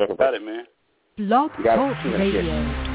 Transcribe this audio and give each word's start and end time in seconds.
Circle 0.00 0.16
Got 0.16 0.32
it, 0.32 0.42
man. 0.42 0.64
Blog 1.18 1.50
Talk 1.62 2.06
it. 2.06 2.08
Radio. 2.08 2.86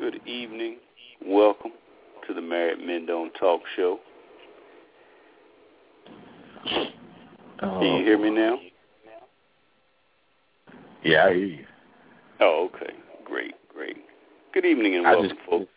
Good 0.00 0.26
evening. 0.26 0.78
Welcome 1.24 1.70
to 2.26 2.34
the 2.34 2.40
Married 2.40 2.84
Men 2.84 3.06
Don't 3.06 3.32
Talk 3.34 3.60
show. 3.76 4.00
Can 7.60 7.98
you 7.98 8.04
hear 8.04 8.18
me 8.18 8.30
now? 8.30 8.58
Yeah, 11.14 11.26
I 11.26 11.34
hear 11.34 11.44
you. 11.44 11.64
Oh, 12.40 12.68
okay. 12.74 12.92
Great, 13.24 13.54
great. 13.72 13.96
Good 14.52 14.64
evening 14.64 14.96
and 14.96 15.06
I 15.06 15.12
welcome, 15.12 15.28
just- 15.36 15.48
folks. 15.48 15.70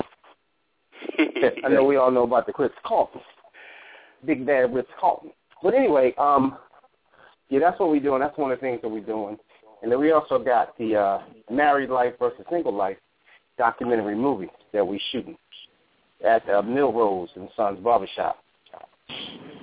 I 1.19 1.69
know 1.69 1.85
we 1.85 1.97
all 1.97 2.11
know 2.11 2.23
about 2.23 2.47
the 2.47 2.53
Ritz 2.59 2.75
Carlton. 2.85 3.21
Big 4.25 4.47
bad 4.47 4.75
Ritz 4.75 4.89
Carlton. 5.01 5.31
But 5.63 5.75
anyway, 5.75 6.15
um, 6.19 6.57
yeah, 7.49 7.61
that's 7.61 7.79
what 7.79 7.91
we're 7.91 8.01
doing. 8.01 8.21
That's 8.21 8.37
one 8.37 8.51
of 8.51 8.59
the 8.59 8.63
things 8.63 8.81
that 8.83 8.89
we're 8.89 9.01
doing. 9.01 9.39
And 9.83 9.91
then 9.91 10.01
we 10.01 10.13
also 10.13 10.39
got 10.39 10.77
the 10.79 10.97
uh, 10.97 11.23
Married 11.51 11.91
Life 11.91 12.15
versus 12.19 12.45
Single 12.51 12.75
Life 12.75 12.97
documentary 13.59 14.15
movie 14.15 14.49
that 14.73 14.87
we're 14.87 15.01
shooting 15.11 15.37
at 16.27 16.49
uh, 16.49 16.63
Milrose 16.63 17.29
and 17.37 17.49
Sons 17.57 17.79
Barbershop. 17.83 18.39
Shop. 18.71 18.89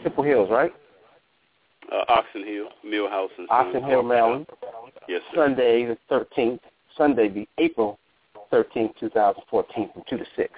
Temple 0.03 0.23
Hills, 0.23 0.49
right? 0.51 0.71
Uh, 1.91 2.03
Oxon 2.09 2.45
Hill, 2.45 2.67
Millhouse, 2.85 3.29
and 3.37 3.47
Oxon 3.49 3.83
Hill. 3.83 4.03
Maryland. 4.03 4.45
Yes, 5.07 5.21
sir. 5.33 5.47
Sunday 5.47 5.85
the 5.85 5.97
13th. 6.11 6.59
Sunday 6.97 7.29
the 7.29 7.47
April 7.57 7.97
13th, 8.51 8.93
2014 8.99 9.89
from 9.93 10.03
2 10.09 10.17
to 10.17 10.25
6. 10.35 10.51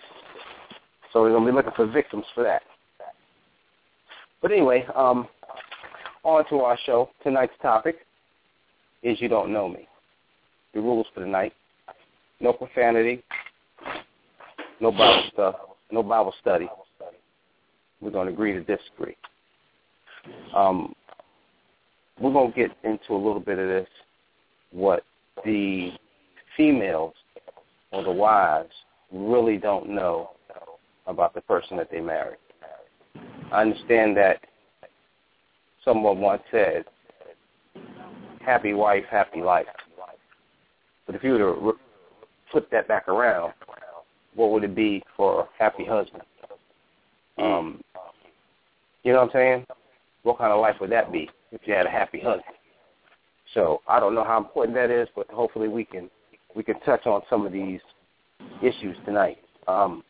So 1.13 1.21
we're 1.21 1.31
going 1.31 1.45
to 1.45 1.51
be 1.51 1.55
looking 1.55 1.71
for 1.75 1.85
victims 1.85 2.25
for 2.33 2.43
that. 2.43 2.63
But 4.41 4.51
anyway, 4.51 4.85
um, 4.95 5.27
on 6.23 6.47
to 6.49 6.59
our 6.61 6.77
show. 6.85 7.09
Tonight's 7.23 7.53
topic 7.61 7.97
is 9.03 9.19
You 9.21 9.27
Don't 9.27 9.51
Know 9.51 9.67
Me. 9.67 9.87
The 10.73 10.81
rules 10.81 11.07
for 11.13 11.19
the 11.19 11.27
night. 11.27 11.53
No 12.39 12.53
profanity. 12.53 13.23
No 14.79 14.91
Bible 14.91 15.23
stuff. 15.33 15.55
No 15.91 16.03
Bible 16.03 16.33
study. 16.41 16.67
We're 18.01 18.11
going 18.11 18.27
to 18.27 18.33
agree 18.33 18.53
to 18.53 18.61
disagree. 18.61 19.15
Um, 20.55 20.95
we're 22.19 22.33
going 22.33 22.51
to 22.51 22.57
get 22.57 22.71
into 22.83 23.13
a 23.13 23.17
little 23.17 23.39
bit 23.39 23.59
of 23.59 23.67
this, 23.67 23.87
what 24.71 25.03
the 25.45 25.91
females 26.57 27.13
or 27.91 28.03
the 28.03 28.11
wives 28.11 28.71
really 29.11 29.57
don't 29.57 29.89
know 29.89 30.31
about 31.07 31.33
the 31.33 31.41
person 31.41 31.77
that 31.77 31.89
they 31.91 31.99
married. 31.99 32.37
I 33.51 33.61
understand 33.61 34.15
that 34.17 34.39
someone 35.83 36.19
once 36.19 36.41
said, 36.51 36.85
happy 38.39 38.73
wife, 38.73 39.03
happy 39.09 39.41
life. 39.41 39.65
But 41.05 41.15
if 41.15 41.23
you 41.23 41.33
were 41.33 41.37
to 41.39 41.73
flip 42.51 42.69
that 42.71 42.87
back 42.87 43.07
around, 43.07 43.53
what 44.35 44.51
would 44.51 44.63
it 44.63 44.75
be 44.75 45.03
for 45.17 45.41
a 45.41 45.47
happy 45.59 45.85
husband? 45.85 46.23
Um, 47.37 47.81
you 49.03 49.11
know 49.11 49.19
what 49.19 49.25
I'm 49.25 49.31
saying? 49.33 49.65
What 50.23 50.37
kind 50.37 50.51
of 50.51 50.61
life 50.61 50.75
would 50.79 50.91
that 50.91 51.11
be 51.11 51.29
if 51.51 51.61
you 51.65 51.73
had 51.73 51.85
a 51.85 51.89
happy 51.89 52.19
husband? 52.19 52.55
So 53.53 53.81
I 53.87 53.99
don't 53.99 54.15
know 54.15 54.23
how 54.23 54.37
important 54.37 54.75
that 54.75 54.91
is, 54.91 55.07
but 55.15 55.29
hopefully 55.29 55.67
we 55.67 55.83
can 55.83 56.09
we 56.55 56.63
can 56.63 56.79
touch 56.81 57.05
on 57.05 57.21
some 57.29 57.45
of 57.45 57.51
these 57.51 57.79
issues 58.61 58.95
tonight. 59.05 59.37
Um, 59.67 60.03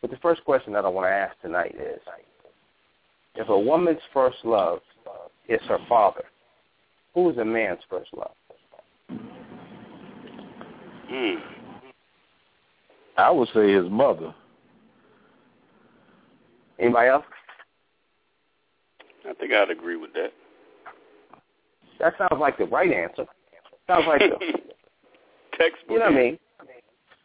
but 0.00 0.10
the 0.10 0.16
first 0.18 0.44
question 0.44 0.72
that 0.74 0.84
I 0.84 0.88
want 0.88 1.06
to 1.06 1.10
ask 1.10 1.40
tonight 1.40 1.74
is, 1.78 2.00
if 3.36 3.48
a 3.48 3.58
woman's 3.58 4.00
first 4.12 4.38
love 4.44 4.80
is 5.48 5.60
her 5.68 5.78
father, 5.88 6.24
who 7.14 7.30
is 7.30 7.38
a 7.38 7.44
man's 7.44 7.80
first 7.88 8.10
love? 8.16 8.32
Hmm. 11.08 11.34
I 13.16 13.30
would 13.30 13.48
say 13.54 13.72
his 13.72 13.88
mother. 13.90 14.34
Anybody 16.78 17.08
else? 17.08 17.24
I 19.28 19.32
think 19.34 19.52
I'd 19.52 19.70
agree 19.70 19.96
with 19.96 20.12
that. 20.14 20.32
That 22.00 22.14
sounds 22.18 22.40
like 22.40 22.58
the 22.58 22.64
right 22.64 22.90
answer. 22.92 23.24
Sounds 23.86 24.04
like 24.08 24.20
the, 24.20 24.36
Textbook. 25.58 25.90
you 25.90 25.98
know 26.00 26.04
what 26.06 26.12
I 26.12 26.16
mean? 26.16 26.38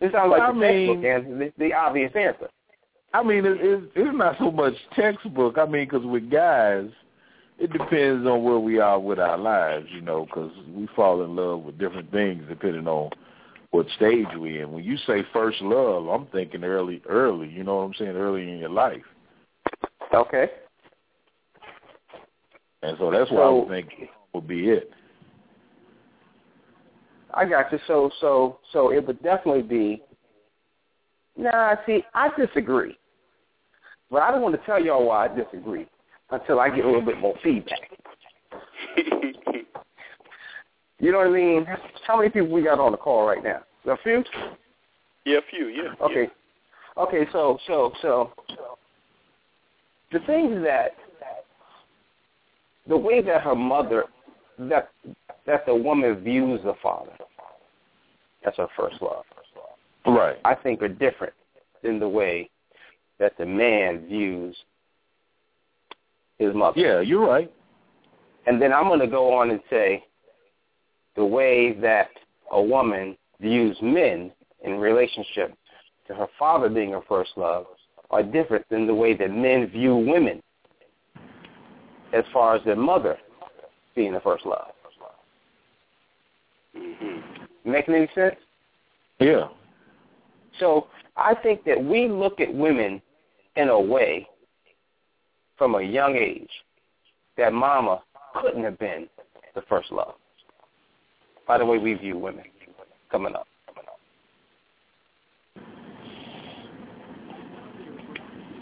It 0.01 0.11
sounds 0.13 0.31
like 0.31 0.41
I 0.41 0.47
the 0.47 0.53
mean- 0.53 1.01
textbook 1.01 1.05
answer, 1.05 1.37
the, 1.57 1.65
the 1.65 1.73
obvious 1.73 2.11
answer. 2.15 2.49
I 3.13 3.23
mean, 3.23 3.45
it, 3.45 3.57
it's 3.59 3.85
it's 3.95 4.17
not 4.17 4.35
so 4.37 4.51
much 4.51 4.73
textbook. 4.95 5.57
I 5.57 5.65
mean, 5.65 5.85
because 5.85 6.05
with 6.05 6.29
guys, 6.29 6.89
it 7.57 7.71
depends 7.71 8.27
on 8.27 8.43
where 8.43 8.59
we 8.59 8.79
are 8.79 8.99
with 8.99 9.19
our 9.19 9.37
lives, 9.37 9.87
you 9.91 10.01
know, 10.01 10.25
because 10.25 10.51
we 10.73 10.87
fall 10.95 11.23
in 11.23 11.35
love 11.35 11.63
with 11.63 11.77
different 11.79 12.11
things 12.11 12.43
depending 12.47 12.87
on 12.87 13.09
what 13.71 13.87
stage 13.95 14.27
we 14.39 14.61
in. 14.61 14.71
When 14.71 14.83
you 14.83 14.97
say 15.07 15.23
first 15.33 15.61
love, 15.61 16.07
I'm 16.07 16.27
thinking 16.27 16.63
early, 16.63 17.01
early. 17.07 17.49
You 17.49 17.63
know 17.63 17.77
what 17.77 17.83
I'm 17.83 17.93
saying? 17.95 18.15
Early 18.15 18.43
in 18.43 18.59
your 18.59 18.69
life, 18.69 19.03
Okay. 20.13 20.49
and 22.83 22.95
so 22.99 23.11
that's 23.11 23.31
why 23.31 23.37
I 23.41 23.43
So- 23.45 23.55
would 23.59 23.69
think 23.69 24.09
would 24.33 24.47
be 24.47 24.69
it. 24.69 24.91
I 27.33 27.45
got 27.45 27.71
you. 27.71 27.79
So 27.87 28.09
so 28.21 28.59
so 28.71 28.91
it 28.91 29.05
would 29.05 29.21
definitely 29.21 29.61
be 29.63 30.03
Nah, 31.39 31.75
see, 31.85 32.03
I 32.13 32.29
disagree. 32.37 32.97
But 34.11 34.23
I 34.23 34.31
don't 34.31 34.41
want 34.41 34.59
to 34.59 34.65
tell 34.65 34.83
y'all 34.83 35.05
why 35.05 35.25
I 35.25 35.27
disagree 35.29 35.87
until 36.31 36.59
I 36.59 36.69
get 36.69 36.83
a 36.83 36.87
little 36.87 37.01
bit 37.05 37.17
more 37.17 37.35
feedback. 37.41 37.79
you 40.99 41.11
know 41.13 41.19
what 41.19 41.27
I 41.27 41.31
mean? 41.31 41.65
How 42.05 42.17
many 42.17 42.29
people 42.29 42.49
we 42.49 42.63
got 42.63 42.79
on 42.79 42.91
the 42.91 42.97
call 42.97 43.25
right 43.25 43.41
now? 43.41 43.63
A 43.87 43.95
few? 44.03 44.21
Yeah, 45.25 45.37
a 45.37 45.41
few, 45.49 45.67
yeah. 45.67 45.93
Okay. 46.01 46.23
Yeah. 46.23 47.03
Okay, 47.03 47.25
so 47.31 47.57
so 47.65 47.93
so 48.01 48.31
the 50.11 50.19
things 50.27 50.61
that 50.65 50.91
the 52.89 52.97
way 52.97 53.21
that 53.21 53.41
her 53.41 53.55
mother 53.55 54.03
that 54.57 54.89
that 55.45 55.65
the 55.65 55.73
woman 55.73 56.21
views 56.21 56.59
the 56.65 56.73
father, 56.83 57.13
that's 58.43 58.57
her 58.57 58.67
first 58.75 59.01
love. 59.01 59.23
Right. 60.05 60.37
I 60.45 60.55
think 60.55 60.81
are 60.81 60.87
different 60.87 61.33
than 61.83 61.99
the 61.99 62.09
way 62.09 62.49
that 63.19 63.37
the 63.37 63.45
man 63.45 64.07
views 64.07 64.55
his 66.37 66.53
mother. 66.55 66.79
Yeah, 66.79 67.01
you're 67.01 67.25
right. 67.25 67.51
And 68.47 68.61
then 68.61 68.73
I'm 68.73 68.85
going 68.85 68.99
to 68.99 69.07
go 69.07 69.33
on 69.33 69.51
and 69.51 69.59
say 69.69 70.03
the 71.15 71.25
way 71.25 71.73
that 71.81 72.09
a 72.51 72.61
woman 72.61 73.17
views 73.41 73.77
men 73.81 74.31
in 74.63 74.73
relationship 74.73 75.53
to 76.07 76.15
her 76.15 76.27
father 76.37 76.69
being 76.69 76.91
her 76.91 77.01
first 77.07 77.31
love 77.35 77.65
are 78.09 78.23
different 78.23 78.67
than 78.69 78.87
the 78.87 78.93
way 78.93 79.15
that 79.15 79.29
men 79.29 79.67
view 79.67 79.95
women 79.95 80.41
as 82.13 82.23
far 82.33 82.55
as 82.55 82.63
their 82.65 82.75
mother 82.75 83.17
being 83.95 84.13
the 84.13 84.19
first 84.21 84.45
love. 84.45 84.71
Mm-hmm. 86.75 87.69
Making 87.69 87.95
any 87.95 88.09
sense? 88.15 88.35
Yeah. 89.19 89.47
So 90.59 90.87
I 91.15 91.33
think 91.35 91.63
that 91.65 91.81
we 91.81 92.07
look 92.07 92.39
at 92.39 92.53
women 92.53 93.01
in 93.55 93.69
a 93.69 93.79
way 93.79 94.27
from 95.57 95.75
a 95.75 95.81
young 95.81 96.15
age 96.15 96.49
that 97.37 97.53
mama 97.53 98.01
couldn't 98.41 98.63
have 98.63 98.77
been 98.79 99.07
the 99.55 99.61
first 99.63 99.91
love. 99.91 100.13
By 101.47 101.57
the 101.57 101.65
way 101.65 101.77
we 101.77 101.93
view 101.93 102.17
women 102.17 102.45
coming 103.11 103.33
up. 103.35 103.47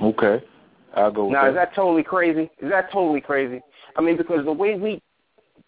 Okay. 0.02 0.44
I'll 0.96 1.12
go 1.12 1.26
with 1.26 1.34
Now, 1.34 1.44
that. 1.44 1.50
is 1.50 1.56
that 1.56 1.76
totally 1.76 2.04
crazy? 2.04 2.50
Is 2.62 2.70
that 2.70 2.92
totally 2.92 3.22
crazy? 3.22 3.62
I 3.96 4.02
mean, 4.02 4.16
because 4.16 4.46
the 4.46 4.52
way 4.52 4.76
we 4.76 5.02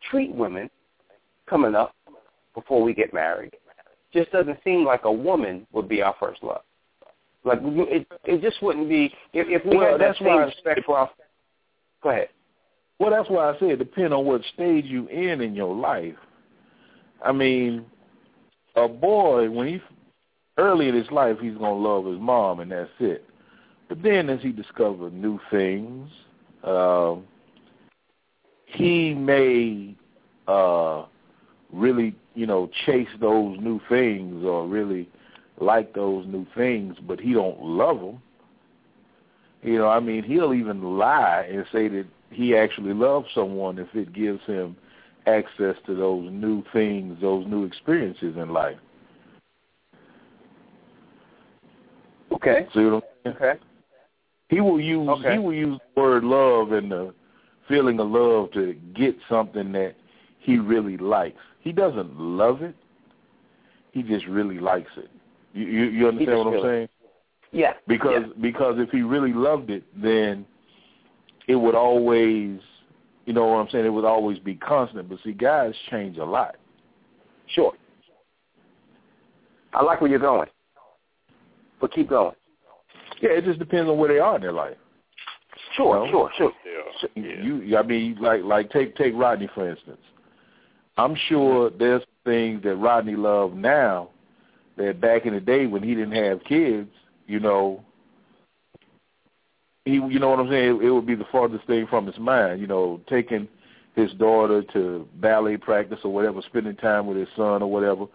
treat 0.09 0.33
women 0.33 0.69
coming 1.47 1.75
up 1.75 1.93
before 2.55 2.81
we 2.81 2.93
get 2.93 3.13
married 3.13 3.53
just 4.13 4.31
doesn't 4.31 4.59
seem 4.63 4.83
like 4.85 5.05
a 5.05 5.11
woman 5.11 5.65
would 5.71 5.87
be 5.87 6.01
our 6.01 6.15
first 6.19 6.41
love. 6.43 6.61
Like 7.43 7.59
it, 7.63 8.07
it 8.25 8.41
just 8.41 8.61
wouldn't 8.61 8.89
be 8.89 9.13
if, 9.33 9.47
if 9.47 9.65
we 9.65 9.77
Well, 9.77 9.91
had 9.91 10.01
that 10.01 10.07
that's 10.07 10.19
same 10.19 10.27
why- 10.27 10.43
respect 10.45 10.81
for 10.85 10.97
our. 10.97 11.09
Go 12.01 12.09
ahead. 12.09 12.29
Well, 12.99 13.11
that's 13.11 13.29
why 13.29 13.49
I 13.49 13.59
said 13.59 13.69
it 13.71 13.77
depends 13.77 14.13
on 14.13 14.25
what 14.25 14.41
stage 14.53 14.85
you 14.85 15.07
in 15.07 15.39
in 15.41 15.55
your 15.55 15.73
life. 15.73 16.15
I 17.23 17.31
mean, 17.31 17.85
a 18.75 18.87
boy 18.87 19.49
when 19.49 19.67
he 19.67 19.81
early 20.57 20.89
in 20.89 20.95
his 20.95 21.09
life 21.11 21.37
he's 21.41 21.53
gonna 21.53 21.75
love 21.75 22.05
his 22.05 22.19
mom 22.19 22.59
and 22.59 22.71
that's 22.71 22.89
it. 22.99 23.23
But 23.87 24.01
then 24.03 24.29
as 24.29 24.41
he 24.41 24.51
discovers 24.51 25.11
new 25.13 25.39
things, 25.49 26.09
um, 26.63 27.25
he 28.65 29.13
may 29.13 29.95
uh, 30.47 31.05
really, 31.71 32.15
you 32.39 32.45
know, 32.45 32.69
chase 32.85 33.09
those 33.19 33.59
new 33.59 33.81
things 33.89 34.45
or 34.45 34.65
really 34.65 35.09
like 35.59 35.93
those 35.93 36.25
new 36.25 36.47
things, 36.55 36.95
but 37.05 37.19
he 37.19 37.33
don't 37.33 37.61
love 37.61 37.99
them. 37.99 38.21
You 39.61 39.77
know, 39.79 39.89
I 39.89 39.99
mean, 39.99 40.23
he'll 40.23 40.53
even 40.53 40.97
lie 40.97 41.49
and 41.51 41.65
say 41.69 41.89
that 41.89 42.05
he 42.31 42.55
actually 42.55 42.93
loves 42.93 43.27
someone 43.35 43.77
if 43.77 43.93
it 43.93 44.13
gives 44.13 44.41
him 44.45 44.77
access 45.25 45.75
to 45.85 45.93
those 45.93 46.31
new 46.31 46.63
things, 46.71 47.17
those 47.19 47.45
new 47.45 47.65
experiences 47.65 48.37
in 48.37 48.53
life. 48.53 48.77
Okay. 52.31 52.67
See 52.73 52.85
what 52.85 52.93
I'm 52.93 53.01
saying? 53.25 53.35
Okay. 53.35 53.59
He 54.47 54.61
will 54.61 54.79
use 54.79 55.09
Okay. 55.09 55.33
he 55.33 55.39
will 55.39 55.53
use 55.53 55.77
the 55.93 56.01
word 56.01 56.23
love 56.23 56.71
and 56.71 56.89
the 56.89 57.13
feeling 57.67 57.99
of 57.99 58.09
love 58.09 58.53
to 58.53 58.75
get 58.95 59.17
something 59.27 59.73
that 59.73 59.95
he 60.39 60.57
really 60.57 60.95
likes. 60.95 61.41
He 61.61 61.71
doesn't 61.71 62.19
love 62.19 62.61
it. 62.61 62.75
He 63.91 64.03
just 64.03 64.25
really 64.27 64.59
likes 64.59 64.91
it. 64.97 65.09
You 65.53 65.65
you, 65.65 65.83
you 65.85 66.07
understand 66.07 66.37
what 66.37 66.47
I'm 66.47 66.53
really- 66.53 66.69
saying? 66.69 66.89
Yeah. 67.51 67.73
Because 67.87 68.25
because 68.41 68.75
if 68.77 68.89
he 68.91 69.01
really 69.01 69.33
loved 69.33 69.69
it, 69.71 69.83
then 69.99 70.45
it 71.47 71.55
would 71.55 71.73
always, 71.73 72.59
you 73.25 73.33
know 73.33 73.47
what 73.47 73.55
I'm 73.57 73.69
saying? 73.71 73.85
It 73.85 73.89
would 73.89 74.05
always 74.05 74.37
be 74.37 74.53
constant. 74.55 75.09
But 75.09 75.17
see, 75.23 75.31
guys 75.33 75.73
change 75.89 76.17
a 76.19 76.23
lot. 76.23 76.57
Sure. 77.47 77.73
I 79.73 79.83
like 79.83 80.01
where 80.01 80.09
you're 80.09 80.19
going. 80.19 80.47
But 81.81 81.91
keep 81.93 82.09
going. 82.09 82.35
Yeah, 83.21 83.31
it 83.31 83.45
just 83.45 83.59
depends 83.59 83.89
on 83.89 83.97
where 83.97 84.09
they 84.09 84.19
are 84.19 84.35
in 84.35 84.41
their 84.41 84.51
life. 84.51 84.77
Sure, 85.75 86.05
No. 86.05 86.11
sure, 86.11 86.31
sure. 86.37 86.51
Yeah. 87.15 87.23
yeah. 87.23 87.43
You, 87.43 87.77
I 87.77 87.83
mean, 87.83 88.17
like 88.21 88.43
like 88.43 88.69
take 88.69 88.95
take 88.95 89.13
Rodney 89.15 89.49
for 89.55 89.69
instance. 89.69 89.99
I'm 90.99 91.15
sure 91.29 91.69
there's 91.69 92.03
things 92.25 92.61
that 92.63 92.75
Rodney 92.75 93.15
loved 93.15 93.55
now 93.55 94.09
that 94.75 94.99
back 94.99 95.25
in 95.25 95.33
the 95.33 95.39
day 95.39 95.65
when 95.65 95.81
he 95.81 95.95
didn't 95.95 96.11
have 96.11 96.43
kids, 96.43 96.89
you 97.25 97.39
know, 97.39 97.81
he, 99.85 99.93
you 99.93 100.19
know 100.19 100.29
what 100.29 100.39
I'm 100.39 100.49
saying? 100.49 100.75
It, 100.75 100.85
it 100.87 100.91
would 100.91 101.05
be 101.05 101.15
the 101.15 101.25
farthest 101.31 101.65
thing 101.67 101.87
from 101.87 102.05
his 102.05 102.19
mind. 102.19 102.59
You 102.59 102.67
know, 102.67 102.99
taking 103.09 103.47
his 103.95 104.11
daughter 104.13 104.61
to 104.73 105.07
ballet 105.15 105.55
practice 105.55 105.99
or 106.03 106.11
whatever, 106.11 106.41
spending 106.41 106.75
time 106.75 107.07
with 107.07 107.15
his 107.15 107.29
son 107.33 107.63
or 107.63 107.71
whatever, 107.71 108.05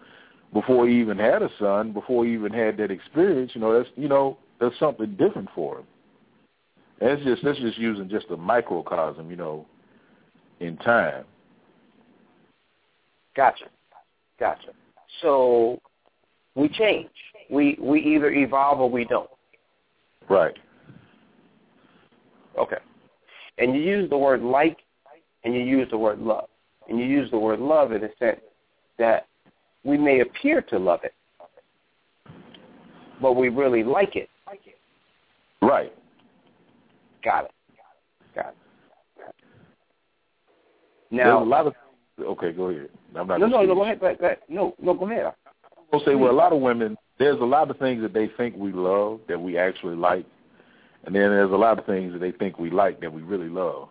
before 0.53 0.87
he 0.87 0.99
even 0.99 1.17
had 1.17 1.41
a 1.41 1.49
son, 1.57 1.91
before 1.91 2.23
he 2.23 2.33
even 2.33 2.53
had 2.53 2.77
that 2.77 2.91
experience. 2.91 3.51
You 3.55 3.61
know, 3.61 3.75
that's 3.75 3.89
you 3.95 4.07
know 4.07 4.37
that's 4.61 4.77
something 4.77 5.15
different 5.15 5.49
for 5.55 5.79
him. 5.79 5.85
That's 7.01 7.23
just 7.23 7.43
that's 7.43 7.59
just 7.59 7.79
using 7.79 8.09
just 8.09 8.27
a 8.29 8.37
microcosm, 8.37 9.31
you 9.31 9.37
know, 9.37 9.65
in 10.59 10.77
time. 10.77 11.25
Gotcha. 13.35 13.65
Gotcha. 14.39 14.69
So 15.21 15.79
we 16.55 16.69
change. 16.69 17.09
We 17.49 17.77
we 17.81 17.99
either 18.01 18.31
evolve 18.31 18.79
or 18.79 18.89
we 18.89 19.05
don't. 19.05 19.29
Right. 20.29 20.55
Okay. 22.57 22.77
And 23.57 23.75
you 23.75 23.81
use 23.81 24.09
the 24.09 24.17
word 24.17 24.41
like 24.41 24.77
and 25.43 25.53
you 25.53 25.61
use 25.61 25.87
the 25.91 25.97
word 25.97 26.19
love. 26.19 26.47
And 26.89 26.99
you 26.99 27.05
use 27.05 27.29
the 27.31 27.37
word 27.37 27.59
love 27.59 27.91
in 27.91 28.01
the 28.01 28.11
sense 28.19 28.41
that 28.99 29.27
we 29.83 29.97
may 29.97 30.21
appear 30.21 30.61
to 30.63 30.77
love 30.77 31.01
it, 31.03 31.13
but 33.21 33.33
we 33.33 33.49
really 33.49 33.83
like 33.83 34.15
it. 34.15 34.29
Right. 35.61 35.93
Got 37.23 37.45
it. 37.45 37.51
Got 38.35 38.49
it. 38.49 38.55
There's 41.11 41.25
Now, 41.25 41.43
a 41.43 41.45
lot 41.45 41.67
of 41.67 41.73
okay. 42.19 42.51
Go 42.51 42.69
ahead. 42.69 42.89
I'm 43.15 43.27
not. 43.27 43.39
no, 43.39 43.47
no, 43.47 43.63
no, 43.63 43.75
go 43.75 43.83
ahead. 43.83 43.99
Go 43.99 44.05
ahead, 44.07 44.19
go 44.19 44.25
ahead. 44.25 44.37
No, 44.49 44.75
no, 44.81 44.93
go 44.93 45.09
ahead. 45.09 45.33
I'll 45.93 46.03
say, 46.03 46.15
well, 46.15 46.31
a 46.31 46.33
lot 46.33 46.51
of 46.53 46.61
women, 46.61 46.97
there's 47.19 47.39
a 47.39 47.45
lot 47.45 47.69
of 47.69 47.77
things 47.77 48.01
that 48.01 48.13
they 48.13 48.29
think 48.37 48.55
we 48.57 48.71
love 48.71 49.21
that 49.27 49.39
we 49.39 49.57
actually 49.57 49.95
like, 49.95 50.25
and 51.05 51.13
then 51.13 51.29
there's 51.29 51.51
a 51.51 51.55
lot 51.55 51.77
of 51.79 51.85
things 51.85 52.13
that 52.13 52.19
they 52.19 52.31
think 52.31 52.57
we 52.59 52.69
like 52.69 52.99
that 53.01 53.11
we 53.13 53.21
really 53.21 53.49
love. 53.49 53.89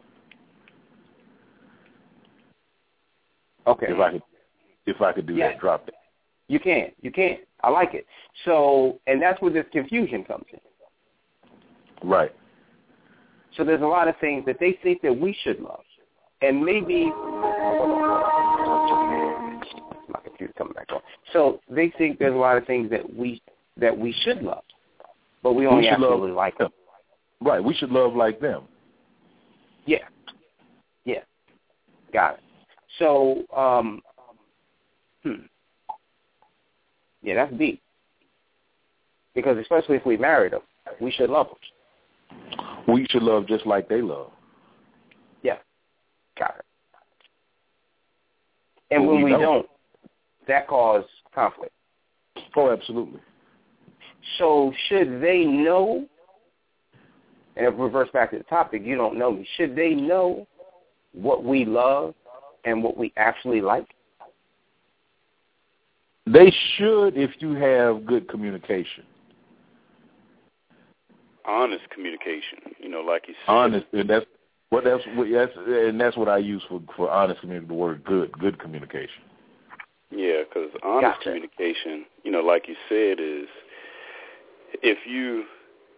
Okay. 3.67 3.87
If 3.89 3.99
I 3.99 4.13
could, 4.13 4.23
if 4.87 5.01
I 5.01 5.13
could 5.13 5.27
do 5.27 5.35
Yeah. 5.35 5.49
that, 5.49 5.61
drop 5.61 5.87
that. 5.87 5.95
You 6.49 6.61
can't. 6.61 6.93
You 7.01 7.11
can't. 7.11 7.41
I 7.63 7.71
like 7.71 7.95
it. 7.95 8.07
So, 8.45 9.01
and 9.07 9.23
that's 9.23 9.41
where 9.41 9.51
this 9.51 9.65
confusion 9.73 10.25
comes 10.25 10.45
in. 10.53 12.09
Right. 12.09 12.33
So 13.57 13.65
there's 13.65 13.81
a 13.81 13.87
lot 13.87 14.09
of 14.09 14.17
things 14.21 14.45
that 14.47 14.59
they 14.61 14.73
think 14.83 15.01
that 15.03 15.17
we 15.19 15.35
should 15.43 15.61
love. 15.61 15.85
And 16.43 16.63
maybe 16.63 17.11
coming 20.57 20.73
back 20.75 20.93
on. 20.93 21.01
So 21.33 21.61
they 21.69 21.93
think 21.99 22.19
there's 22.19 22.35
a 22.35 22.39
lot 22.39 22.57
of 22.57 22.67
things 22.67 22.91
that 22.91 23.15
we 23.15 23.43
that 23.77 23.97
we 23.97 24.15
should 24.25 24.43
love. 24.43 24.63
But 25.43 25.55
we 25.55 25.67
only 25.67 25.85
love 25.85 25.95
absolutely 25.95 26.33
like 26.33 26.57
them. 26.59 26.71
Right. 27.41 27.63
We 27.63 27.75
should 27.75 27.91
love 27.91 28.15
like 28.15 28.41
them. 28.41 28.63
Yeah. 29.87 29.99
Yeah. 31.05 31.23
Got 32.13 32.35
it. 32.35 32.41
So, 32.99 33.45
um 33.55 34.01
hmm. 35.23 35.43
Yeah, 37.23 37.35
that's 37.35 37.55
deep. 37.59 37.81
Because 39.35 39.59
especially 39.59 39.97
if 39.97 40.07
we 40.07 40.17
married 40.17 40.53
them, 40.53 40.61
we 41.01 41.11
should 41.11 41.31
love 41.31 41.49
them. 41.49 42.65
We 42.87 43.07
should 43.11 43.23
love 43.23 43.47
just 43.47 43.67
like 43.67 43.89
they 43.89 44.01
love. 44.01 44.31
Yeah. 45.43 45.57
Got 46.39 46.57
it. 46.59 46.65
And 48.91 49.07
when 49.07 49.17
we 49.17 49.25
we 49.25 49.31
don't. 49.31 49.41
don't, 49.41 49.67
that 50.47 50.69
causes 50.69 51.09
conflict. 51.35 51.73
Oh, 52.57 52.71
absolutely. 52.71 53.21
So 54.39 54.73
should 54.89 55.21
they 55.21 55.45
know? 55.45 56.07
And 57.57 57.67
if 57.67 57.75
we 57.75 57.85
reverse 57.85 58.09
back 58.13 58.31
to 58.33 58.39
the 58.39 58.45
topic, 58.45 58.83
you 58.85 58.97
don't 58.97 59.19
know 59.19 59.33
me. 59.33 59.47
Should 59.57 59.77
they 59.77 59.91
know 59.95 60.47
what 61.13 61.45
we 61.45 61.65
love 61.65 62.15
and 62.65 62.83
what 62.83 62.97
we 62.97 63.13
actually 63.17 63.61
like? 63.61 63.87
They 66.27 66.53
should 66.77 67.17
if 67.17 67.31
you 67.41 67.55
have 67.55 68.07
good 68.07 68.29
communication. 68.29 69.05
Honest 71.47 71.85
communication, 71.91 72.59
you 72.79 72.89
know, 72.89 73.01
like 73.01 73.29
you 73.29 73.35
said. 73.45 73.53
Honest, 73.53 73.87
and 73.93 74.09
that's 74.09 74.25
what 74.71 74.85
that's 74.85 75.03
what 75.15 75.29
that's 75.31 75.53
and 75.67 76.01
that's 76.01 76.17
what 76.17 76.29
I 76.29 76.39
use 76.39 76.63
for 76.69 76.81
for 76.97 77.11
honest 77.11 77.41
communication. 77.41 77.69
The 77.69 77.75
word 77.75 78.05
good, 78.05 78.33
good 78.39 78.59
communication. 78.59 79.23
Yeah, 80.15 80.43
because 80.45 80.71
honest 80.83 81.19
Gotcha. 81.19 81.23
communication, 81.25 82.07
you 82.23 82.31
know, 82.31 82.41
like 82.41 82.69
you 82.69 82.77
said, 82.89 83.19
is 83.21 83.49
if 84.83 84.99
you 85.07 85.45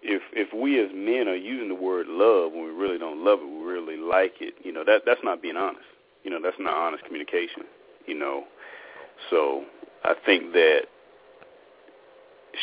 if 0.03 0.23
if 0.33 0.53
we 0.55 0.81
as 0.81 0.91
men 0.95 1.29
are 1.29 1.37
using 1.37 1.69
the 1.69 1.75
word 1.75 2.07
love 2.09 2.53
when 2.53 2.65
we 2.65 2.71
really 2.71 2.99
don't 2.99 3.25
love 3.25 3.41
it, 3.43 3.47
we 3.47 3.65
really 3.65 3.97
like 3.97 4.35
it, 4.41 4.55
you 4.63 4.73
know, 4.73 4.85
that 4.85 5.03
that's 5.05 5.21
not 5.23 5.43
being 5.43 5.57
honest. 5.57 5.85
You 6.25 6.31
know, 6.31 6.39
that's 6.43 6.57
not 6.59 6.75
honest 6.75 7.05
communication. 7.05 7.65
You 8.07 8.19
know, 8.19 8.45
so 9.31 9.65
I 10.05 10.15
think 10.25 10.53
that 10.53 10.83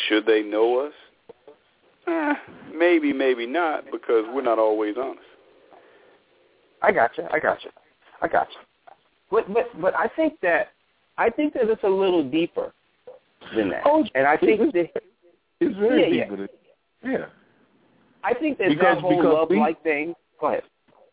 should 0.08 0.26
they 0.26 0.42
know 0.42 0.80
us? 0.80 0.92
Eh, 2.06 2.34
maybe, 2.74 3.12
maybe 3.12 3.46
not, 3.46 3.84
because 3.90 4.24
we're 4.34 4.42
not 4.42 4.58
always 4.58 4.96
honest. 5.00 5.20
I 6.82 6.92
got 6.92 7.16
you. 7.16 7.24
I 7.32 7.38
got 7.38 7.62
you. 7.64 7.70
I 8.20 8.28
got 8.28 8.48
you. 8.50 8.94
But 9.30 9.52
but 9.52 9.80
but 9.80 9.94
I 9.94 10.08
think 10.08 10.40
that 10.42 10.73
I 11.18 11.30
think 11.30 11.54
that 11.54 11.68
it's 11.70 11.82
a 11.84 11.88
little 11.88 12.24
deeper 12.24 12.72
than 13.54 13.70
that. 13.70 13.82
Oh, 13.84 14.04
and 14.14 14.26
I 14.26 14.36
think 14.36 14.60
it's- 14.60 14.90
that 14.94 15.02
It's 15.60 15.76
very 15.76 16.18
Yeah, 16.18 16.28
deep. 16.28 16.40
it. 16.40 16.60
Yeah. 17.04 17.26
I 18.24 18.34
think 18.34 18.58
that 18.58 18.68
Because- 18.70 18.96
that 18.96 18.98
whole 19.00 19.22
love 19.22 19.50
like 19.50 19.80
thing. 19.82 20.14
Go 20.40 20.48
ahead. 20.48 20.64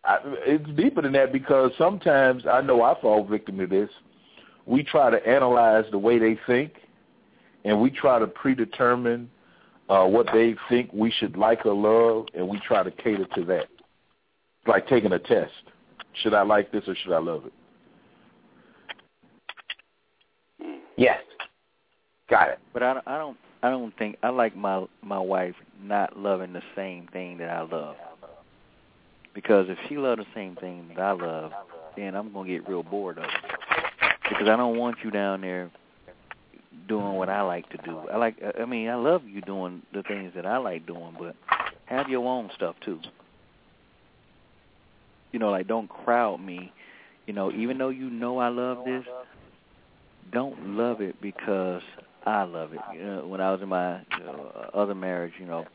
I, 0.04 0.18
it's 0.46 0.68
deeper 0.72 1.02
than 1.04 1.12
that 1.14 1.32
because 1.32 1.72
sometimes 1.78 2.48
I 2.48 2.62
know 2.62 2.82
I 2.82 3.00
fall 3.00 3.24
victim 3.24 3.58
to 3.60 3.68
this. 3.68 3.90
We 4.66 4.84
try 4.84 5.10
to 5.12 5.28
analyze 5.28 5.86
the 5.92 6.00
way 6.00 6.18
they 6.18 6.36
think, 6.48 6.74
and 7.66 7.80
we 7.80 7.92
try 7.92 8.18
to 8.18 8.28
predetermine 8.28 9.30
uh, 9.90 10.08
what 10.08 10.26
they 10.34 10.56
think 10.70 10.90
we 10.94 11.12
should 11.12 11.38
like 11.38 11.66
or 11.66 11.74
love, 11.74 12.28
and 12.34 12.48
we 12.48 12.60
try 12.62 12.82
to 12.82 12.92
cater 12.92 13.26
to 13.36 13.44
that. 13.46 13.68
It's 14.60 14.68
like 14.68 14.88
taking 14.88 15.12
a 15.12 15.20
test. 15.20 15.52
Should 16.24 16.34
I 16.34 16.42
like 16.42 16.72
this 16.72 16.88
or 16.88 16.96
should 16.96 17.12
I 17.14 17.20
love 17.20 17.46
it? 17.46 17.54
Yes. 21.02 21.20
Got 22.30 22.50
it. 22.50 22.60
But 22.74 22.84
I, 22.84 22.94
don't- 22.94 23.08
I 23.08 23.18
don't 23.18 23.38
I 23.64 23.70
don't 23.72 23.98
think 23.98 24.18
I 24.22 24.30
like 24.30 24.56
my 24.56 24.86
my 25.02 25.18
wife 25.20 25.56
not 25.82 26.18
loving 26.18 26.54
the 26.54 26.62
same 26.76 27.08
thing 27.12 27.40
that 27.40 27.50
I 27.50 27.62
love. 27.62 27.96
Because 29.34 29.66
if 29.70 29.78
she 29.90 29.98
loves 29.98 30.22
the 30.22 30.28
same 30.36 30.56
thing 30.58 30.90
that 30.90 31.00
I 31.00 31.12
love, 31.12 31.52
then 31.98 32.16
I'm 32.16 32.32
gonna 32.32 32.48
get 32.48 32.68
real 32.70 32.84
bored 32.84 33.18
of 33.18 33.24
it. 33.24 33.30
Because 34.30 34.48
I 34.48 34.56
don't 34.56 34.78
want 34.78 34.98
you 35.04 35.10
down 35.10 35.42
there 35.42 35.72
doing 36.88 37.14
what 37.14 37.30
I 37.30 37.42
like 37.42 37.68
to 37.72 37.78
do. 37.78 37.98
I 38.14 38.18
like 38.18 38.36
I 38.60 38.66
mean 38.66 38.88
I 38.88 38.96
love 38.96 39.24
you 39.26 39.42
doing 39.42 39.82
the 39.94 40.04
things 40.04 40.34
that 40.36 40.46
I 40.46 40.58
like 40.58 40.86
doing, 40.86 41.16
but 41.18 41.36
have 41.86 42.10
your 42.10 42.28
own 42.28 42.52
stuff 42.56 42.76
too. 42.86 43.00
You 45.32 45.40
know, 45.40 45.50
like 45.50 45.68
don't 45.68 45.90
crowd 45.90 46.42
me. 46.42 46.72
You 47.26 47.34
know, 47.34 47.52
even 47.52 47.78
though 47.80 47.90
you 47.90 48.10
know 48.10 48.38
I 48.40 48.50
love 48.50 48.86
this, 48.86 49.04
don't 50.32 50.78
love 50.78 51.02
it 51.02 51.22
because 51.22 51.82
I 52.26 52.44
love 52.44 52.74
it. 52.74 52.80
You 52.94 53.04
know, 53.04 53.28
when 53.28 53.42
I 53.42 53.52
was 53.52 53.62
in 53.62 53.70
my 53.70 53.96
uh, 53.96 54.70
other 54.74 54.96
marriage, 54.96 55.34
you 55.40 55.46
know, 55.46 55.66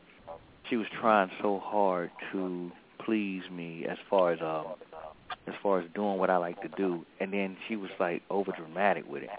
she 0.69 0.77
was 0.77 0.87
trying 0.99 1.29
so 1.41 1.59
hard 1.59 2.11
to 2.31 2.71
please 3.05 3.43
me 3.51 3.85
as 3.89 3.97
far 4.09 4.33
as 4.33 4.39
um 4.41 4.73
as 5.47 5.53
far 5.63 5.79
as 5.79 5.85
doing 5.95 6.17
what 6.17 6.29
I 6.29 6.37
like 6.37 6.61
to 6.61 6.67
do, 6.69 7.05
and 7.19 7.31
then 7.31 7.57
she 7.67 7.75
was 7.75 7.89
like 7.99 8.21
over 8.29 8.51
dramatic 8.51 9.09
with 9.09 9.23
it. 9.23 9.29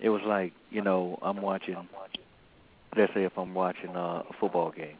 It 0.00 0.08
was 0.08 0.22
like, 0.26 0.52
you 0.70 0.82
know, 0.82 1.18
I'm 1.22 1.40
watching. 1.40 1.76
Let's 2.96 3.14
say 3.14 3.24
if 3.24 3.32
I'm 3.38 3.54
watching 3.54 3.96
uh, 3.96 4.22
a 4.28 4.32
football 4.38 4.70
game, 4.70 4.96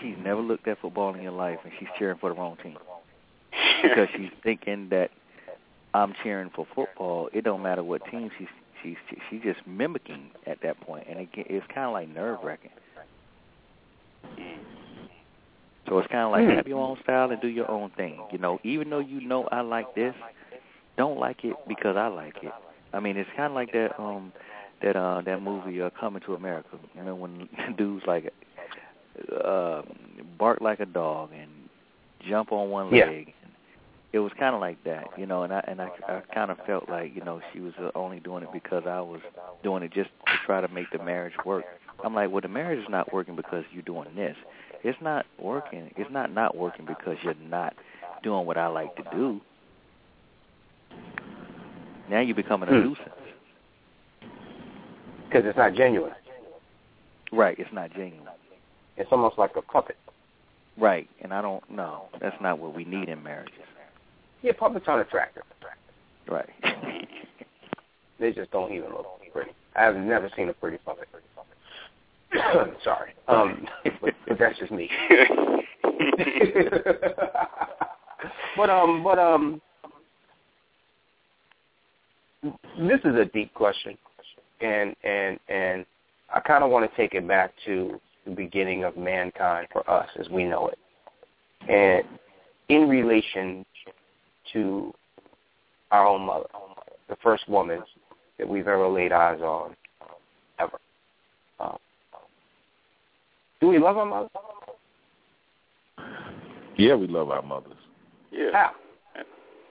she's 0.00 0.16
never 0.22 0.40
looked 0.40 0.66
at 0.66 0.80
football 0.80 1.14
in 1.14 1.22
her 1.22 1.30
life, 1.30 1.58
and 1.64 1.72
she's 1.78 1.88
cheering 1.98 2.18
for 2.18 2.30
the 2.30 2.36
wrong 2.36 2.56
team 2.62 2.76
because 3.82 4.08
she's 4.16 4.30
thinking 4.42 4.88
that 4.90 5.10
I'm 5.96 6.14
cheering 6.22 6.50
for 6.54 6.66
football. 6.74 7.28
It 7.32 7.44
don't 7.44 7.62
matter 7.62 7.82
what 7.84 8.02
team 8.10 8.30
she's 8.38 8.48
she's 8.82 8.96
she's 9.30 9.42
just 9.42 9.66
mimicking 9.66 10.30
at 10.46 10.58
that 10.62 10.80
point, 10.80 11.06
and 11.08 11.20
it, 11.20 11.28
it's 11.34 11.66
kind 11.74 11.86
of 11.86 11.92
like 11.92 12.08
nerve 12.08 12.38
wracking. 12.42 12.70
So 15.88 15.98
it's 15.98 16.08
kind 16.08 16.24
of 16.24 16.32
like 16.32 16.46
Hmm. 16.46 16.56
have 16.56 16.66
your 16.66 16.78
own 16.78 16.96
style 17.02 17.30
and 17.30 17.40
do 17.40 17.48
your 17.48 17.70
own 17.70 17.90
thing. 17.90 18.26
You 18.30 18.38
know, 18.38 18.58
even 18.64 18.90
though 18.90 18.98
you 19.00 19.20
know 19.20 19.46
I 19.52 19.60
like 19.60 19.94
this, 19.94 20.14
don't 20.96 21.18
like 21.18 21.44
it 21.44 21.56
because 21.68 21.96
I 21.96 22.08
like 22.08 22.36
it. 22.42 22.52
I 22.92 23.00
mean, 23.00 23.16
it's 23.16 23.30
kind 23.36 23.50
of 23.52 23.54
like 23.54 23.72
that 23.72 23.98
um 23.98 24.32
that 24.82 24.96
uh 24.96 25.22
that 25.24 25.40
movie 25.42 25.80
uh, 25.82 25.90
Coming 25.98 26.22
to 26.26 26.34
America. 26.34 26.78
You 26.94 27.04
know, 27.04 27.14
when 27.14 27.48
dudes 27.78 28.04
like 28.06 28.32
uh 29.44 29.82
bark 30.38 30.60
like 30.60 30.80
a 30.80 30.86
dog 30.86 31.30
and 31.32 31.68
jump 32.28 32.52
on 32.52 32.70
one 32.70 32.90
Yeah. 32.90 33.10
It 34.16 34.20
was 34.20 34.32
kind 34.38 34.54
of 34.54 34.62
like 34.62 34.82
that, 34.84 35.08
you 35.18 35.26
know, 35.26 35.42
and 35.42 35.52
I 35.52 35.62
and 35.68 35.78
I, 35.78 35.90
I 36.08 36.22
kind 36.32 36.50
of 36.50 36.56
felt 36.66 36.88
like 36.88 37.14
you 37.14 37.22
know 37.22 37.42
she 37.52 37.60
was 37.60 37.74
uh, 37.78 37.90
only 37.94 38.18
doing 38.18 38.42
it 38.42 38.48
because 38.50 38.84
I 38.86 38.98
was 38.98 39.20
doing 39.62 39.82
it 39.82 39.92
just 39.92 40.08
to 40.28 40.32
try 40.46 40.62
to 40.62 40.68
make 40.68 40.90
the 40.90 41.04
marriage 41.04 41.34
work. 41.44 41.64
I'm 42.02 42.14
like, 42.14 42.30
well, 42.30 42.40
the 42.40 42.48
marriage 42.48 42.78
is 42.78 42.88
not 42.88 43.12
working 43.12 43.36
because 43.36 43.64
you're 43.74 43.82
doing 43.82 44.08
this. 44.16 44.34
It's 44.82 44.96
not 45.02 45.26
working. 45.38 45.90
It's 45.98 46.10
not 46.10 46.32
not 46.32 46.56
working 46.56 46.86
because 46.86 47.18
you're 47.22 47.34
not 47.34 47.74
doing 48.22 48.46
what 48.46 48.56
I 48.56 48.68
like 48.68 48.96
to 48.96 49.02
do. 49.12 49.38
Now 52.08 52.20
you're 52.20 52.34
becoming 52.34 52.70
a 52.70 52.72
Hmm. 52.72 52.84
nuisance. 52.86 53.10
Because 55.28 55.44
it's 55.44 55.58
not 55.58 55.74
genuine. 55.74 56.14
Right. 57.32 57.58
It's 57.58 57.70
not 57.70 57.90
genuine. 57.92 58.32
It's 58.96 59.12
almost 59.12 59.36
like 59.36 59.56
a 59.56 59.62
puppet. 59.62 59.98
Right. 60.78 61.06
And 61.20 61.34
I 61.34 61.42
don't 61.42 61.68
know. 61.70 62.08
That's 62.18 62.40
not 62.40 62.58
what 62.58 62.74
we 62.74 62.86
need 62.86 63.10
in 63.10 63.22
marriages. 63.22 63.52
Yeah, 64.46 64.52
puppets 64.56 64.84
aren't 64.86 65.06
attractive. 65.08 65.42
Right. 66.28 66.48
They 68.18 68.32
just 68.32 68.50
don't 68.50 68.72
even 68.72 68.92
look 68.92 69.04
pretty. 69.30 69.50
I've 69.76 69.94
never 69.94 70.30
seen 70.34 70.48
a 70.48 70.54
pretty 70.54 70.78
puppet. 70.78 71.06
Sorry. 72.82 73.12
Um, 73.28 73.66
but, 74.00 74.14
but 74.26 74.38
that's 74.38 74.58
just 74.58 74.72
me. 74.72 74.88
but 78.56 78.70
um, 78.70 79.04
but 79.04 79.18
um, 79.18 79.60
this 82.78 83.00
is 83.04 83.16
a 83.16 83.26
deep 83.34 83.52
question, 83.52 83.98
and 84.62 84.96
and 85.04 85.38
and 85.50 85.84
I 86.34 86.40
kind 86.40 86.64
of 86.64 86.70
want 86.70 86.90
to 86.90 86.96
take 86.96 87.12
it 87.12 87.28
back 87.28 87.52
to 87.66 88.00
the 88.24 88.30
beginning 88.30 88.84
of 88.84 88.96
mankind 88.96 89.68
for 89.70 89.88
us 89.90 90.08
as 90.18 90.26
we 90.30 90.44
know 90.44 90.68
it, 90.68 90.78
and 91.68 92.02
in 92.70 92.88
relation 92.88 93.66
to 94.52 94.92
our 95.90 96.06
own 96.06 96.22
mother, 96.22 96.46
the 97.08 97.16
first 97.22 97.48
woman 97.48 97.82
that 98.38 98.48
we've 98.48 98.66
ever 98.66 98.88
laid 98.88 99.12
eyes 99.12 99.40
on, 99.40 99.74
ever. 100.58 100.78
Um, 101.60 101.76
do 103.60 103.68
we 103.68 103.78
love 103.78 103.96
our 103.96 104.04
mother? 104.04 104.28
Yeah, 106.76 106.94
we 106.94 107.06
love 107.06 107.30
our 107.30 107.42
mothers. 107.42 107.72
yeah. 108.30 108.50
How? 108.52 108.70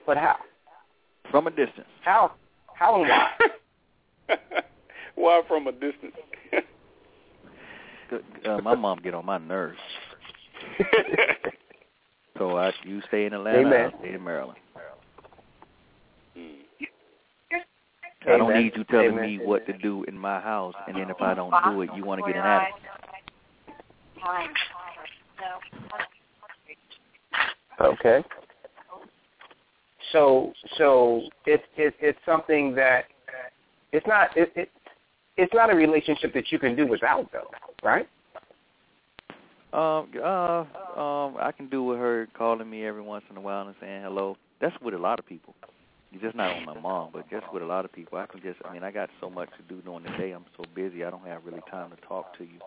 But 0.06 0.16
how? 0.16 0.36
From 1.30 1.46
a 1.46 1.50
distance. 1.50 1.86
How? 2.02 2.32
How 2.74 3.00
and 3.00 3.08
why? 3.08 3.30
Why 5.14 5.40
from 5.48 5.66
a 5.66 5.72
distance? 5.72 6.12
Uh, 8.44 8.58
my 8.58 8.74
mom 8.74 8.98
get 9.02 9.14
on 9.14 9.24
my 9.24 9.38
nerves. 9.38 9.78
So 12.38 12.56
I, 12.58 12.72
you 12.84 13.00
stay 13.08 13.24
in 13.26 13.32
Atlanta, 13.32 13.60
Amen. 13.60 13.90
I'll 13.92 14.00
stay 14.00 14.14
in 14.14 14.24
Maryland. 14.24 14.58
Mm. 16.36 16.56
I 18.26 18.36
don't 18.38 18.54
need 18.54 18.72
you 18.76 18.84
telling 18.84 19.12
Amen. 19.12 19.38
me 19.38 19.44
what 19.44 19.66
to 19.66 19.72
do 19.78 20.04
in 20.04 20.18
my 20.18 20.40
house, 20.40 20.74
and 20.88 20.96
then 20.96 21.10
if 21.10 21.20
I 21.20 21.34
don't 21.34 21.52
do 21.64 21.82
it, 21.82 21.90
you 21.94 22.04
want 22.04 22.24
to 22.24 22.32
get 22.32 22.36
an 22.38 22.46
attitude. 22.46 22.86
Okay. 27.80 28.24
So 30.12 30.52
so 30.78 31.22
it's 31.46 31.64
it, 31.76 31.94
it's 32.00 32.18
something 32.24 32.74
that 32.74 33.04
it's 33.92 34.06
not 34.06 34.36
it, 34.36 34.52
it 34.56 34.70
it's 35.36 35.52
not 35.52 35.70
a 35.70 35.74
relationship 35.74 36.32
that 36.34 36.50
you 36.50 36.58
can 36.58 36.74
do 36.74 36.86
without 36.86 37.30
though, 37.32 37.50
right? 37.82 38.08
Um, 39.72 40.08
uh, 40.16 40.64
um, 40.98 41.36
I 41.38 41.52
can 41.54 41.68
do 41.68 41.82
with 41.82 41.98
her 41.98 42.28
calling 42.36 42.70
me 42.70 42.86
every 42.86 43.02
once 43.02 43.24
in 43.30 43.36
a 43.36 43.40
while 43.40 43.66
and 43.66 43.76
saying 43.80 44.02
hello. 44.02 44.36
That's 44.60 44.74
with 44.80 44.94
a 44.94 44.98
lot 44.98 45.18
of 45.18 45.26
people. 45.26 45.54
Just 46.12 46.34
not 46.34 46.52
on 46.54 46.64
my 46.64 46.74
mom, 46.74 47.10
but 47.12 47.28
just 47.28 47.44
with 47.52 47.62
a 47.62 47.66
lot 47.66 47.84
of 47.84 47.92
people. 47.92 48.18
I 48.18 48.26
can 48.26 48.40
just, 48.40 48.58
I 48.64 48.72
mean, 48.72 48.82
I 48.82 48.90
got 48.90 49.10
so 49.20 49.28
much 49.30 49.48
to 49.56 49.62
do 49.62 49.80
during 49.82 50.04
the 50.04 50.10
day. 50.10 50.32
I'm 50.32 50.44
so 50.56 50.64
busy. 50.74 51.04
I 51.04 51.10
don't 51.10 51.26
have 51.26 51.44
really 51.44 51.62
time 51.70 51.90
to 51.90 51.96
talk 52.06 52.26
to 52.38 52.44
you 52.44 52.58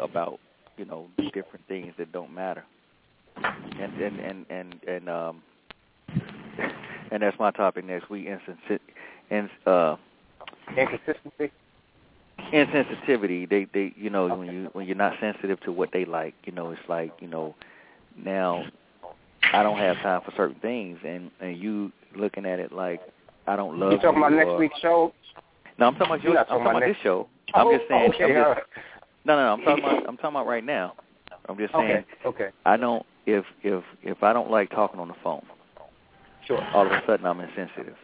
about, 0.00 0.38
you 0.76 0.84
know, 0.84 1.06
different 1.32 1.66
things 1.68 1.92
that 1.98 2.12
don't 2.12 2.32
matter. 2.32 2.64
And 3.36 3.92
and 4.00 4.20
and 4.20 4.46
and 4.50 4.74
and 4.86 5.08
um, 5.08 5.42
and 7.10 7.22
that's 7.22 7.38
my 7.38 7.50
topic 7.50 7.84
next 7.84 8.08
week. 8.10 8.26
Insensi- 8.26 8.80
and 9.30 9.48
uh, 9.66 9.96
Inconsistency. 10.76 11.50
insensitivity. 12.52 13.48
They 13.48 13.66
they 13.72 13.92
you 13.96 14.10
know 14.10 14.28
when 14.34 14.50
you 14.50 14.68
when 14.72 14.86
you're 14.86 14.96
not 14.96 15.14
sensitive 15.20 15.60
to 15.62 15.72
what 15.72 15.90
they 15.92 16.04
like, 16.04 16.34
you 16.44 16.52
know, 16.52 16.70
it's 16.70 16.80
like 16.88 17.12
you 17.20 17.28
know 17.28 17.54
now 18.16 18.64
I 19.52 19.62
don't 19.62 19.78
have 19.78 19.96
time 19.98 20.20
for 20.24 20.32
certain 20.36 20.56
things, 20.60 20.98
and 21.06 21.30
and 21.40 21.56
you 21.56 21.92
looking 22.16 22.46
at 22.46 22.58
it 22.58 22.72
like 22.72 23.00
I 23.46 23.56
don't 23.56 23.78
love 23.78 23.92
You 23.92 23.98
talking 23.98 24.18
about 24.18 24.32
next 24.32 24.48
or, 24.48 24.58
week's 24.58 24.78
show? 24.80 25.12
No, 25.78 25.86
I'm 25.86 25.94
talking 25.94 26.06
about 26.06 26.22
You're 26.22 26.32
you. 26.32 26.38
I'm 26.38 26.46
talking 26.46 26.62
about 26.62 26.76
about 26.76 26.86
this 26.86 26.96
show. 27.02 27.28
I'm 27.54 27.66
Oh, 27.66 27.76
just 27.76 27.88
saying. 27.88 28.12
Okay, 28.14 28.24
I'm 28.24 28.30
just, 28.30 28.46
right. 28.46 28.62
no, 29.24 29.36
no, 29.36 29.42
no. 29.44 29.52
I'm 29.52 29.62
talking 29.62 29.84
about. 29.84 30.08
I'm 30.08 30.16
talking 30.16 30.36
about 30.36 30.46
right 30.46 30.64
now. 30.64 30.94
I'm 31.48 31.58
just 31.58 31.72
saying. 31.72 32.04
okay, 32.24 32.28
okay, 32.44 32.48
I 32.64 32.76
don't. 32.76 33.04
If 33.26 33.44
if 33.62 33.84
if 34.02 34.22
I 34.22 34.32
don't 34.32 34.50
like 34.50 34.70
talking 34.70 35.00
on 35.00 35.08
the 35.08 35.14
phone, 35.22 35.44
sure. 36.46 36.62
all 36.74 36.86
of 36.86 36.92
a 36.92 37.02
sudden 37.06 37.26
I'm 37.26 37.40
insensitive, 37.40 37.96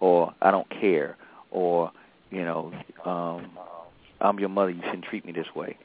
or 0.00 0.34
I 0.42 0.50
don't 0.50 0.68
care, 0.70 1.16
or 1.50 1.92
you 2.30 2.44
know, 2.44 2.72
um, 3.04 3.50
I'm 4.20 4.38
your 4.38 4.48
mother. 4.48 4.70
You 4.70 4.82
shouldn't 4.84 5.04
treat 5.04 5.24
me 5.24 5.32
this 5.32 5.46
way. 5.54 5.76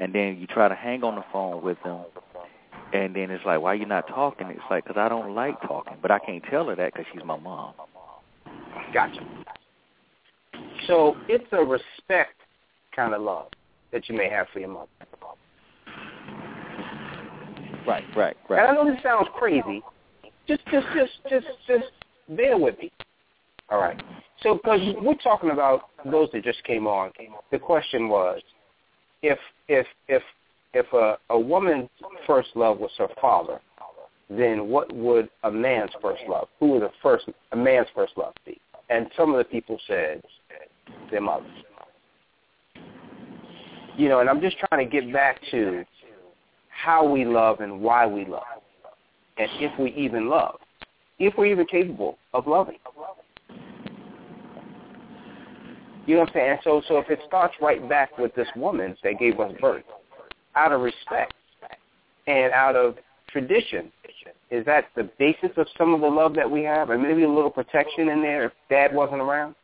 And 0.00 0.12
then 0.14 0.38
you 0.40 0.46
try 0.46 0.68
to 0.68 0.74
hang 0.74 1.04
on 1.04 1.14
the 1.14 1.24
phone 1.32 1.62
with 1.62 1.78
them, 1.84 2.00
and 2.92 3.14
then 3.16 3.30
it's 3.30 3.44
like, 3.44 3.60
why 3.60 3.74
you 3.74 3.86
not 3.86 4.06
talking? 4.08 4.48
It's 4.48 4.60
like, 4.70 4.84
because 4.84 4.98
I 4.98 5.08
don't 5.08 5.34
like 5.34 5.60
talking, 5.62 5.96
but 6.02 6.10
I 6.10 6.18
can't 6.18 6.42
tell 6.50 6.66
her 6.66 6.76
that 6.76 6.92
because 6.92 7.06
she's 7.12 7.24
my 7.24 7.38
mom. 7.38 7.74
Gotcha. 8.92 9.20
So 10.86 11.16
it's 11.28 11.46
a 11.52 11.64
respect 11.64 12.34
kind 12.94 13.14
of 13.14 13.22
love 13.22 13.48
that 13.92 14.08
you 14.08 14.16
may 14.16 14.28
have 14.28 14.46
for 14.52 14.58
your 14.58 14.68
mother. 14.68 14.88
Right, 17.86 18.04
right, 18.16 18.36
right. 18.48 18.60
And 18.60 18.68
I 18.68 18.74
know 18.74 18.88
this 18.88 19.02
sounds 19.02 19.28
crazy. 19.34 19.82
Just, 20.46 20.60
just, 20.70 20.86
just, 20.94 21.12
just, 21.28 21.46
just 21.66 21.84
bear 22.36 22.58
with 22.58 22.78
me. 22.78 22.92
All 23.70 23.80
right. 23.80 24.00
So, 24.42 24.54
because 24.54 24.80
we're 25.00 25.14
talking 25.16 25.50
about 25.50 25.88
those 26.10 26.28
that 26.32 26.44
just 26.44 26.62
came 26.64 26.86
on, 26.86 27.10
the 27.50 27.58
question 27.58 28.08
was, 28.08 28.40
if, 29.22 29.38
if, 29.68 29.86
if, 30.08 30.22
if 30.74 30.90
a, 30.92 31.18
a 31.30 31.38
woman's 31.38 31.88
first 32.26 32.50
love 32.54 32.78
was 32.78 32.90
her 32.98 33.08
father, 33.20 33.60
then 34.30 34.68
what 34.68 34.92
would 34.94 35.28
a 35.44 35.50
man's 35.50 35.90
first 36.00 36.22
love? 36.28 36.48
Who 36.60 36.68
would 36.72 36.82
a 36.82 36.90
first 37.02 37.26
a 37.52 37.56
man's 37.56 37.88
first 37.94 38.14
love 38.16 38.34
be? 38.46 38.60
And 38.88 39.08
some 39.16 39.32
of 39.32 39.38
the 39.38 39.44
people 39.44 39.78
said 39.86 40.22
their 41.10 41.20
mothers. 41.20 41.50
You 43.96 44.08
know, 44.08 44.20
and 44.20 44.30
I'm 44.30 44.40
just 44.40 44.56
trying 44.58 44.84
to 44.84 44.90
get 44.90 45.12
back 45.12 45.40
to 45.50 45.84
how 46.68 47.06
we 47.06 47.24
love 47.24 47.60
and 47.60 47.80
why 47.80 48.06
we 48.06 48.24
love, 48.24 48.42
and 49.36 49.48
if 49.60 49.78
we 49.78 49.92
even 49.92 50.28
love, 50.28 50.56
if 51.18 51.34
we're 51.36 51.46
even 51.46 51.66
capable 51.66 52.18
of 52.32 52.46
loving. 52.46 52.78
You 56.06 56.16
know 56.16 56.20
what 56.22 56.30
I'm 56.30 56.34
saying? 56.34 56.58
So, 56.64 56.82
so 56.88 56.98
if 56.98 57.08
it 57.10 57.20
starts 57.28 57.54
right 57.60 57.86
back 57.88 58.18
with 58.18 58.34
this 58.34 58.48
woman 58.56 58.96
that 59.04 59.18
gave 59.20 59.38
us 59.38 59.52
birth, 59.60 59.84
out 60.56 60.72
of 60.72 60.80
respect 60.80 61.34
and 62.26 62.52
out 62.52 62.76
of 62.76 62.96
tradition, 63.28 63.90
is 64.50 64.64
that 64.66 64.86
the 64.96 65.04
basis 65.18 65.50
of 65.56 65.66
some 65.78 65.94
of 65.94 66.00
the 66.00 66.06
love 66.06 66.34
that 66.34 66.50
we 66.50 66.62
have, 66.62 66.90
and 66.90 67.02
maybe 67.02 67.22
a 67.22 67.28
little 67.28 67.50
protection 67.50 68.08
in 68.08 68.22
there 68.22 68.46
if 68.46 68.52
Dad 68.68 68.94
wasn't 68.94 69.20
around? 69.20 69.54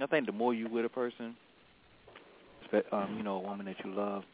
I 0.00 0.06
think 0.06 0.26
the 0.26 0.32
more 0.32 0.52
you 0.52 0.68
with 0.68 0.84
a 0.84 0.88
person, 0.88 1.36
um, 2.90 3.14
you 3.16 3.22
know, 3.22 3.36
a 3.36 3.40
woman 3.40 3.66
that 3.66 3.76
you 3.84 3.94
love, 3.94 4.24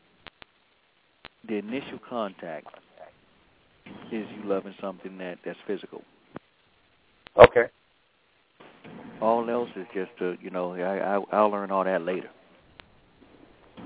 the 1.47 1.57
initial 1.57 1.99
contact 2.09 2.67
is 4.11 4.27
you 4.35 4.45
loving 4.45 4.75
something 4.81 5.19
that 5.19 5.39
that's 5.45 5.59
physical. 5.67 6.03
Okay. 7.37 7.67
All 9.21 9.49
else 9.51 9.71
is 9.77 9.87
just 9.95 10.11
a, 10.21 10.37
you 10.41 10.51
know, 10.51 10.75
I, 10.75 11.17
I 11.17 11.37
I'll 11.37 11.51
learn 11.51 11.71
all 11.71 11.85
that 11.85 12.03
later. 12.03 12.31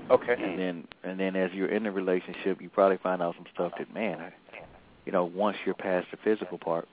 Okay. 0.09 0.35
And 0.37 0.59
then 0.59 0.87
and 1.03 1.19
then 1.19 1.35
as 1.35 1.51
you're 1.53 1.69
in 1.69 1.83
the 1.83 1.91
relationship, 1.91 2.61
you 2.61 2.69
probably 2.69 2.97
find 2.97 3.21
out 3.21 3.35
some 3.35 3.45
stuff 3.53 3.71
that 3.77 3.93
man, 3.93 4.19
I, 4.19 4.33
you 5.05 5.11
know, 5.11 5.25
once 5.25 5.57
you're 5.65 5.75
past 5.75 6.07
the 6.11 6.17
physical 6.23 6.57
part, 6.57 6.87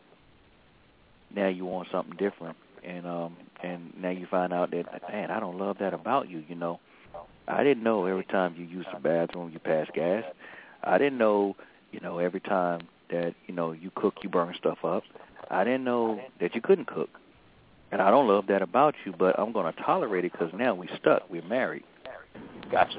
now 1.34 1.48
you 1.48 1.64
want 1.64 1.88
something 1.92 2.16
different, 2.16 2.56
and 2.84 3.06
um 3.06 3.36
and 3.62 3.92
now 4.00 4.10
you 4.10 4.26
find 4.30 4.52
out 4.52 4.70
that 4.70 4.86
man, 5.10 5.30
I 5.30 5.40
don't 5.40 5.58
love 5.58 5.78
that 5.80 5.92
about 5.92 6.28
you. 6.28 6.42
You 6.48 6.54
know, 6.54 6.80
I 7.46 7.62
didn't 7.62 7.82
know 7.82 8.06
every 8.06 8.24
time 8.24 8.54
you 8.56 8.64
use 8.64 8.86
the 8.92 9.00
bathroom 9.00 9.50
you 9.52 9.58
pass 9.58 9.86
gas. 9.94 10.24
I 10.82 10.96
didn't 10.98 11.18
know, 11.18 11.56
you 11.92 12.00
know, 12.00 12.18
every 12.18 12.40
time 12.40 12.80
that 13.10 13.34
you 13.46 13.54
know 13.54 13.72
you 13.72 13.90
cook 13.94 14.14
you 14.22 14.28
burn 14.28 14.54
stuff 14.58 14.78
up. 14.84 15.02
I 15.50 15.64
didn't 15.64 15.84
know 15.84 16.20
that 16.40 16.54
you 16.54 16.60
couldn't 16.60 16.86
cook, 16.86 17.10
and 17.92 18.00
I 18.00 18.10
don't 18.10 18.28
love 18.28 18.46
that 18.48 18.62
about 18.62 18.94
you. 19.04 19.12
But 19.18 19.38
I'm 19.38 19.52
going 19.52 19.72
to 19.72 19.82
tolerate 19.82 20.24
it 20.24 20.32
because 20.32 20.50
now 20.54 20.74
we're 20.74 20.94
stuck. 20.98 21.28
We're 21.30 21.42
married. 21.42 21.84
Gotcha. 22.70 22.98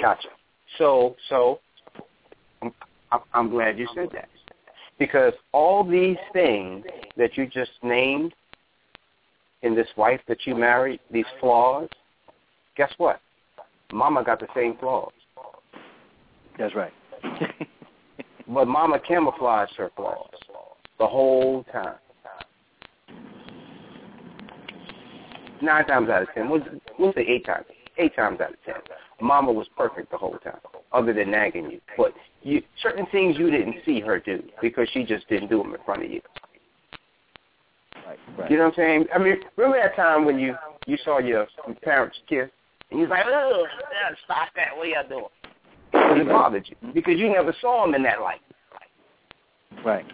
Gotcha. 0.00 0.28
So, 0.78 1.16
so 1.28 1.60
I'm, 2.62 2.72
I'm 3.34 3.50
glad 3.50 3.78
you 3.78 3.86
said 3.94 4.08
that 4.12 4.28
because 4.98 5.32
all 5.52 5.84
these 5.84 6.16
things 6.32 6.84
that 7.16 7.36
you 7.36 7.46
just 7.46 7.72
named 7.82 8.34
in 9.62 9.74
this 9.74 9.88
wife 9.96 10.20
that 10.28 10.38
you 10.46 10.54
married, 10.54 11.00
these 11.10 11.24
flaws, 11.40 11.88
guess 12.76 12.92
what? 12.98 13.20
Mama 13.92 14.24
got 14.24 14.40
the 14.40 14.46
same 14.54 14.76
flaws, 14.78 15.12
That's 16.58 16.74
right. 16.74 16.92
but 18.48 18.66
Mama 18.66 18.98
camouflaged 18.98 19.74
her 19.76 19.90
flaws 19.96 20.30
the 20.98 21.06
whole 21.06 21.64
time. 21.72 21.96
Nine 25.62 25.86
times 25.86 26.08
out 26.10 26.22
of 26.22 26.28
ten, 26.34 26.50
we'll, 26.50 26.60
we'll 26.98 27.12
say 27.12 27.24
eight 27.28 27.46
times, 27.46 27.66
eight 27.98 28.14
times 28.16 28.40
out 28.40 28.50
of 28.50 28.56
ten, 28.64 28.74
Mama 29.20 29.52
was 29.52 29.68
perfect 29.76 30.10
the 30.10 30.18
whole 30.18 30.36
time, 30.42 30.58
other 30.92 31.12
than 31.12 31.30
nagging 31.30 31.70
you. 31.70 31.80
But 31.96 32.12
you, 32.42 32.62
certain 32.82 33.06
things 33.12 33.36
you 33.38 33.50
didn't 33.50 33.76
see 33.86 34.00
her 34.00 34.18
do 34.18 34.42
because 34.60 34.88
she 34.92 35.04
just 35.04 35.28
didn't 35.28 35.48
do 35.48 35.62
them 35.62 35.72
in 35.74 35.80
front 35.84 36.04
of 36.04 36.10
you. 36.10 36.20
right, 38.06 38.18
right. 38.36 38.50
You 38.50 38.56
know 38.58 38.64
what 38.64 38.70
I'm 38.70 38.76
saying? 38.76 39.06
I 39.14 39.18
mean, 39.18 39.36
remember 39.56 39.78
that 39.80 39.94
time 39.94 40.24
when 40.24 40.38
you 40.38 40.56
you 40.86 40.96
saw 41.04 41.18
your 41.18 41.46
parents 41.82 42.16
kiss, 42.28 42.48
and 42.90 42.98
you 42.98 43.06
was 43.06 43.10
like, 43.10 43.24
"Oh, 43.26 43.64
stop 44.24 44.48
that! 44.56 44.76
What 44.76 44.86
are 44.86 44.90
y'all 44.90 45.08
doing?" 45.08 45.24
Because 45.92 46.18
it 46.20 46.28
bothered 46.28 46.68
you 46.68 46.92
because 46.92 47.18
you 47.18 47.28
never 47.30 47.54
saw 47.60 47.84
them 47.84 47.94
in 47.94 48.02
that 48.02 48.20
light, 48.20 48.40
Right. 49.84 50.06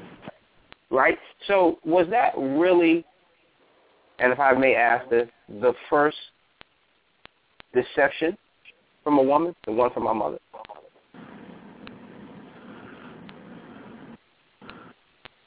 right? 0.90 1.18
So 1.46 1.78
was 1.84 2.06
that 2.10 2.32
really, 2.36 3.04
and 4.18 4.32
if 4.32 4.40
I 4.40 4.52
may 4.52 4.74
ask 4.74 5.08
this, 5.08 5.28
the 5.48 5.72
first 5.88 6.16
deception 7.74 8.36
from 9.04 9.18
a 9.18 9.22
woman, 9.22 9.54
the 9.66 9.72
one 9.72 9.90
from 9.92 10.04
my 10.04 10.12
mother? 10.12 10.38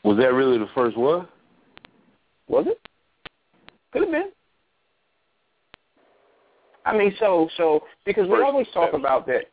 Was 0.04 0.18
that 0.18 0.34
really 0.34 0.58
the 0.58 0.68
first 0.74 0.98
what? 0.98 1.30
Was 2.48 2.66
it? 2.68 2.80
Could 3.94 4.04
have 4.04 4.12
been. 4.12 4.32
I 6.86 6.98
mean, 6.98 7.14
so 7.20 7.48
so 7.58 7.84
because 8.06 8.28
we 8.28 8.42
always 8.42 8.66
talk 8.74 8.92
deception. 8.92 9.00
about 9.00 9.28
that 9.28 9.44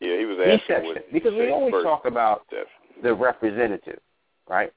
Yeah, 0.00 0.18
he 0.18 0.24
was 0.24 0.38
asking 0.40 0.58
deception 0.58 1.02
because 1.12 1.32
we 1.34 1.50
always 1.50 1.72
talk 1.84 2.04
about 2.04 2.42
deception. 2.50 3.02
the 3.04 3.14
representative, 3.14 4.00
right? 4.48 4.72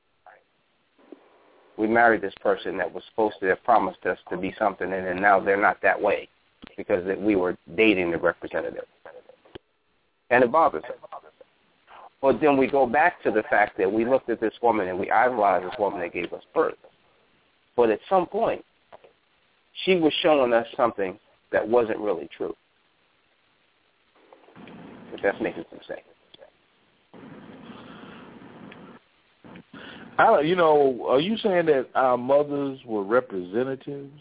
We 1.81 1.87
married 1.87 2.21
this 2.21 2.35
person 2.43 2.77
that 2.77 2.93
was 2.93 3.03
supposed 3.09 3.37
to 3.39 3.47
have 3.47 3.63
promised 3.63 4.05
us 4.05 4.19
to 4.29 4.37
be 4.37 4.53
something, 4.59 4.93
and 4.93 5.03
then 5.03 5.19
now 5.19 5.39
they're 5.39 5.59
not 5.59 5.81
that 5.81 5.99
way 5.99 6.29
because 6.77 7.03
that 7.07 7.19
we 7.19 7.35
were 7.35 7.57
dating 7.75 8.11
the 8.11 8.19
representative, 8.19 8.85
and 10.29 10.43
it 10.43 10.51
bothers 10.51 10.83
us. 10.83 11.09
But 12.21 12.39
then 12.39 12.55
we 12.55 12.67
go 12.67 12.85
back 12.85 13.23
to 13.23 13.31
the 13.31 13.41
fact 13.49 13.79
that 13.79 13.91
we 13.91 14.05
looked 14.05 14.29
at 14.29 14.39
this 14.39 14.53
woman 14.61 14.89
and 14.89 14.99
we 14.99 15.09
idolized 15.09 15.65
this 15.65 15.73
woman 15.79 16.01
that 16.01 16.13
gave 16.13 16.31
us 16.33 16.43
birth. 16.53 16.77
But 17.75 17.89
at 17.89 17.99
some 18.07 18.27
point, 18.27 18.63
she 19.83 19.95
was 19.95 20.13
showing 20.21 20.53
us 20.53 20.67
something 20.77 21.17
that 21.51 21.67
wasn't 21.67 21.97
really 21.97 22.29
true. 22.37 22.55
If 25.13 25.23
that's 25.23 25.41
making 25.41 25.63
some 25.71 25.79
sense. 25.87 26.01
I 30.17 30.25
don't, 30.25 30.47
you 30.47 30.55
know, 30.55 31.05
are 31.09 31.19
you 31.19 31.37
saying 31.37 31.67
that 31.67 31.87
our 31.95 32.17
mothers 32.17 32.79
were 32.85 33.03
representatives 33.03 34.11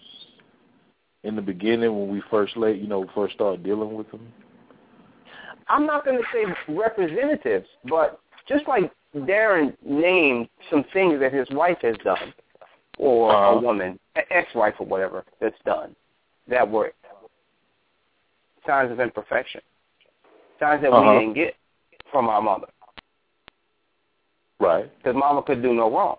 in 1.25 1.37
the 1.37 1.43
beginning 1.43 1.99
when 1.99 2.09
we 2.09 2.23
first 2.31 2.57
late, 2.57 2.81
you 2.81 2.87
know, 2.87 3.07
first 3.15 3.35
started 3.35 3.63
dealing 3.63 3.95
with 3.95 4.11
them? 4.11 4.27
I'm 5.69 5.87
not 5.87 6.05
going 6.05 6.19
to 6.19 6.25
say 6.33 6.45
representatives, 6.73 7.67
but 7.89 8.21
just 8.49 8.67
like 8.67 8.91
Darren 9.15 9.77
named 9.85 10.49
some 10.71 10.85
things 10.93 11.21
that 11.21 11.33
his 11.33 11.47
wife 11.51 11.79
has 11.83 11.97
done, 12.05 12.33
or 12.99 13.31
uh-huh. 13.31 13.59
a 13.59 13.61
woman, 13.61 13.99
ex-wife 14.31 14.75
or 14.79 14.87
whatever, 14.87 15.25
that's 15.41 15.57
done, 15.65 15.95
that 16.49 16.69
were 16.69 16.93
signs 18.67 18.91
of 18.91 19.01
imperfection, 19.01 19.61
signs 20.59 20.83
that 20.83 20.93
uh-huh. 20.93 21.13
we 21.13 21.19
didn't 21.19 21.35
get 21.35 21.55
from 22.11 22.29
our 22.29 22.43
mother. 22.43 22.67
Right. 24.61 24.91
Because 24.99 25.17
mama 25.17 25.43
could 25.43 25.63
do 25.63 25.73
no 25.73 25.91
wrong. 25.91 26.17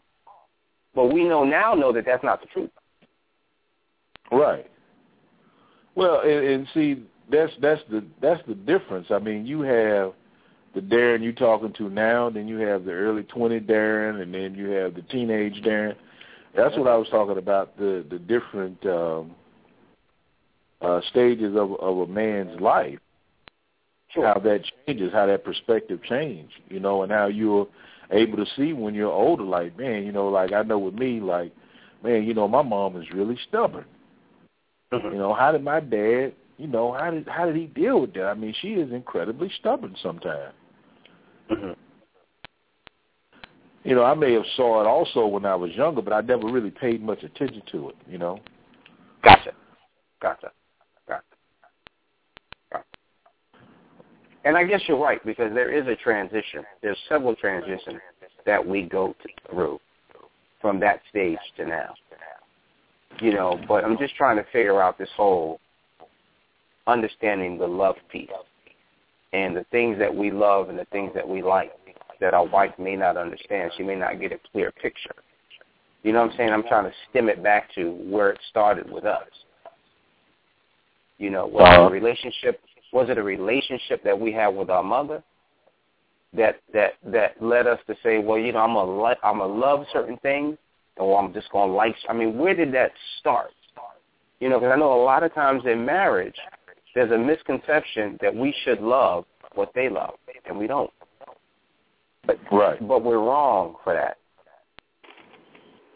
But 0.96 1.14
we 1.14 1.24
know 1.24 1.44
now 1.44 1.74
know 1.74 1.94
that 1.94 2.06
that's 2.06 2.24
not 2.24 2.42
the 2.42 2.48
truth. 2.48 2.72
Right. 4.32 4.70
Well, 5.96 6.22
and, 6.22 6.46
and 6.46 6.68
see, 6.74 7.04
that's 7.32 7.52
that's 7.62 7.82
the 7.90 8.04
that's 8.22 8.42
the 8.48 8.56
difference. 8.56 9.08
I 9.10 9.20
mean, 9.20 9.46
you 9.46 9.62
have 9.62 10.14
the 10.74 10.82
Darren 10.82 11.22
you're 11.22 11.34
talking 11.34 11.74
to 11.74 11.90
now, 11.90 12.30
then 12.30 12.48
you 12.48 12.58
have 12.58 12.84
the 12.86 12.92
early 12.92 13.24
twenty 13.24 13.60
Darren, 13.60 14.22
and 14.22 14.34
then 14.34 14.56
you 14.56 14.70
have 14.70 14.96
the 14.96 15.02
teenage 15.04 15.62
Darren. 15.64 15.96
That's 16.56 16.76
what 16.78 16.88
I 16.88 16.98
was 16.98 17.08
talking 17.10 17.38
about 17.38 17.78
the 17.78 18.06
the 18.10 18.20
different 18.20 18.86
um, 18.86 19.32
uh, 20.82 21.02
stages 21.10 21.56
of 21.56 21.74
of 21.76 21.98
a 22.00 22.08
man's 22.08 22.60
life. 22.60 23.00
Sure. 24.10 24.26
How 24.26 24.40
that 24.42 24.64
changes, 24.86 25.14
how 25.14 25.26
that 25.26 25.46
perspective 25.46 26.02
change, 26.04 26.50
you 26.70 26.82
know, 26.82 27.04
and 27.04 27.12
how 27.12 27.28
you're 27.28 27.68
able 28.12 28.38
to 28.38 28.52
see 28.56 28.74
when 28.74 28.94
you're 28.94 29.12
older. 29.12 29.44
Like, 29.44 29.78
man, 29.78 30.04
you 30.04 30.12
know, 30.12 30.28
like 30.28 30.52
I 30.54 30.64
know 30.64 30.80
with 30.80 30.96
me, 30.96 31.20
like, 31.20 31.54
man, 32.04 32.24
you 32.24 32.34
know, 32.34 32.48
my 32.48 32.62
mom 32.62 33.02
is 33.02 33.10
really 33.14 33.38
stubborn. 33.48 33.86
Mm-hmm. 34.92 35.14
You 35.14 35.18
know, 35.18 35.34
how 35.34 35.52
did 35.52 35.64
my 35.64 35.80
dad, 35.80 36.34
you 36.58 36.68
know, 36.68 36.92
how 36.94 37.12
did 37.12 37.28
how 37.28 37.46
did 37.46 37.56
he 37.56 37.66
deal 37.68 38.02
with 38.02 38.14
that? 38.14 38.26
I 38.26 38.34
mean, 38.34 38.54
she 38.62 38.74
is 38.74 38.92
incredibly 38.92 39.50
stubborn 39.60 39.96
sometimes. 40.02 40.54
Mm-hmm. 41.50 41.72
You 43.84 43.96
know, 43.96 44.04
I 44.04 44.14
may 44.14 44.34
have 44.34 44.46
saw 44.56 44.82
it 44.82 44.88
also 44.88 45.26
when 45.26 45.46
I 45.46 45.56
was 45.56 45.72
younger, 45.72 46.02
but 46.02 46.14
I 46.14 46.22
never 46.22 46.46
really 46.46 46.70
paid 46.70 47.02
much 47.02 47.24
attention 47.24 47.64
to 47.72 47.90
it. 47.90 47.96
You 48.08 48.18
know. 48.18 48.40
Gotcha. 49.24 49.54
Gotcha. 50.22 50.52
Gotcha. 51.08 51.24
Gotcha. 52.72 52.86
And 54.44 54.58
I 54.58 54.64
guess 54.64 54.82
you're 54.88 54.98
right 54.98 55.24
because 55.26 55.54
there 55.54 55.72
is 55.72 55.88
a 55.88 55.96
transition. 55.96 56.64
There's 56.82 56.98
several 57.08 57.36
transitions 57.36 58.00
that 58.46 58.66
we 58.66 58.84
go 58.84 59.16
through 59.50 59.80
from 60.60 60.80
that 60.80 61.02
stage 61.10 61.38
to 61.58 61.66
now. 61.66 61.94
You 63.20 63.34
know, 63.34 63.60
but 63.68 63.84
I'm 63.84 63.98
just 63.98 64.16
trying 64.16 64.38
to 64.38 64.44
figure 64.52 64.82
out 64.82 64.98
this 64.98 65.10
whole 65.16 65.60
understanding 66.88 67.58
the 67.58 67.68
love 67.68 67.96
piece 68.12 68.30
and 69.34 69.56
the 69.56 69.66
things 69.72 70.00
that 70.00 70.14
we 70.14 70.32
love 70.32 70.70
and 70.70 70.80
the 70.80 70.86
things 70.86 71.12
that 71.14 71.28
we 71.28 71.42
like 71.42 71.72
that 72.20 72.34
our 72.34 72.46
wife 72.46 72.72
may 72.80 72.96
not 72.96 73.18
understand. 73.18 73.72
She 73.78 73.84
may 73.84 73.96
not 73.96 74.20
get 74.20 74.32
a 74.32 74.40
clear 74.52 74.72
picture. 74.72 75.16
You 76.04 76.14
know 76.14 76.22
what 76.22 76.32
I'm 76.32 76.38
saying? 76.38 76.50
I'm 76.52 76.64
trying 76.64 76.86
to 76.86 76.94
stem 77.10 77.30
it 77.30 77.44
back 77.44 77.74
to 77.76 77.92
where 78.10 78.30
it 78.32 78.40
started 78.50 78.90
with 78.90 79.06
us. 79.06 79.28
You 81.18 81.30
know, 81.30 81.46
was 81.46 81.62
Uh-huh. 81.68 81.88
a 81.88 81.92
relationship? 81.92 82.60
Was 82.92 83.10
it 83.10 83.18
a 83.18 83.24
relationship 83.24 84.04
that 84.04 84.20
we 84.20 84.32
had 84.32 84.50
with 84.50 84.70
our 84.70 84.84
mother 84.84 85.24
that 86.34 86.60
that 86.74 86.94
that 87.06 87.42
led 87.42 87.68
us 87.68 87.80
to 87.88 87.96
say, 88.04 88.20
well, 88.20 88.38
you 88.38 88.52
know, 88.54 88.60
I'm 88.60 88.76
a 88.76 89.04
li- 89.04 89.20
I'm 89.24 89.40
a 89.40 89.46
love 89.46 89.86
certain 89.92 90.18
things, 90.18 90.58
or 90.98 91.22
I'm 91.22 91.34
just 91.34 91.52
gonna 91.52 91.74
like. 91.74 91.96
I 92.10 92.14
mean, 92.14 92.38
where 92.38 92.56
did 92.56 92.74
that 92.74 92.92
start? 93.20 93.52
You 94.40 94.50
know, 94.50 94.60
because 94.60 94.74
I 94.74 94.80
know 94.80 94.94
a 94.94 95.04
lot 95.04 95.24
of 95.24 95.34
times 95.34 95.64
in 95.66 95.86
marriage, 95.86 96.36
there's 96.96 97.12
a 97.12 97.18
misconception 97.18 98.18
that 98.22 98.36
we 98.36 98.54
should 98.64 98.82
love 98.82 99.26
what 99.56 99.72
they 99.76 99.90
love, 99.90 100.16
and 100.48 100.58
we 100.58 100.68
don't. 100.68 100.92
But 102.26 102.38
Right. 102.52 102.88
but 102.88 103.04
we're 103.04 103.20
wrong 103.20 103.76
for 103.84 103.94
that. 103.94 104.18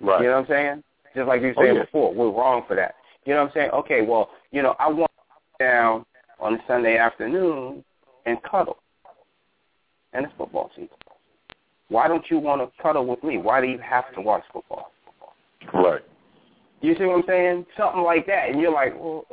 Right. 0.02 0.22
You 0.22 0.28
know 0.28 0.34
what 0.34 0.40
I'm 0.42 0.48
saying? 0.48 0.84
Just 1.16 1.28
like 1.28 1.42
you 1.42 1.54
Oh, 1.56 1.64
said 1.64 1.76
yeah. 1.76 1.82
before, 1.84 2.14
we're 2.14 2.30
wrong 2.30 2.64
for 2.68 2.76
that. 2.76 2.96
You 3.26 3.34
know 3.34 3.42
what 3.42 3.48
I'm 3.50 3.54
saying? 3.54 3.72
Okay, 3.72 4.02
well, 4.02 4.30
you 4.52 4.62
know, 4.62 4.76
I 4.80 4.90
want 4.90 5.12
down 5.60 6.06
on 6.40 6.56
a 6.56 6.58
Sunday 6.68 6.98
afternoon 6.98 7.84
and 8.26 8.38
cuddle. 8.44 8.78
And 10.14 10.26
it's 10.26 10.34
football 10.38 10.72
season. 10.76 10.90
Why 11.90 12.08
don't 12.08 12.24
you 12.30 12.40
want 12.40 12.62
to 12.62 12.82
cuddle 12.82 13.06
with 13.06 13.24
me? 13.24 13.38
Why 13.38 13.62
do 13.62 13.68
you 13.68 13.78
have 13.80 14.14
to 14.16 14.22
watch 14.22 14.44
football? 14.52 14.92
Right. 15.74 16.02
You 16.82 16.96
see 16.98 17.06
what 17.06 17.18
I'm 17.18 17.24
saying? 17.28 17.66
Something 17.78 18.02
like 18.04 18.26
that. 18.28 18.50
And 18.50 18.60
you're 18.60 18.72
like, 18.72 18.94
well, 19.00 19.26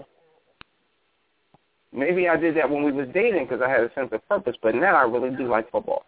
maybe 1.92 2.28
I 2.28 2.36
did 2.36 2.56
that 2.56 2.68
when 2.68 2.82
we 2.82 2.92
was 2.92 3.08
dating 3.14 3.44
because 3.44 3.60
I 3.62 3.68
had 3.70 3.80
a 3.80 3.92
sense 3.94 4.08
of 4.12 4.26
purpose, 4.28 4.56
but 4.62 4.74
now 4.74 4.96
I 4.96 5.02
really 5.02 5.34
do 5.36 5.48
like 5.48 5.70
football. 5.70 6.04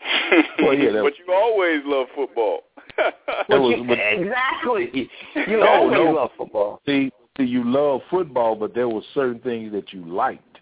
Well, 0.60 0.74
yeah, 0.74 0.92
that- 0.92 1.02
but 1.02 1.12
you 1.18 1.32
always 1.32 1.80
love 1.84 2.06
football. 2.14 2.60
That 2.96 3.14
was- 3.60 3.74
You- 3.78 3.84
but- 3.86 3.98
exactly. 3.98 5.10
You 5.48 5.58
No, 5.60 5.66
always 5.68 5.92
no. 5.98 6.10
love 6.12 6.30
football. 6.36 6.80
See, 6.86 7.10
see, 7.10 7.12
you 7.38 7.64
love 7.64 8.00
football, 8.10 8.54
but 8.54 8.74
there 8.74 8.88
were 8.88 9.02
certain 9.12 9.40
things 9.40 9.72
that 9.72 9.92
you 9.92 10.04
liked. 10.04 10.58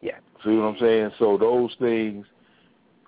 Yeah. 0.00 0.18
See 0.44 0.50
what 0.50 0.64
I'm 0.64 0.78
saying? 0.78 1.10
So 1.18 1.38
those 1.38 1.74
things, 1.78 2.26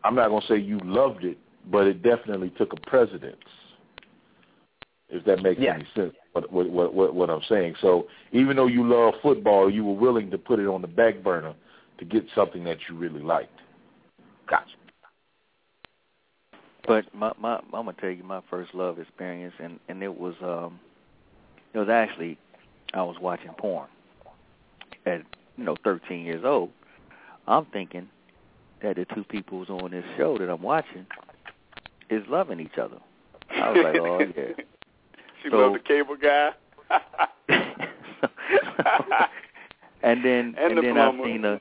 I'm 0.05 0.15
not 0.15 0.29
gonna 0.29 0.47
say 0.47 0.57
you 0.57 0.79
loved 0.85 1.25
it, 1.25 1.39
but 1.71 1.87
it 1.87 2.03
definitely 2.03 2.51
took 2.51 2.73
a 2.73 2.77
precedence. 2.89 3.37
If 5.09 5.25
that 5.25 5.43
makes 5.43 5.61
Yes. 5.61 5.75
any 5.75 5.89
sense, 5.95 6.15
what, 6.33 6.53
what 6.53 6.71
what 6.71 6.95
what 6.95 7.15
what 7.15 7.31
I'm 7.31 7.43
saying. 7.49 7.75
So 7.81 8.07
even 8.33 8.57
though 8.57 8.69
you 8.69 8.87
love 8.87 9.15
football, 9.23 9.69
you 9.69 9.85
were 9.85 9.95
willing 9.95 10.31
to 10.31 10.39
put 10.39 10.61
it 10.61 10.67
on 10.67 10.83
the 10.83 10.89
back 10.89 11.23
burner 11.23 11.55
to 11.99 12.05
get 12.05 12.25
something 12.35 12.63
that 12.65 12.79
you 12.89 12.97
really 12.97 13.21
liked. 13.21 13.59
Gotcha. 14.49 14.71
But 16.87 17.13
my 17.13 17.33
my 17.39 17.57
I'm 17.57 17.71
gonna 17.73 17.93
tell 18.01 18.11
you 18.11 18.23
my 18.23 18.41
first 18.49 18.73
love 18.75 19.01
experience, 19.01 19.55
and 19.59 19.81
and 19.89 20.03
it 20.03 20.17
was 20.17 20.35
um, 20.43 20.79
it 21.75 21.79
was 21.79 21.89
actually 21.89 22.39
I 22.95 23.03
was 23.03 23.17
watching 23.21 23.51
porn 23.59 23.89
at 25.07 25.23
you 25.57 25.65
know 25.65 25.77
13 25.85 26.25
years 26.25 26.45
old. 26.45 26.71
I'm 27.47 27.67
thinking 27.67 28.09
that 28.83 28.97
the 28.97 29.05
two 29.15 29.25
people 29.25 29.59
who's 29.59 29.71
on 29.71 29.91
this 29.91 30.05
show 30.17 30.39
that 30.39 30.49
I'm 30.51 30.63
watching 30.63 31.07
is 32.09 32.23
loving 32.29 32.61
each 32.61 32.79
other. 32.79 32.97
I 33.51 33.71
was 33.71 33.85
like, 33.85 33.97
oh 34.01 34.21
yeah. 34.21 34.55
she 35.43 35.51
So- 35.51 35.57
loved 35.59 35.77
the 35.77 35.81
cable 35.81 36.17
guy. 36.17 36.51
and 40.03 40.25
then 40.25 40.55
And 40.59 40.73
and, 40.73 40.79
the 40.79 40.83
then 40.83 40.99
I 40.99 41.25
seen 41.25 41.45
a 41.45 41.61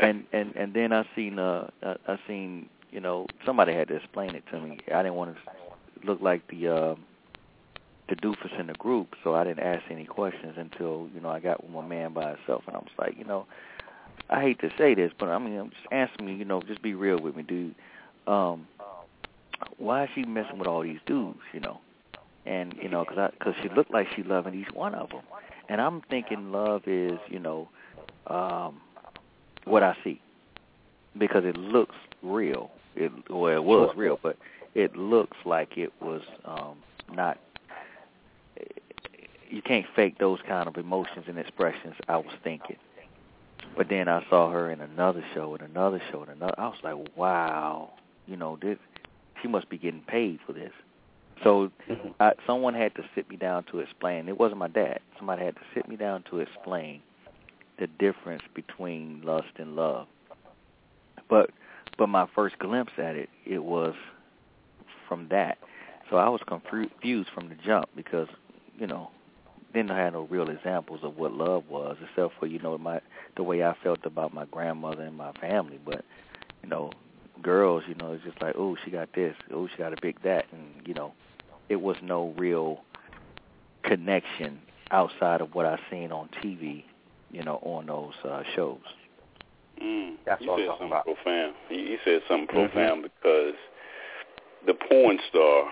and 0.00 0.24
and 0.32 0.54
and 0.56 0.74
then 0.74 0.92
I 0.92 1.04
seen 1.16 1.38
uh 1.38 1.68
I, 1.82 1.96
I 2.06 2.18
seen 2.26 2.68
you 2.90 3.00
know 3.00 3.26
somebody 3.44 3.74
had 3.74 3.88
to 3.88 3.96
explain 3.96 4.34
it 4.34 4.44
to 4.52 4.60
me. 4.60 4.78
I 4.94 5.02
didn't 5.02 5.14
want 5.16 5.34
to 5.36 6.06
look 6.06 6.20
like 6.22 6.46
the 6.48 6.68
uh, 6.68 6.94
the 8.08 8.16
doofus 8.16 8.58
in 8.58 8.68
the 8.68 8.74
group, 8.74 9.14
so 9.22 9.34
I 9.34 9.44
didn't 9.44 9.60
ask 9.60 9.82
any 9.90 10.04
questions 10.04 10.54
until 10.56 11.08
you 11.14 11.20
know 11.20 11.28
I 11.28 11.40
got 11.40 11.62
with 11.62 11.72
my 11.72 11.86
man 11.86 12.12
by 12.12 12.34
himself, 12.34 12.64
and 12.66 12.76
I 12.76 12.78
was 12.78 12.88
like, 12.98 13.16
you 13.16 13.24
know, 13.24 13.46
I 14.30 14.40
hate 14.40 14.60
to 14.60 14.70
say 14.78 14.94
this, 14.94 15.12
but 15.18 15.28
I 15.28 15.38
mean, 15.38 15.70
just 15.70 15.92
answer 15.92 16.22
me, 16.22 16.34
you 16.34 16.44
know, 16.44 16.60
just 16.62 16.82
be 16.82 16.94
real 16.94 17.20
with 17.20 17.36
me, 17.36 17.42
dude. 17.42 17.74
Um, 18.26 18.66
why 19.78 20.04
is 20.04 20.10
she 20.14 20.24
messing 20.24 20.58
with 20.58 20.68
all 20.68 20.82
these 20.82 21.00
dudes, 21.06 21.40
you 21.52 21.60
know? 21.60 21.80
And 22.46 22.74
you 22.80 22.88
know, 22.88 23.04
because 23.04 23.18
I, 23.18 23.30
because 23.30 23.54
she 23.62 23.68
looked 23.68 23.92
like 23.92 24.06
she 24.16 24.22
loving 24.22 24.54
each 24.54 24.72
one 24.72 24.94
of 24.94 25.10
them, 25.10 25.22
and 25.68 25.80
I'm 25.80 26.00
thinking 26.08 26.50
love 26.50 26.82
is, 26.86 27.18
you 27.28 27.38
know, 27.38 27.68
um, 28.26 28.80
what 29.64 29.82
I 29.82 29.96
see 30.02 30.20
because 31.18 31.44
it 31.44 31.56
looks 31.56 31.96
real. 32.22 32.70
It 32.96 33.12
well, 33.30 33.54
it 33.54 33.62
was 33.62 33.94
real, 33.96 34.18
but 34.22 34.36
it 34.74 34.96
looks 34.96 35.36
like 35.44 35.76
it 35.76 35.92
was 36.00 36.22
um, 36.44 36.78
not. 37.14 37.38
You 39.48 39.62
can't 39.62 39.86
fake 39.96 40.18
those 40.18 40.40
kind 40.46 40.68
of 40.68 40.76
emotions 40.76 41.24
and 41.28 41.38
expressions. 41.38 41.94
I 42.08 42.16
was 42.18 42.34
thinking, 42.44 42.76
but 43.76 43.88
then 43.88 44.08
I 44.08 44.24
saw 44.28 44.50
her 44.50 44.70
in 44.70 44.80
another 44.80 45.24
show, 45.34 45.54
and 45.54 45.62
another 45.62 46.00
show, 46.10 46.22
and 46.22 46.30
another. 46.30 46.54
I 46.58 46.68
was 46.68 46.78
like, 46.82 47.16
wow, 47.16 47.90
you 48.26 48.36
know, 48.36 48.58
this. 48.60 48.78
She 49.40 49.48
must 49.48 49.68
be 49.68 49.78
getting 49.78 50.02
paid 50.02 50.40
for 50.46 50.52
this. 50.52 50.72
So 51.44 51.70
Mhm. 51.88 52.14
I, 52.18 52.32
someone 52.46 52.74
had 52.74 52.94
to 52.96 53.04
sit 53.14 53.30
me 53.30 53.36
down 53.36 53.64
to 53.64 53.78
explain. 53.78 54.28
It 54.28 54.38
wasn't 54.38 54.58
my 54.58 54.68
dad. 54.68 55.00
Somebody 55.16 55.44
had 55.44 55.54
to 55.54 55.62
sit 55.74 55.88
me 55.88 55.96
down 55.96 56.24
to 56.24 56.40
explain 56.40 57.00
the 57.78 57.86
difference 57.86 58.42
between 58.54 59.22
lust 59.22 59.52
and 59.56 59.76
love. 59.76 60.08
But 61.28 61.50
but 61.96 62.08
my 62.08 62.26
first 62.34 62.58
glimpse 62.58 62.92
at 62.98 63.16
it, 63.16 63.28
it 63.44 63.62
was 63.62 63.94
from 65.08 65.28
that. 65.28 65.58
So 66.10 66.16
I 66.16 66.28
was 66.28 66.40
confused 66.46 67.30
from 67.30 67.48
the 67.48 67.54
jump 67.54 67.88
because 67.94 68.28
you 68.78 68.86
know 68.86 69.10
didn't 69.72 69.90
have 69.90 70.12
no 70.14 70.22
real 70.30 70.48
examples 70.48 71.00
of 71.02 71.16
what 71.16 71.32
love 71.32 71.64
was, 71.68 71.96
except 72.02 72.34
for 72.38 72.46
you 72.46 72.58
know 72.58 72.76
my 72.78 73.00
the 73.36 73.42
way 73.42 73.62
I 73.62 73.74
felt 73.82 74.04
about 74.04 74.32
my 74.34 74.44
grandmother 74.46 75.02
and 75.02 75.16
my 75.16 75.32
family. 75.32 75.78
But 75.84 76.04
you 76.62 76.68
know, 76.68 76.90
girls, 77.42 77.84
you 77.88 77.94
know, 77.94 78.12
it's 78.12 78.24
just 78.24 78.40
like, 78.42 78.54
oh, 78.56 78.76
she 78.84 78.90
got 78.90 79.12
this, 79.14 79.34
oh, 79.52 79.68
she 79.68 79.76
got 79.76 79.92
a 79.92 79.96
big 80.00 80.22
that, 80.22 80.46
and 80.52 80.86
you 80.86 80.94
know, 80.94 81.12
it 81.68 81.76
was 81.80 81.96
no 82.02 82.34
real 82.36 82.80
connection 83.82 84.60
outside 84.90 85.40
of 85.40 85.54
what 85.54 85.66
I 85.66 85.78
seen 85.90 86.12
on 86.12 86.28
TV, 86.42 86.84
you 87.30 87.42
know, 87.42 87.56
on 87.62 87.86
those 87.86 88.14
uh, 88.24 88.42
shows. 88.54 88.78
Mm. 89.82 90.14
That's 90.26 90.40
you 90.42 90.48
what 90.48 90.54
I'm 90.54 90.60
said 90.60 90.66
talking 90.68 90.88
something 90.88 90.88
about. 90.88 91.04
profound. 91.04 91.54
You, 91.70 91.78
you 91.78 91.98
said 92.04 92.20
something 92.28 92.48
Mhm. 92.56 92.70
profound 92.72 93.02
because 93.02 93.54
the 94.66 94.74
porn 94.74 95.18
star, 95.28 95.70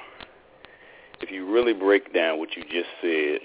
if 1.20 1.30
you 1.30 1.50
really 1.52 1.72
break 1.72 2.12
down 2.12 2.38
what 2.38 2.56
you 2.56 2.62
just 2.64 2.88
said, 3.00 3.40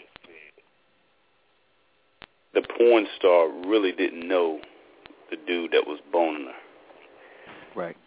the 2.54 2.62
porn 2.78 3.08
star 3.18 3.50
really 3.66 3.92
didn't 3.92 4.28
know 4.28 4.60
the 5.30 5.38
dude 5.48 5.72
that 5.72 5.88
was 5.88 6.00
boning 6.12 6.46
her. 6.48 7.80
Right. 7.80 7.98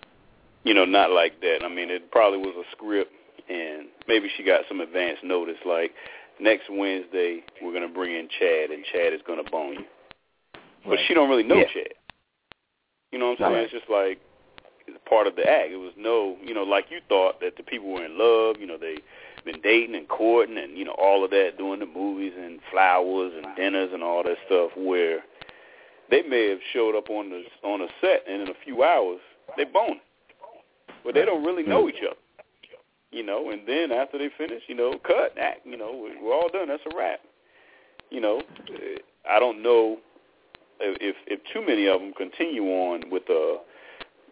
You 0.64 0.74
know, 0.74 0.84
not 0.84 1.10
like 1.10 1.40
that. 1.40 1.60
I 1.64 1.68
mean, 1.68 1.90
it 1.90 2.10
probably 2.10 2.38
was 2.38 2.54
a 2.56 2.64
script, 2.72 3.12
and 3.48 3.88
maybe 4.08 4.28
she 4.36 4.42
got 4.42 4.62
some 4.68 4.80
advance 4.80 5.18
notice, 5.22 5.58
like 5.64 5.92
next 6.40 6.64
Wednesday 6.70 7.42
we're 7.62 7.72
gonna 7.72 7.88
bring 7.88 8.14
in 8.14 8.28
Chad, 8.38 8.70
and 8.70 8.84
Chad 8.92 9.12
is 9.12 9.20
gonna 9.26 9.48
bone 9.50 9.74
you. 9.74 9.84
But 10.86 10.98
she 11.06 11.14
don't 11.14 11.30
really 11.30 11.42
know 11.42 11.56
Yeah. 11.56 11.72
Chad. 11.72 11.94
You 13.12 13.18
know 13.18 13.30
what 13.30 13.40
I'm 13.40 13.46
saying? 13.46 13.52
Right. 13.52 13.62
It's 13.64 13.72
just 13.72 13.88
like 13.88 14.20
it's 14.86 14.98
part 15.08 15.26
of 15.26 15.36
the 15.36 15.48
act. 15.48 15.70
It 15.70 15.76
was 15.76 15.92
no, 15.96 16.36
you 16.42 16.52
know, 16.52 16.64
like 16.64 16.90
you 16.90 17.00
thought 17.08 17.40
that 17.40 17.56
the 17.56 17.62
people 17.62 17.90
were 17.90 18.04
in 18.04 18.18
love. 18.18 18.56
You 18.60 18.66
know, 18.66 18.76
they 18.76 18.98
been 19.44 19.60
dating 19.62 19.94
and 19.94 20.08
courting 20.08 20.56
and 20.58 20.76
you 20.76 20.84
know 20.84 20.94
all 20.98 21.24
of 21.24 21.30
that, 21.30 21.52
doing 21.58 21.80
the 21.80 21.86
movies 21.86 22.32
and 22.38 22.60
flowers 22.70 23.32
and 23.36 23.46
dinners 23.56 23.90
and 23.92 24.02
all 24.02 24.22
that 24.22 24.36
stuff. 24.46 24.70
Where 24.76 25.20
they 26.10 26.22
may 26.22 26.48
have 26.50 26.60
showed 26.72 26.96
up 26.96 27.10
on 27.10 27.30
the 27.30 27.42
on 27.66 27.80
a 27.80 27.88
set 28.00 28.24
and 28.28 28.42
in 28.42 28.48
a 28.48 28.54
few 28.64 28.82
hours 28.84 29.20
they 29.56 29.64
bone, 29.64 30.00
but 31.04 31.14
they 31.14 31.24
don't 31.24 31.44
really 31.44 31.62
know 31.62 31.88
each 31.88 32.02
other. 32.06 32.16
You 33.10 33.22
know, 33.24 33.50
and 33.50 33.62
then 33.66 33.92
after 33.92 34.18
they 34.18 34.28
finish, 34.36 34.62
you 34.66 34.74
know, 34.74 34.98
cut, 35.06 35.38
act. 35.38 35.64
You 35.64 35.76
know, 35.76 35.92
we- 35.92 36.16
we're 36.20 36.34
all 36.34 36.48
done. 36.48 36.66
That's 36.68 36.82
a 36.92 36.96
wrap. 36.96 37.20
You 38.10 38.20
know, 38.20 38.42
I 39.28 39.38
don't 39.38 39.62
know 39.62 39.98
if 40.80 41.16
if 41.26 41.40
too 41.52 41.64
many 41.64 41.86
of 41.86 42.00
them 42.00 42.12
continue 42.12 42.64
on 42.64 43.10
with 43.10 43.22
a 43.28 43.58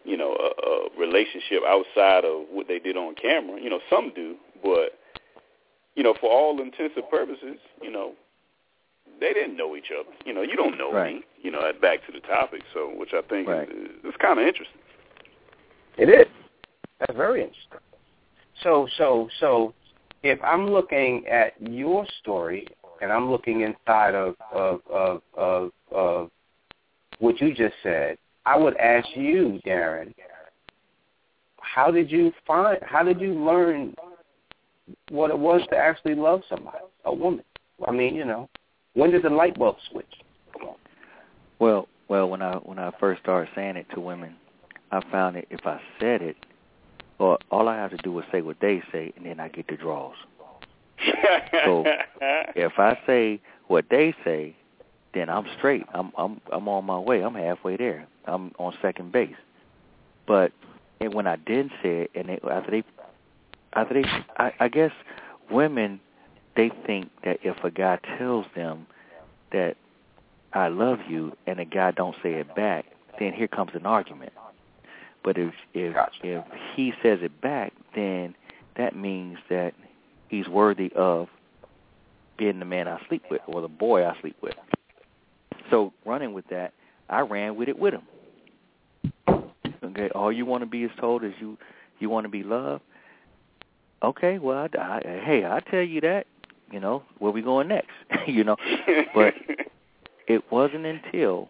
you 0.03 0.17
know 0.17 0.35
a, 0.35 0.67
a 0.69 0.99
relationship 0.99 1.61
outside 1.65 2.25
of 2.25 2.43
what 2.51 2.67
they 2.67 2.79
did 2.79 2.97
on 2.97 3.15
camera. 3.15 3.59
You 3.61 3.69
know, 3.69 3.79
some 3.89 4.11
do, 4.13 4.35
but 4.61 4.99
you 5.95 6.03
know, 6.03 6.13
for 6.19 6.29
all 6.29 6.59
intents 6.61 6.95
and 6.95 7.07
purposes, 7.09 7.57
you 7.81 7.91
know, 7.91 8.13
they 9.19 9.33
didn't 9.33 9.55
know 9.57 9.75
each 9.75 9.91
other. 9.97 10.09
You 10.25 10.33
know, 10.33 10.41
you 10.41 10.55
don't 10.55 10.77
know 10.77 10.91
Right. 10.91 11.15
me. 11.15 11.23
You 11.41 11.51
know, 11.51 11.71
back 11.81 12.05
to 12.05 12.11
the 12.11 12.19
topic. 12.21 12.61
So, 12.73 12.89
which 12.95 13.13
I 13.13 13.21
think 13.21 13.47
Right. 13.47 13.69
is, 13.69 14.03
is 14.03 14.15
kind 14.17 14.39
of 14.39 14.47
interesting. 14.47 14.79
It 15.97 16.09
is. 16.09 16.27
That's 16.99 17.15
very 17.15 17.41
interesting. 17.41 17.79
So, 18.61 18.87
so, 18.97 19.29
so, 19.39 19.73
if 20.23 20.41
I'm 20.43 20.69
looking 20.69 21.27
at 21.27 21.53
your 21.61 22.05
story 22.21 22.67
and 23.01 23.11
I'm 23.11 23.29
looking 23.29 23.61
inside 23.61 24.15
of 24.15 24.35
of 24.51 24.81
of 24.89 25.21
of, 25.35 25.71
of 25.91 26.31
what 27.19 27.39
you 27.41 27.53
just 27.53 27.75
said, 27.83 28.17
I 28.45 28.57
would 28.57 28.77
ask 28.77 29.07
you, 29.15 29.59
Darren, 29.65 30.13
how 31.61 31.91
did 31.91 32.09
you 32.09 32.31
find? 32.47 32.79
How 32.83 33.03
did 33.03 33.19
you 33.19 33.33
learn 33.33 33.95
what 35.09 35.29
it 35.29 35.37
was 35.37 35.61
to 35.69 35.77
actually 35.77 36.15
love 36.15 36.41
somebody, 36.49 36.77
a 37.05 37.13
woman? 37.13 37.43
I 37.87 37.91
mean, 37.91 38.15
you 38.15 38.25
know, 38.25 38.49
when 38.93 39.11
did 39.11 39.23
the 39.23 39.29
light 39.29 39.57
bulb 39.57 39.77
switch? 39.91 40.13
Come 40.53 40.69
on. 40.69 40.75
Well, 41.59 41.87
well, 42.07 42.29
when 42.29 42.41
I 42.41 42.55
when 42.57 42.79
I 42.79 42.91
first 42.99 43.21
started 43.21 43.49
saying 43.55 43.77
it 43.77 43.87
to 43.93 43.99
women, 43.99 44.35
I 44.91 45.01
found 45.11 45.35
that 45.35 45.45
if 45.49 45.65
I 45.65 45.79
said 45.99 46.21
it, 46.21 46.35
or 47.19 47.37
all 47.51 47.67
I 47.67 47.77
have 47.77 47.91
to 47.91 47.97
do 47.97 48.17
is 48.19 48.25
say 48.31 48.41
what 48.41 48.57
they 48.59 48.81
say, 48.91 49.13
and 49.15 49.25
then 49.25 49.39
I 49.39 49.47
get 49.47 49.67
the 49.67 49.77
draws. 49.77 50.15
So, 51.65 51.85
If 52.55 52.73
I 52.77 52.97
say 53.05 53.41
what 53.67 53.85
they 53.89 54.15
say, 54.23 54.55
then 55.13 55.29
I'm 55.29 55.45
straight. 55.57 55.85
I'm 55.93 56.11
I'm 56.17 56.41
I'm 56.51 56.67
on 56.67 56.85
my 56.85 56.99
way. 56.99 57.21
I'm 57.21 57.35
halfway 57.35 57.77
there. 57.77 58.07
I'm 58.25 58.51
on 58.59 58.73
second 58.81 59.11
base. 59.11 59.35
But 60.27 60.51
and 61.01 61.13
when 61.13 61.27
I 61.27 61.35
didn't 61.35 61.71
say 61.81 62.01
it, 62.01 62.11
and 62.15 62.29
they, 62.29 62.39
after 62.49 62.71
they, 62.71 62.83
after 63.75 64.01
they, 64.01 64.07
I, 64.37 64.53
I 64.59 64.67
guess 64.67 64.91
women, 65.51 65.99
they 66.55 66.71
think 66.85 67.09
that 67.23 67.39
if 67.43 67.63
a 67.63 67.71
guy 67.71 67.99
tells 68.17 68.45
them 68.55 68.87
that 69.51 69.75
I 70.53 70.67
love 70.67 70.99
you, 71.09 71.35
and 71.47 71.59
the 71.59 71.65
guy 71.65 71.91
don't 71.91 72.15
say 72.21 72.33
it 72.33 72.55
back, 72.55 72.85
then 73.19 73.33
here 73.33 73.47
comes 73.47 73.71
an 73.73 73.85
argument. 73.85 74.33
But 75.23 75.37
if 75.37 75.53
if 75.73 75.93
Gotcha. 75.93 76.17
if 76.23 76.43
he 76.75 76.93
says 77.01 77.19
it 77.21 77.41
back, 77.41 77.73
then 77.95 78.35
that 78.77 78.95
means 78.95 79.37
that 79.49 79.73
he's 80.27 80.47
worthy 80.47 80.91
of 80.95 81.27
being 82.37 82.59
the 82.59 82.65
man 82.65 82.87
I 82.87 82.99
sleep 83.07 83.23
with 83.31 83.41
or 83.47 83.61
the 83.61 83.67
boy 83.67 84.05
I 84.05 84.19
sleep 84.21 84.35
with. 84.41 84.55
So 85.69 85.93
running 86.05 86.33
with 86.33 86.47
that, 86.49 86.73
I 87.09 87.21
ran 87.21 87.55
with 87.55 87.69
it 87.69 87.77
with 87.77 87.93
him. 87.93 88.03
Okay, 89.83 90.09
all 90.09 90.31
you 90.31 90.45
want 90.45 90.61
to 90.61 90.67
be 90.67 90.83
is 90.83 90.91
told 90.99 91.23
is 91.23 91.33
you 91.39 91.57
you 91.99 92.09
want 92.09 92.25
to 92.25 92.29
be 92.29 92.43
loved. 92.43 92.83
Okay, 94.03 94.37
well, 94.37 94.57
I, 94.57 94.79
I, 94.79 95.01
hey, 95.23 95.45
I 95.45 95.59
tell 95.71 95.81
you 95.81 96.01
that. 96.01 96.27
You 96.71 96.79
know, 96.79 97.03
where 97.19 97.31
we 97.31 97.41
going 97.41 97.67
next? 97.67 97.91
you 98.27 98.43
know, 98.43 98.57
but 99.13 99.33
it 100.27 100.43
wasn't 100.51 100.85
until 100.85 101.49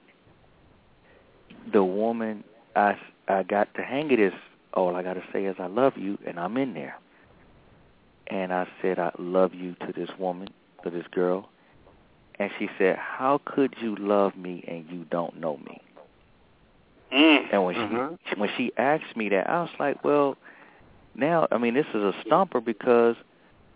the 1.71 1.83
woman 1.83 2.43
I 2.75 2.97
I 3.27 3.43
got 3.43 3.73
to 3.75 3.81
hang 3.83 4.11
it 4.11 4.19
is 4.19 4.33
all 4.73 4.95
I 4.95 5.03
got 5.03 5.13
to 5.13 5.23
say 5.31 5.45
is 5.45 5.55
I 5.59 5.67
love 5.67 5.93
you, 5.97 6.17
and 6.27 6.39
I'm 6.39 6.57
in 6.57 6.73
there. 6.73 6.97
And 8.27 8.53
I 8.53 8.67
said 8.81 8.99
I 8.99 9.11
love 9.17 9.53
you 9.53 9.75
to 9.85 9.93
this 9.95 10.09
woman, 10.19 10.49
to 10.83 10.89
this 10.89 11.05
girl, 11.11 11.49
and 12.39 12.49
she 12.59 12.69
said, 12.77 12.97
"How 12.97 13.39
could 13.45 13.75
you 13.81 13.95
love 13.95 14.35
me 14.35 14.63
and 14.67 14.85
you 14.89 15.05
don't 15.05 15.39
know 15.39 15.57
me?" 15.57 15.81
Mm. 17.13 17.47
And 17.53 17.65
when 17.65 17.75
Mhm. 17.75 18.17
she 18.29 18.39
when 18.39 18.49
she 18.57 18.71
asked 18.77 19.15
me 19.15 19.29
that, 19.29 19.49
I 19.49 19.61
was 19.61 19.71
like, 19.79 20.03
"Well, 20.03 20.35
now 21.15 21.47
I 21.51 21.57
mean 21.57 21.73
this 21.73 21.87
is 21.93 22.01
a 22.01 22.13
stumper 22.25 22.61
because 22.61 23.15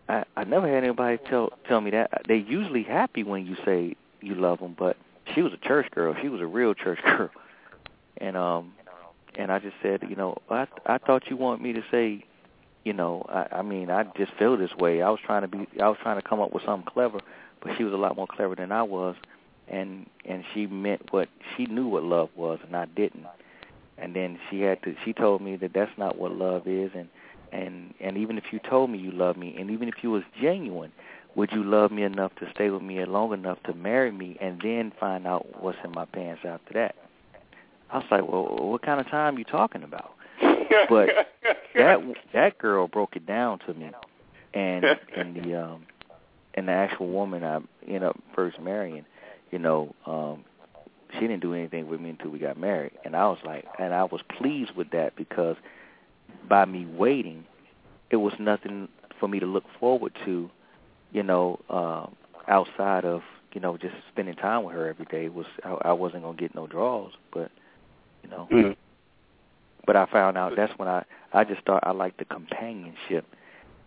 I 0.09 0.23
I 0.35 0.43
never 0.43 0.67
had 0.67 0.83
anybody 0.83 1.17
tell 1.29 1.51
tell 1.67 1.81
me 1.81 1.91
that. 1.91 2.23
They 2.27 2.37
usually 2.37 2.83
happy 2.83 3.23
when 3.23 3.45
you 3.45 3.55
say 3.65 3.95
you 4.21 4.35
love 4.35 4.59
them, 4.59 4.75
but 4.77 4.97
she 5.33 5.41
was 5.41 5.53
a 5.53 5.57
church 5.57 5.91
girl. 5.91 6.15
She 6.21 6.29
was 6.29 6.41
a 6.41 6.45
real 6.45 6.73
church 6.73 6.99
girl, 7.03 7.29
and 8.17 8.37
um 8.37 8.73
and 9.35 9.51
I 9.51 9.59
just 9.59 9.75
said, 9.81 10.03
you 10.09 10.15
know, 10.15 10.37
I 10.49 10.67
I 10.85 10.97
thought 10.97 11.29
you 11.29 11.37
want 11.37 11.61
me 11.61 11.73
to 11.73 11.83
say, 11.91 12.23
you 12.83 12.93
know, 12.93 13.25
I 13.29 13.57
I 13.57 13.61
mean 13.61 13.89
I 13.89 14.03
just 14.17 14.33
feel 14.33 14.57
this 14.57 14.75
way. 14.75 15.01
I 15.01 15.09
was 15.09 15.19
trying 15.25 15.41
to 15.43 15.47
be 15.47 15.67
I 15.81 15.87
was 15.89 15.97
trying 16.01 16.19
to 16.19 16.27
come 16.27 16.39
up 16.39 16.53
with 16.53 16.63
something 16.63 16.91
clever, 16.91 17.19
but 17.61 17.77
she 17.77 17.83
was 17.83 17.93
a 17.93 17.97
lot 17.97 18.15
more 18.15 18.27
clever 18.27 18.55
than 18.55 18.71
I 18.71 18.83
was, 18.83 19.15
and 19.67 20.07
and 20.25 20.43
she 20.53 20.67
meant 20.67 21.11
what 21.11 21.29
she 21.55 21.65
knew 21.65 21.87
what 21.87 22.03
love 22.03 22.29
was, 22.35 22.59
and 22.65 22.75
I 22.75 22.85
didn't. 22.85 23.25
And 23.99 24.15
then 24.15 24.39
she 24.49 24.61
had 24.61 24.81
to 24.83 24.95
she 25.03 25.11
told 25.11 25.41
me 25.41 25.55
that 25.57 25.73
that's 25.73 25.97
not 25.97 26.17
what 26.17 26.31
love 26.31 26.67
is, 26.67 26.91
and 26.93 27.09
and 27.51 27.93
and 27.99 28.17
even 28.17 28.37
if 28.37 28.45
you 28.51 28.59
told 28.59 28.89
me 28.89 28.97
you 28.97 29.11
loved 29.11 29.37
me, 29.37 29.55
and 29.57 29.69
even 29.71 29.87
if 29.87 29.95
you 30.01 30.11
was 30.11 30.23
genuine, 30.41 30.91
would 31.35 31.51
you 31.51 31.63
love 31.63 31.91
me 31.91 32.03
enough 32.03 32.33
to 32.35 32.49
stay 32.53 32.69
with 32.69 32.81
me 32.81 33.03
long 33.05 33.33
enough 33.33 33.61
to 33.63 33.73
marry 33.73 34.11
me, 34.11 34.37
and 34.41 34.59
then 34.61 34.91
find 34.99 35.27
out 35.27 35.61
what's 35.61 35.77
in 35.83 35.91
my 35.91 36.05
pants 36.05 36.41
after 36.45 36.73
that? 36.73 36.95
I 37.89 37.97
was 37.97 38.05
like, 38.11 38.27
well, 38.27 38.43
what 38.69 38.81
kind 38.81 38.99
of 38.99 39.07
time 39.07 39.37
you 39.37 39.43
talking 39.43 39.83
about? 39.83 40.11
But 40.89 41.09
that 41.75 41.99
that 42.33 42.57
girl 42.57 42.87
broke 42.87 43.15
it 43.15 43.25
down 43.25 43.59
to 43.59 43.73
me, 43.73 43.91
and 44.53 44.85
and 45.15 45.35
the 45.35 45.55
um 45.55 45.85
and 46.53 46.67
the 46.67 46.71
actual 46.73 47.07
woman 47.09 47.43
I 47.43 47.59
ended 47.85 48.03
up 48.03 48.19
first 48.35 48.59
marrying, 48.59 49.05
you 49.51 49.59
know, 49.59 49.95
um, 50.05 50.43
she 51.13 51.21
didn't 51.21 51.41
do 51.41 51.53
anything 51.53 51.87
with 51.87 52.01
me 52.01 52.09
until 52.09 52.31
we 52.31 52.39
got 52.39 52.57
married, 52.57 52.91
and 53.05 53.15
I 53.15 53.27
was 53.27 53.37
like, 53.45 53.65
and 53.79 53.93
I 53.93 54.03
was 54.03 54.21
pleased 54.37 54.71
with 54.75 54.89
that 54.91 55.15
because 55.15 55.55
by 56.49 56.65
me 56.65 56.85
waiting, 56.85 57.45
it 58.11 58.17
was 58.17 58.33
nothing 58.39 58.87
for 59.19 59.27
me 59.27 59.39
to 59.39 59.45
look 59.45 59.65
forward 59.79 60.13
to, 60.25 60.49
you 61.11 61.23
know, 61.23 61.59
um, 61.69 62.15
outside 62.47 63.05
of 63.05 63.21
you 63.53 63.61
know 63.61 63.77
just 63.77 63.95
spending 64.11 64.35
time 64.35 64.63
with 64.63 64.75
her 64.75 64.87
every 64.87 65.05
day. 65.05 65.25
It 65.25 65.33
was 65.33 65.47
I, 65.63 65.77
I 65.89 65.93
wasn't 65.93 66.23
gonna 66.23 66.37
get 66.37 66.55
no 66.55 66.67
draws, 66.67 67.13
but 67.33 67.51
you 68.23 68.29
know 68.29 68.47
Mhm. 68.51 68.75
but 69.85 69.95
I 69.95 70.05
found 70.05 70.37
out 70.37 70.55
that's 70.55 70.77
when 70.77 70.87
I 70.87 71.03
I 71.33 71.43
just 71.43 71.61
start 71.61 71.83
I 71.85 71.91
like 71.91 72.17
the 72.17 72.25
companionship, 72.25 73.25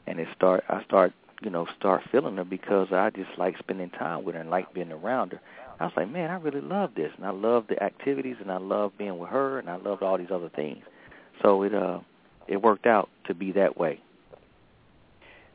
and 0.07 0.19
it 0.21 0.29
start 0.35 0.65
I 0.69 0.83
start 0.85 1.13
you 1.43 1.51
know 1.51 1.67
start 1.79 2.03
feeling 2.11 2.37
her 2.37 2.45
because 2.45 2.89
I 2.93 3.11
just 3.11 3.31
like 3.39 3.59
spending 3.59 3.91
time 3.91 4.25
with 4.25 4.35
her 4.35 4.41
and 4.41 4.51
like 4.51 4.73
being 4.75 4.93
around 4.93 5.33
her. 5.33 5.41
I 5.81 5.85
was 5.85 5.95
like, 5.97 6.11
man, 6.11 6.31
I 6.31 6.37
really 6.37 6.61
love 6.61 6.95
this, 6.95 7.13
and 7.17 7.27
I 7.27 7.31
love 7.31 7.67
the 7.69 7.83
activities, 7.83 8.37
and 8.41 8.53
I 8.53 8.59
love 8.59 8.93
being 8.99 9.19
with 9.19 9.31
her, 9.31 9.59
and 9.59 9.71
I 9.71 9.77
loved 9.77 10.03
all 10.03 10.19
these 10.19 10.31
other 10.31 10.51
things. 10.51 10.85
So 11.43 11.63
it 11.63 11.75
uh 11.75 12.01
it 12.51 12.61
worked 12.61 12.87
out 12.87 13.09
to 13.27 13.35
be 13.35 13.53
that 13.53 13.79
way. 13.79 14.01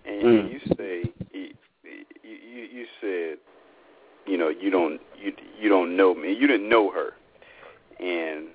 And 0.06 0.24
Mm. 0.26 0.50
you 0.50 0.60
say 0.78 1.12
you, 1.34 1.50
you 2.24 2.68
you 2.72 2.86
said 3.02 3.38
you 4.26 4.38
know 4.38 4.50
you 4.50 4.70
don't 4.72 5.02
you 5.22 5.34
you 5.60 5.70
don't 5.70 5.96
know 5.98 6.16
me. 6.16 6.34
You 6.34 6.48
didn't 6.48 6.70
know 6.70 6.92
her, 6.92 7.12
and 8.00 8.48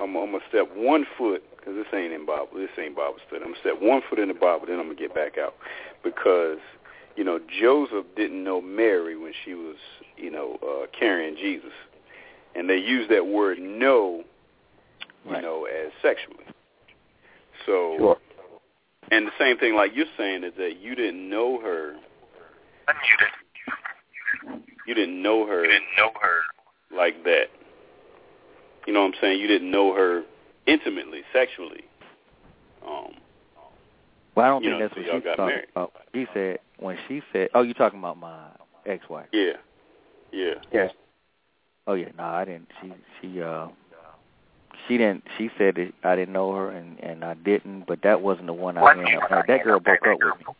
I'm, 0.00 0.16
I'm 0.16 0.32
gonna 0.32 0.38
step 0.48 0.68
one 0.76 1.06
foot 1.16 1.42
because 1.56 1.74
this 1.76 1.86
ain't 1.94 2.12
in 2.12 2.26
Bible. 2.26 2.48
This 2.56 2.68
ain't 2.78 2.94
Bible 2.96 3.16
study. 3.26 3.42
I'm 3.44 3.52
gonna 3.52 3.60
step 3.60 3.80
one 3.80 4.02
foot 4.08 4.18
in 4.18 4.28
the 4.28 4.34
Bible, 4.34 4.66
then 4.66 4.78
I'm 4.78 4.86
gonna 4.86 4.98
get 4.98 5.14
back 5.14 5.38
out 5.38 5.54
because 6.04 6.58
you 7.16 7.24
know 7.24 7.40
Joseph 7.60 8.06
didn't 8.16 8.44
know 8.44 8.60
Mary 8.60 9.16
when 9.16 9.32
she 9.44 9.54
was 9.54 9.76
you 10.16 10.30
know 10.30 10.58
uh, 10.62 10.86
carrying 10.98 11.36
Jesus, 11.36 11.72
and 12.54 12.68
they 12.68 12.76
use 12.76 13.08
that 13.08 13.26
word 13.26 13.58
"know," 13.58 14.24
you 15.24 15.32
Right. 15.32 15.42
know, 15.42 15.64
as 15.66 15.92
sexually. 16.02 16.44
So, 17.66 17.96
Sure. 17.98 18.18
and 19.10 19.26
the 19.26 19.32
same 19.38 19.58
thing 19.58 19.74
like 19.74 19.92
you're 19.94 20.06
saying 20.16 20.44
is 20.44 20.52
that 20.56 20.76
you 20.80 20.94
didn't 20.94 21.28
know 21.28 21.60
her. 21.60 21.94
You 22.88 23.16
didn't 23.18 24.62
You 24.86 24.94
didn't 24.94 25.22
know 25.22 25.46
her. 25.46 25.64
You 25.64 25.70
didn't 25.70 25.96
know 25.96 26.10
her. 26.20 26.40
like 26.96 27.22
that. 27.24 27.46
You 28.86 28.92
know 28.92 29.02
what 29.02 29.14
I'm 29.14 29.20
saying? 29.20 29.40
You 29.40 29.46
didn't 29.46 29.70
know 29.70 29.94
her 29.94 30.24
intimately, 30.66 31.22
sexually. 31.32 31.84
Um, 32.86 33.14
Well, 34.34 34.44
I 34.44 34.48
don't 34.48 34.62
think 34.62 34.72
know, 34.72 34.78
that's 34.80 34.94
so 34.94 35.00
what 35.00 35.06
y'all 35.06 35.16
she's 35.18 35.24
got 35.24 35.36
talking 35.36 35.46
married. 35.54 35.68
about. 35.74 35.92
She 36.14 36.26
said 36.34 36.58
when 36.78 36.98
she 37.08 37.22
said, 37.32 37.48
"Oh, 37.54 37.62
you 37.62 37.74
talking 37.74 37.98
about 38.00 38.18
my 38.18 38.48
ex-wife?" 38.84 39.28
yeah, 39.32 39.52
yeah. 40.32 40.54
Yes. 40.72 40.92
Oh 41.86 41.94
yeah, 41.94 42.08
no, 42.18 42.24
I 42.24 42.44
didn't. 42.44 42.68
She 42.80 42.92
she 43.20 43.40
uh 43.40 43.68
she 44.88 44.98
didn't. 44.98 45.24
She 45.38 45.50
said 45.58 45.76
that 45.76 45.92
I 46.04 46.16
didn't 46.16 46.32
know 46.34 46.52
her 46.54 46.70
and 46.70 46.98
and 47.00 47.24
I 47.24 47.34
didn't, 47.34 47.86
but 47.86 48.02
that 48.02 48.20
wasn't 48.22 48.46
the 48.46 48.52
one 48.52 48.76
I 48.78 48.90
ended 48.92 49.14
up. 49.14 49.30
marrying. 49.30 49.46
That 49.48 49.64
girl 49.64 49.80
broke 49.80 50.06
up 50.06 50.18
with 50.20 50.38
me. 50.38 50.54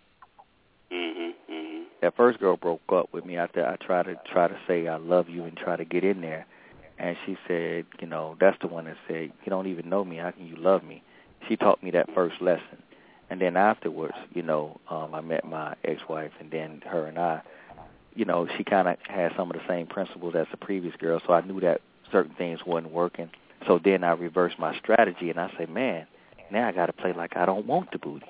Mhm, 0.92 1.34
mhm. 1.50 1.84
That 2.00 2.14
first 2.16 2.38
girl 2.38 2.56
broke 2.56 2.80
up 2.90 3.12
with 3.12 3.24
me 3.24 3.36
after 3.36 3.66
I 3.66 3.76
tried 3.76 4.04
to 4.06 4.16
try 4.30 4.48
to 4.48 4.56
say 4.66 4.86
I 4.88 4.96
love 4.96 5.28
you 5.28 5.44
and 5.44 5.56
try 5.56 5.76
to 5.76 5.84
get 5.84 6.04
in 6.04 6.20
there, 6.20 6.46
and 6.98 7.16
she 7.24 7.36
said, 7.48 7.86
you 8.00 8.06
know, 8.06 8.36
that's 8.40 8.58
the 8.60 8.66
one 8.68 8.84
that 8.84 8.96
said 9.08 9.32
you 9.44 9.50
don't 9.50 9.66
even 9.66 9.88
know 9.88 10.04
me. 10.04 10.16
How 10.16 10.30
can 10.30 10.46
you 10.46 10.56
love 10.56 10.84
me? 10.84 11.02
She 11.48 11.56
taught 11.56 11.82
me 11.82 11.90
that 11.92 12.12
first 12.14 12.40
lesson, 12.40 12.82
and 13.30 13.40
then 13.40 13.56
afterwards, 13.56 14.14
you 14.34 14.42
know, 14.42 14.78
um, 14.90 15.14
I 15.14 15.20
met 15.20 15.44
my 15.44 15.74
ex-wife, 15.84 16.32
and 16.38 16.50
then 16.50 16.82
her 16.86 17.06
and 17.06 17.18
I, 17.18 17.42
you 18.14 18.24
know, 18.24 18.46
she 18.56 18.62
kind 18.64 18.86
of 18.88 18.96
had 19.08 19.32
some 19.36 19.50
of 19.50 19.56
the 19.56 19.62
same 19.66 19.86
principles 19.86 20.34
as 20.36 20.46
the 20.50 20.56
previous 20.58 20.94
girl, 20.96 21.20
so 21.26 21.32
I 21.32 21.40
knew 21.40 21.60
that 21.60 21.80
certain 22.12 22.34
things 22.34 22.60
wasn't 22.66 22.92
working. 22.92 23.30
So 23.66 23.78
then 23.82 24.04
I 24.04 24.12
reverse 24.12 24.52
my 24.58 24.76
strategy, 24.78 25.30
and 25.30 25.38
I 25.40 25.50
say, 25.58 25.66
man, 25.66 26.06
now 26.50 26.68
I 26.68 26.72
got 26.72 26.86
to 26.86 26.92
play 26.92 27.12
like 27.12 27.36
I 27.36 27.46
don't 27.46 27.66
want 27.66 27.90
the 27.92 27.98
booty 27.98 28.26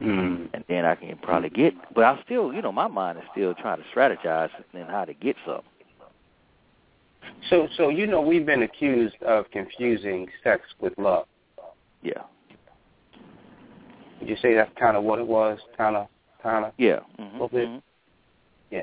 Mm. 0.00 0.48
and 0.54 0.64
then 0.66 0.86
I 0.86 0.94
can 0.94 1.18
probably 1.18 1.50
get. 1.50 1.74
But 1.94 2.04
I 2.04 2.18
still, 2.24 2.52
you 2.54 2.62
know, 2.62 2.72
my 2.72 2.88
mind 2.88 3.18
is 3.18 3.24
still 3.32 3.54
trying 3.54 3.78
to 3.78 3.84
strategize 3.94 4.48
and 4.72 4.88
how 4.88 5.04
to 5.04 5.12
get 5.12 5.36
some. 5.44 5.60
So, 7.50 7.68
so 7.76 7.90
you 7.90 8.06
know, 8.06 8.20
we've 8.22 8.46
been 8.46 8.62
accused 8.62 9.22
of 9.22 9.50
confusing 9.50 10.26
sex 10.42 10.62
with 10.80 10.94
love. 10.96 11.26
Yeah, 12.02 12.22
Would 14.20 14.28
you 14.30 14.36
say 14.40 14.54
that's 14.54 14.70
kind 14.78 14.96
of 14.96 15.04
what 15.04 15.18
it 15.18 15.26
was? 15.26 15.58
Kind 15.76 15.96
of, 15.96 16.06
kind 16.42 16.64
of. 16.64 16.72
yeah, 16.78 17.00
mm-hmm. 17.18 17.32
Little 17.32 17.48
bit. 17.48 17.68
mhm. 17.68 17.82
Yeah. 18.70 18.82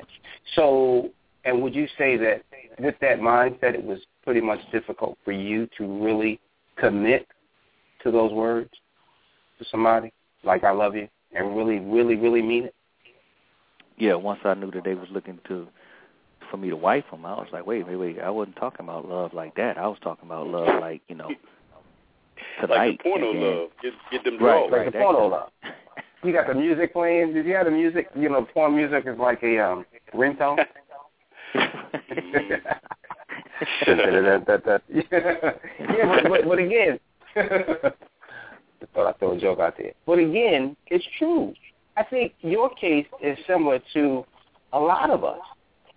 So, 0.54 1.10
and 1.44 1.62
would 1.62 1.74
you 1.74 1.86
say 1.96 2.16
that 2.16 2.42
with 2.78 2.94
that 3.00 3.20
mindset, 3.20 3.74
it 3.74 3.82
was 3.84 3.98
pretty 4.24 4.40
much 4.40 4.60
difficult 4.72 5.16
for 5.24 5.32
you 5.32 5.68
to 5.78 6.04
really 6.04 6.40
commit 6.76 7.26
to 8.02 8.10
those 8.10 8.32
words 8.32 8.70
to 9.58 9.64
somebody, 9.70 10.12
like 10.44 10.64
"I 10.64 10.70
love 10.70 10.94
you," 10.94 11.08
and 11.34 11.56
really, 11.56 11.78
really, 11.78 12.16
really 12.16 12.42
mean 12.42 12.64
it? 12.64 12.74
Yeah. 13.96 14.14
Once 14.14 14.40
I 14.44 14.54
knew 14.54 14.70
that 14.72 14.84
they 14.84 14.94
was 14.94 15.08
looking 15.10 15.38
to 15.48 15.66
for 16.50 16.56
me 16.56 16.70
to 16.70 16.76
wife 16.76 17.04
them, 17.10 17.26
I 17.26 17.32
was 17.34 17.48
like, 17.52 17.66
wait, 17.66 17.86
wait, 17.86 17.96
wait. 17.96 18.18
I 18.20 18.30
wasn't 18.30 18.56
talking 18.56 18.86
about 18.86 19.08
love 19.08 19.34
like 19.34 19.54
that. 19.56 19.76
I 19.76 19.86
was 19.86 19.98
talking 20.02 20.26
about 20.26 20.46
love 20.46 20.80
like 20.80 21.02
you 21.08 21.14
know 21.16 21.28
tonight. 22.60 22.98
Like 22.98 22.98
the 22.98 23.02
porno 23.10 23.32
then- 23.32 23.42
love. 23.42 23.68
Get 23.82 23.92
get 24.10 24.24
them 24.24 24.34
Right, 24.34 24.38
draws. 24.40 24.70
Like 24.70 24.80
right. 24.80 24.92
the 24.92 24.98
porno 24.98 25.26
love. 25.26 25.48
You 26.24 26.32
got 26.32 26.48
the 26.48 26.54
music 26.54 26.92
playing. 26.92 27.32
Did 27.34 27.46
you 27.46 27.54
have 27.54 27.66
the 27.66 27.70
music? 27.70 28.08
You 28.16 28.28
know, 28.28 28.42
porn 28.52 28.74
music 28.74 29.04
is 29.06 29.16
like 29.18 29.40
a 29.44 29.58
um, 29.60 29.86
ringtone. 30.14 30.58
yeah, 35.00 36.28
but, 36.46 36.58
again, 36.58 36.98
I 37.36 37.92
thought 38.94 39.06
I 39.06 39.12
threw 39.18 39.32
a 39.32 39.38
joke 39.40 39.58
out 39.60 39.76
there. 39.78 39.92
But 40.06 40.18
again, 40.18 40.76
it's 40.88 41.06
true. 41.18 41.54
I 41.96 42.04
think 42.04 42.34
your 42.40 42.70
case 42.74 43.06
is 43.22 43.38
similar 43.46 43.80
to 43.94 44.24
a 44.72 44.78
lot 44.78 45.10
of 45.10 45.24
us. 45.24 45.40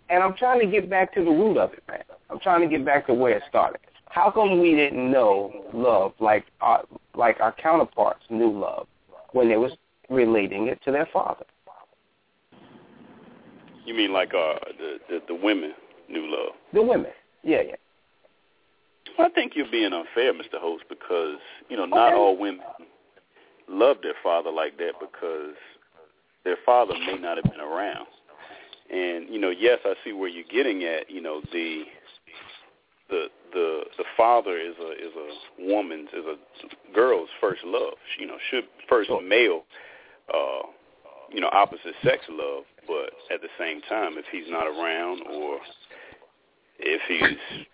And 0.10 0.24
I'm 0.24 0.36
trying 0.36 0.60
to 0.60 0.66
get 0.66 0.90
back 0.90 1.14
to 1.14 1.24
the 1.24 1.30
root 1.32 1.58
of 1.58 1.74
it, 1.74 1.84
man. 1.88 2.04
I'm 2.30 2.40
trying 2.40 2.62
to 2.62 2.68
get 2.68 2.84
back 2.86 3.08
to 3.08 3.14
where 3.14 3.38
it 3.38 3.44
started. 3.48 3.80
How 4.10 4.30
come 4.30 4.60
we 4.60 4.76
didn't 4.76 5.10
know 5.10 5.52
love 5.74 6.14
like 6.20 6.46
our, 6.60 6.84
like 7.16 7.40
our 7.40 7.54
counterparts 7.54 8.24
knew 8.30 8.52
love 8.52 8.88
when 9.32 9.48
they 9.48 9.56
was 9.56 9.72
relating 10.10 10.68
it 10.68 10.82
to 10.84 10.92
their 10.92 11.08
father? 11.14 11.46
You 13.86 13.94
mean 13.94 14.14
like 14.14 14.34
uh 14.34 14.56
the, 14.78 14.98
the 15.10 15.22
the 15.28 15.36
women 15.36 15.74
knew 16.10 16.26
love? 16.30 16.54
The 16.74 16.82
women. 16.82 17.12
Yeah, 17.44 17.62
yeah. 17.62 17.76
I 19.20 19.30
think 19.30 19.54
you're 19.56 19.70
being 19.72 19.94
unfair, 19.94 20.34
Mr. 20.34 20.60
Host, 20.60 20.84
because 20.90 21.38
you 21.70 21.78
know 21.78 21.86
not 21.86 22.10
Okay. 22.10 22.18
all 22.18 22.38
women 22.38 22.62
love 23.68 23.98
their 24.04 24.14
father 24.24 24.52
like 24.52 24.78
that 24.78 24.94
because 25.00 25.56
their 26.44 26.58
father 26.66 26.94
may 27.06 27.18
not 27.18 27.38
have 27.38 27.50
been 27.50 27.60
around. 27.62 28.08
And 28.92 29.30
you 29.30 29.40
know, 29.40 29.50
yes, 29.52 29.80
I 29.86 29.94
see 30.04 30.12
where 30.14 30.30
you're 30.30 30.44
getting 30.52 30.84
at. 30.84 31.10
You 31.10 31.22
know, 31.22 31.42
the 31.52 31.84
the 33.10 33.28
the 33.54 33.84
the 33.98 34.04
father 34.18 34.58
is 34.58 34.76
a 34.80 34.92
is 34.92 35.14
a 35.16 35.66
woman's 35.72 36.10
is 36.10 36.26
a 36.26 36.94
girl's 36.94 37.30
first 37.40 37.62
love. 37.64 37.94
You 38.20 38.28
know, 38.28 38.38
should 38.50 38.66
first 38.90 39.08
Sure. 39.08 39.22
male, 39.22 39.64
uh, 40.34 40.64
you 41.32 41.40
know, 41.42 41.50
opposite 41.54 41.94
sex 42.04 42.24
love. 42.30 42.64
But 42.88 43.12
at 43.34 43.42
the 43.42 43.50
same 43.60 43.82
time, 43.82 44.18
if 44.18 44.26
he's 44.32 44.50
not 44.50 44.68
around 44.68 45.22
or 45.32 45.60
if 46.80 47.02
he's 47.08 47.66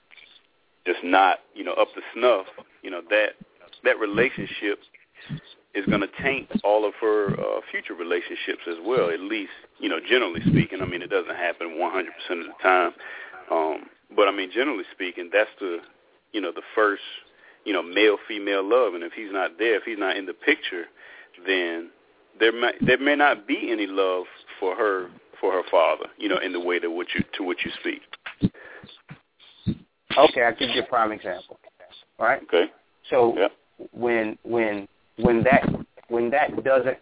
just 0.86 1.04
not, 1.04 1.40
you 1.54 1.64
know, 1.64 1.74
up 1.74 1.88
to 1.96 2.02
snuff, 2.14 2.46
you 2.82 2.92
know, 2.92 3.02
that 3.10 3.32
that 3.84 4.00
relationship 4.00 4.80
is 5.74 5.86
going 5.86 6.02
to 6.02 6.10
taint 6.22 6.50
all 6.64 6.88
of 6.88 6.94
her 7.00 7.28
uh, 7.40 7.62
future 7.70 7.94
relationships 7.94 8.62
as 8.68 8.78
well. 8.84 9.10
At 9.10 9.20
least, 9.20 9.52
you 9.80 9.90
know, 9.90 10.00
generally 10.00 10.42
speaking. 10.42 10.82
I 10.82 10.86
mean, 10.86 11.02
it 11.02 11.10
doesn't 11.10 11.36
happen 11.36 11.78
100% 11.80 12.02
of 12.02 12.48
the 12.48 12.64
time, 12.64 12.92
um, 13.52 13.84
but 14.16 14.28
I 14.28 14.32
mean, 14.32 14.50
generally 14.54 14.86
speaking, 14.92 15.30
that's 15.32 15.50
the, 15.60 15.80
you 16.34 16.42
know, 16.42 16.52
the 16.52 16.64
first, 16.74 17.04
you 17.66 17.74
know, 17.74 17.84
male 17.84 18.18
female 18.28 18.68
love. 18.68 18.94
And 18.94 19.04
if 19.04 19.14
he's 19.14 19.32
not 19.32 19.58
there, 19.60 19.76
if 19.76 19.84
he's 19.84 20.00
not 20.00 20.18
in 20.18 20.26
the 20.26 20.34
picture, 20.34 20.86
then 21.46 21.90
there 22.40 22.52
may 22.52 22.72
there 22.82 23.00
may 23.00 23.16
not 23.16 23.48
be 23.48 23.70
any 23.72 23.88
love 23.88 24.26
for 24.60 24.76
her 24.76 25.10
for 25.40 25.52
her 25.52 25.64
father, 25.70 26.06
you 26.18 26.30
know, 26.30 26.38
in 26.38 26.52
the 26.52 26.60
way 26.60 26.80
that 26.80 26.90
what 26.90 27.08
you 27.14 27.24
to 27.38 27.44
which 27.44 27.60
you 27.64 27.72
speak. 27.80 28.02
Okay, 30.18 30.42
I'll 30.44 30.56
give 30.56 30.70
you 30.70 30.82
a 30.82 30.86
prime 30.86 31.12
example. 31.12 31.60
All 32.20 32.26
right? 32.26 32.42
Okay. 32.44 32.66
So 33.10 33.50
when 33.92 34.38
when 34.44 34.88
when 35.18 35.44
that 35.44 35.68
when 36.08 36.30
that 36.32 36.64
doesn't 36.64 36.98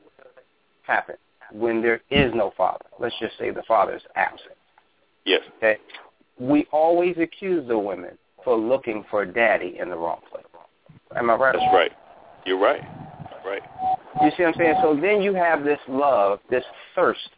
happen, 0.83 1.15
when 1.51 1.81
there 1.81 2.01
is 2.09 2.33
no 2.33 2.53
father, 2.57 2.85
let's 2.99 3.15
just 3.19 3.37
say 3.37 3.51
the 3.51 3.63
father 3.67 3.95
is 3.95 4.01
absent. 4.15 4.55
Yes. 5.25 5.41
Okay, 5.57 5.77
we 6.39 6.67
always 6.71 7.15
accuse 7.17 7.67
the 7.67 7.77
women 7.77 8.17
for 8.43 8.57
looking 8.57 9.05
for 9.09 9.25
daddy 9.25 9.77
in 9.79 9.89
the 9.89 9.95
wrong 9.95 10.19
place. 10.31 10.43
Am 11.15 11.29
I 11.29 11.35
right? 11.35 11.55
That's 11.57 11.73
right. 11.73 11.91
You're 12.45 12.59
right. 12.59 12.81
Right. 13.45 13.61
You 14.21 14.31
see 14.35 14.43
what 14.43 14.49
I'm 14.49 14.53
saying? 14.57 14.75
So 14.81 14.99
then 14.99 15.21
you 15.21 15.33
have 15.33 15.63
this 15.63 15.79
love, 15.87 16.39
this 16.49 16.63
thirst 16.95 17.29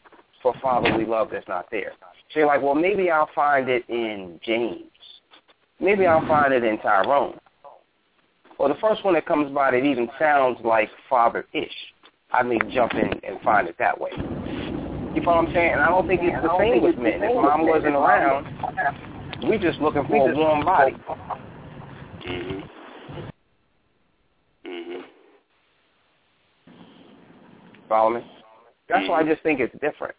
for 0.41 0.53
fatherly 0.61 1.05
love 1.05 1.29
that's 1.31 1.47
not 1.47 1.67
there. 1.71 1.93
So 2.33 2.39
you're 2.39 2.47
like, 2.47 2.61
well, 2.61 2.75
maybe 2.75 3.09
I'll 3.09 3.29
find 3.33 3.69
it 3.69 3.83
in 3.89 4.39
James. 4.43 4.83
Maybe 5.79 6.05
I'll 6.05 6.25
find 6.27 6.53
it 6.53 6.63
in 6.63 6.77
Tyrone. 6.79 7.39
Well, 8.57 8.69
the 8.69 8.79
first 8.81 9.05
one 9.05 9.13
that 9.13 9.25
comes 9.25 9.53
by 9.53 9.71
that 9.71 9.83
even 9.83 10.09
sounds 10.17 10.57
like 10.63 10.89
father-ish, 11.09 11.71
I 12.31 12.43
may 12.43 12.57
jump 12.73 12.93
in 12.95 13.19
and 13.23 13.39
find 13.43 13.67
it 13.67 13.75
that 13.77 13.99
way. 13.99 14.11
You 14.15 15.21
follow 15.23 15.37
what 15.37 15.49
I'm 15.49 15.53
saying? 15.53 15.73
And 15.73 15.81
I 15.81 15.87
don't 15.87 16.07
think 16.07 16.21
it's 16.23 16.41
the 16.41 16.57
same 16.57 16.81
with 16.81 16.97
men. 16.97 17.23
If 17.23 17.35
mom 17.35 17.67
wasn't 17.67 17.95
around, 17.95 18.45
we 19.49 19.57
just 19.57 19.79
looking 19.79 20.05
for 20.07 20.31
a 20.31 20.35
warm 20.35 20.65
body. 20.65 20.95
Mhm. 22.21 22.69
Mhm. 24.65 25.03
Follow 27.87 28.09
me? 28.09 28.31
That's 28.87 29.07
why 29.07 29.21
I 29.21 29.23
just 29.23 29.41
think 29.43 29.59
it's 29.59 29.73
different. 29.79 30.15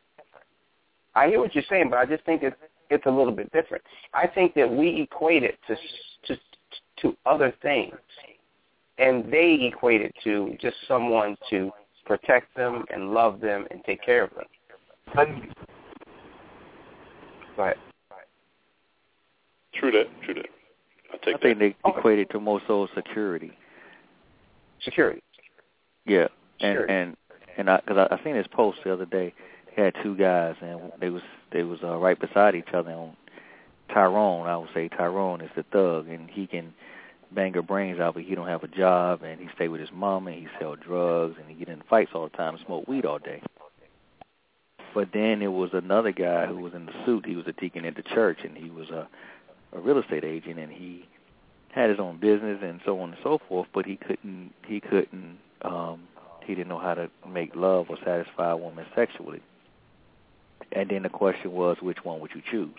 I 1.19 1.29
hear 1.29 1.41
what 1.41 1.55
you're 1.55 1.65
saying, 1.69 1.91
but 1.91 1.99
I 1.99 2.07
just 2.07 2.25
think 2.25 2.43
it's 2.43 2.57
it's 2.91 3.07
a 3.07 3.11
little 3.11 3.33
bit 3.33 3.51
different. 3.53 3.83
I 4.15 4.27
think 4.27 4.55
that 4.55 4.71
we 4.71 5.03
equate 5.03 5.43
it 5.43 5.59
to 5.67 5.77
to 6.27 6.41
to 7.03 7.17
other 7.27 7.53
things, 7.61 7.97
and 8.99 9.31
they 9.33 9.71
equate 9.73 10.01
it 10.01 10.15
to 10.25 10.57
just 10.61 10.77
someone 10.87 11.37
to 11.51 11.71
protect 12.07 12.55
them 12.57 12.85
and 12.93 13.13
love 13.13 13.41
them 13.41 13.67
and 13.71 13.83
take 13.85 14.03
care 14.03 14.25
of 14.25 14.31
them. 14.35 14.47
Go 17.57 17.63
ahead. 17.65 17.77
True 19.75 19.91
that. 19.91 20.07
True 20.25 20.35
that. 20.35 20.47
I 21.13 21.17
take 21.25 21.37
I 21.37 21.39
think 21.39 21.59
that. 21.59 21.75
they 21.85 21.91
equate 21.91 22.19
it 22.21 22.31
to 22.31 22.41
more 22.41 22.61
so 22.67 22.89
security. 22.95 23.53
Security. 24.83 25.23
Yeah, 26.07 26.29
and 26.61 26.77
Sure. 26.77 26.91
and 26.91 27.17
and 27.57 27.69
I 27.69 27.81
because 27.81 28.09
I, 28.11 28.15
I 28.15 28.25
seen 28.25 28.35
this 28.35 28.47
post 28.53 28.79
the 28.85 28.93
other 28.93 29.07
day. 29.07 29.35
Had 29.79 29.95
two 30.03 30.17
guys 30.17 30.57
and 30.61 30.93
they 31.01 31.09
was 31.09 31.23
they 31.53 31.63
was 31.63 31.79
uh, 31.85 31.97
right 31.97 32.19
beside 32.19 32.57
each 32.57 32.75
other 32.75 32.91
on 32.91 33.17
Tyrone, 33.89 34.47
I 34.49 34.57
would 34.57 34.71
say 34.75 34.89
Tyrone 34.89 35.41
is 35.41 35.51
the 35.57 35.63
thug, 35.63 36.09
and 36.09 36.29
he 36.29 36.47
can 36.47 36.75
bang 37.31 37.55
her 37.55 37.63
brains 37.63 38.01
out, 38.01 38.15
but 38.15 38.25
he 38.25 38.35
don't 38.35 38.49
have 38.49 38.65
a 38.65 38.69
job, 38.69 39.23
and 39.23 39.41
he 39.41 39.49
stay 39.55 39.69
with 39.69 39.81
his 39.81 39.91
mom, 39.93 40.27
and 40.27 40.37
he 40.37 40.49
sell 40.59 40.77
drugs, 40.77 41.37
and 41.39 41.49
he 41.49 41.55
get 41.55 41.69
in 41.69 41.81
fights 41.89 42.11
all 42.13 42.25
the 42.25 42.37
time, 42.37 42.55
and 42.55 42.65
smoke 42.67 42.89
weed 42.89 43.07
all 43.07 43.19
day. 43.19 43.41
But 44.95 45.11
then 45.13 45.43
it 45.43 45.53
was 45.53 45.71
another 45.73 46.13
guy 46.13 46.47
who 46.47 46.57
was 46.57 46.75
in 46.75 46.87
the 46.87 46.93
suit. 47.07 47.25
He 47.25 47.37
was 47.37 47.47
a 47.47 47.53
deacon 47.53 47.85
at 47.85 47.95
the 47.95 48.03
church, 48.03 48.41
and 48.45 48.57
he 48.57 48.71
was 48.71 48.91
a 48.91 49.09
a 49.73 49.81
real 49.81 49.99
estate 49.99 50.25
agent, 50.25 50.59
and 50.59 50.73
he 50.73 51.07
had 51.71 51.91
his 51.91 51.99
own 51.99 52.19
business 52.19 52.59
and 52.63 52.81
so 52.85 52.99
on 53.01 53.11
and 53.11 53.19
so 53.23 53.39
forth. 53.49 53.69
But 53.73 53.87
he 53.87 53.97
couldn't 53.97 54.53
he 54.67 54.81
couldn't 54.81 55.39
um, 55.63 56.09
he 56.45 56.55
didn't 56.55 56.69
know 56.69 56.79
how 56.79 56.95
to 56.95 57.11
make 57.29 57.55
love 57.55 57.87
or 57.91 57.99
satisfy 58.05 58.51
a 58.51 58.57
woman 58.57 58.87
sexually. 58.95 59.43
And 60.73 60.91
then 60.91 61.03
the 61.03 61.09
question 61.09 61.53
was, 61.53 61.77
which 61.81 61.99
one 62.05 62.21
would 62.21 62.31
you 62.35 62.43
choose? 62.51 62.75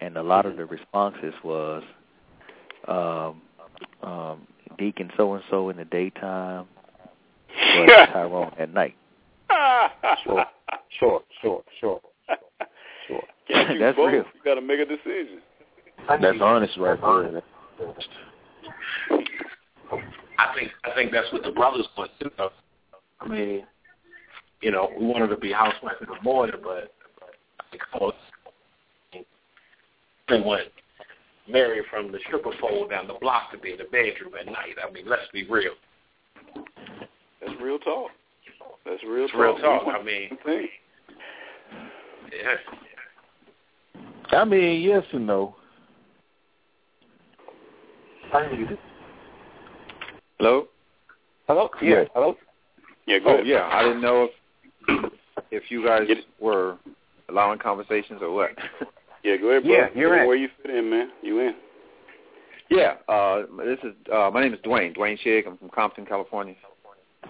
And 0.00 0.16
a 0.16 0.22
lot 0.22 0.46
of 0.46 0.56
the 0.56 0.64
responses 0.66 1.34
was, 1.42 1.82
um, 2.88 3.42
um, 4.02 4.46
Deacon 4.78 5.10
so 5.16 5.34
and 5.34 5.42
so 5.50 5.70
in 5.70 5.76
the 5.76 5.84
daytime, 5.84 6.66
but 7.48 8.06
Tyrone 8.06 8.52
at 8.58 8.72
night. 8.72 8.94
sure, 10.24 10.44
sure, 10.98 11.22
sure, 11.40 11.62
sure, 11.80 12.00
sure. 13.06 13.22
You 13.48 13.78
That's 13.78 13.96
both? 13.96 14.12
real. 14.12 14.24
You 14.34 14.40
got 14.44 14.54
to 14.54 14.60
make 14.60 14.80
a 14.80 14.84
decision. 14.84 15.40
That's 16.08 16.38
honest 16.40 16.76
right 16.78 17.00
there. 17.00 17.42
I 20.38 20.54
think 20.54 20.70
I 20.84 20.94
think 20.94 21.12
that's 21.12 21.32
what 21.32 21.42
the 21.42 21.52
brothers 21.52 21.86
want 21.96 22.10
too. 22.20 22.30
Though. 22.36 22.50
I 23.20 23.28
mean, 23.28 23.66
you 24.66 24.72
know, 24.72 24.90
we 24.98 25.06
wanted 25.06 25.28
to 25.28 25.36
be 25.36 25.52
housewife 25.52 25.94
and 26.00 26.08
a 26.08 26.28
lawyer, 26.28 26.56
but 26.60 26.92
I 27.60 27.64
think 27.70 27.82
almost 27.92 28.16
they 30.28 30.40
went 30.44 30.66
Mary 31.48 31.82
from 31.88 32.10
the 32.10 32.18
stripper 32.26 32.50
pole 32.60 32.88
down 32.88 33.06
the 33.06 33.14
block 33.20 33.52
to 33.52 33.58
be 33.58 33.70
in 33.70 33.78
the 33.78 33.84
bedroom 33.84 34.32
at 34.40 34.46
night. 34.46 34.74
I 34.84 34.90
mean, 34.90 35.04
let's 35.08 35.22
be 35.32 35.46
real. 35.48 35.74
That's 37.40 37.52
real 37.62 37.78
talk. 37.78 38.10
That's 38.84 39.00
real 39.04 39.26
It's 39.26 39.32
talk. 39.34 39.40
real 39.40 39.56
talk. 39.58 39.82
I 39.86 40.02
mean, 40.02 40.36
the 40.44 40.64
yeah. 42.32 42.56
I 44.40 44.44
mean, 44.44 44.82
yes 44.82 45.04
and 45.12 45.28
no. 45.28 45.54
Hello? 48.32 50.66
Hello? 51.46 51.70
Yeah, 51.80 52.02
hello? 52.14 52.34
Yeah, 53.06 53.20
go 53.20 53.26
Oh, 53.28 53.34
ahead. 53.34 53.46
yeah. 53.46 53.68
I 53.72 53.84
didn't 53.84 54.00
know 54.00 54.24
if 54.24 54.30
if 55.50 55.70
you 55.70 55.84
guys 55.84 56.06
Get 56.06 56.18
were 56.40 56.76
allowing 57.28 57.58
conversations 57.58 58.20
or 58.22 58.32
what. 58.32 58.50
Yeah, 59.24 59.38
go 59.38 59.48
ahead, 59.50 59.64
bro. 59.64 59.72
Yeah, 59.72 59.86
you're 59.92 60.20
in. 60.20 60.26
Where 60.28 60.36
you 60.36 60.48
fit 60.62 60.70
in, 60.72 60.88
man? 60.88 61.08
You 61.20 61.40
in? 61.40 61.54
yeah. 62.70 62.94
Uh, 63.08 63.42
this 63.64 63.78
is 63.82 63.92
uh, 64.12 64.30
my 64.32 64.40
name 64.40 64.54
is 64.54 64.60
Dwayne. 64.60 64.96
Dwayne 64.96 65.18
Shig. 65.24 65.48
I'm 65.48 65.56
from 65.56 65.68
Compton, 65.70 66.06
California. 66.06 66.54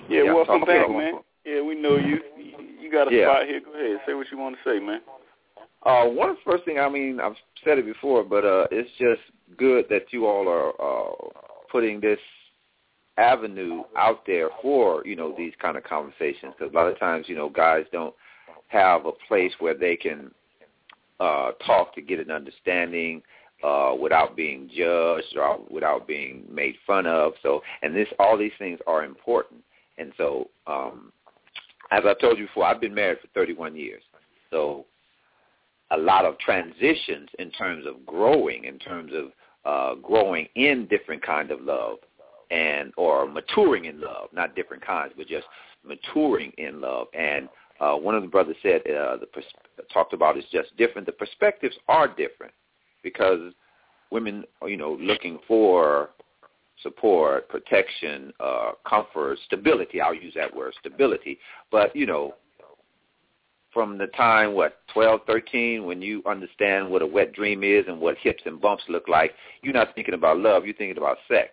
Yeah, 0.06 0.24
Yeah, 0.24 0.32
welcome 0.34 0.58
talk 0.60 0.68
back, 0.68 0.84
about- 0.84 0.98
man. 0.98 1.14
Yeah, 1.46 1.62
we 1.62 1.74
know 1.80 1.96
you. 1.96 2.18
You 2.78 2.92
got 2.92 3.10
a 3.10 3.14
Yeah. 3.16 3.30
spot 3.32 3.46
here. 3.46 3.60
Go 3.60 3.72
ahead. 3.72 4.00
Say 4.06 4.12
what 4.12 4.26
you 4.30 4.36
want 4.36 4.56
to 4.62 4.70
say, 4.70 4.78
man. 4.78 5.00
Uh, 5.84 6.04
one 6.06 6.28
of 6.28 6.36
the 6.36 6.42
first 6.50 6.64
thing 6.66 6.78
I 6.78 6.88
mean, 6.90 7.18
I've 7.18 7.36
said 7.64 7.78
it 7.78 7.86
before, 7.86 8.24
but 8.24 8.44
uh, 8.44 8.66
it's 8.70 8.90
just 8.98 9.22
good 9.56 9.86
that 9.88 10.12
you 10.12 10.26
all 10.26 10.48
are 10.48 10.72
uh, 10.78 11.14
putting 11.72 12.00
this 12.00 12.18
avenue 13.18 13.82
out 13.96 14.26
there 14.26 14.50
for 14.60 15.02
you 15.06 15.16
know 15.16 15.34
these 15.36 15.52
kind 15.60 15.76
of 15.76 15.84
conversations 15.84 16.52
because 16.58 16.72
a 16.72 16.76
lot 16.76 16.86
of 16.86 16.98
times 16.98 17.26
you 17.28 17.34
know 17.34 17.48
guys 17.48 17.84
don't 17.92 18.14
have 18.68 19.06
a 19.06 19.12
place 19.28 19.52
where 19.58 19.74
they 19.74 19.96
can 19.96 20.30
uh, 21.20 21.52
talk 21.64 21.94
to 21.94 22.02
get 22.02 22.20
an 22.20 22.30
understanding 22.30 23.22
uh, 23.64 23.94
without 23.98 24.36
being 24.36 24.68
judged 24.68 25.36
or 25.36 25.60
without 25.70 26.06
being 26.06 26.44
made 26.50 26.74
fun 26.86 27.06
of. 27.06 27.32
So, 27.42 27.62
and 27.82 27.94
this 27.94 28.08
all 28.18 28.36
these 28.36 28.52
things 28.58 28.78
are 28.86 29.04
important. 29.04 29.60
And 29.98 30.12
so, 30.18 30.50
um, 30.66 31.12
as 31.90 32.02
I 32.04 32.14
told 32.20 32.38
you 32.38 32.46
before, 32.46 32.64
I've 32.64 32.80
been 32.80 32.94
married 32.94 33.18
for 33.20 33.28
31 33.28 33.76
years. 33.76 34.02
So 34.50 34.84
a 35.90 35.96
lot 35.96 36.24
of 36.24 36.38
transitions 36.38 37.28
in 37.38 37.50
terms 37.52 37.86
of 37.86 38.04
growing, 38.04 38.64
in 38.64 38.78
terms 38.78 39.12
of 39.14 39.30
uh, 39.64 39.94
growing 40.00 40.48
in 40.54 40.86
different 40.86 41.22
kind 41.22 41.50
of 41.50 41.60
love, 41.60 41.98
and 42.50 42.92
or 42.96 43.26
maturing 43.26 43.86
in 43.86 44.00
love, 44.00 44.28
not 44.32 44.54
different 44.54 44.84
kinds, 44.84 45.12
but 45.16 45.26
just 45.26 45.46
maturing 45.84 46.52
in 46.58 46.80
love. 46.80 47.06
And 47.14 47.48
uh, 47.80 47.94
one 47.94 48.14
of 48.14 48.22
the 48.22 48.28
brothers 48.28 48.56
said 48.62 48.82
uh, 48.82 49.16
the 49.16 49.26
pers- 49.32 49.44
talked 49.92 50.12
about 50.12 50.38
is 50.38 50.44
just 50.50 50.76
different. 50.76 51.06
The 51.06 51.12
perspectives 51.12 51.76
are 51.88 52.08
different 52.08 52.52
because 53.02 53.52
women, 54.10 54.44
are, 54.62 54.68
you 54.68 54.76
know, 54.76 54.96
looking 55.00 55.38
for 55.46 56.10
support, 56.82 57.48
protection, 57.48 58.32
uh, 58.40 58.72
comfort, 58.88 59.38
stability. 59.46 60.00
I'll 60.00 60.14
use 60.14 60.34
that 60.36 60.54
word, 60.54 60.74
stability. 60.80 61.38
But 61.70 61.94
you 61.94 62.06
know, 62.06 62.34
from 63.72 63.98
the 63.98 64.06
time 64.08 64.54
what 64.54 64.80
twelve, 64.92 65.20
thirteen, 65.26 65.84
when 65.84 66.00
you 66.02 66.22
understand 66.26 66.88
what 66.88 67.02
a 67.02 67.06
wet 67.06 67.32
dream 67.32 67.62
is 67.62 67.84
and 67.88 68.00
what 68.00 68.16
hips 68.18 68.42
and 68.46 68.60
bumps 68.60 68.84
look 68.88 69.08
like, 69.08 69.32
you're 69.62 69.74
not 69.74 69.94
thinking 69.94 70.14
about 70.14 70.38
love. 70.38 70.64
You're 70.64 70.74
thinking 70.74 70.98
about 70.98 71.18
sex. 71.28 71.50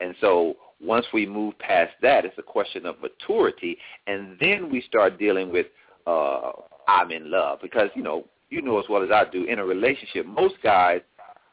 And 0.00 0.14
so 0.20 0.56
once 0.80 1.06
we 1.12 1.26
move 1.26 1.58
past 1.58 1.92
that, 2.02 2.24
it's 2.24 2.38
a 2.38 2.42
question 2.42 2.86
of 2.86 2.96
maturity, 3.00 3.78
and 4.06 4.36
then 4.40 4.70
we 4.70 4.82
start 4.82 5.18
dealing 5.18 5.50
with 5.50 5.66
uh, 6.06 6.52
I'm 6.86 7.10
in 7.10 7.30
love 7.30 7.58
because 7.62 7.88
you 7.94 8.02
know 8.02 8.26
you 8.50 8.62
know 8.62 8.78
as 8.78 8.84
well 8.88 9.02
as 9.02 9.10
I 9.10 9.24
do 9.30 9.44
in 9.44 9.58
a 9.58 9.64
relationship, 9.64 10.26
most 10.26 10.54
guys 10.62 11.00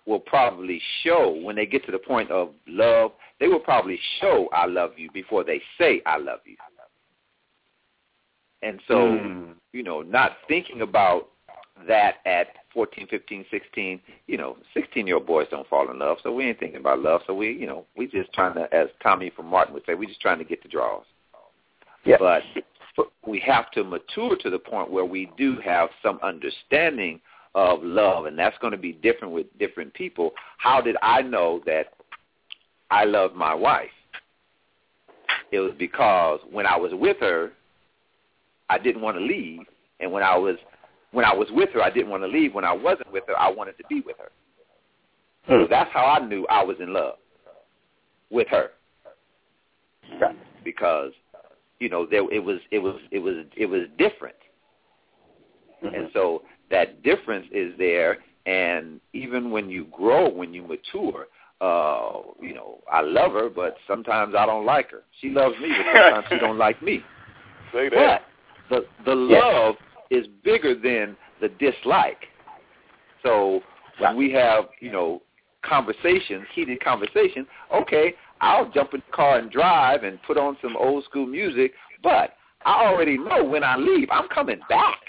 will 0.05 0.19
probably 0.19 0.81
show 1.03 1.39
when 1.43 1.55
they 1.55 1.65
get 1.65 1.85
to 1.85 1.91
the 1.91 1.99
point 1.99 2.29
of 2.29 2.49
love, 2.67 3.11
they 3.39 3.47
will 3.47 3.59
probably 3.59 3.99
show 4.19 4.49
I 4.51 4.65
love 4.65 4.91
you 4.97 5.09
before 5.11 5.43
they 5.43 5.61
say 5.79 6.01
I 6.05 6.17
love 6.17 6.39
you. 6.45 6.57
And 8.61 8.81
so, 8.87 8.95
Mm. 8.95 9.55
you 9.73 9.83
know, 9.83 10.01
not 10.01 10.37
thinking 10.47 10.81
about 10.81 11.29
that 11.87 12.17
at 12.25 12.62
14, 12.73 13.07
15, 13.07 13.45
16, 13.51 14.01
you 14.27 14.37
know, 14.37 14.57
16-year-old 14.75 15.27
boys 15.27 15.47
don't 15.51 15.67
fall 15.67 15.89
in 15.91 15.99
love, 15.99 16.17
so 16.23 16.31
we 16.31 16.45
ain't 16.45 16.59
thinking 16.59 16.79
about 16.79 16.99
love. 16.99 17.21
So 17.27 17.33
we, 17.33 17.51
you 17.51 17.67
know, 17.67 17.85
we 17.95 18.07
just 18.07 18.33
trying 18.33 18.55
to, 18.55 18.73
as 18.73 18.87
Tommy 19.01 19.31
from 19.35 19.47
Martin 19.47 19.73
would 19.73 19.83
say, 19.85 19.93
we 19.93 20.07
just 20.07 20.21
trying 20.21 20.39
to 20.39 20.43
get 20.43 20.63
the 20.63 20.69
draws. 20.69 21.05
Yeah. 22.05 22.17
But 22.19 22.43
we 23.25 23.39
have 23.39 23.71
to 23.71 23.83
mature 23.83 24.35
to 24.37 24.49
the 24.49 24.59
point 24.59 24.91
where 24.91 25.05
we 25.05 25.31
do 25.37 25.57
have 25.63 25.89
some 26.01 26.19
understanding 26.21 27.19
of 27.55 27.83
love, 27.83 28.25
and 28.25 28.37
that's 28.37 28.57
going 28.59 28.71
to 28.71 28.77
be 28.77 28.93
different 28.93 29.33
with 29.33 29.47
different 29.59 29.93
people. 29.93 30.31
How 30.57 30.81
did 30.81 30.95
I 31.01 31.21
know 31.21 31.61
that 31.65 31.93
I 32.89 33.05
love 33.05 33.35
my 33.35 33.53
wife? 33.53 33.89
It 35.51 35.59
was 35.59 35.73
because 35.77 36.39
when 36.51 36.65
I 36.65 36.75
was 36.75 36.91
with 36.93 37.17
her, 37.19 37.51
I 38.69 38.79
didn't 38.79 39.01
want 39.01 39.17
to 39.17 39.23
leave, 39.23 39.61
and 39.99 40.11
when 40.11 40.23
I 40.23 40.35
was 40.35 40.55
when 41.13 41.25
I 41.25 41.33
was 41.33 41.47
with 41.51 41.69
her, 41.73 41.81
I 41.81 41.89
didn't 41.89 42.09
want 42.09 42.23
to 42.23 42.27
leave. 42.27 42.53
When 42.53 42.65
I 42.65 42.73
wasn't 42.73 43.11
with 43.13 43.23
her, 43.27 43.39
I 43.39 43.49
wanted 43.49 43.77
to 43.77 43.83
be 43.87 44.01
with 44.01 44.17
her. 44.17 44.29
So 45.47 45.67
that's 45.69 45.91
how 45.93 46.05
I 46.05 46.25
knew 46.25 46.45
I 46.49 46.63
was 46.63 46.77
in 46.79 46.93
love 46.93 47.15
with 48.29 48.47
her, 48.47 48.71
Right. 50.19 50.35
because 50.63 51.11
you 51.79 51.89
know 51.89 52.05
there 52.05 52.29
it 52.31 52.43
was 52.43 52.59
it 52.71 52.79
was 52.79 52.95
it 53.11 53.19
was 53.19 53.45
it 53.55 53.65
was 53.65 53.83
different. 53.97 54.35
Mm-hmm. 55.83 55.95
And 55.95 56.09
so 56.13 56.43
that 56.71 57.03
difference 57.03 57.45
is 57.51 57.73
there, 57.77 58.19
and 58.45 59.01
even 59.11 59.51
when 59.51 59.69
you 59.69 59.85
grow, 59.91 60.29
when 60.29 60.53
you 60.53 60.63
mature, 60.63 61.27
uh, 61.59 62.21
you 62.41 62.53
know, 62.53 62.79
I 62.91 63.01
love 63.01 63.33
her, 63.33 63.49
but 63.49 63.75
sometimes 63.85 64.35
I 64.37 64.45
don't 64.45 64.65
like 64.65 64.91
her. 64.91 65.03
She 65.19 65.29
loves 65.29 65.55
me, 65.61 65.69
but 65.69 65.93
sometimes 65.93 66.25
she 66.29 66.39
don't 66.39 66.57
like 66.57 66.81
me. 66.81 67.01
Say 67.73 67.89
that. 67.89 68.21
But 68.69 68.87
the 69.05 69.11
the 69.11 69.27
Yeah. 69.29 69.71
Love 70.13 70.23
is 70.23 70.27
bigger 70.43 70.75
than 70.75 71.15
the 71.41 71.49
dislike. 71.59 72.25
So 73.23 73.61
when 73.99 74.17
we 74.17 74.31
have, 74.33 74.65
you 74.79 74.91
know, 74.91 75.21
conversations, 75.63 76.45
heated 76.53 76.83
conversations, 76.83 77.47
okay, 77.73 78.13
I'll 78.41 78.69
jump 78.71 78.93
in 78.93 79.01
the 79.05 79.15
car 79.15 79.39
and 79.39 79.49
drive 79.49 80.03
and 80.03 80.21
put 80.23 80.37
on 80.37 80.57
some 80.61 80.75
old 80.75 81.03
school 81.05 81.25
music, 81.25 81.71
but 82.01 82.31
I 82.65 82.85
already 82.85 83.17
know 83.17 83.43
when 83.43 83.63
I 83.63 83.77
leave, 83.77 84.09
I'm 84.11 84.27
coming 84.29 84.59
back. 84.69 84.99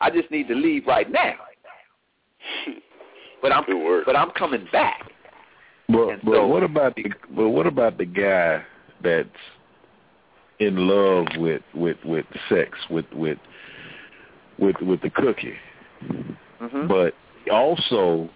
I 0.00 0.10
just 0.10 0.30
need 0.30 0.48
to 0.48 0.54
leave 0.54 0.86
right 0.86 1.10
now. 1.10 1.34
But 3.40 3.52
I'm 3.52 3.64
but 4.04 4.16
I'm 4.16 4.30
coming 4.32 4.66
back. 4.72 5.10
But 5.88 6.08
And 6.08 6.22
but 6.22 6.34
so- 6.34 6.46
what 6.46 6.62
about 6.62 6.96
the 6.96 7.04
but 7.34 7.48
what 7.50 7.66
about 7.66 7.98
the 7.98 8.04
guy 8.04 8.62
that's 9.02 9.28
in 10.58 10.76
love 10.88 11.26
with 11.36 11.62
with 11.74 11.96
with 12.04 12.26
sex 12.48 12.70
with 12.90 13.06
with 13.12 13.38
with 14.58 14.76
with 14.80 15.00
the 15.02 15.10
cookie, 15.10 15.54
hmm 16.60 16.86
but 16.86 17.14
also 17.50 18.28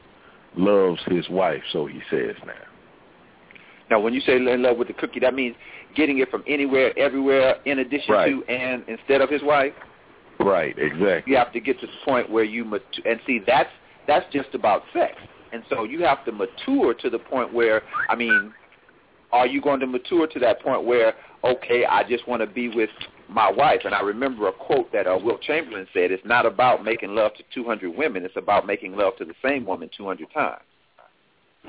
loves 0.56 1.00
his 1.06 1.28
wife, 1.28 1.62
so 1.72 1.86
he 1.86 2.00
says 2.10 2.34
now. 2.46 2.52
Now, 3.90 4.00
when 4.00 4.14
you 4.14 4.20
say 4.20 4.36
in 4.36 4.62
love 4.62 4.78
with 4.78 4.88
the 4.88 4.94
cookie, 4.94 5.20
that 5.20 5.34
means 5.34 5.54
getting 5.94 6.18
it 6.18 6.30
from 6.30 6.42
anywhere, 6.48 6.96
everywhere, 6.98 7.56
in 7.66 7.78
addition 7.78 8.14
Right. 8.14 8.30
to, 8.30 8.44
and 8.52 8.82
instead 8.88 9.20
of 9.20 9.30
his 9.30 9.42
wife. 9.42 9.72
Right, 10.40 10.76
exactly. 10.76 11.30
You 11.30 11.38
have 11.38 11.52
to 11.52 11.60
get 11.60 11.78
to 11.80 11.86
the 11.86 11.92
point 12.04 12.28
where 12.28 12.44
you 12.44 12.64
mature, 12.64 13.04
and 13.04 13.20
see 13.26 13.38
that's 13.46 13.70
that's 14.06 14.26
just 14.32 14.54
about 14.54 14.82
sex. 14.92 15.14
And 15.52 15.62
so 15.70 15.84
you 15.84 16.02
have 16.02 16.24
to 16.24 16.32
mature 16.32 16.94
to 16.94 17.08
the 17.08 17.18
point 17.18 17.52
where, 17.52 17.82
I 18.08 18.16
mean, 18.16 18.52
are 19.36 19.46
you 19.46 19.60
going 19.60 19.80
to 19.80 19.86
mature 19.86 20.26
to 20.26 20.38
that 20.40 20.60
point 20.62 20.84
where, 20.84 21.14
okay, 21.44 21.84
I 21.84 22.02
just 22.08 22.26
want 22.26 22.40
to 22.40 22.46
be 22.46 22.68
with 22.68 22.90
my 23.28 23.50
wife? 23.50 23.80
And 23.84 23.94
I 23.94 24.00
remember 24.00 24.48
a 24.48 24.52
quote 24.52 24.90
that 24.92 25.06
uh, 25.06 25.18
Wilt 25.22 25.42
Chamberlain 25.42 25.86
said, 25.92 26.10
it's 26.10 26.24
not 26.24 26.46
about 26.46 26.82
making 26.84 27.14
love 27.14 27.34
to 27.34 27.42
200 27.54 27.96
women, 27.96 28.24
it's 28.24 28.36
about 28.36 28.66
making 28.66 28.96
love 28.96 29.16
to 29.18 29.24
the 29.24 29.34
same 29.44 29.66
woman 29.66 29.90
200 29.96 30.26
times. 30.32 30.62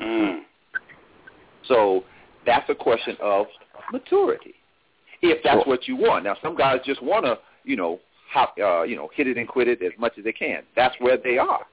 Mm. 0.01 0.39
So 1.67 2.03
that's 2.45 2.69
a 2.69 2.75
question 2.75 3.17
of 3.21 3.47
maturity, 3.91 4.53
if 5.21 5.43
that's 5.43 5.65
what 5.67 5.87
you 5.87 5.95
want. 5.95 6.23
Now, 6.23 6.37
some 6.41 6.55
guys 6.55 6.79
just 6.85 7.03
want 7.03 7.25
to, 7.25 7.37
you 7.63 7.75
know, 7.75 7.99
hop, 8.31 8.55
uh, 8.61 8.83
you 8.83 8.95
know, 8.95 9.09
hit 9.13 9.27
it 9.27 9.37
and 9.37 9.47
quit 9.47 9.67
it 9.67 9.81
as 9.81 9.91
much 9.97 10.13
as 10.17 10.23
they 10.23 10.31
can. 10.31 10.63
That's 10.75 10.95
where 10.99 11.17
they 11.17 11.37
are. 11.37 11.65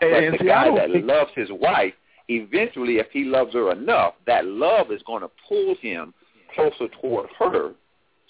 But 0.00 0.06
And 0.12 0.34
the 0.34 0.38
see, 0.38 0.44
guy 0.46 0.74
that 0.74 0.90
think- 0.90 1.06
loves 1.06 1.30
his 1.34 1.48
wife, 1.52 1.94
eventually, 2.30 2.98
if 2.98 3.08
he 3.10 3.24
loves 3.24 3.52
her 3.54 3.72
enough, 3.72 4.14
that 4.26 4.46
love 4.46 4.90
is 4.90 5.02
going 5.06 5.22
to 5.22 5.30
pull 5.48 5.74
him 5.80 6.14
closer 6.54 6.88
toward 7.00 7.28
her, 7.38 7.72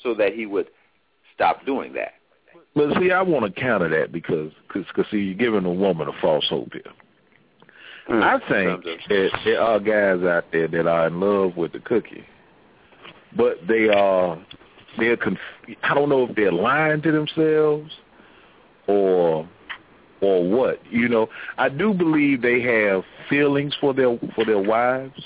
so 0.02 0.14
that 0.14 0.32
he 0.32 0.46
would 0.46 0.68
stop 1.34 1.64
doing 1.66 1.92
that. 1.92 2.14
But 2.74 2.98
see, 3.00 3.10
I 3.10 3.22
want 3.22 3.52
to 3.52 3.60
counter 3.60 3.88
that 3.88 4.12
because, 4.12 4.52
cause, 4.72 4.84
cause 4.94 5.04
see, 5.10 5.18
you're 5.18 5.34
giving 5.34 5.64
a 5.64 5.72
woman 5.72 6.08
a 6.08 6.12
false 6.20 6.46
hope 6.48 6.72
here. 6.72 6.82
Mm. 8.08 8.22
I 8.22 8.38
think 8.48 8.84
that 8.84 9.30
there 9.44 9.60
are 9.60 9.78
guys 9.78 10.24
out 10.26 10.44
there 10.52 10.68
that 10.68 10.86
are 10.86 11.06
in 11.06 11.20
love 11.20 11.56
with 11.56 11.72
the 11.72 11.80
cookie, 11.80 12.24
but 13.36 13.58
they 13.68 13.88
are 13.88 14.42
they're 14.98 15.16
conf- 15.16 15.38
I 15.82 15.94
don't 15.94 16.08
know 16.08 16.24
if 16.24 16.34
they're 16.34 16.52
lying 16.52 17.02
to 17.02 17.12
themselves 17.12 17.92
or 18.88 19.48
or 20.20 20.44
what. 20.48 20.80
You 20.90 21.08
know, 21.08 21.28
I 21.58 21.68
do 21.68 21.92
believe 21.94 22.42
they 22.42 22.60
have 22.62 23.04
feelings 23.28 23.74
for 23.80 23.94
their 23.94 24.18
for 24.34 24.44
their 24.44 24.58
wives, 24.60 25.20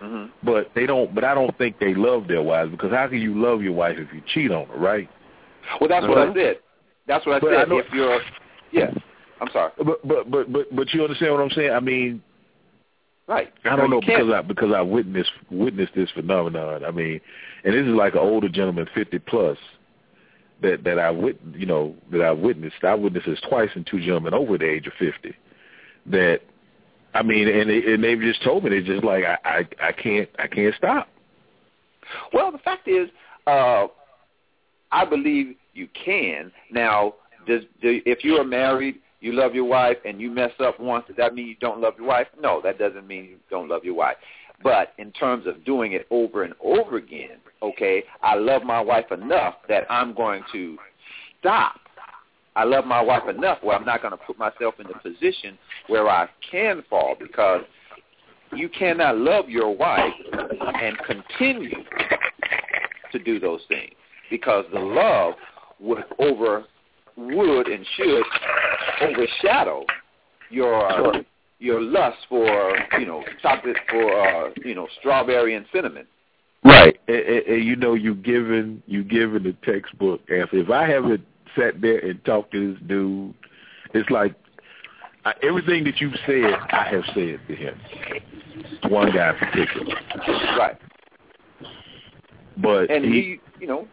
hmm 0.00 0.26
but 0.42 0.70
they 0.74 0.86
don't. 0.86 1.14
But 1.14 1.24
I 1.24 1.34
don't 1.34 1.56
think 1.58 1.78
they 1.78 1.94
love 1.94 2.26
their 2.28 2.42
wives 2.42 2.70
because 2.70 2.92
how 2.92 3.08
can 3.08 3.20
you 3.20 3.34
love 3.40 3.62
your 3.62 3.72
wife 3.72 3.96
if 3.98 4.12
you 4.12 4.22
cheat 4.32 4.50
on 4.50 4.66
her, 4.66 4.76
right? 4.78 5.08
Well, 5.80 5.88
that's 5.88 6.06
what 6.06 6.18
I 6.18 6.26
Mhm. 6.26 6.34
said. 6.34 6.58
That's 7.06 7.26
what 7.26 7.42
I 7.42 7.46
I 7.46 7.60
said. 7.60 7.68
know- 7.68 7.78
if 7.78 7.92
you're, 7.92 8.20
yeah, 8.72 8.92
I'm 9.40 9.50
sorry. 9.50 9.72
But 9.78 10.06
but 10.06 10.30
but 10.30 10.52
but 10.52 10.74
but 10.74 10.94
you 10.94 11.02
understand 11.02 11.32
what 11.34 11.42
I'm 11.42 11.50
saying? 11.50 11.72
I 11.72 11.80
mean, 11.80 12.22
Right. 13.30 13.52
I 13.64 13.76
don't 13.76 13.84
you 13.84 13.90
know 13.90 14.00
because 14.00 14.32
I 14.32 14.42
because 14.42 14.72
I 14.72 14.80
witnessed 14.80 15.30
witnessed 15.50 15.94
this 15.94 16.10
phenomenon. 16.10 16.84
I 16.84 16.90
mean, 16.90 17.20
and 17.62 17.74
this 17.74 17.86
is 17.86 17.94
like 17.94 18.14
an 18.14 18.20
older 18.20 18.48
gentleman, 18.48 18.88
fifty 18.92 19.20
plus, 19.20 19.56
that 20.62 20.84
that 20.84 20.98
I 20.98 21.10
wit 21.10 21.38
you 21.54 21.66
know 21.66 21.94
that 22.12 22.22
I 22.22 22.32
witnessed. 22.32 22.82
I 22.82 22.94
witnessed 22.94 23.26
this 23.26 23.40
twice 23.48 23.70
in 23.74 23.84
two 23.84 24.00
gentlemen 24.00 24.34
over 24.34 24.58
the 24.58 24.68
age 24.68 24.86
of 24.86 24.92
fifty. 24.98 25.34
That 26.06 26.40
I 27.14 27.22
mean, 27.22 27.48
and 27.48 27.68
they, 27.68 27.92
and 27.92 28.02
they've 28.02 28.20
just 28.20 28.42
told 28.42 28.64
me 28.64 28.70
they're 28.70 28.82
just 28.82 29.04
like 29.04 29.24
I 29.24 29.38
I, 29.44 29.88
I 29.88 29.92
can't 29.92 30.28
I 30.38 30.46
can't 30.46 30.74
stop. 30.76 31.08
Well, 32.32 32.50
the 32.50 32.58
fact 32.58 32.88
is, 32.88 33.08
uh, 33.46 33.86
I 34.90 35.04
believe 35.04 35.56
you 35.74 35.88
can. 36.04 36.50
Now, 36.70 37.14
does 37.46 37.62
do, 37.80 38.00
if 38.04 38.24
you 38.24 38.36
are 38.36 38.44
married, 38.44 38.96
you 39.20 39.32
love 39.32 39.54
your 39.54 39.64
wife, 39.64 39.98
and 40.04 40.20
you 40.20 40.30
mess 40.30 40.52
up 40.60 40.80
once, 40.80 41.06
does 41.06 41.16
that 41.16 41.34
mean 41.34 41.46
you 41.46 41.56
don't 41.60 41.80
love 41.80 41.94
your 41.98 42.06
wife? 42.06 42.26
No, 42.40 42.60
that 42.62 42.78
doesn't 42.78 43.06
mean 43.06 43.24
you 43.24 43.36
don't 43.50 43.68
love 43.68 43.84
your 43.84 43.94
wife. 43.94 44.16
But 44.62 44.92
in 44.98 45.12
terms 45.12 45.46
of 45.46 45.64
doing 45.64 45.92
it 45.92 46.06
over 46.10 46.44
and 46.44 46.54
over 46.62 46.96
again, 46.96 47.38
okay, 47.62 48.04
I 48.22 48.34
love 48.34 48.62
my 48.62 48.80
wife 48.80 49.10
enough 49.12 49.56
that 49.68 49.84
I'm 49.90 50.14
going 50.14 50.42
to 50.52 50.76
stop. 51.40 51.76
I 52.56 52.64
love 52.64 52.84
my 52.84 53.00
wife 53.00 53.28
enough 53.28 53.58
where 53.62 53.76
I'm 53.76 53.84
not 53.84 54.02
going 54.02 54.12
to 54.12 54.18
put 54.18 54.38
myself 54.38 54.74
in 54.80 54.86
the 54.86 54.94
position 54.94 55.56
where 55.86 56.08
I 56.08 56.28
can 56.50 56.82
fall 56.90 57.14
because 57.18 57.62
you 58.54 58.68
cannot 58.68 59.18
love 59.18 59.48
your 59.48 59.74
wife 59.74 60.12
and 60.32 60.98
continue 61.06 61.70
to 63.12 63.18
do 63.18 63.38
those 63.38 63.60
things 63.68 63.92
because 64.30 64.64
the 64.72 64.80
love 64.80 65.34
would 65.78 66.04
over 66.18 66.64
would 67.16 67.68
and 67.68 67.84
should 67.96 68.22
overshadow 69.02 69.84
your 70.50 71.22
your 71.58 71.80
lust 71.80 72.16
for 72.28 72.76
you 72.98 73.06
know 73.06 73.22
chocolate 73.42 73.76
for 73.90 74.20
uh, 74.20 74.50
you 74.64 74.74
know 74.74 74.88
strawberry 74.98 75.54
and 75.54 75.66
cinnamon. 75.72 76.06
Right. 76.64 76.98
And, 77.08 77.16
and, 77.16 77.46
and 77.46 77.64
you 77.64 77.76
know, 77.76 77.94
you 77.94 78.14
given 78.14 78.82
you 78.86 79.02
given 79.02 79.42
the 79.42 79.54
textbook 79.64 80.20
answer. 80.30 80.58
If 80.58 80.70
I 80.70 80.88
haven't 80.88 81.24
sat 81.56 81.80
there 81.80 81.98
and 81.98 82.22
talked 82.24 82.52
to 82.52 82.74
this 82.74 82.82
dude, 82.86 83.34
it's 83.94 84.10
like 84.10 84.34
I, 85.24 85.34
everything 85.42 85.84
that 85.84 86.00
you've 86.00 86.14
said, 86.26 86.54
I 86.70 86.88
have 86.90 87.04
said 87.14 87.40
to 87.48 87.54
him. 87.54 87.80
One 88.88 89.12
guy 89.12 89.30
in 89.30 89.36
particular, 89.36 89.96
Right. 90.58 90.76
but 92.58 92.90
and 92.90 93.04
he, 93.04 93.10
he, 93.10 93.40
you 93.60 93.66
know, 93.66 93.88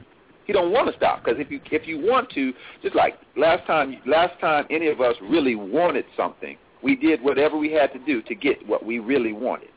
he 0.45 0.53
don't 0.53 0.71
want 0.71 0.89
to 0.89 0.97
stop 0.97 1.23
because 1.23 1.39
if 1.39 1.49
you 1.49 1.61
if 1.71 1.87
you 1.87 1.99
want 1.99 2.29
to, 2.31 2.53
just 2.81 2.95
like 2.95 3.15
last 3.35 3.65
time, 3.65 3.97
last 4.05 4.39
time 4.39 4.65
any 4.69 4.87
of 4.87 4.99
us 4.99 5.15
really 5.21 5.55
wanted 5.55 6.05
something, 6.15 6.57
we 6.83 6.95
did 6.95 7.21
whatever 7.21 7.57
we 7.57 7.71
had 7.71 7.93
to 7.93 7.99
do 7.99 8.21
to 8.23 8.35
get 8.35 8.65
what 8.67 8.85
we 8.85 8.99
really 8.99 9.33
wanted. 9.33 9.69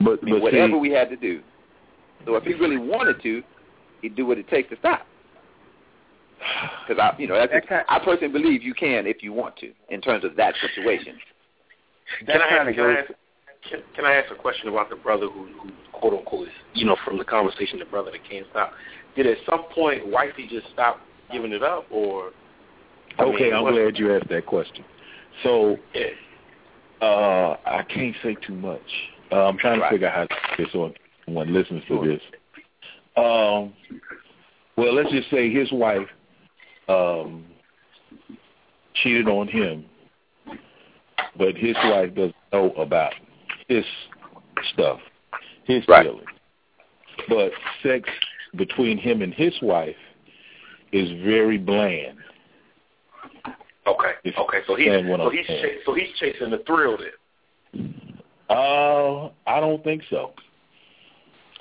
but 0.00 0.20
I 0.22 0.24
mean, 0.24 0.34
but 0.34 0.42
whatever 0.42 0.74
see, 0.74 0.78
we 0.78 0.90
had 0.90 1.08
to 1.10 1.16
do. 1.16 1.42
So 2.26 2.36
if 2.36 2.44
he 2.44 2.54
really 2.54 2.78
wanted 2.78 3.22
to, 3.22 3.42
he'd 4.02 4.16
do 4.16 4.26
what 4.26 4.38
it 4.38 4.48
takes 4.48 4.70
to 4.70 4.76
stop. 4.78 5.06
Because 6.86 7.00
I, 7.02 7.18
you 7.18 7.26
know, 7.26 7.36
that's, 7.36 7.50
That 7.52 7.66
kind- 7.68 7.84
I 7.88 7.98
personally 7.98 8.28
believe 8.32 8.62
you 8.62 8.74
can 8.74 9.06
if 9.06 9.22
you 9.22 9.32
want 9.32 9.56
to 9.58 9.72
in 9.88 10.02
terms 10.02 10.22
of 10.24 10.36
that 10.36 10.54
situation. 10.60 11.16
That 12.26 12.32
Can 12.34 12.42
I, 12.42 12.46
ask, 12.58 12.74
can, 12.76 12.84
I 12.84 12.92
ask, 13.00 13.06
can, 13.70 13.80
can 13.96 14.04
I 14.04 14.14
ask 14.16 14.30
a 14.30 14.34
question 14.34 14.68
about 14.68 14.90
the 14.90 14.96
brother 14.96 15.26
who, 15.26 15.46
who 15.62 15.70
quote 15.92 16.12
unquote 16.12 16.48
is, 16.48 16.54
you 16.74 16.84
know, 16.84 16.96
from 17.02 17.16
the 17.16 17.24
conversation, 17.24 17.78
the 17.78 17.86
brother 17.86 18.10
that 18.10 18.20
can't 18.28 18.46
stop? 18.50 18.72
Did 19.16 19.26
at 19.26 19.38
some 19.48 19.64
point 19.74 20.06
wifey 20.06 20.46
just 20.50 20.66
stop 20.74 21.00
giving 21.32 21.52
it 21.52 21.62
up, 21.62 21.86
or? 21.90 22.32
I 23.18 23.22
okay, 23.22 23.44
mean, 23.44 23.54
I'm 23.54 23.62
what- 23.62 23.72
glad 23.72 23.98
you 23.98 24.14
asked 24.14 24.28
that 24.28 24.44
question. 24.44 24.84
So 25.42 25.78
Yeah. 25.94 26.08
uh 27.00 27.56
I 27.64 27.82
can't 27.88 28.14
say 28.22 28.34
too 28.46 28.54
much. 28.54 28.82
Uh, 29.32 29.46
I'm 29.48 29.56
trying 29.56 29.76
to 29.76 29.82
Right. 29.82 29.90
figure 29.92 30.08
out 30.08 30.14
how 30.14 30.24
to 30.26 30.56
say 30.58 30.64
this 30.64 30.74
on 30.74 30.92
when 31.26 31.52
listens 31.52 31.82
to 31.88 32.04
this. 32.06 32.20
Um, 33.16 33.72
well, 34.76 34.94
let's 34.94 35.10
just 35.10 35.30
say 35.30 35.52
his 35.52 35.70
wife 35.72 36.08
um, 36.88 37.44
cheated 38.94 39.28
on 39.28 39.48
him, 39.48 39.84
but 41.36 41.56
his 41.56 41.76
wife 41.84 42.14
doesn't 42.14 42.34
know 42.52 42.72
about 42.72 43.12
his 43.68 43.84
stuff, 44.72 45.00
his 45.64 45.86
Right. 45.88 46.04
feelings. 46.06 46.28
But 47.28 47.52
sex 47.82 48.08
between 48.56 48.98
him 48.98 49.22
and 49.22 49.32
his 49.32 49.54
wife 49.62 49.96
is 50.92 51.10
very 51.24 51.58
bland. 51.58 52.18
Okay. 53.86 54.12
If 54.24 54.36
Okay. 54.38 54.60
So 54.66 54.74
he's 54.74 54.88
so 54.88 55.30
he's 55.30 55.46
ch- 55.46 55.84
so 55.84 55.94
he's 55.94 56.08
chasing 56.18 56.50
the 56.50 56.58
thrill 56.66 56.96
then. 56.96 58.10
Uh, 58.48 59.26
I 59.46 59.60
don't 59.60 59.82
think 59.84 60.02
so. 60.10 60.32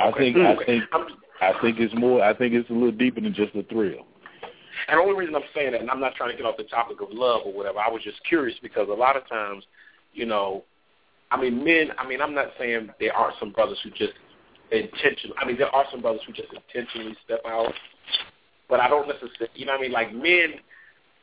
I 0.03 0.07
Okay. 0.09 0.33
think 0.33 0.37
I 0.37 0.53
Okay. 0.53 0.65
think 0.65 0.83
I'm, 0.91 1.07
I 1.41 1.61
think 1.61 1.79
it's 1.79 1.93
more. 1.95 2.21
I 2.23 2.33
think 2.33 2.53
it's 2.53 2.69
a 2.69 2.73
little 2.73 2.91
deeper 2.91 3.21
than 3.21 3.33
just 3.33 3.55
a 3.55 3.63
thrill. 3.63 4.05
And 4.87 4.97
the 4.97 5.01
only 5.01 5.15
reason 5.15 5.35
I'm 5.35 5.43
saying 5.55 5.71
that, 5.71 5.81
and 5.81 5.89
I'm 5.89 5.99
not 5.99 6.15
trying 6.15 6.31
to 6.31 6.37
get 6.37 6.45
off 6.45 6.57
the 6.57 6.63
topic 6.63 6.99
of 7.01 7.07
love 7.11 7.41
or 7.45 7.53
whatever, 7.53 7.79
I 7.79 7.89
was 7.89 8.01
just 8.03 8.23
curious 8.25 8.57
because 8.61 8.89
a 8.89 8.93
lot 8.93 9.15
of 9.15 9.27
times, 9.29 9.63
you 10.13 10.25
know, 10.25 10.63
I 11.31 11.39
mean, 11.39 11.63
men, 11.63 11.91
I 11.97 12.07
mean, 12.07 12.21
I'm 12.21 12.33
not 12.33 12.47
saying 12.59 12.89
there 12.99 13.15
aren't 13.15 13.37
some 13.39 13.51
brothers 13.51 13.79
who 13.83 13.91
just 13.91 14.13
intentionally, 14.71 15.35
I 15.39 15.45
mean, 15.45 15.57
there 15.57 15.73
are 15.73 15.85
some 15.91 16.01
brothers 16.01 16.21
who 16.27 16.33
just 16.33 16.49
intentionally 16.53 17.15
step 17.23 17.41
out, 17.47 17.73
but 18.69 18.79
I 18.79 18.89
don't 18.89 19.07
necessarily, 19.07 19.49
you 19.55 19.65
know 19.65 19.73
what 19.73 19.79
I 19.79 19.83
mean? 19.83 19.91
Like 19.91 20.13
men, 20.13 20.55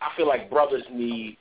I 0.01 0.09
feel 0.17 0.27
like 0.27 0.49
brothers 0.49 0.85
need 0.91 1.37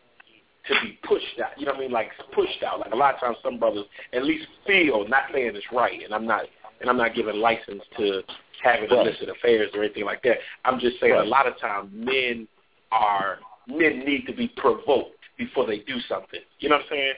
to 0.67 0.73
be 0.83 0.99
pushed 1.07 1.39
out, 1.43 1.59
you 1.59 1.65
know 1.65 1.71
what 1.71 1.79
I 1.79 1.83
mean? 1.83 1.91
Like 1.91 2.09
pushed 2.33 2.63
out. 2.63 2.79
Like 2.79 2.91
a 2.91 2.95
lot 2.95 3.15
of 3.15 3.19
times 3.21 3.37
some 3.43 3.59
brothers 3.59 3.85
at 4.13 4.23
least 4.23 4.45
feel, 4.67 5.07
not 5.07 5.23
saying 5.33 5.55
it's 5.55 5.65
right, 5.71 6.03
and 6.03 6.13
I'm 6.13 6.27
not, 6.27 6.43
and 6.82 6.89
I'm 6.89 6.97
not 6.97 7.13
giving 7.15 7.36
license 7.36 7.84
to 7.97 8.23
having 8.61 8.89
Right. 8.89 9.07
illicit 9.07 9.30
affairs 9.30 9.71
or 9.73 9.84
anything 9.84 10.05
like 10.05 10.21
that. 10.23 10.39
I'm 10.65 10.80
just 10.80 10.99
saying 10.99 11.13
Right. 11.13 11.25
a 11.25 11.30
lot 11.30 11.47
of 11.47 11.57
times 11.59 11.91
men 11.93 12.47
are 12.91 13.39
men 13.67 13.99
need 13.99 14.25
to 14.25 14.34
be 14.34 14.47
provoked 14.47 15.23
before 15.38 15.65
they 15.65 15.80
do 15.80 15.99
something. 16.01 16.41
You 16.59 16.69
know 16.69 16.77
what 16.77 16.84
I'm 16.86 16.89
saying? 16.89 17.13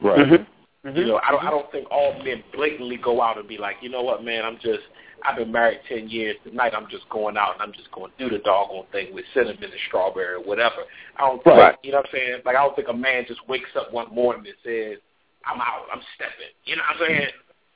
Right. 0.00 0.18
Mm-hmm. 0.18 0.96
You 0.96 1.04
know, 1.06 1.20
I 1.26 1.30
don't 1.30 1.44
I 1.44 1.50
don't 1.50 1.70
think 1.70 1.88
all 1.90 2.14
men 2.24 2.42
blatantly 2.52 2.96
go 2.96 3.22
out 3.22 3.38
and 3.38 3.46
be 3.46 3.58
like, 3.58 3.76
you 3.82 3.88
know 3.88 4.02
what, 4.02 4.24
man, 4.24 4.44
I'm 4.44 4.58
just 4.58 4.82
I've 5.24 5.36
been 5.36 5.52
married 5.52 5.80
ten 5.88 6.08
years. 6.08 6.36
Tonight 6.44 6.72
I'm 6.74 6.88
just 6.88 7.08
going 7.08 7.36
out 7.36 7.54
and 7.54 7.62
I'm 7.62 7.72
just 7.72 7.90
going 7.92 8.10
to 8.10 8.28
do 8.28 8.36
the 8.36 8.42
doggone 8.42 8.86
thing 8.90 9.14
with 9.14 9.24
cinnamon 9.32 9.62
and 9.62 9.72
strawberry 9.86 10.34
or 10.34 10.40
whatever. 10.40 10.82
I 11.16 11.28
don't 11.28 11.42
think 11.44 11.56
Right. 11.56 11.76
you 11.84 11.92
know 11.92 11.98
what 11.98 12.06
I'm 12.06 12.12
saying? 12.12 12.42
Like 12.44 12.56
I 12.56 12.64
don't 12.64 12.74
think 12.74 12.88
a 12.88 12.92
man 12.92 13.24
just 13.28 13.46
wakes 13.48 13.70
up 13.76 13.92
one 13.92 14.12
morning 14.12 14.44
and 14.46 14.56
says, 14.64 14.98
I'm 15.44 15.60
out, 15.60 15.86
I'm 15.92 16.02
stepping. 16.16 16.50
You 16.64 16.76
know 16.76 16.82
what 16.82 17.02
I'm 17.02 17.06
saying? 17.08 17.28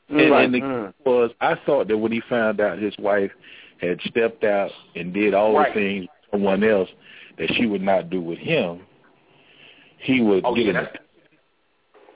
And, 0.09 0.30
Right. 0.30 0.44
and 0.44 0.54
the 0.54 0.61
Mm. 0.61 0.94
was 1.04 1.32
I 1.40 1.54
thought 1.66 1.88
that 1.88 1.98
when 1.98 2.12
he 2.12 2.20
found 2.20 2.61
out 2.61 2.78
his 2.78 2.96
wife 2.98 3.32
had 3.78 4.00
stepped 4.02 4.44
out 4.44 4.70
and 4.94 5.12
did 5.12 5.34
all 5.34 5.52
Right. 5.54 5.74
the 5.74 5.80
things 5.80 6.00
with 6.02 6.30
someone 6.30 6.62
else, 6.64 6.88
that 7.38 7.52
she 7.54 7.66
would 7.66 7.82
not 7.82 8.09
do 8.09 8.20
with 8.20 8.38
him, 8.38 8.86
he 9.98 10.20
would 10.20 10.44
oh, 10.44 10.54
get 10.54 10.64
yeah, 10.64 10.68
in 10.70 10.74
that's, 10.76 10.96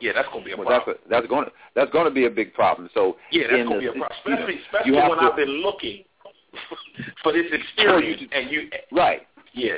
yeah, 0.00 0.12
that's 0.12 0.28
going 0.28 0.40
to 0.40 0.44
be 0.46 0.52
a 0.52 0.56
well, 0.56 0.66
problem. 0.66 0.96
that's 0.96 1.06
a, 1.06 1.08
that's 1.10 1.26
going 1.26 1.44
to 1.46 1.52
that's 1.74 1.90
going 1.90 2.04
to 2.04 2.10
be 2.10 2.26
a 2.26 2.30
big 2.30 2.54
problem. 2.54 2.88
So 2.94 3.16
yeah, 3.32 3.42
that's 3.50 3.68
going 3.68 3.68
to 3.68 3.74
the- 3.74 3.80
be 3.80 3.86
a 3.86 3.92
problem, 3.92 4.18
you 4.26 4.30
know, 4.32 4.60
especially 4.64 4.92
you 4.92 4.94
when 4.96 5.18
to- 5.18 5.24
I've 5.24 5.36
been 5.36 5.62
looking 5.62 6.04
for 7.22 7.32
this 7.32 7.46
experience 7.52 8.22
and 8.32 8.50
you. 8.50 8.70
right. 8.92 9.26
Yeah. 9.52 9.74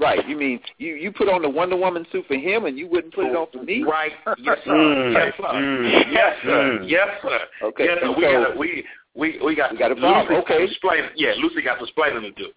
Right. 0.00 0.26
You 0.28 0.36
mean 0.36 0.60
you 0.78 0.94
you 0.94 1.12
put 1.12 1.28
on 1.28 1.42
the 1.42 1.48
Wonder 1.48 1.76
Woman 1.76 2.06
suit 2.10 2.24
for 2.26 2.34
him, 2.36 2.64
and 2.64 2.78
you 2.78 2.88
wouldn't 2.88 3.14
put 3.14 3.26
it 3.26 3.36
on 3.36 3.46
for 3.52 3.62
me? 3.62 3.82
Right. 3.82 4.12
Yes, 4.38 4.58
sir. 4.64 4.72
Mm. 4.72 5.12
Yes, 5.14 5.32
sir. 5.36 5.42
Mm. 5.44 6.12
Yes, 6.12 6.36
sir. 6.42 6.78
Mm. 6.80 6.88
Yes, 6.90 7.08
sir. 7.22 7.38
Okay, 7.62 7.84
Yes, 7.84 7.98
sir. 8.00 8.06
so- 8.06 8.14
We 8.16 8.22
got 8.22 8.58
we 8.58 8.84
we 9.14 9.38
we 9.44 9.54
got 9.54 9.72
We 9.72 9.78
got 9.78 9.92
a 9.92 9.96
problem. 9.96 10.26
Lucy 10.26 10.40
Okay. 10.54 10.64
explain. 10.64 11.04
Yeah, 11.16 11.32
Lucy 11.42 11.62
got 11.62 11.78
some 11.78 11.84
explaining 11.86 12.22
to 12.22 12.30
do. 12.32 12.48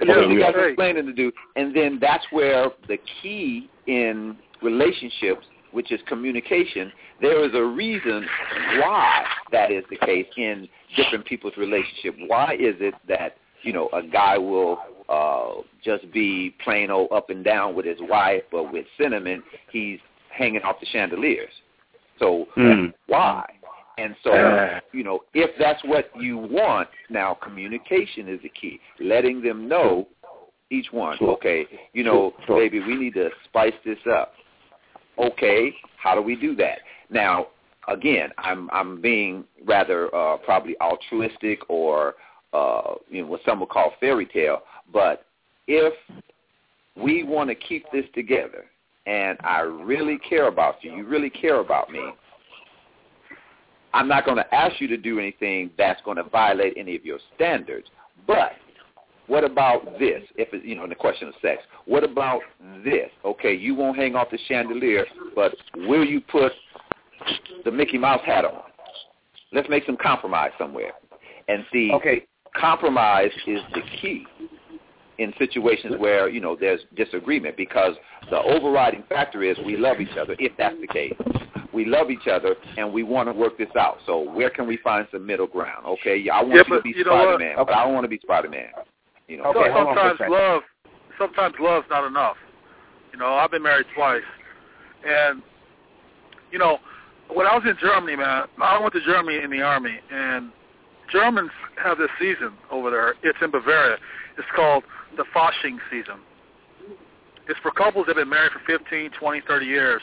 And 0.00 0.08
Yeah, 0.10 0.14
then 0.16 0.30
yeah. 0.32 0.38
got 0.40 0.54
some 0.54 0.64
explaining 0.64 1.06
to 1.06 1.12
do, 1.14 1.32
and 1.56 1.74
then 1.74 1.98
that's 2.00 2.24
where 2.30 2.70
the 2.86 2.98
key 3.22 3.70
in 3.86 4.36
relationships, 4.62 5.46
which 5.72 5.90
is 5.92 6.00
communication, 6.06 6.92
there 7.22 7.42
is 7.46 7.54
a 7.54 7.62
reason 7.64 8.26
why 8.80 9.24
that 9.52 9.70
is 9.70 9.84
the 9.88 9.96
case 9.96 10.26
in 10.36 10.68
different 10.96 11.24
people's 11.24 11.56
relationship. 11.56 12.14
Why 12.26 12.54
is 12.54 12.74
it 12.80 12.94
that 13.08 13.36
you 13.62 13.72
know 13.72 13.88
a 13.94 14.02
guy 14.02 14.36
will 14.36 14.78
uh, 15.08 15.62
just 15.86 16.12
be 16.12 16.54
plain 16.62 16.90
old 16.90 17.10
up 17.12 17.30
and 17.30 17.42
down 17.44 17.74
with 17.74 17.86
his 17.86 17.98
wife, 18.00 18.42
but 18.50 18.72
with 18.72 18.84
cinnamon 19.00 19.42
he's 19.70 19.98
hanging 20.30 20.62
off 20.62 20.80
the 20.80 20.86
chandeliers? 20.86 21.52
So 22.18 22.46
Mm. 22.56 22.92
why? 23.06 23.44
And 23.98 24.14
so, 24.22 24.34
you 24.92 25.02
know, 25.04 25.24
if 25.32 25.56
that's 25.58 25.82
what 25.84 26.10
you 26.20 26.36
want, 26.36 26.88
now 27.08 27.32
communication 27.34 28.28
is 28.28 28.40
the 28.42 28.50
key. 28.50 28.78
Letting 29.00 29.40
them 29.40 29.68
know, 29.68 30.06
each 30.68 30.92
one, 30.92 31.16
Sure. 31.16 31.30
okay, 31.30 31.66
you 31.94 32.02
know, 32.04 32.34
Sure, 32.38 32.46
sure. 32.46 32.56
baby, 32.58 32.80
we 32.80 32.96
need 32.96 33.14
to 33.14 33.30
spice 33.44 33.74
this 33.84 33.98
up. 34.06 34.34
Okay, 35.16 35.74
how 35.96 36.14
do 36.14 36.20
we 36.20 36.34
do 36.36 36.54
that? 36.56 36.80
Now, 37.08 37.46
again, 37.88 38.32
I'm 38.38 38.68
I'm 38.72 39.00
being 39.00 39.44
rather 39.64 40.14
uh, 40.14 40.36
probably 40.38 40.76
altruistic 40.80 41.60
or 41.70 42.16
uh, 42.52 42.94
you 43.08 43.22
know 43.22 43.28
what 43.28 43.40
some 43.44 43.60
would 43.60 43.68
call 43.70 43.94
fairy 44.00 44.26
tale, 44.26 44.62
but 44.92 45.25
if 45.66 45.94
we 46.96 47.22
want 47.22 47.48
to 47.50 47.54
keep 47.54 47.84
this 47.92 48.04
together, 48.14 48.66
and 49.06 49.38
I 49.44 49.60
really 49.60 50.18
care 50.18 50.48
about 50.48 50.82
you, 50.82 50.96
you 50.96 51.06
really 51.06 51.30
care 51.30 51.60
about 51.60 51.90
me, 51.90 52.00
I'm 53.92 54.08
not 54.08 54.24
going 54.24 54.36
to 54.36 54.54
ask 54.54 54.80
you 54.80 54.88
to 54.88 54.96
do 54.96 55.18
anything 55.18 55.70
that's 55.78 56.00
going 56.04 56.16
to 56.16 56.24
violate 56.24 56.74
any 56.76 56.96
of 56.96 57.04
your 57.04 57.18
standards. 57.34 57.88
But 58.26 58.52
what 59.26 59.44
about 59.44 59.98
this? 59.98 60.22
If 60.36 60.48
it's, 60.52 60.64
you 60.64 60.74
know, 60.74 60.84
in 60.84 60.90
the 60.90 60.96
question 60.96 61.28
of 61.28 61.34
sex, 61.40 61.62
what 61.86 62.04
about 62.04 62.40
this? 62.84 63.10
Okay, 63.24 63.54
you 63.54 63.74
won't 63.74 63.96
hang 63.96 64.14
off 64.14 64.30
the 64.30 64.38
chandelier, 64.48 65.06
but 65.34 65.54
will 65.74 66.04
you 66.04 66.20
put 66.20 66.52
the 67.64 67.70
Mickey 67.70 67.98
Mouse 67.98 68.20
hat 68.24 68.44
on? 68.44 68.62
Let's 69.52 69.68
make 69.68 69.84
some 69.86 69.96
compromise 69.96 70.50
somewhere. 70.58 70.92
And 71.48 71.64
see, 71.72 71.90
Okay. 71.92 72.26
compromise 72.54 73.30
is 73.46 73.60
the 73.74 73.82
key 74.00 74.26
in 75.18 75.32
situations 75.38 75.94
where, 75.98 76.28
you 76.28 76.40
know, 76.40 76.56
there's 76.58 76.80
disagreement 76.96 77.56
because 77.56 77.94
the 78.30 78.38
overriding 78.38 79.02
factor 79.08 79.42
is 79.42 79.56
we 79.64 79.76
love 79.76 80.00
each 80.00 80.16
other, 80.18 80.36
if 80.38 80.52
that's 80.58 80.76
the 80.80 80.86
case. 80.86 81.14
We 81.72 81.84
love 81.84 82.10
each 82.10 82.26
other 82.30 82.54
and 82.76 82.92
we 82.92 83.02
want 83.02 83.28
to 83.28 83.32
work 83.32 83.58
this 83.58 83.68
out. 83.78 83.98
So 84.06 84.30
where 84.32 84.50
can 84.50 84.66
we 84.66 84.78
find 84.78 85.06
some 85.12 85.26
middle 85.26 85.46
ground? 85.46 85.86
Okay, 85.86 86.16
yeah, 86.16 86.36
I 86.36 86.42
want 86.42 86.54
Yeah, 86.54 86.62
you 86.68 86.76
to 86.76 86.82
be 86.82 86.94
you? 86.96 87.04
Spider-Man, 87.04 87.56
but 87.56 87.74
I 87.74 87.84
don't 87.84 87.94
want 87.94 88.04
to 88.04 88.08
be 88.08 88.18
Spider-Man. 88.22 88.68
You 89.28 89.38
know, 89.38 89.44
Okay, 89.46 89.68
So 89.68 89.72
hold 89.72 89.88
on 89.88 89.94
for 89.94 90.00
a 90.00 90.08
sometimes 90.10 90.30
love, 90.30 90.62
sometimes 91.18 91.54
love's 91.60 91.86
not 91.90 92.06
enough. 92.06 92.36
You 93.12 93.18
know, 93.18 93.34
I've 93.34 93.50
been 93.50 93.62
married 93.62 93.86
twice, 93.94 94.22
and 95.06 95.42
you 96.52 96.58
know, 96.58 96.78
when 97.32 97.46
I 97.46 97.54
was 97.54 97.64
in 97.66 97.76
Germany, 97.80 98.16
man, 98.16 98.44
I 98.62 98.78
went 98.78 98.92
to 98.94 99.00
Germany 99.00 99.42
in 99.42 99.50
the 99.50 99.62
army, 99.62 99.98
and 100.10 100.50
Germans 101.10 101.50
have 101.82 101.98
this 101.98 102.10
season 102.20 102.52
over 102.70 102.90
there. 102.90 103.14
It's 103.22 103.38
in 103.42 103.50
Bavaria. 103.50 103.96
It's 104.38 104.46
called 104.54 104.84
the 105.16 105.24
Fasching 105.34 105.78
season. 105.90 106.20
It's 107.48 107.58
for 107.60 107.70
couples 107.70 108.06
that 108.06 108.16
have 108.16 108.22
been 108.22 108.28
married 108.30 108.52
for 108.52 108.60
15, 108.66 109.10
20, 109.18 109.40
30 109.46 109.66
years. 109.66 110.02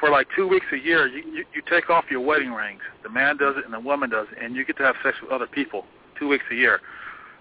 For 0.00 0.10
like 0.10 0.26
two 0.36 0.48
weeks 0.48 0.66
a 0.72 0.76
year, 0.76 1.06
you, 1.06 1.22
you, 1.32 1.44
you 1.54 1.62
take 1.70 1.88
off 1.88 2.04
your 2.10 2.20
wedding 2.20 2.50
rings. 2.52 2.80
The 3.02 3.08
man 3.08 3.36
does 3.36 3.54
it 3.56 3.64
and 3.64 3.72
the 3.72 3.78
woman 3.80 4.10
does 4.10 4.26
it, 4.32 4.42
and 4.42 4.56
you 4.56 4.64
get 4.64 4.76
to 4.78 4.82
have 4.82 4.96
sex 5.04 5.16
with 5.22 5.30
other 5.30 5.46
people 5.46 5.84
two 6.18 6.28
weeks 6.28 6.44
a 6.50 6.54
year. 6.54 6.80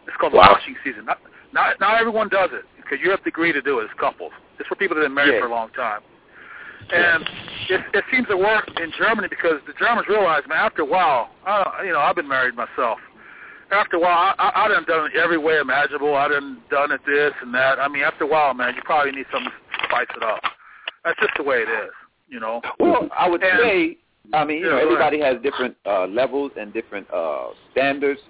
It's 0.08 0.16
called 0.18 0.34
Wow. 0.34 0.54
the 0.54 0.72
Fasching 0.72 0.76
season. 0.84 1.06
Not, 1.06 1.18
not, 1.52 1.80
not 1.80 2.00
everyone 2.00 2.30
does 2.30 2.52
it 2.54 2.64
because 2.78 3.00
you 3.04 3.10
have 3.10 3.24
to 3.24 3.30
agree 3.30 3.52
to 3.52 3.62
do 3.62 3.80
it 3.80 3.86
as 3.86 3.90
couples. 4.00 4.32
It's 4.60 4.68
for 4.68 4.76
people 4.76 4.96
that 4.96 5.02
have 5.02 5.10
been 5.10 5.16
married 5.16 5.34
Yeah. 5.34 5.42
for 5.42 5.48
a 5.48 5.52
long 5.52 5.70
time. 5.70 6.02
And 6.94 7.24
it, 7.70 7.82
it 7.94 8.04
seems 8.12 8.28
to 8.28 8.38
work 8.38 8.70
in 8.80 8.92
Germany 8.98 9.28
because 9.30 9.60
the 9.66 9.74
Germans 9.80 10.08
realize, 10.08 10.44
man, 10.48 10.60
after 10.60 10.82
a 10.84 10.86
while, 10.86 11.30
uh, 11.48 11.64
you 11.84 11.92
know, 11.94 12.00
I've 12.00 12.16
been 12.16 12.28
married 12.28 12.56
myself. 12.56 13.00
After 13.74 13.98
a 13.98 14.00
while, 14.00 14.34
I, 14.38 14.50
I, 14.50 14.66
I 14.66 14.68
done 14.70 14.86
done 14.86 15.10
it 15.14 15.18
every 15.18 15.38
way 15.38 15.58
imaginable. 15.60 16.16
I 16.16 16.28
done 16.28 16.60
done 16.70 16.92
it 16.92 17.02
this 17.06 17.34
and 17.42 17.54
that. 17.54 17.80
I 17.80 17.88
mean, 17.88 18.04
after 18.04 18.24
a 18.24 18.28
while, 18.28 18.54
man, 18.54 18.76
you 18.76 18.82
probably 18.84 19.12
need 19.12 19.26
something 19.32 19.52
to 19.52 19.86
spice 19.88 20.08
it 20.16 20.24
up. 20.24 20.42
That's 21.04 21.20
just 21.20 21.34
the 21.38 21.44
way 21.44 21.58
it 21.58 21.70
is, 21.70 21.92
you 22.30 22.40
know. 22.40 22.62
Well, 22.80 23.10
I 23.18 23.28
would 23.30 23.44
And- 23.44 23.60
say, 23.62 23.98
I 24.34 24.46
mean, 24.46 24.60
you 24.60 24.64
know, 24.70 24.78
Yeah, 24.78 24.84
go 24.84 24.90
everybody 24.94 25.20
has 25.20 25.42
different 25.42 25.76
uh, 25.86 26.06
levels 26.06 26.52
and 26.58 26.72
different 26.74 27.08
uh, 27.14 27.48
standards. 27.72 28.22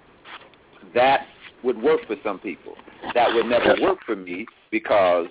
That 0.96 1.28
would 1.64 1.80
work 1.82 2.02
for 2.08 2.16
some 2.24 2.40
people. 2.40 2.74
That 3.14 3.34
would 3.34 3.46
never 3.46 3.76
work 3.82 4.00
for 4.06 4.16
me 4.16 4.48
because 4.72 5.28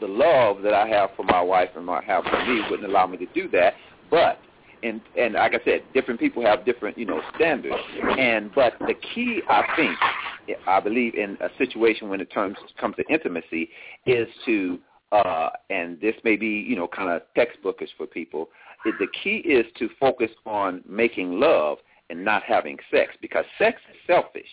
the 0.00 0.06
love 0.06 0.62
that 0.62 0.74
I 0.74 0.86
have 0.88 1.10
for 1.16 1.24
my 1.24 1.40
wife 1.40 1.70
and 1.76 1.84
my 1.84 2.02
have 2.04 2.24
for 2.24 2.44
me 2.46 2.62
wouldn't 2.70 2.88
allow 2.88 3.06
me 3.06 3.16
to 3.18 3.26
do 3.34 3.48
that. 3.48 3.74
But 4.10 4.38
and 4.84 5.00
and 5.18 5.34
like 5.34 5.54
I 5.54 5.64
said, 5.64 5.82
different 5.94 6.20
people 6.20 6.44
have 6.44 6.64
different 6.64 6.98
you 6.98 7.06
know 7.06 7.20
standards. 7.34 7.76
And 8.18 8.54
but 8.54 8.74
the 8.80 8.94
key, 9.14 9.40
I 9.48 9.64
think, 9.76 10.58
I 10.66 10.80
believe 10.80 11.14
in 11.14 11.36
a 11.40 11.48
situation 11.58 12.08
when 12.08 12.20
it 12.20 12.30
terms 12.30 12.56
comes 12.78 12.96
to 12.96 13.04
intimacy, 13.12 13.70
is 14.06 14.28
to 14.46 14.78
uh, 15.12 15.50
and 15.70 16.00
this 16.00 16.14
may 16.24 16.36
be 16.36 16.46
you 16.46 16.76
know 16.76 16.88
kind 16.88 17.10
of 17.10 17.22
textbookish 17.36 17.90
for 17.96 18.06
people. 18.06 18.50
Is 18.86 18.92
the 18.98 19.08
key 19.22 19.36
is 19.38 19.64
to 19.78 19.88
focus 19.98 20.30
on 20.44 20.82
making 20.86 21.40
love 21.40 21.78
and 22.10 22.22
not 22.22 22.42
having 22.42 22.76
sex 22.90 23.14
because 23.22 23.44
sex 23.58 23.80
is 23.90 23.96
selfish. 24.06 24.48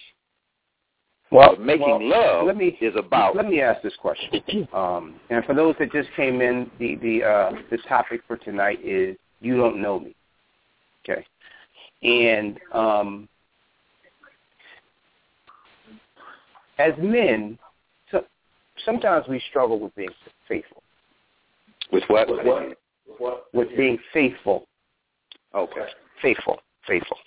Well, 1.32 1.56
But 1.56 1.62
making 1.62 1.88
well, 1.88 2.10
love 2.10 2.46
let 2.46 2.58
me, 2.58 2.78
is 2.82 2.94
about 2.98 3.36
Let 3.36 3.48
me 3.48 3.62
ask 3.62 3.82
this 3.82 3.96
question. 4.00 4.42
Um, 4.74 5.16
and 5.30 5.44
for 5.46 5.54
those 5.54 5.76
that 5.80 5.92
just 5.92 6.10
came 6.16 6.42
in, 6.42 6.70
the 6.80 6.96
the 6.96 7.24
uh, 7.24 7.52
the 7.70 7.78
topic 7.90 8.22
for 8.28 8.38
tonight 8.38 8.80
is 8.84 9.18
you 9.42 9.58
don't 9.58 9.82
know 9.82 10.00
me. 10.00 10.16
Okay, 11.04 11.26
and 12.04 12.60
um, 12.74 13.30
as 16.78 16.94
men, 17.00 17.58
so, 18.12 18.24
sometimes 18.86 19.28
we 19.28 19.42
struggle 19.50 19.80
with 19.80 19.96
being 19.96 20.10
faithful. 20.48 20.84
with 21.92 22.04
what? 22.08 22.30
With 22.30 22.78
what? 23.18 23.46
With 23.54 23.76
being 23.76 23.98
faithful, 24.14 24.68
Okay. 25.54 25.88
faithful, 26.22 26.62
faithful, 26.88 27.18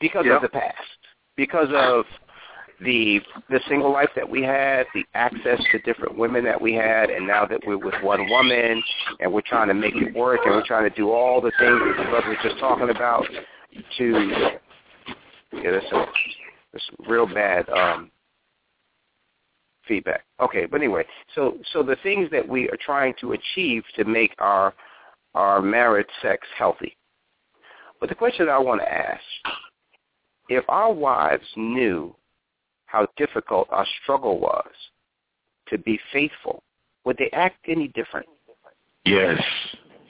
because 0.00 0.24
Yeah. 0.26 0.36
of 0.36 0.42
the 0.42 0.48
past, 0.48 0.98
because 1.36 1.68
of 1.72 2.06
the 2.80 3.20
the 3.48 3.60
single 3.68 3.90
life 3.92 4.10
that 4.16 4.28
we 4.28 4.42
had, 4.42 4.86
the 4.94 5.04
access 5.14 5.60
to 5.72 5.78
different 5.80 6.16
women 6.18 6.44
that 6.44 6.60
we 6.60 6.74
had, 6.74 7.10
and 7.10 7.26
now 7.26 7.46
that 7.46 7.60
we're 7.66 7.78
with 7.78 7.94
one 8.02 8.28
woman 8.28 8.82
and 9.20 9.32
we're 9.32 9.40
trying 9.42 9.68
to 9.68 9.74
make 9.74 9.94
it 9.96 10.14
work 10.14 10.40
and 10.44 10.54
we're 10.54 10.66
trying 10.66 10.88
to 10.88 10.94
do 10.94 11.10
all 11.10 11.40
the 11.40 11.52
things 11.58 11.80
that 11.80 11.94
the 11.96 12.10
brother 12.10 12.28
was 12.28 12.38
just 12.42 12.58
talking 12.58 12.90
about 12.90 13.26
to 13.98 14.58
yeah, 15.52 15.70
that's 15.70 15.86
some 15.90 16.06
that's 16.72 16.84
real 17.08 17.26
bad 17.26 17.68
um 17.70 18.10
feedback. 19.86 20.24
Okay, 20.40 20.66
but 20.66 20.80
anyway, 20.80 21.04
so 21.34 21.58
so 21.72 21.82
the 21.82 21.96
things 22.02 22.28
that 22.30 22.46
we 22.46 22.68
are 22.68 22.78
trying 22.84 23.14
to 23.20 23.32
achieve 23.32 23.84
to 23.96 24.04
make 24.04 24.34
our 24.38 24.74
our 25.34 25.62
marriage 25.62 26.08
sex 26.22 26.46
healthy. 26.56 26.96
But 28.00 28.08
the 28.08 28.14
question 28.14 28.48
I 28.48 28.58
want 28.58 28.80
to 28.82 28.92
ask, 28.92 29.22
if 30.48 30.64
our 30.68 30.92
wives 30.92 31.46
knew 31.56 32.14
how 32.96 33.06
difficult 33.18 33.68
our 33.70 33.86
struggle 34.02 34.40
was 34.40 34.70
to 35.68 35.76
be 35.76 36.00
faithful, 36.14 36.62
would 37.04 37.18
they 37.18 37.28
act 37.34 37.56
any 37.68 37.88
different? 37.88 38.26
Yes. 39.04 39.38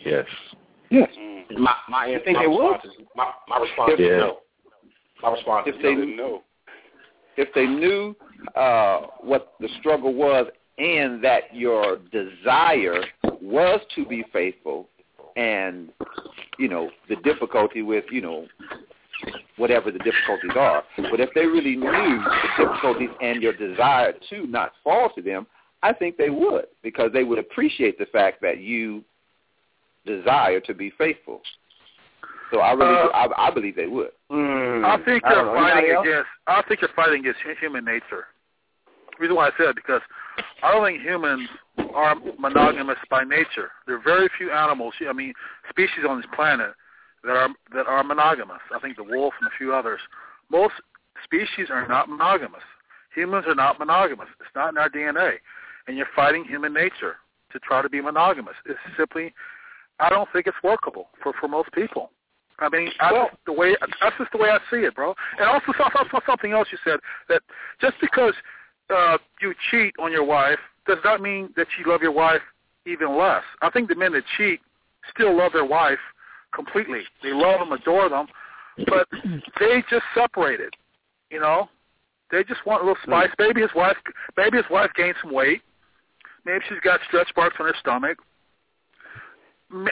Yes. 0.04 0.24
Yes. 0.90 1.08
My 1.58 1.74
my, 1.88 2.06
You 2.06 2.20
think 2.24 2.36
my 2.36 2.42
they 2.44 2.46
will? 2.46 2.72
response 2.74 2.84
is 2.84 3.06
my, 3.16 3.30
my 3.48 3.58
response 3.58 3.92
If- 3.94 4.00
is 4.00 4.06
Yeah. 4.08 4.18
no. 4.18 4.38
My 5.22 5.32
response 5.32 5.66
If 5.66 5.74
is 5.76 5.82
they 5.82 5.94
no. 5.94 6.00
didn't 6.00 6.16
know. 6.16 6.42
if 7.36 7.48
they 7.54 7.66
knew 7.66 8.14
uh, 8.54 9.00
what 9.20 9.54
the 9.60 9.68
struggle 9.80 10.14
was 10.14 10.46
and 10.78 11.22
that 11.24 11.54
your 11.54 11.98
desire 12.12 13.02
was 13.42 13.80
to 13.96 14.06
be 14.06 14.24
faithful 14.32 14.88
and 15.36 15.90
you 16.58 16.68
know 16.68 16.90
the 17.08 17.16
difficulty 17.16 17.82
with 17.82 18.04
you 18.10 18.20
know 18.22 18.46
whatever 19.56 19.90
the 19.90 19.98
difficulties 19.98 20.50
are 20.56 20.82
but 21.10 21.20
if 21.20 21.30
they 21.34 21.46
really 21.46 21.76
knew 21.76 21.82
the 21.86 22.48
difficulties 22.58 23.10
and 23.20 23.42
your 23.42 23.52
desire 23.52 24.12
to 24.28 24.46
not 24.46 24.72
fall 24.84 25.10
to 25.14 25.22
them 25.22 25.46
I 25.82 25.92
think 25.92 26.16
they 26.16 26.30
would 26.30 26.66
because 26.82 27.12
they 27.12 27.24
would 27.24 27.38
appreciate 27.38 27.98
the 27.98 28.06
fact 28.06 28.40
that 28.42 28.58
you 28.58 29.04
desire 30.06 30.60
to 30.60 30.74
be 30.74 30.92
faithful. 30.96 31.42
So 32.50 32.60
I 32.60 32.72
really, 32.72 32.94
uh, 32.94 33.08
I, 33.08 33.48
I 33.48 33.50
believe 33.50 33.76
they 33.76 33.86
would. 33.86 34.10
Mm, 34.30 34.84
I 34.84 35.04
think 35.04 35.24
I 35.24 35.34
you're 35.34 35.54
fighting 35.54 35.96
against. 36.00 36.28
I 36.46 36.62
think 36.68 36.80
you're 36.80 36.90
fighting 36.94 37.20
against 37.20 37.40
human 37.60 37.84
nature. 37.84 38.26
The 38.86 39.22
reason 39.22 39.36
why 39.36 39.48
I 39.48 39.50
said 39.58 39.74
because 39.74 40.00
I 40.62 40.72
don't 40.72 40.84
think 40.84 41.02
humans 41.02 41.48
are 41.94 42.14
monogamous 42.38 42.98
by 43.10 43.24
nature. 43.24 43.70
There 43.86 43.96
are 43.96 44.02
very 44.02 44.28
few 44.38 44.50
animals. 44.52 44.94
I 45.08 45.12
mean, 45.12 45.32
species 45.70 46.04
on 46.08 46.18
this 46.18 46.26
planet 46.34 46.72
that 47.26 47.36
are 47.36 47.48
that 47.74 47.86
are 47.86 48.02
monogamous. 48.04 48.60
I 48.74 48.78
think 48.78 48.96
the 48.96 49.04
wolf 49.04 49.34
and 49.40 49.48
a 49.48 49.56
few 49.58 49.74
others. 49.74 50.00
Most 50.50 50.74
species 51.24 51.68
are 51.70 51.86
not 51.86 52.08
monogamous. 52.08 52.62
Humans 53.14 53.46
are 53.48 53.54
not 53.54 53.78
monogamous. 53.78 54.28
It's 54.40 54.54
not 54.54 54.70
in 54.70 54.78
our 54.78 54.88
DNA, 54.88 55.34
and 55.88 55.96
you're 55.96 56.06
fighting 56.14 56.44
human 56.44 56.72
nature 56.72 57.16
to 57.52 57.58
try 57.58 57.82
to 57.82 57.88
be 57.88 58.00
monogamous. 58.00 58.54
It's 58.64 58.78
simply, 58.96 59.34
I 59.98 60.08
don't 60.08 60.28
think 60.32 60.46
it's 60.46 60.56
workable 60.62 61.08
for 61.22 61.32
for 61.38 61.48
most 61.48 61.72
people. 61.72 62.10
I 62.58 62.68
mean, 62.70 62.90
I 63.00 63.12
well, 63.12 63.28
just 63.30 63.44
the 63.44 63.52
way 63.52 63.76
that's 63.80 64.16
just 64.18 64.32
the 64.32 64.38
way 64.38 64.48
I 64.48 64.58
see 64.70 64.86
it, 64.86 64.94
bro. 64.94 65.14
And 65.38 65.48
also, 65.48 65.72
also 65.98 66.20
something 66.26 66.52
else 66.52 66.68
you 66.70 66.78
said 66.84 67.00
that 67.28 67.42
just 67.80 67.96
because 68.00 68.34
uh, 68.88 69.18
you 69.40 69.52
cheat 69.70 69.94
on 69.98 70.12
your 70.12 70.24
wife 70.24 70.58
does 70.86 70.98
not 71.04 71.20
mean 71.20 71.50
that 71.56 71.66
you 71.78 71.90
love 71.90 72.02
your 72.02 72.12
wife 72.12 72.42
even 72.86 73.18
less. 73.18 73.42
I 73.62 73.70
think 73.70 73.88
the 73.88 73.96
men 73.96 74.12
that 74.12 74.22
cheat 74.36 74.60
still 75.12 75.36
love 75.36 75.52
their 75.52 75.64
wife 75.64 75.98
completely. 76.56 77.02
They 77.22 77.32
love 77.32 77.60
them, 77.60 77.70
adore 77.70 78.08
them, 78.08 78.26
but 78.88 79.06
they 79.60 79.84
just 79.88 80.04
separated. 80.14 80.74
You 81.30 81.40
know, 81.40 81.68
they 82.30 82.42
just 82.42 82.64
want 82.66 82.82
a 82.82 82.86
little 82.86 83.02
spice. 83.02 83.30
Mm. 83.38 83.46
Maybe 83.46 83.60
his 83.60 83.70
wife, 83.76 83.96
maybe 84.36 84.56
his 84.56 84.66
wife 84.70 84.90
gained 84.96 85.14
some 85.22 85.32
weight. 85.32 85.62
Maybe 86.44 86.64
she's 86.68 86.80
got 86.82 87.00
stretch 87.06 87.28
marks 87.36 87.56
on 87.60 87.66
her 87.66 87.74
stomach. 87.78 88.18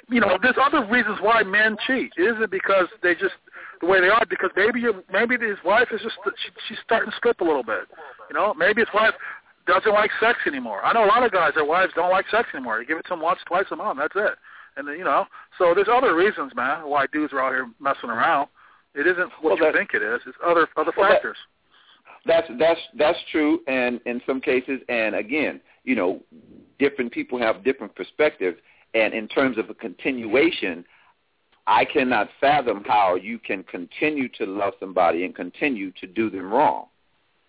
You 0.09 0.21
know, 0.21 0.39
there's 0.41 0.57
other 0.61 0.87
reasons 0.87 1.19
why 1.21 1.43
men 1.43 1.77
cheat. 1.87 2.12
Is 2.17 2.37
it 2.39 2.51
because 2.51 2.87
they 3.03 3.15
just 3.15 3.35
the 3.81 3.87
way 3.87 4.01
they 4.01 4.09
are? 4.09 4.23
Because 4.29 4.51
maybe 4.57 4.81
you, 4.81 5.03
maybe 5.12 5.37
his 5.37 5.59
wife 5.65 5.89
is 5.93 6.01
just 6.01 6.15
she, 6.25 6.51
she's 6.69 6.79
starting 6.85 7.11
to 7.11 7.17
slip 7.21 7.41
a 7.41 7.45
little 7.45 7.65
bit. 7.65 7.83
You 8.31 8.35
know, 8.35 8.55
maybe 8.55 8.83
his 8.83 8.89
wife 8.95 9.15
doesn't 9.67 9.93
like 9.93 10.11
sex 10.21 10.39
anymore. 10.47 10.85
I 10.85 10.93
know 10.93 11.05
a 11.05 11.11
lot 11.11 11.25
of 11.25 11.33
guys, 11.33 11.53
their 11.55 11.65
wives 11.65 11.93
don't 11.97 12.11
like 12.11 12.27
sex 12.31 12.49
anymore. 12.55 12.79
They 12.79 12.85
give 12.85 12.99
it 12.99 13.03
to 13.05 13.11
them 13.11 13.21
once, 13.21 13.41
twice 13.47 13.65
a 13.73 13.77
month. 13.77 13.99
That's 13.99 14.15
it. 14.15 14.39
And 14.77 14.89
you 14.99 15.05
know, 15.05 15.27
so 15.59 15.72
there's 15.75 15.89
other 15.91 16.14
reasons, 16.14 16.53
man, 16.55 16.89
why 16.89 17.07
dudes 17.12 17.33
are 17.33 17.41
out 17.41 17.53
here 17.53 17.68
messing 17.81 18.11
around. 18.11 18.49
It 18.95 19.07
isn't 19.07 19.31
what 19.41 19.61
well, 19.61 19.70
you 19.70 19.72
think 19.77 19.91
it 19.95 20.03
is. 20.03 20.20
It's 20.27 20.37
other 20.45 20.68
other 20.77 20.93
well, 20.97 21.11
factors. 21.11 21.37
That, 22.27 22.45
that's 22.49 22.59
that's 22.59 22.81
that's 22.97 23.18
true, 23.31 23.61
and 23.66 24.01
in 24.07 24.20
some 24.27 24.41
cases, 24.41 24.81
and 24.89 25.14
again, 25.14 25.61
you 25.85 25.95
know, 25.95 26.20
different 26.79 27.12
people 27.12 27.39
have 27.39 27.64
different 27.64 27.95
perspectives. 27.95 28.59
And 28.95 29.12
in 29.12 29.27
terms 29.27 29.59
of 29.59 29.70
a 29.70 29.75
continuation, 29.75 30.85
I 31.66 31.85
cannot 31.85 32.29
fathom 32.41 32.85
how 32.87 33.16
you 33.16 33.39
can 33.39 33.64
continue 33.64 34.29
to 34.39 34.47
love 34.47 34.75
somebody 34.79 35.25
and 35.25 35.35
continue 35.35 35.91
to 36.01 36.07
do 36.07 36.31
them 36.31 36.53
wrong. 36.53 36.87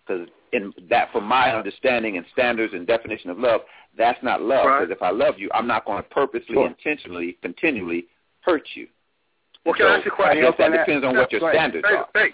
Because 0.04 0.28
in 0.52 0.72
that, 0.88 1.12
from 1.12 1.24
my 1.24 1.54
understanding 1.54 2.16
and 2.16 2.26
standards 2.32 2.72
and 2.72 2.86
definition 2.86 3.30
of 3.30 3.38
love, 3.38 3.62
that's 3.96 4.22
not 4.22 4.42
love. 4.42 4.64
Because 4.64 4.88
right. 4.88 4.90
if 4.90 5.02
I 5.02 5.10
love 5.10 5.34
you, 5.38 5.50
I'm 5.54 5.66
not 5.66 5.84
going 5.84 6.02
to 6.02 6.08
purposely, 6.08 6.54
sure. 6.54 6.66
intentionally, 6.66 7.38
continually 7.42 8.06
hurt 8.40 8.64
you. 8.74 8.88
Well, 9.64 9.74
can 9.74 9.86
so 9.86 9.88
I 9.88 9.96
ask 9.96 10.04
you 10.04 10.12
a 10.12 10.14
question? 10.14 10.38
I 10.38 10.50
guess 10.50 10.58
that 10.58 10.70
depends 10.70 11.04
on 11.04 11.16
what 11.16 11.32
your 11.32 11.40
standards 11.52 11.86
hey, 11.88 11.96
are. 11.96 12.08
Hey, 12.14 12.28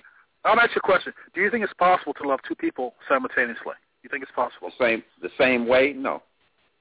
I'll 0.45 0.59
ask 0.59 0.71
you 0.71 0.81
a 0.83 0.87
question. 0.87 1.13
Do 1.35 1.41
you 1.41 1.51
think 1.51 1.65
it's 1.65 1.73
possible 1.75 2.13
to 2.15 2.29
love 2.29 2.41
two 2.47 2.55
people 2.55 2.95
simultaneously? 3.09 3.75
You 4.03 4.11
think 4.11 4.23
it's 4.23 4.33
possible? 4.33 4.71
The 4.79 4.85
same, 4.85 5.03
the 5.23 5.31
same 5.39 5.67
way? 5.67 5.95
No. 5.97 6.23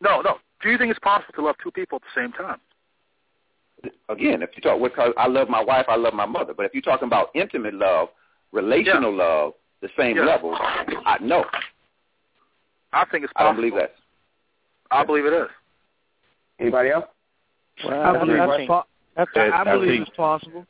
No, 0.02 0.22
no. 0.22 0.38
Do 0.62 0.70
you 0.70 0.78
think 0.78 0.92
it's 0.92 1.00
possible 1.00 1.34
to 1.36 1.42
love 1.42 1.56
two 1.64 1.72
people 1.72 1.98
at 1.98 2.02
the 2.02 2.22
same 2.22 2.32
time? 2.34 2.58
Again, 4.10 4.42
if 4.44 4.50
you 4.56 4.62
talk, 4.62 4.82
because 4.82 5.14
I 5.18 5.28
love 5.28 5.50
my 5.50 5.64
wife, 5.64 5.86
I 5.88 5.96
love 5.96 6.14
my 6.14 6.26
mother. 6.26 6.54
But 6.54 6.66
if 6.66 6.74
you're 6.74 6.82
talking 6.82 7.08
about 7.08 7.30
intimate 7.34 7.74
love, 7.74 8.10
relational 8.52 9.12
yeah. 9.12 9.24
love, 9.24 9.54
the 9.82 9.90
same 9.98 10.18
yeah. 10.18 10.26
level, 10.26 10.56
I 10.56 11.18
no. 11.22 11.46
I 12.94 13.06
think 13.06 13.24
it's 13.24 13.34
possible. 13.34 13.40
I 13.40 13.44
don't 13.44 13.56
believe 13.56 13.74
that. 13.76 13.96
I 14.92 15.06
believe 15.06 15.26
it 15.26 15.34
is. 15.34 15.48
Anybody 16.60 16.90
else? 16.90 17.06
Well, 17.86 18.02
I, 18.02 18.20
believe, 18.20 18.40
I, 18.40 18.68
po- 18.68 18.84
I, 19.18 19.62
I 19.62 19.64
believe 19.64 19.90
think, 19.90 20.08
it's 20.08 20.18
possible. 20.18 20.66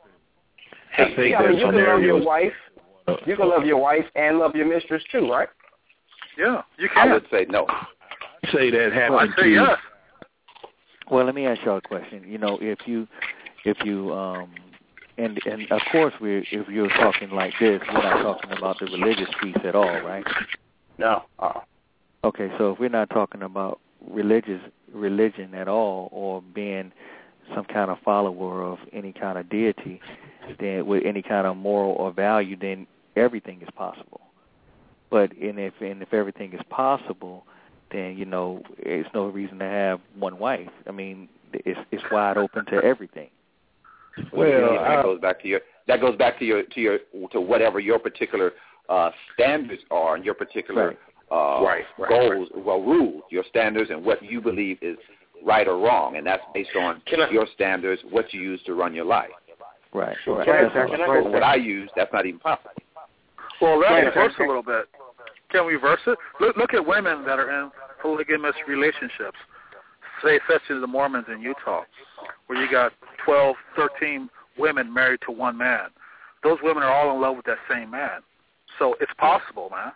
I 0.97 1.05
think 1.15 1.31
yeah, 1.31 1.39
I 1.39 1.49
mean, 1.49 1.59
you 1.59 1.65
can 1.65 1.83
love 1.83 2.01
your 2.01 2.23
wife. 2.23 2.53
You 3.25 3.35
can 3.35 3.49
love 3.49 3.65
your 3.65 3.77
wife 3.77 4.05
and 4.15 4.37
love 4.39 4.55
your 4.55 4.67
mistress 4.67 5.03
too, 5.11 5.29
right? 5.29 5.49
Yeah, 6.37 6.61
you 6.77 6.87
can. 6.93 7.09
I 7.09 7.13
would 7.13 7.25
say 7.31 7.45
no. 7.49 7.67
Say 8.53 8.71
that 8.71 8.93
happened 8.93 9.15
well, 9.15 9.27
I 9.37 9.41
say 9.41 9.49
yes. 9.49 9.77
Well, 11.09 11.25
let 11.25 11.35
me 11.35 11.45
ask 11.45 11.61
y'all 11.65 11.77
a 11.77 11.81
question. 11.81 12.23
You 12.25 12.37
know, 12.37 12.57
if 12.61 12.79
you, 12.85 13.07
if 13.65 13.77
you, 13.83 14.13
um, 14.13 14.51
and 15.17 15.39
and 15.45 15.69
of 15.71 15.81
course, 15.91 16.13
we 16.21 16.47
if 16.51 16.69
you're 16.69 16.89
talking 16.89 17.31
like 17.31 17.53
this, 17.59 17.81
we're 17.93 18.01
not 18.01 18.21
talking 18.21 18.57
about 18.57 18.79
the 18.79 18.85
religious 18.85 19.29
piece 19.41 19.57
at 19.65 19.75
all, 19.75 20.01
right? 20.01 20.25
No. 20.97 21.23
Uh-uh. 21.39 21.59
Okay, 22.23 22.49
so 22.57 22.73
if 22.73 22.79
we're 22.79 22.89
not 22.89 23.09
talking 23.09 23.41
about 23.41 23.79
religious 24.09 24.61
religion 24.93 25.53
at 25.53 25.67
all, 25.67 26.09
or 26.11 26.41
being 26.41 26.91
some 27.53 27.65
kind 27.65 27.91
of 27.91 27.97
follower 27.99 28.63
of 28.63 28.79
any 28.93 29.13
kind 29.13 29.37
of 29.37 29.49
deity, 29.49 29.99
then 30.59 30.85
with 30.85 31.03
any 31.05 31.21
kind 31.21 31.47
of 31.47 31.57
moral 31.57 31.91
or 31.93 32.11
value, 32.11 32.55
then 32.59 32.87
everything 33.15 33.61
is 33.61 33.67
possible. 33.75 34.21
But 35.09 35.35
and 35.37 35.59
if 35.59 35.73
and 35.81 36.01
if 36.01 36.13
everything 36.13 36.53
is 36.53 36.61
possible, 36.69 37.45
then 37.91 38.17
you 38.17 38.25
know 38.25 38.63
it's 38.77 39.09
no 39.13 39.27
reason 39.27 39.59
to 39.59 39.65
have 39.65 39.99
one 40.17 40.39
wife. 40.39 40.69
I 40.87 40.91
mean, 40.91 41.27
it's 41.53 41.79
it's 41.91 42.03
wide 42.11 42.37
open 42.37 42.65
to 42.67 42.81
everything. 42.83 43.29
Well, 44.33 44.75
that 44.75 45.03
goes 45.03 45.19
back 45.19 45.41
to 45.41 45.47
your 45.47 45.61
that 45.87 46.01
goes 46.01 46.17
back 46.17 46.39
to 46.39 46.45
your 46.45 46.63
to 46.63 46.79
your 46.79 46.99
to 47.31 47.41
whatever 47.41 47.79
your 47.79 47.99
particular 47.99 48.53
uh 48.89 49.11
standards 49.33 49.81
are 49.91 50.15
and 50.15 50.25
your 50.25 50.33
particular 50.33 50.87
right. 50.89 50.97
Uh 51.31 51.63
right, 51.63 51.83
right, 51.97 52.09
goals, 52.09 52.49
right. 52.53 52.65
well 52.65 52.81
rules, 52.81 53.23
your 53.29 53.43
standards 53.49 53.89
and 53.89 54.03
what 54.03 54.21
you 54.23 54.41
believe 54.41 54.77
is 54.81 54.97
right 55.43 55.67
or 55.67 55.77
wrong, 55.77 56.17
and 56.17 56.25
that's 56.25 56.43
based 56.53 56.75
on 56.77 57.01
I, 57.07 57.29
your 57.31 57.47
standards, 57.53 58.01
what 58.09 58.33
you 58.33 58.41
use 58.41 58.61
to 58.65 58.73
run 58.73 58.93
your 58.93 59.05
life. 59.05 59.29
Right. 59.93 60.15
Sure. 60.23 60.37
Right. 60.37 60.45
Can 60.45 60.81
I, 60.81 60.87
can 60.87 61.01
I, 61.01 61.29
what 61.29 61.43
I 61.43 61.55
use, 61.55 61.89
that's 61.95 62.13
not 62.13 62.25
even 62.25 62.39
possible. 62.39 62.71
Well, 63.61 63.79
let's 63.79 64.15
reverse 64.15 64.33
a 64.39 64.43
little 64.43 64.63
bit. 64.63 64.85
Can 65.51 65.65
we 65.65 65.73
reverse 65.73 65.99
it? 66.07 66.17
Look, 66.39 66.57
look 66.57 66.73
at 66.73 66.85
women 66.85 67.25
that 67.25 67.39
are 67.39 67.63
in 67.63 67.71
polygamous 68.01 68.55
relationships, 68.67 69.37
say 70.23 70.39
such 70.49 70.61
as 70.69 70.81
the 70.81 70.87
Mormons 70.87 71.25
in 71.31 71.41
Utah, 71.41 71.83
where 72.47 72.61
you 72.61 72.71
got 72.71 72.93
12, 73.25 73.55
13 73.75 74.29
women 74.57 74.91
married 74.91 75.19
to 75.27 75.31
one 75.31 75.57
man. 75.57 75.89
Those 76.43 76.57
women 76.63 76.83
are 76.83 76.91
all 76.91 77.15
in 77.15 77.21
love 77.21 77.35
with 77.35 77.45
that 77.45 77.57
same 77.69 77.91
man. 77.91 78.21
So 78.79 78.95
it's 78.99 79.11
possible, 79.17 79.69
man. 79.69 79.91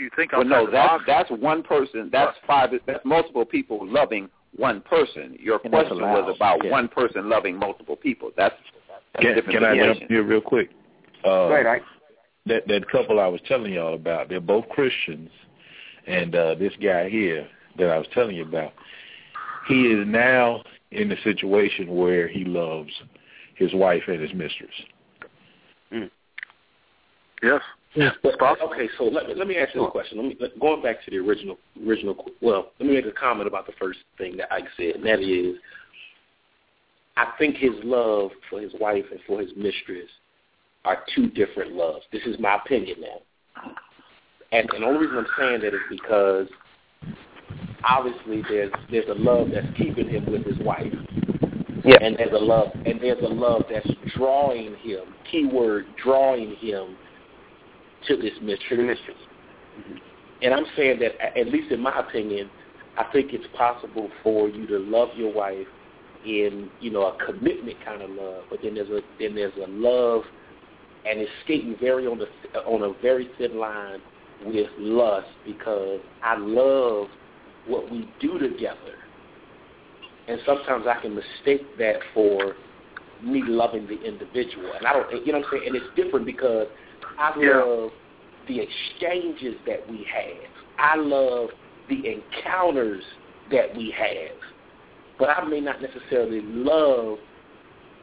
If 0.00 0.04
you 0.04 0.10
think 0.16 0.32
well, 0.32 0.44
no, 0.44 0.64
the 0.64 0.72
that's 0.72 0.88
box. 0.88 1.04
that's 1.06 1.30
one 1.42 1.62
person. 1.62 2.08
That's 2.10 2.34
five. 2.46 2.70
That's 2.86 3.04
multiple 3.04 3.44
people 3.44 3.86
loving 3.86 4.30
one 4.56 4.80
person. 4.80 5.36
Your 5.38 5.60
and 5.62 5.70
question 5.70 6.00
was 6.00 6.34
about 6.34 6.64
yeah. 6.64 6.70
one 6.70 6.88
person 6.88 7.28
loving 7.28 7.54
multiple 7.54 7.96
people. 7.96 8.30
That's, 8.34 8.54
that's 9.12 9.22
can, 9.22 9.32
a 9.32 9.34
different 9.34 9.58
can 9.58 9.64
I 9.64 9.74
situation. 9.74 10.00
jump 10.00 10.10
here 10.10 10.22
real 10.22 10.40
quick? 10.40 10.70
Uh, 11.22 11.50
right, 11.50 11.66
right. 11.66 11.82
That 12.46 12.66
that 12.68 12.90
couple 12.90 13.20
I 13.20 13.26
was 13.26 13.42
telling 13.46 13.74
y'all 13.74 13.94
about, 13.94 14.30
they're 14.30 14.40
both 14.40 14.66
Christians, 14.70 15.28
and 16.06 16.34
uh, 16.34 16.54
this 16.54 16.72
guy 16.82 17.10
here 17.10 17.46
that 17.76 17.90
I 17.90 17.98
was 17.98 18.06
telling 18.14 18.36
you 18.36 18.44
about, 18.44 18.72
he 19.68 19.82
is 19.82 20.06
now 20.08 20.62
in 20.92 21.12
a 21.12 21.22
situation 21.22 21.94
where 21.94 22.26
he 22.26 22.46
loves 22.46 22.90
his 23.54 23.74
wife 23.74 24.04
and 24.08 24.22
his 24.22 24.32
mistress. 24.32 24.70
Mm. 25.92 26.10
Yes. 27.42 27.60
Yeah. 27.94 28.10
okay, 28.24 28.88
so 28.96 29.04
let 29.04 29.26
me 29.26 29.34
let 29.34 29.48
me 29.48 29.56
ask 29.56 29.74
you 29.74 29.84
a 29.84 29.90
question. 29.90 30.18
Let 30.18 30.26
me 30.26 30.36
let, 30.38 30.58
going 30.60 30.80
back 30.80 31.04
to 31.04 31.10
the 31.10 31.16
original 31.16 31.58
original. 31.84 32.16
Well, 32.40 32.70
let 32.78 32.88
me 32.88 32.94
make 32.94 33.06
a 33.06 33.12
comment 33.12 33.48
about 33.48 33.66
the 33.66 33.72
first 33.80 33.98
thing 34.16 34.36
that 34.36 34.52
Ike 34.52 34.68
said, 34.76 34.96
and 34.96 35.06
that 35.06 35.20
is, 35.20 35.56
I 37.16 37.32
think 37.36 37.56
his 37.56 37.72
love 37.82 38.30
for 38.48 38.60
his 38.60 38.72
wife 38.80 39.04
and 39.10 39.18
for 39.26 39.40
his 39.40 39.50
mistress 39.56 40.08
are 40.84 41.02
two 41.14 41.30
different 41.30 41.72
loves. 41.72 42.04
This 42.12 42.22
is 42.26 42.36
my 42.38 42.56
opinion 42.56 42.98
now, 43.00 43.72
and, 44.52 44.70
and 44.72 44.82
the 44.82 44.86
only 44.86 45.00
reason 45.00 45.18
I'm 45.18 45.26
saying 45.36 45.60
that 45.62 45.74
is 45.74 45.80
because 45.90 46.46
obviously 47.82 48.42
there's 48.48 48.72
there's 48.88 49.08
a 49.08 49.20
love 49.20 49.48
that's 49.52 49.66
keeping 49.76 50.08
him 50.08 50.30
with 50.30 50.44
his 50.44 50.58
wife. 50.58 50.94
Yeah. 51.84 51.96
And 52.02 52.16
there's 52.16 52.32
a 52.32 52.44
love 52.44 52.68
and 52.86 53.00
there's 53.00 53.22
a 53.22 53.28
love 53.28 53.62
that's 53.70 53.88
drawing 54.14 54.76
him, 54.76 55.14
keyword 55.30 55.86
drawing 56.02 56.54
him 56.56 56.96
to 58.08 58.16
this 58.16 58.32
mistress. 58.42 58.78
mistress. 58.78 59.16
Mm-hmm. 59.78 59.96
And 60.42 60.54
I'm 60.54 60.64
saying 60.76 61.00
that 61.00 61.20
at 61.38 61.48
least 61.48 61.70
in 61.70 61.80
my 61.80 61.98
opinion, 61.98 62.50
I 62.96 63.04
think 63.12 63.32
it's 63.32 63.46
possible 63.56 64.10
for 64.22 64.48
you 64.48 64.66
to 64.66 64.78
love 64.78 65.08
your 65.16 65.32
wife 65.32 65.66
in, 66.24 66.70
you 66.80 66.90
know, 66.90 67.06
a 67.06 67.24
commitment 67.24 67.76
kind 67.84 68.02
of 68.02 68.10
love, 68.10 68.44
but 68.50 68.60
then 68.62 68.74
there's 68.74 68.90
a 68.90 69.00
then 69.18 69.34
there's 69.34 69.52
a 69.56 69.70
love 69.70 70.22
and 71.08 71.18
it's 71.18 71.30
skating 71.44 71.76
very 71.80 72.06
on 72.06 72.18
the 72.18 72.26
on 72.60 72.82
a 72.82 73.00
very 73.00 73.30
thin 73.38 73.58
line 73.58 74.00
with 74.44 74.68
lust 74.78 75.28
because 75.46 76.00
I 76.22 76.36
love 76.36 77.08
what 77.66 77.90
we 77.90 78.08
do 78.20 78.38
together. 78.38 78.96
And 80.28 80.40
sometimes 80.46 80.86
I 80.86 81.00
can 81.00 81.14
mistake 81.14 81.76
that 81.78 81.96
for 82.14 82.54
me 83.22 83.42
loving 83.46 83.86
the 83.86 84.00
individual. 84.02 84.72
And 84.76 84.86
I 84.86 84.92
don't, 84.92 85.26
you 85.26 85.32
know 85.32 85.38
what 85.38 85.46
I'm 85.46 85.52
saying? 85.52 85.64
And 85.66 85.76
it's 85.76 85.96
different 85.96 86.24
because 86.24 86.66
I 87.20 87.38
Yeah. 87.38 87.58
love 87.62 87.92
the 88.46 88.60
exchanges 88.60 89.56
that 89.66 89.88
we 89.88 90.02
have. 90.04 90.48
I 90.78 90.96
love 90.96 91.50
the 91.88 92.08
encounters 92.08 93.04
that 93.50 93.74
we 93.76 93.90
have. 93.90 94.36
But 95.18 95.28
I 95.38 95.44
may 95.44 95.60
not 95.60 95.82
necessarily 95.82 96.40
love 96.40 97.18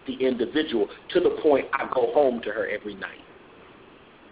the 0.06 0.14
individual 0.16 0.88
to 1.10 1.20
the 1.20 1.32
point 1.42 1.68
I 1.74 1.86
go 1.94 2.12
home 2.14 2.42
to 2.42 2.52
her 2.52 2.68
every 2.68 2.94
night. 2.96 3.22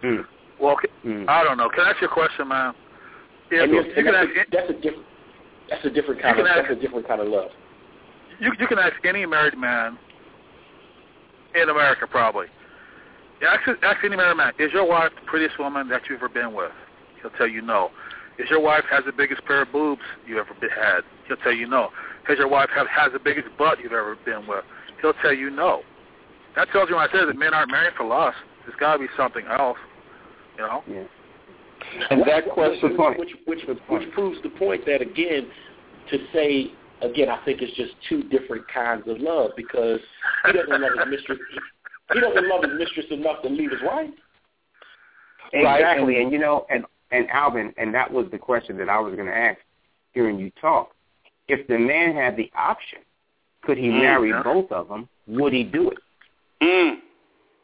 Mm. 0.04 0.26
Well, 0.60 0.78
Mm. 1.04 1.28
I 1.28 1.44
don't 1.44 1.58
know. 1.58 1.70
Can 1.70 1.86
I 1.86 1.90
ask 1.92 2.02
you 2.02 2.08
a 2.08 2.12
question, 2.12 2.48
man? 2.48 2.74
If, 3.52 3.64
and 3.64 3.72
you 3.74 3.84
that's, 3.84 3.96
can 3.96 4.06
that's, 4.06 4.18
ask, 4.18 4.30
a, 4.30 4.52
that's 4.52 4.70
a 4.70 4.74
different 4.74 5.06
that's 5.70 5.86
a 5.86 5.90
different 5.90 6.22
kind 6.22 6.40
of 6.40 6.46
can 6.46 6.56
that's 6.56 6.72
a 6.72 6.76
different 6.82 7.08
kind 7.08 7.22
of 7.22 7.28
love. 7.28 7.50
you, 8.40 8.52
you 8.60 8.68
can 8.68 8.80
ask 8.80 8.94
any 9.04 9.26
married 9.26 9.58
man 9.58 9.98
in 11.56 11.70
America, 11.70 12.08
probably. 12.08 12.48
Yeah, 13.42 13.56
ask, 13.56 13.68
ask 13.84 14.04
any 14.04 14.16
married 14.16 14.38
man, 14.38 14.54
is 14.60 14.72
your 14.72 14.88
wife 14.88 15.12
the 15.20 15.26
prettiest 15.26 15.60
woman 15.60 15.90
that 15.90 16.02
you've 16.10 16.20
ever 16.20 16.30
been 16.30 16.54
with? 16.54 16.72
He'll 17.22 17.32
tell 17.32 17.48
you 17.48 17.62
no. 17.62 17.90
Is 18.38 18.50
your 18.50 18.62
wife 18.62 18.84
has 18.90 19.04
the 19.06 19.12
biggest 19.12 19.44
pair 19.46 19.62
of 19.62 19.72
boobs 19.72 20.02
you 20.28 20.40
ever 20.40 20.54
been, 20.60 20.70
had? 20.70 21.02
He'll 21.28 21.38
tell 21.38 21.54
you 21.54 21.68
no. 21.68 21.90
Has 22.28 22.38
your 22.38 22.48
wife 22.48 22.70
have, 22.76 22.88
has 22.88 23.14
the 23.14 23.20
biggest 23.20 23.48
butt 23.58 23.80
you've 23.80 23.94
ever 23.94 24.18
been 24.26 24.48
with? 24.48 24.64
He'll 25.02 25.14
tell 25.22 25.34
you 25.34 25.50
no. 25.50 25.82
That 26.56 26.70
tells 26.72 26.90
you 26.90 26.96
when 26.96 27.08
I 27.08 27.12
say 27.12 27.26
that 27.26 27.38
men 27.38 27.54
aren't 27.54 27.72
married 27.72 27.94
for 27.98 28.06
lust. 28.06 28.38
There's 28.66 28.78
got 28.80 28.94
to 28.94 29.00
be 29.00 29.08
something 29.18 29.46
else, 29.46 29.78
you 30.58 30.64
know. 30.64 30.84
Yeah. 30.88 31.04
And 32.10 32.22
that 32.22 32.50
question, 32.52 32.98
which, 33.18 33.30
which, 33.46 33.60
which, 33.68 33.78
which 33.90 34.12
proves 34.14 34.38
the 34.44 34.50
point 34.50 34.86
that 34.86 35.02
again, 35.02 35.48
to 36.10 36.18
say 36.34 36.72
again, 37.02 37.30
I 37.30 37.44
think 37.46 37.62
it's 37.62 37.76
just 37.76 37.94
two 38.10 38.24
different 38.24 38.68
kinds 38.74 39.08
of 39.08 39.20
love 39.20 39.52
because 39.56 40.00
he 40.46 40.54
doesn't 40.54 40.70
love 40.70 40.92
his 40.98 41.20
mistress. 41.20 41.40
He 42.14 42.20
doesn't 42.20 42.48
love 42.48 42.64
his 42.64 42.74
mistress 42.78 43.06
enough 43.12 43.42
to 43.44 43.50
leave 43.50 43.72
his 43.72 43.82
wife. 43.84 44.10
Exactly, 45.54 46.16
and- 46.16 46.24
and, 46.26 46.32
you 46.34 46.40
know, 46.40 46.66
and 46.70 46.86
and 47.12 47.30
Alvin, 47.30 47.74
and 47.78 47.94
that 47.94 48.12
was 48.12 48.30
the 48.32 48.38
question 48.38 48.78
that 48.78 48.90
I 48.90 49.00
was 49.00 49.14
going 49.16 49.28
to 49.28 49.36
ask 49.36 49.60
hearing 50.14 50.40
you 50.40 50.52
talk. 50.60 50.94
If 51.48 51.66
the 51.68 51.78
man 51.78 52.16
had 52.16 52.36
the 52.36 52.52
option, 52.56 53.00
could 53.62 53.78
he 53.78 53.90
Mm, 53.90 54.00
marry 54.02 54.30
yeah. 54.32 54.42
both 54.44 54.72
of 54.72 54.90
them? 54.90 55.08
Would 55.28 55.54
he 55.54 55.64
do 55.64 55.92
it? 55.92 55.98
Mm. 56.62 57.00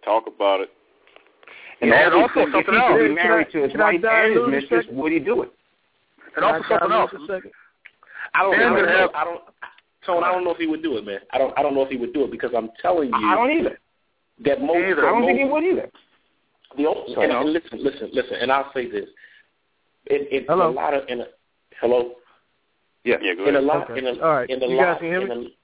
Talk 0.05 0.27
about 0.27 0.61
it. 0.61 0.69
And 1.81 1.89
Yeah, 1.89 2.05
also, 2.05 2.19
also 2.21 2.39
if 2.41 2.51
something 2.51 2.73
he 2.75 2.79
else. 2.79 2.91
could 2.91 2.97
be 2.99 3.07
Can 3.15 3.17
I- 3.19 3.23
married 3.23 3.49
to 3.51 3.57
his 3.63 3.71
can 3.71 3.79
wife 3.81 4.03
and 4.05 4.33
his 4.35 4.47
mistress, 4.47 4.85
would 4.91 5.11
he 5.11 5.19
do 5.19 5.41
it? 5.41 5.51
And 6.35 6.45
also 6.45 6.63
something 6.69 6.91
else. 6.91 7.09
for 7.11 7.17
a 7.17 7.27
second? 7.27 7.51
I 8.35 8.43
don't. 8.43 8.53
I 8.55 8.59
don't 8.59 8.85
know. 8.85 9.09
I 9.15 9.23
don't. 9.23 9.41
Tone, 10.05 10.23
I 10.23 10.31
don't 10.31 10.43
know 10.43 10.51
if 10.51 10.57
he 10.57 10.67
would 10.67 10.81
do 10.83 10.97
it, 10.97 11.05
man. 11.05 11.19
I 11.31 11.37
don't. 11.39 11.57
I 11.57 11.63
don't 11.63 11.73
know 11.73 11.81
if 11.81 11.89
he 11.89 11.97
would 11.97 12.13
do 12.13 12.23
it 12.23 12.31
because 12.31 12.53
I'm 12.55 12.69
telling 12.81 13.09
you 13.09 13.15
I 13.15 13.35
don't 13.35 13.51
either. 13.51 13.79
That 14.45 14.61
most. 14.61 14.77
Either. 14.77 15.07
I 15.07 15.11
don't 15.11 15.25
think 15.25 15.39
he 15.39 15.45
would 15.45 15.63
either. 15.63 15.89
The 16.77 16.85
only, 16.87 17.13
So- 17.13 17.21
and, 17.21 17.31
and 17.31 17.53
listen, 17.53 17.83
listen, 17.83 18.09
listen, 18.13 18.35
and 18.41 18.51
I'll 18.51 18.71
say 18.73 18.89
this. 18.89 19.07
In, 20.07 20.25
in 20.31 20.45
Hello? 20.47 20.69
a 20.69 20.71
lot 20.71 20.93
of 20.95 21.03
in 21.09 21.21
a, 21.21 21.25
hello 21.79 22.13
yeah. 23.03 23.15
Yeah, 23.21 23.33
go 23.35 23.45
in 23.47 23.55
a 23.55 23.59
ahead. 23.59 23.63
lot 23.65 23.89
Okay. 23.91 23.99
in 23.99 24.07
a 24.07 24.21
All 24.23 24.33
right. 24.33 24.49
in 24.49 24.61
a 24.63 24.67
You 24.67 24.75
lot 24.77 24.83
guys 24.85 24.97
can 24.99 25.07
hear 25.07 25.21
in 25.21 25.29
me? 25.41 25.57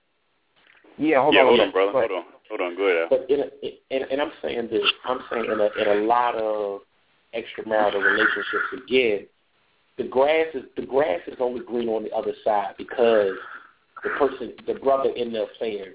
a, 0.99 1.01
Yeah, 1.03 1.21
hold 1.21 1.33
yeah, 1.33 1.41
on. 1.41 1.47
hold 1.47 1.59
on, 1.59 1.71
brother. 1.71 1.91
Hold 1.91 2.11
on. 2.11 2.23
Hold 2.49 2.61
on. 2.61 2.75
Go 2.77 2.83
ahead, 2.83 3.01
Al. 3.03 3.09
But 3.09 3.29
in 3.29 3.39
a, 3.41 3.95
and, 3.95 4.11
and 4.11 4.21
I'm 4.21 4.31
saying 4.41 4.67
this, 4.71 4.81
I'm 5.05 5.19
saying 5.31 5.45
in 5.45 5.59
a, 5.59 5.69
in 5.91 6.03
a 6.03 6.05
lot 6.05 6.35
of 6.35 6.81
extramarital 7.35 8.01
relationships 8.03 8.83
again, 8.85 9.27
the 9.97 10.03
grass 10.05 10.47
is 10.53 10.63
the 10.75 10.85
grass 10.85 11.19
is 11.27 11.37
only 11.39 11.63
green 11.65 11.89
on 11.89 12.03
the 12.03 12.11
other 12.11 12.33
side 12.43 12.75
because 12.77 13.33
the 14.03 14.09
person, 14.19 14.53
the 14.67 14.75
brother 14.75 15.09
in 15.09 15.33
the 15.33 15.43
affair, 15.45 15.93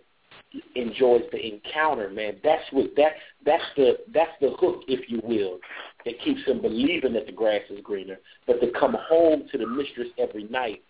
enjoys 0.75 1.23
the 1.33 1.55
encounter. 1.55 2.11
Man, 2.11 2.37
that's 2.43 2.65
what 2.73 2.95
that 2.97 3.13
that's 3.45 3.65
the 3.77 3.99
that's 4.13 4.33
the 4.41 4.51
hook, 4.59 4.83
if 4.89 5.09
you 5.09 5.21
will, 5.25 5.59
that 6.05 6.21
keeps 6.21 6.45
him 6.47 6.61
believing 6.61 7.13
that 7.15 7.27
the 7.27 7.33
grass 7.33 7.63
is 7.71 7.81
greener. 7.83 8.19
But 8.47 8.61
to 8.61 8.71
come 8.79 8.97
home 9.09 9.45
to 9.51 9.59
the 9.59 9.67
mistress 9.67 10.09
every 10.19 10.45
night, 10.45 10.83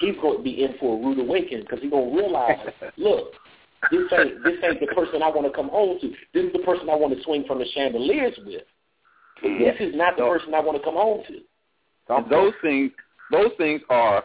he's 0.00 0.16
going 0.20 0.38
to 0.38 0.42
be 0.42 0.62
in 0.62 0.74
for 0.78 0.96
a 0.96 1.02
rude 1.02 1.18
awakening 1.18 1.62
because 1.62 1.80
he's 1.80 1.90
going 1.90 2.10
to 2.10 2.16
realize, 2.16 2.58
look, 2.96 3.32
this 3.90 4.02
ain't 4.12 4.44
this 4.44 4.54
ain't 4.62 4.80
the 4.80 4.94
person 4.94 5.22
I 5.22 5.28
want 5.28 5.46
to 5.46 5.52
come 5.52 5.68
home 5.68 5.98
to. 6.00 6.08
This 6.32 6.44
is 6.44 6.52
the 6.52 6.60
person 6.60 6.88
I 6.88 6.94
want 6.94 7.16
to 7.16 7.22
swing 7.24 7.44
from 7.46 7.58
the 7.58 7.66
chandeliers 7.74 8.38
with. 8.44 8.62
This 9.42 9.76
is 9.80 9.94
not 9.94 10.16
the 10.16 10.22
person 10.22 10.54
I 10.54 10.60
want 10.60 10.78
to 10.78 10.84
come 10.84 10.94
home 10.94 11.22
to. 11.28 11.40
And 12.08 12.30
those 12.30 12.52
things, 12.62 12.92
those 13.30 13.50
things 13.58 13.80
are 13.90 14.24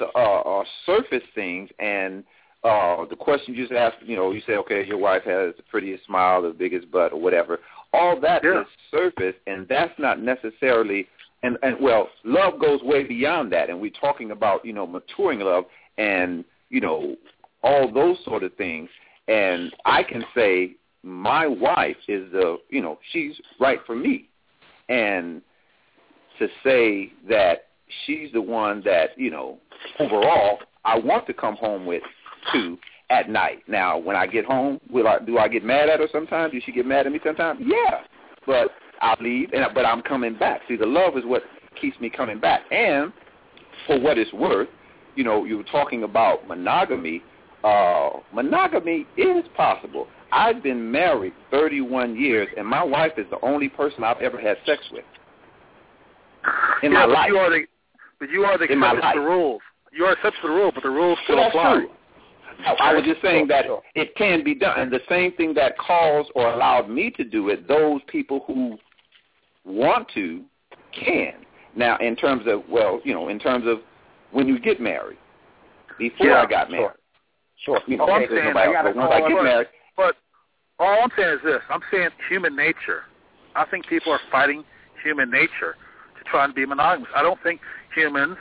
uh, 0.00 0.06
are 0.16 0.64
surface 0.86 1.22
things, 1.34 1.70
and 1.78 2.24
uh, 2.64 3.04
the 3.06 3.16
question 3.16 3.54
you 3.54 3.62
just 3.62 3.72
asked, 3.72 3.96
you 4.04 4.14
know, 4.14 4.30
you 4.30 4.40
say, 4.46 4.54
okay, 4.54 4.86
your 4.86 4.98
wife 4.98 5.24
has 5.24 5.54
the 5.56 5.62
prettiest 5.68 6.04
smile, 6.06 6.42
the 6.42 6.50
biggest 6.50 6.90
butt, 6.90 7.12
or 7.12 7.20
whatever. 7.20 7.58
All 7.92 8.18
that 8.20 8.44
is 8.44 8.54
Yeah. 8.54 8.64
surface, 8.90 9.34
and 9.46 9.66
that's 9.68 9.92
not 9.98 10.20
necessarily. 10.20 11.08
And, 11.42 11.58
and 11.64 11.76
well, 11.80 12.08
love 12.24 12.60
goes 12.60 12.80
way 12.82 13.02
beyond 13.02 13.52
that, 13.52 13.68
and 13.68 13.80
we're 13.80 13.90
talking 13.90 14.30
about 14.30 14.64
you 14.64 14.72
know 14.72 14.86
maturing 14.86 15.40
love, 15.40 15.64
and 15.98 16.44
you 16.70 16.80
know 16.80 17.16
all 17.64 17.92
those 17.92 18.16
sort 18.24 18.44
of 18.44 18.54
things. 18.54 18.88
And 19.26 19.74
I 19.84 20.02
can 20.04 20.24
say 20.34 20.76
my 21.02 21.46
wife 21.46 21.96
is 22.06 22.30
the 22.30 22.58
you 22.70 22.80
know 22.80 22.98
she's 23.12 23.34
right 23.58 23.80
for 23.86 23.96
me, 23.96 24.28
and 24.88 25.42
to 26.38 26.46
say 26.62 27.12
that 27.28 27.66
she's 28.06 28.30
the 28.32 28.40
one 28.40 28.82
that 28.84 29.18
you 29.18 29.30
know 29.30 29.58
overall 29.98 30.60
I 30.84 30.98
want 30.98 31.26
to 31.26 31.34
come 31.34 31.56
home 31.56 31.86
with 31.86 32.02
to 32.52 32.78
at 33.10 33.28
night. 33.28 33.62
Now, 33.68 33.98
when 33.98 34.16
I 34.16 34.26
get 34.26 34.44
home, 34.44 34.80
will 34.90 35.06
I 35.06 35.18
do 35.18 35.38
I 35.38 35.48
get 35.48 35.64
mad 35.64 35.88
at 35.88 36.00
her 36.00 36.08
sometimes? 36.12 36.52
Does 36.52 36.62
she 36.64 36.72
get 36.72 36.86
mad 36.86 37.06
at 37.06 37.12
me 37.12 37.20
sometimes? 37.24 37.60
Yeah, 37.62 38.00
but 38.46 38.70
I'll 39.00 39.16
leave, 39.20 39.52
and 39.52 39.64
but 39.74 39.84
I'm 39.84 40.02
coming 40.02 40.36
back. 40.36 40.62
See, 40.68 40.76
the 40.76 40.86
love 40.86 41.16
is 41.16 41.24
what 41.24 41.42
keeps 41.80 41.98
me 42.00 42.10
coming 42.10 42.40
back. 42.40 42.62
And 42.70 43.12
for 43.86 44.00
what 44.00 44.18
it's 44.18 44.32
worth, 44.32 44.68
you 45.14 45.24
know, 45.24 45.44
you 45.44 45.58
were 45.58 45.64
talking 45.64 46.04
about 46.04 46.46
monogamy. 46.48 47.22
Uh, 47.62 48.10
monogamy 48.32 49.06
is 49.16 49.44
possible. 49.56 50.08
I've 50.32 50.62
been 50.62 50.90
married 50.90 51.34
31 51.50 52.16
years, 52.16 52.48
and 52.56 52.66
my 52.66 52.82
wife 52.82 53.12
is 53.18 53.26
the 53.30 53.38
only 53.44 53.68
person 53.68 54.02
I've 54.02 54.20
ever 54.20 54.40
had 54.40 54.56
sex 54.64 54.82
with 54.90 55.04
in 56.82 56.92
yeah, 56.92 56.98
my 56.98 57.06
but 57.06 57.12
life. 57.12 57.28
You 57.28 57.36
are 57.36 57.50
the, 57.50 57.66
but 58.18 58.30
you 58.30 58.44
are 58.44 58.58
the 58.58 58.64
In 58.64 58.78
my 58.78 58.94
to 58.94 59.00
the 59.14 59.20
rules. 59.20 59.60
You 59.92 60.04
are 60.06 60.14
to 60.16 60.30
the 60.42 60.48
rule, 60.48 60.72
but 60.74 60.82
the 60.82 60.90
rules 60.90 61.18
still 61.24 61.36
that's 61.36 61.54
apply. 61.54 61.74
true. 61.74 61.90
Oh, 62.66 62.74
I 62.80 62.94
was 62.94 63.04
just 63.04 63.20
saying 63.22 63.48
that 63.48 63.66
Sure. 63.66 63.82
it 63.94 64.14
can 64.16 64.42
be 64.44 64.54
done. 64.54 64.78
And 64.78 64.90
the 64.90 65.00
same 65.08 65.32
thing 65.32 65.54
that 65.54 65.76
caused 65.78 66.30
or 66.34 66.52
allowed 66.52 66.88
me 66.88 67.10
to 67.12 67.24
do 67.24 67.48
it, 67.48 67.66
those 67.68 68.00
people 68.06 68.44
who 68.46 68.78
want 69.64 70.08
to 70.14 70.42
can. 70.92 71.34
Now, 71.74 71.96
in 71.98 72.16
terms 72.16 72.46
of, 72.46 72.68
well, 72.68 73.00
you 73.04 73.14
know, 73.14 73.28
in 73.28 73.38
terms 73.38 73.66
of 73.66 73.80
when 74.30 74.46
you 74.46 74.58
get 74.58 74.80
married, 74.80 75.18
before 75.98 76.26
Yeah, 76.26 76.42
I 76.42 76.46
got 76.46 76.70
married, 76.70 76.96
Sure. 77.64 77.80
you 77.86 77.96
know, 77.96 78.04
All 78.04 78.14
I'm 78.14 78.28
saying, 78.28 78.44
nobody 78.44 78.68
I 78.68 78.72
gotta 78.72 78.92
once 78.92 79.12
I 79.12 79.28
get 79.28 79.42
married, 79.42 79.68
But 79.96 80.16
all 80.78 81.02
I'm 81.02 81.10
saying 81.16 81.36
is 81.36 81.42
this. 81.44 81.62
I'm 81.68 81.82
saying 81.90 82.10
human 82.28 82.56
nature. 82.56 83.04
I 83.54 83.64
think 83.66 83.86
people 83.86 84.12
are 84.12 84.20
fighting 84.30 84.64
human 85.02 85.30
nature 85.30 85.76
to 86.18 86.24
try 86.24 86.44
and 86.44 86.54
be 86.54 86.66
monogamous. 86.66 87.10
I 87.14 87.22
don't 87.22 87.40
think 87.42 87.60
humans 87.94 88.36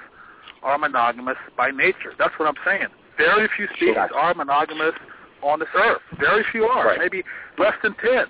are 0.64 0.78
monogamous 0.78 1.38
by 1.58 1.72
nature. 1.72 2.14
That's 2.18 2.34
what 2.38 2.48
I'm 2.48 2.56
saying. 2.66 2.88
Very 3.22 3.48
few 3.56 3.68
species 3.76 3.96
Sure. 3.96 4.18
are 4.18 4.34
monogamous 4.34 4.96
on 5.42 5.60
this 5.60 5.70
earth. 5.76 6.02
Very 6.20 6.44
few 6.52 6.66
are. 6.66 6.88
Right. 6.88 7.00
Maybe 7.00 7.24
less 7.58 7.74
than 7.84 7.94
ten. 7.96 8.26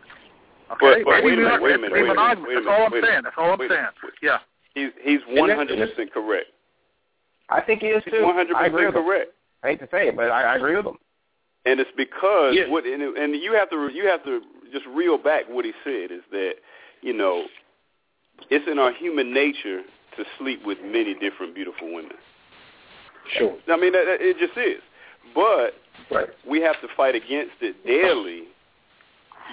Okay, 0.72 1.04
but 1.04 1.24
maybe 1.24 1.26
wait 1.26 1.34
a 1.34 1.38
minute, 1.38 1.44
not 1.52 1.62
wait 1.62 1.76
a 1.76 1.78
minute, 1.78 1.92
wait 1.94 2.00
a 2.00 2.04
minute, 2.04 2.16
monogamous. 2.16 2.48
wait 2.48 2.58
a 2.58 2.62
That's 2.62 2.68
all 2.72 2.86
I'm 2.86 2.92
minute, 2.92 3.08
saying. 3.10 3.22
That's 3.24 3.36
all 3.38 3.52
I'm 3.52 3.60
wait 3.60 3.70
saying. 3.72 3.88
minute. 4.02 4.16
Yeah. 4.24 4.38
He's 4.74 4.92
he's 5.04 5.20
100% 5.28 6.12
correct. 6.14 6.48
I 7.50 7.60
think 7.62 7.82
he 7.82 7.88
is 7.88 8.04
too. 8.06 8.24
I 8.24 8.46
100% 8.46 8.68
agree 8.68 8.86
with 8.86 8.96
him. 8.96 9.04
correct. 9.04 9.32
I 9.64 9.68
hate 9.70 9.80
to 9.80 9.88
say 9.92 10.08
it, 10.08 10.16
but 10.16 10.32
I, 10.32 10.54
I 10.54 10.56
agree 10.56 10.76
with 10.78 10.86
him. 10.86 10.98
And 11.66 11.80
it's 11.80 11.92
because 11.98 12.56
Yeah. 12.56 12.70
what 12.70 12.86
and, 12.86 13.02
and 13.02 13.36
you 13.36 13.54
have 13.54 13.70
to 13.72 13.90
you 13.94 14.08
have 14.08 14.24
to 14.24 14.42
just 14.72 14.86
reel 14.88 15.18
back 15.18 15.44
what 15.50 15.66
he 15.66 15.74
said 15.84 16.12
is 16.12 16.24
that 16.32 16.54
you 17.02 17.12
know 17.14 17.46
it's 18.50 18.66
in 18.68 18.80
our 18.80 18.94
human 18.94 19.34
nature 19.34 19.82
to 20.18 20.24
sleep 20.40 20.66
with 20.66 20.78
many 20.84 21.14
different 21.14 21.54
beautiful 21.54 21.94
women. 21.94 22.16
Sure. 23.38 23.56
I 23.70 23.78
mean 23.78 23.94
that- 23.94 24.08
it 24.22 24.38
just 24.40 24.58
is. 24.58 24.82
But 25.36 25.76
Right. 26.10 26.30
we 26.46 26.62
have 26.62 26.80
to 26.82 26.88
fight 26.90 27.16
against 27.16 27.54
it 27.62 27.86
daily, 27.86 28.44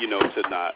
you 0.01 0.07
know, 0.07 0.21
to 0.21 0.43
not 0.49 0.75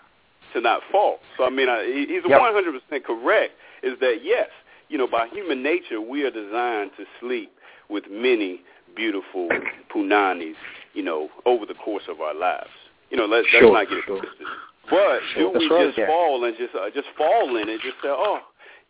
to 0.52 0.60
not 0.60 0.82
fall. 0.92 1.20
So 1.36 1.44
I 1.44 1.50
mean, 1.50 1.68
I, 1.68 1.84
he's 1.84 2.22
Yep. 2.28 2.40
100% 2.40 3.04
correct. 3.04 3.54
Is 3.82 3.98
that 4.00 4.22
yes, 4.22 4.48
you 4.88 4.98
know, 4.98 5.06
by 5.06 5.26
human 5.28 5.62
nature 5.62 6.00
we 6.00 6.24
are 6.24 6.30
designed 6.30 6.90
to 6.98 7.06
sleep 7.20 7.50
with 7.88 8.04
many 8.10 8.60
beautiful 8.94 9.48
punanis, 9.94 10.54
you 10.94 11.02
know, 11.02 11.30
over 11.46 11.64
the 11.66 11.74
course 11.74 12.04
of 12.08 12.20
our 12.20 12.34
lives. 12.34 12.70
You 13.10 13.16
know, 13.16 13.26
let's, 13.26 13.46
Sure, 13.48 13.62
let's 13.70 13.72
not 13.72 13.88
get 13.88 13.98
it 13.98 14.04
sure. 14.06 14.18
twisted. 14.20 14.46
But 14.90 15.20
do 15.36 15.50
That's 15.52 15.58
we 15.64 15.68
right, 15.70 15.86
just 15.86 15.98
yeah. 15.98 16.06
fall 16.06 16.44
and 16.44 16.56
just 16.56 16.74
uh, 16.74 16.90
just 16.90 17.08
fall 17.16 17.56
in 17.56 17.68
it? 17.68 17.80
Just 17.82 17.96
say, 18.02 18.08
oh, 18.08 18.40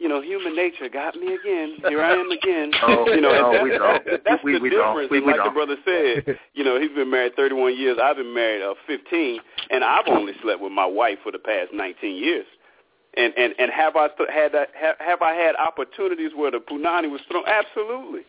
you 0.02 0.08
know, 0.08 0.20
human 0.20 0.56
nature 0.56 0.88
got 0.88 1.14
me 1.14 1.34
again. 1.34 1.76
Here 1.88 2.02
I 2.02 2.12
am 2.14 2.30
again. 2.30 2.72
Oh, 2.82 3.06
you 3.08 3.20
know, 3.20 3.30
no, 3.30 3.52
that's, 3.52 3.62
we 3.64 3.70
don't. 3.70 4.24
that's 4.26 4.44
We- 4.44 4.52
the 4.54 4.58
we 4.60 4.70
don't. 4.70 4.88
difference. 4.90 5.10
We- 5.10 5.18
and 5.18 5.26
like 5.26 5.36
the 5.36 5.44
don't. 5.44 5.54
brother 5.54 5.76
said, 5.84 6.38
you 6.54 6.64
know, 6.64 6.80
he's 6.80 6.90
been 6.90 7.10
married 7.10 7.36
31 7.36 7.76
years. 7.78 7.98
I've 8.02 8.16
been 8.16 8.34
married 8.34 8.62
uh, 8.62 8.74
15, 8.86 9.38
and 9.70 9.84
I've 9.84 10.08
only 10.08 10.32
slept 10.42 10.60
with 10.60 10.72
my 10.72 10.86
wife 10.86 11.18
for 11.22 11.30
the 11.30 11.38
past 11.38 11.70
19 11.72 12.16
years. 12.16 12.46
And 13.16 13.32
and 13.36 13.54
and 13.58 13.70
have 13.70 13.94
I 13.96 14.08
th- 14.08 14.28
had 14.32 14.52
that, 14.52 14.68
have, 14.74 14.96
have 14.98 15.22
I 15.22 15.34
had 15.34 15.54
opportunities 15.56 16.32
where 16.34 16.50
the 16.50 16.58
punani 16.58 17.10
was 17.10 17.20
thrown? 17.30 17.44
Absolutely. 17.46 18.22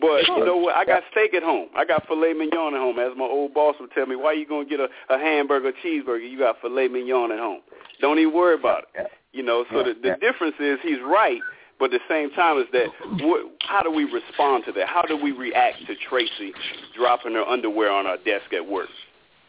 But 0.00 0.28
you 0.28 0.44
know 0.44 0.56
what? 0.58 0.76
I 0.76 0.84
got 0.84 1.02
steak 1.10 1.34
at 1.34 1.42
home. 1.42 1.68
I 1.74 1.84
got 1.84 2.06
filet 2.06 2.32
mignon 2.34 2.74
at 2.74 2.80
home. 2.80 2.98
As 3.00 3.10
my 3.16 3.24
old 3.24 3.54
boss 3.54 3.74
would 3.80 3.90
tell 3.92 4.06
me, 4.06 4.14
why 4.16 4.26
are 4.26 4.34
you 4.34 4.46
gonna 4.46 4.64
get 4.68 4.78
a, 4.78 4.88
a 5.08 5.18
hamburger, 5.18 5.72
cheeseburger? 5.84 6.30
You 6.30 6.38
got 6.38 6.60
filet 6.60 6.86
mignon 6.88 7.32
at 7.32 7.38
home. 7.40 7.60
Don't 8.00 8.18
even 8.20 8.32
worry 8.34 8.54
about 8.54 8.84
it. 8.94 9.10
You 9.32 9.42
know. 9.42 9.64
So 9.72 9.82
the, 9.82 9.94
the 9.94 10.16
difference 10.20 10.56
is 10.58 10.78
he's 10.82 11.00
right, 11.04 11.40
but 11.78 11.92
at 11.92 12.00
the 12.00 12.06
same 12.08 12.30
time 12.30 12.58
is 12.58 12.66
that 12.72 12.88
what, 13.24 13.52
how 13.62 13.82
do 13.82 13.90
we 13.90 14.04
respond 14.04 14.64
to 14.66 14.72
that? 14.72 14.88
How 14.88 15.02
do 15.02 15.16
we 15.16 15.32
react 15.32 15.78
to 15.86 15.94
Tracy 16.08 16.52
dropping 16.96 17.34
her 17.34 17.42
underwear 17.42 17.90
on 17.90 18.06
our 18.06 18.16
desk 18.18 18.52
at 18.52 18.66
work? 18.66 18.88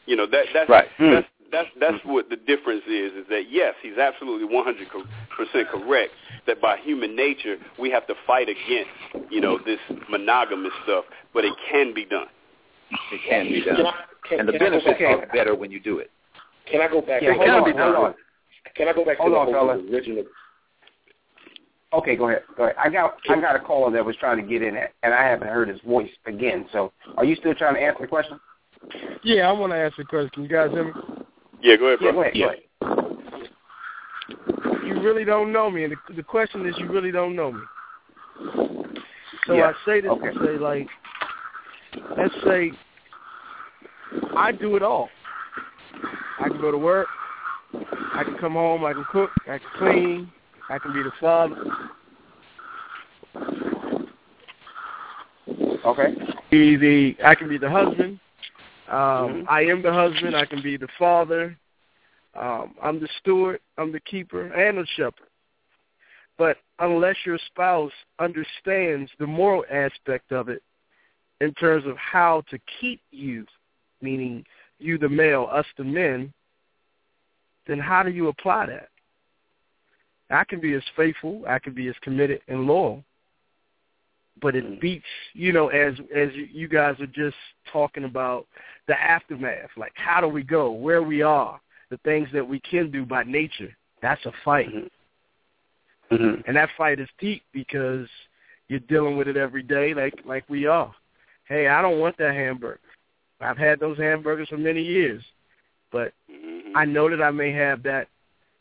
You 0.05 0.15
know 0.15 0.25
that 0.27 0.45
that's 0.53 0.69
Right. 0.69 0.88
that's 0.99 1.27
hmm. 1.27 1.43
that's 1.51 1.69
that's 1.79 2.01
hmm. 2.03 2.13
what 2.13 2.29
the 2.29 2.38
difference 2.38 2.84
is. 2.88 3.13
Is 3.13 3.25
that 3.29 3.49
yes, 3.49 3.75
he's 3.82 3.97
absolutely 3.97 4.45
100 4.45 4.88
percent 5.36 5.67
correct 5.69 6.11
that 6.47 6.61
by 6.61 6.77
human 6.77 7.15
nature 7.15 7.57
we 7.79 7.89
have 7.91 8.07
to 8.07 8.15
fight 8.25 8.49
against 8.49 9.32
you 9.32 9.41
know 9.41 9.59
this 9.65 9.79
monogamous 10.09 10.73
stuff, 10.84 11.05
but 11.34 11.45
it 11.45 11.53
can 11.69 11.93
be 11.93 12.05
done. 12.05 12.27
It 13.11 13.21
can 13.29 13.45
be 13.45 13.61
Can 13.61 13.75
done. 13.75 13.86
I, 13.88 14.27
can, 14.27 14.39
And 14.39 14.49
the 14.49 14.53
can 14.53 14.61
I 14.61 14.65
go 14.65 14.86
benefits 14.86 15.01
are 15.01 15.34
better 15.34 15.55
when 15.55 15.71
you 15.71 15.79
do 15.79 15.99
it. 15.99 16.11
Can 16.69 16.82
I 16.82 16.88
go 16.88 17.01
back? 17.01 17.21
Yeah, 17.21 17.29
to 17.29 17.36
hold 17.36 17.49
on, 17.49 17.65
be 17.65 17.73
done. 17.73 18.13
Hold 18.66 18.68
on. 18.68 18.74
Can 18.76 18.88
I 18.88 18.93
go 18.93 19.05
back 19.05 19.18
Hold 19.18 19.32
to 19.34 19.38
on, 19.38 19.45
the, 19.47 19.51
fellas. 19.53 19.82
original? 19.91 20.24
Okay, 21.93 22.16
go 22.16 22.30
ahead. 22.30 22.43
Go 22.55 22.64
ahead. 22.64 22.76
I 22.80 22.89
got 22.89 23.16
I 23.30 23.39
got 23.41 23.55
a 23.55 23.59
caller 23.59 23.91
that 23.91 24.05
was 24.05 24.16
trying 24.18 24.38
to 24.38 24.43
get 24.47 24.62
in, 24.62 24.78
and 24.78 25.14
I 25.14 25.24
haven't 25.28 25.49
heard 25.49 25.68
his 25.68 25.82
voice 25.82 26.09
again. 26.26 26.66
So, 26.72 26.93
are 27.18 27.26
you 27.26 27.36
still 27.36 27.53
trying 27.53 27.76
to 27.76 27.82
answer 27.82 28.01
the 28.01 28.07
question? 28.07 28.39
Yeah, 29.24 29.49
I 29.49 29.51
want 29.51 29.74
to 29.74 29.78
ask 29.78 29.99
a 29.99 30.05
question. 30.05 30.30
Can 30.34 30.43
you 30.43 30.49
guys 30.49 30.72
hear 30.72 30.86
me? 30.86 30.91
Yeah, 31.62 31.76
go 31.76 31.88
ahead, 31.88 31.99
Yeah, 32.01 32.12
bro. 32.12 32.14
go 32.14 32.22
ahead. 32.22 32.36
Yeah. 32.36 32.45
Go 32.47 32.51
ahead. 32.51 33.47
You 34.86 35.01
really 35.01 35.26
don't 35.26 35.51
know 35.51 35.70
me, 35.70 35.84
and 35.84 35.93
the, 35.93 36.14
the 36.16 36.24
question 36.24 36.66
is, 36.66 36.76
you 36.78 36.88
really 36.88 37.12
don't 37.12 37.36
know 37.36 37.51
me. 37.51 37.62
So 39.47 39.53
Yeah, 39.53 39.72
I 39.72 39.74
say 39.86 40.01
this 40.01 40.12
okay. 40.12 40.32
to 40.32 40.45
say, 40.45 40.57
like, 40.57 40.88
let's 42.18 42.34
say 42.45 42.72
I 44.36 44.51
do 44.51 44.76
it 44.76 44.84
all. 44.84 45.09
I 46.39 46.47
can 46.49 46.59
go 46.62 46.72
to 46.72 46.78
work. 46.78 47.07
I 48.22 48.24
can 48.24 48.38
come 48.38 48.53
home. 48.53 48.86
I 48.86 48.93
can 48.93 49.03
cook. 49.05 49.32
I 49.47 49.57
can 49.57 49.67
clean. 49.80 50.32
I 50.69 50.78
can 50.78 50.93
be 50.93 51.01
the 51.01 51.11
father. 51.19 51.55
Okay. 55.84 56.15
Be 56.51 56.76
the 56.76 57.17
I 57.26 57.34
can 57.34 57.49
be 57.49 57.57
the 57.57 57.69
husband. 57.69 58.19
Um, 58.88 58.97
Mhm. 58.97 59.45
I 59.47 59.61
am 59.61 59.82
the 59.82 59.91
husband. 59.91 60.36
I 60.36 60.45
can 60.45 60.61
be 60.61 60.78
the 60.78 60.88
father. 60.99 61.57
Um, 62.36 62.76
I'm 62.80 62.99
the 62.99 63.07
steward. 63.17 63.59
I'm 63.80 63.91
the 63.91 63.99
keeper 64.01 64.53
and 64.53 64.78
the 64.78 64.86
shepherd. 64.86 65.28
But 66.38 66.59
unless 66.78 67.26
your 67.26 67.39
spouse 67.39 67.93
understands 68.19 69.11
the 69.17 69.26
moral 69.26 69.65
aspect 69.72 70.32
of 70.32 70.47
it, 70.47 70.61
in 71.39 71.55
terms 71.55 71.88
of 71.88 71.97
how 71.97 72.41
to 72.51 72.59
keep 72.80 73.01
you, 73.09 73.47
meaning 73.99 74.45
you 74.78 74.99
the 74.99 75.09
male, 75.09 75.49
us 75.51 75.65
the 75.76 75.84
men, 75.84 76.32
then 77.72 77.80
how 77.80 78.03
do 78.03 78.11
you 78.11 78.28
apply 78.28 78.65
that? 78.67 78.89
I 80.30 80.43
can 80.43 80.59
be 80.59 80.74
as 80.74 80.84
faithful, 80.95 81.43
I 81.47 81.59
can 81.59 81.74
be 81.74 81.88
as 81.88 81.95
committed 82.01 82.41
and 82.47 82.65
loyal, 82.65 83.03
but 84.41 84.55
it 84.55 84.80
beats, 84.80 85.05
you 85.34 85.51
know, 85.51 85.67
as 85.69 85.93
as 86.15 86.30
you 86.51 86.67
guys 86.67 86.99
are 86.99 87.07
just 87.07 87.36
talking 87.72 88.05
about 88.05 88.47
the 88.88 88.99
aftermath, 88.99 89.69
like 89.78 89.91
how 89.95 90.22
do 90.22 90.28
we 90.28 90.43
go, 90.43 90.72
where 90.72 91.03
we 91.03 91.22
are, 91.22 91.59
the 91.89 91.97
things 91.97 92.30
that 92.34 92.47
we 92.47 92.59
can 92.61 92.91
do 92.91 93.05
by 93.05 93.24
nature. 93.24 93.76
That's 94.01 94.26
a 94.26 94.32
fight, 94.43 94.69
Mm-hmm. 96.11 96.41
and 96.45 96.57
that 96.57 96.67
fight 96.78 96.99
is 96.99 97.07
deep 97.19 97.41
because 97.53 98.05
you're 98.67 98.82
dealing 98.82 99.15
with 99.15 99.30
it 99.30 99.38
every 99.38 99.63
day, 99.63 99.93
like 99.93 100.15
like 100.26 100.43
we 100.49 100.65
are. 100.65 100.93
Hey, 101.45 101.67
I 101.67 101.82
don't 101.82 101.99
want 101.99 102.17
that 102.17 102.34
hamburger. 102.34 102.80
I've 103.39 103.57
had 103.57 103.80
those 103.80 103.97
hamburgers 103.97 104.49
for 104.49 104.57
many 104.57 104.82
years, 104.82 105.24
but 105.92 106.14
Mhm. 106.32 106.72
I 106.76 106.86
know 106.86 107.10
that 107.10 107.22
I 107.22 107.32
may 107.32 107.52
have 107.52 107.84
that 107.84 108.08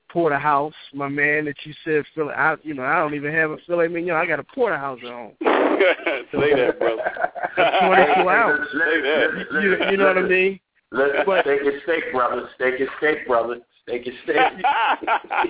porterhouse. 0.08 0.74
My 0.92 1.08
man 1.08 1.44
that 1.44 1.64
you 1.64 1.72
said, 1.84 2.04
filet, 2.14 2.34
I, 2.34 2.56
you 2.62 2.74
know, 2.74 2.82
I 2.82 2.96
don't 2.96 3.14
even 3.14 3.32
have 3.32 3.50
a 3.52 3.58
filet 3.58 3.88
mignon. 3.88 4.16
I 4.16 4.26
got 4.26 4.40
a 4.40 4.44
porterhouse 4.44 4.98
at 5.04 5.10
home. 5.10 5.32
Say 5.40 6.54
that, 6.54 6.78
brother. 6.78 7.32
22 7.54 8.28
ounce. 8.28 8.68
Say 8.72 9.00
that. 9.00 9.46
You, 9.62 9.90
you 9.92 9.96
know 9.96 10.06
what 10.08 10.18
I 10.18 10.22
mean? 10.22 10.60
Listen, 10.92 11.22
But- 11.24 11.44
steak 11.44 11.60
is 11.62 11.82
steak, 11.84 12.12
brother. 12.12 12.48
Steak 12.56 12.80
is 12.80 12.88
steak, 12.98 13.26
brother. 13.26 13.60
Steak 13.82 14.06
is 14.06 14.14
steak. 14.24 14.36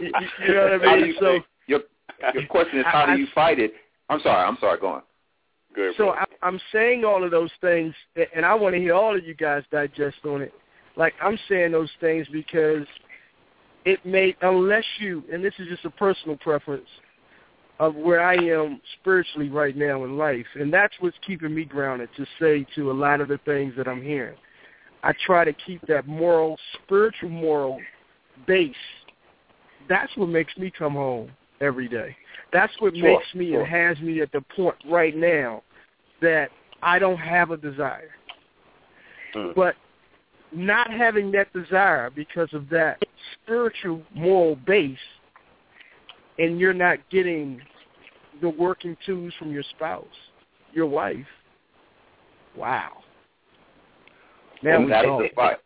You, 0.01 0.12
you 0.47 0.55
know 0.55 0.78
what 0.78 0.89
I 0.89 0.97
mean? 1.01 1.14
So, 1.18 1.39
Your 1.66 1.81
your 2.35 2.47
question 2.47 2.81
is 2.81 2.87
how 2.87 3.07
do 3.07 3.18
you 3.18 3.26
fight 3.35 3.59
it? 3.59 3.72
I'm 4.11 4.20
sorry. 4.20 4.47
I'm 4.47 4.59
sorry. 4.61 4.78
Go 4.78 4.89
on. 4.89 5.03
Good, 5.74 5.95
so. 5.97 6.11
I, 6.11 6.24
I'm 6.43 6.61
saying 6.72 7.05
all 7.05 7.22
of 7.24 7.31
those 7.31 7.51
things, 7.61 7.95
and 8.35 8.45
I 8.45 8.55
want 8.55 8.74
to 8.74 8.81
hear 8.81 8.93
all 8.95 9.16
of 9.16 9.24
you 9.24 9.35
guys 9.35 9.62
digest 9.70 10.18
on 10.24 10.43
it. 10.43 10.53
Like 11.01 11.14
I'm 11.22 11.38
saying 11.48 11.72
those 11.72 11.88
things 11.98 12.26
because 12.30 12.86
it 13.86 14.05
may, 14.05 14.36
unless 14.42 14.84
you, 14.98 15.24
and 15.32 15.42
this 15.42 15.55
is 15.59 15.66
just 15.66 15.86
a 15.86 15.90
personal 15.90 16.36
preference 16.36 16.86
of 17.78 17.94
where 17.94 18.20
I 18.20 18.34
am 18.34 18.82
spiritually 19.01 19.48
right 19.48 19.74
now 19.74 20.05
in 20.05 20.18
life, 20.18 20.44
and 20.57 20.70
that's 20.70 20.92
what's 21.01 21.16
keeping 21.26 21.55
me 21.55 21.64
grounded 21.64 22.11
to 22.18 22.26
say 22.38 22.66
to 22.74 22.90
a 22.90 22.92
lot 22.92 23.22
of 23.22 23.28
the 23.28 23.38
things 23.46 23.72
that 23.78 23.88
I'm 23.88 24.03
hearing. 24.03 24.36
I 25.03 25.14
try 25.24 25.42
to 25.46 25.55
keep 25.55 25.80
that 25.86 26.07
moral, 26.07 26.59
spiritual 26.84 27.30
moral 27.30 27.80
base. 28.46 28.74
That's 29.88 30.14
what 30.18 30.28
makes 30.28 30.55
me 30.59 30.70
come 30.70 30.92
home 30.92 31.30
every 31.62 31.88
day. 31.88 32.14
That's 32.53 32.74
what 32.78 32.94
Sure, 32.94 33.05
makes 33.05 33.34
me 33.34 33.53
sure. 33.53 33.62
and 33.62 33.70
has 33.70 33.98
me 34.01 34.20
at 34.20 34.32
the 34.32 34.42
point 34.55 34.76
right 34.86 35.16
now 35.16 35.62
that 36.20 36.51
I 36.82 36.98
don't 36.98 37.16
have 37.16 37.53
a 37.53 37.57
desire. 37.57 38.11
Mm. 39.34 39.55
But 39.55 39.76
not 40.53 40.90
having 40.90 41.30
that 41.32 41.53
desire 41.53 42.11
because 42.11 42.48
of 42.53 42.68
that 42.70 43.03
spiritual 43.42 44.03
moral 44.14 44.57
base 44.57 44.98
and 46.38 46.59
you're 46.59 46.74
not 46.74 46.98
getting 47.11 47.61
the 48.40 48.48
working 48.48 48.96
tools 49.05 49.32
from 49.38 49.53
your 49.53 49.62
spouse, 49.70 50.07
your 50.72 50.86
wife. 50.86 51.26
Wow. 52.57 52.90
Now 54.62 54.86
that's 54.86 55.07
the 55.07 55.28
fight. 55.34 55.57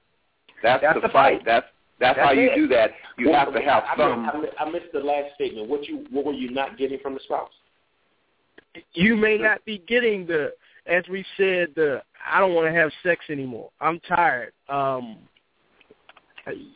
That's, 0.62 0.82
That's 0.82 0.95
the, 1.01 1.09
fight. 1.09 1.12
fight. 1.12 1.43
That's 1.45 1.66
that's, 2.01 2.16
That's 2.18 2.26
how 2.28 2.32
you 2.32 2.51
do 2.55 2.68
that. 2.68 2.91
You 3.18 3.28
What- 3.30 3.39
have 3.39 3.55
to 3.55 3.61
have 3.61 3.85
I, 3.85 3.97
some. 3.97 4.28
I, 4.28 4.37
missed, 4.39 4.53
I 4.59 4.70
missed 4.70 4.93
the 4.93 5.01
last 5.01 5.35
statement. 5.37 5.68
What 5.68 5.87
you 5.87 6.05
what 6.11 6.24
were 6.24 6.32
you 6.32 6.51
not 6.51 6.76
getting 6.76 6.99
from 7.01 7.14
the 7.14 7.20
spouse? 7.20 7.51
you 8.95 9.14
may 9.14 9.39
not 9.39 9.64
be 9.64 9.78
getting 9.87 10.26
the 10.26 10.53
as 10.87 11.05
we 11.09 11.24
said 11.37 11.68
the 11.76 12.03
I 12.25 12.41
don't 12.41 12.55
want 12.55 12.66
to 12.66 12.72
have 12.81 12.91
sex 13.03 13.25
anymore. 13.31 13.70
I'm 13.81 14.01
tired. 14.01 14.53
Um 14.68 15.18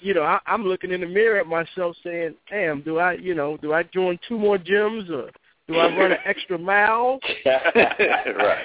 you 0.01 0.15
know, 0.15 0.23
I, 0.23 0.39
I'm 0.47 0.65
looking 0.65 0.93
in 0.93 1.03
the 1.03 1.07
mirror 1.07 1.39
at 1.39 1.47
myself 1.47 1.95
saying, 2.03 2.35
"Damn, 2.51 2.81
do 2.81 2.99
I, 2.99 3.13
you 3.13 3.35
know, 3.35 3.59
do 3.59 3.75
I 3.75 3.83
join 3.83 4.19
two 4.27 4.39
more 4.39 4.57
gyms 4.57 5.11
or 5.11 5.31
do 5.69 5.77
I 5.77 5.95
run 5.95 6.13
an 6.13 6.19
extra 6.25 6.57
mile? 6.57 7.21
right. 7.47 8.65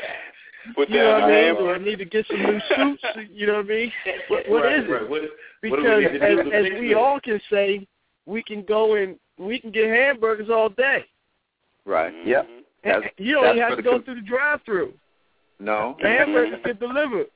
Put 0.75 0.89
You 0.89 0.99
know 0.99 1.11
what 1.11 1.23
I 1.23 1.27
mean? 1.29 1.55
Do. 1.55 1.69
I 1.71 1.77
need 1.77 1.97
to 1.97 2.05
get 2.05 2.25
some 2.27 2.41
new 2.41 2.59
suits? 2.75 3.03
You 3.31 3.47
know 3.47 3.55
what 3.57 3.65
I 3.65 3.67
mean? 3.67 3.91
What, 4.29 4.49
what 4.49 4.63
right, 4.63 4.79
is 4.79 4.89
right. 4.89 5.01
it? 5.01 5.09
What, 5.09 5.21
what 5.21 5.29
do 5.29 5.29
Because 5.61 5.83
we 5.83 6.03
need 6.05 6.19
to 6.19 6.19
do 6.19 6.39
as, 6.39 6.47
as 6.73 6.79
we 6.79 6.87
this? 6.89 6.97
all 6.97 7.19
can 7.19 7.41
say, 7.51 7.85
we 8.25 8.41
can 8.41 8.63
go 8.63 8.95
and 8.95 9.17
we 9.37 9.59
can 9.59 9.71
get 9.71 9.89
hamburgers 9.89 10.49
all 10.49 10.69
day. 10.69 11.03
Right. 11.85 12.13
Yep. 12.25 12.47
That's- 12.85 13.11
you 13.17 13.33
don't 13.33 13.57
even 13.57 13.67
have 13.67 13.75
to 13.77 13.83
go 13.83 13.91
com- 13.93 14.03
through 14.03 14.15
the 14.15 14.21
drive-through. 14.21 14.93
No. 15.63 15.95
Hamburgers 16.01 16.59
get 16.63 16.79
delivered. 16.79 17.27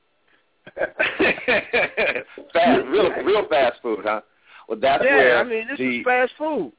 fast, 2.52 2.86
real, 2.88 3.10
real 3.24 3.48
fast 3.48 3.80
food, 3.82 4.00
huh? 4.04 4.20
Well, 4.68 4.78
that's 4.80 5.02
yeah, 5.04 5.16
where 5.16 5.38
I 5.38 5.44
mean, 5.44 5.66
this 5.68 5.78
the 5.78 5.98
is 5.98 6.04
fast 6.04 6.32
food. 6.36 6.72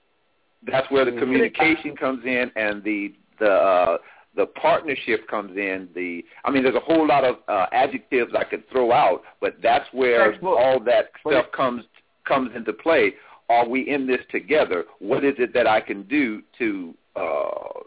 that's 0.68 0.90
where 0.92 1.06
the 1.06 1.18
communication 1.20 1.96
comes 1.96 2.24
in, 2.24 2.52
and 2.56 2.84
the 2.84 3.14
the 3.40 3.50
uh, 3.50 3.98
the 4.36 4.46
partnership 4.46 5.28
comes 5.28 5.58
in. 5.58 5.90
The 5.96 6.24
I 6.46 6.52
mean, 6.52 6.64
there's 6.64 6.76
a 6.76 6.80
whole 6.82 7.08
lot 7.08 7.24
of 7.24 7.38
uh, 7.48 7.66
adjectives 7.72 8.34
I 8.38 8.44
could 8.44 8.70
throw 8.70 8.92
out, 8.92 9.24
but 9.42 9.56
that's 9.64 9.88
where 9.92 10.40
all 10.44 10.80
that 10.82 11.06
stuff 11.28 11.48
comes 11.56 11.84
comes 12.26 12.52
into 12.56 12.74
play. 12.74 13.14
Are 13.50 13.68
we 13.68 13.90
in 13.90 14.06
this 14.06 14.22
together? 14.30 14.86
What 15.00 15.26
is 15.26 15.34
it 15.40 15.54
that 15.56 15.66
I 15.66 15.82
can 15.82 16.04
do 16.04 16.44
to 16.60 16.94
uh, 17.16 17.80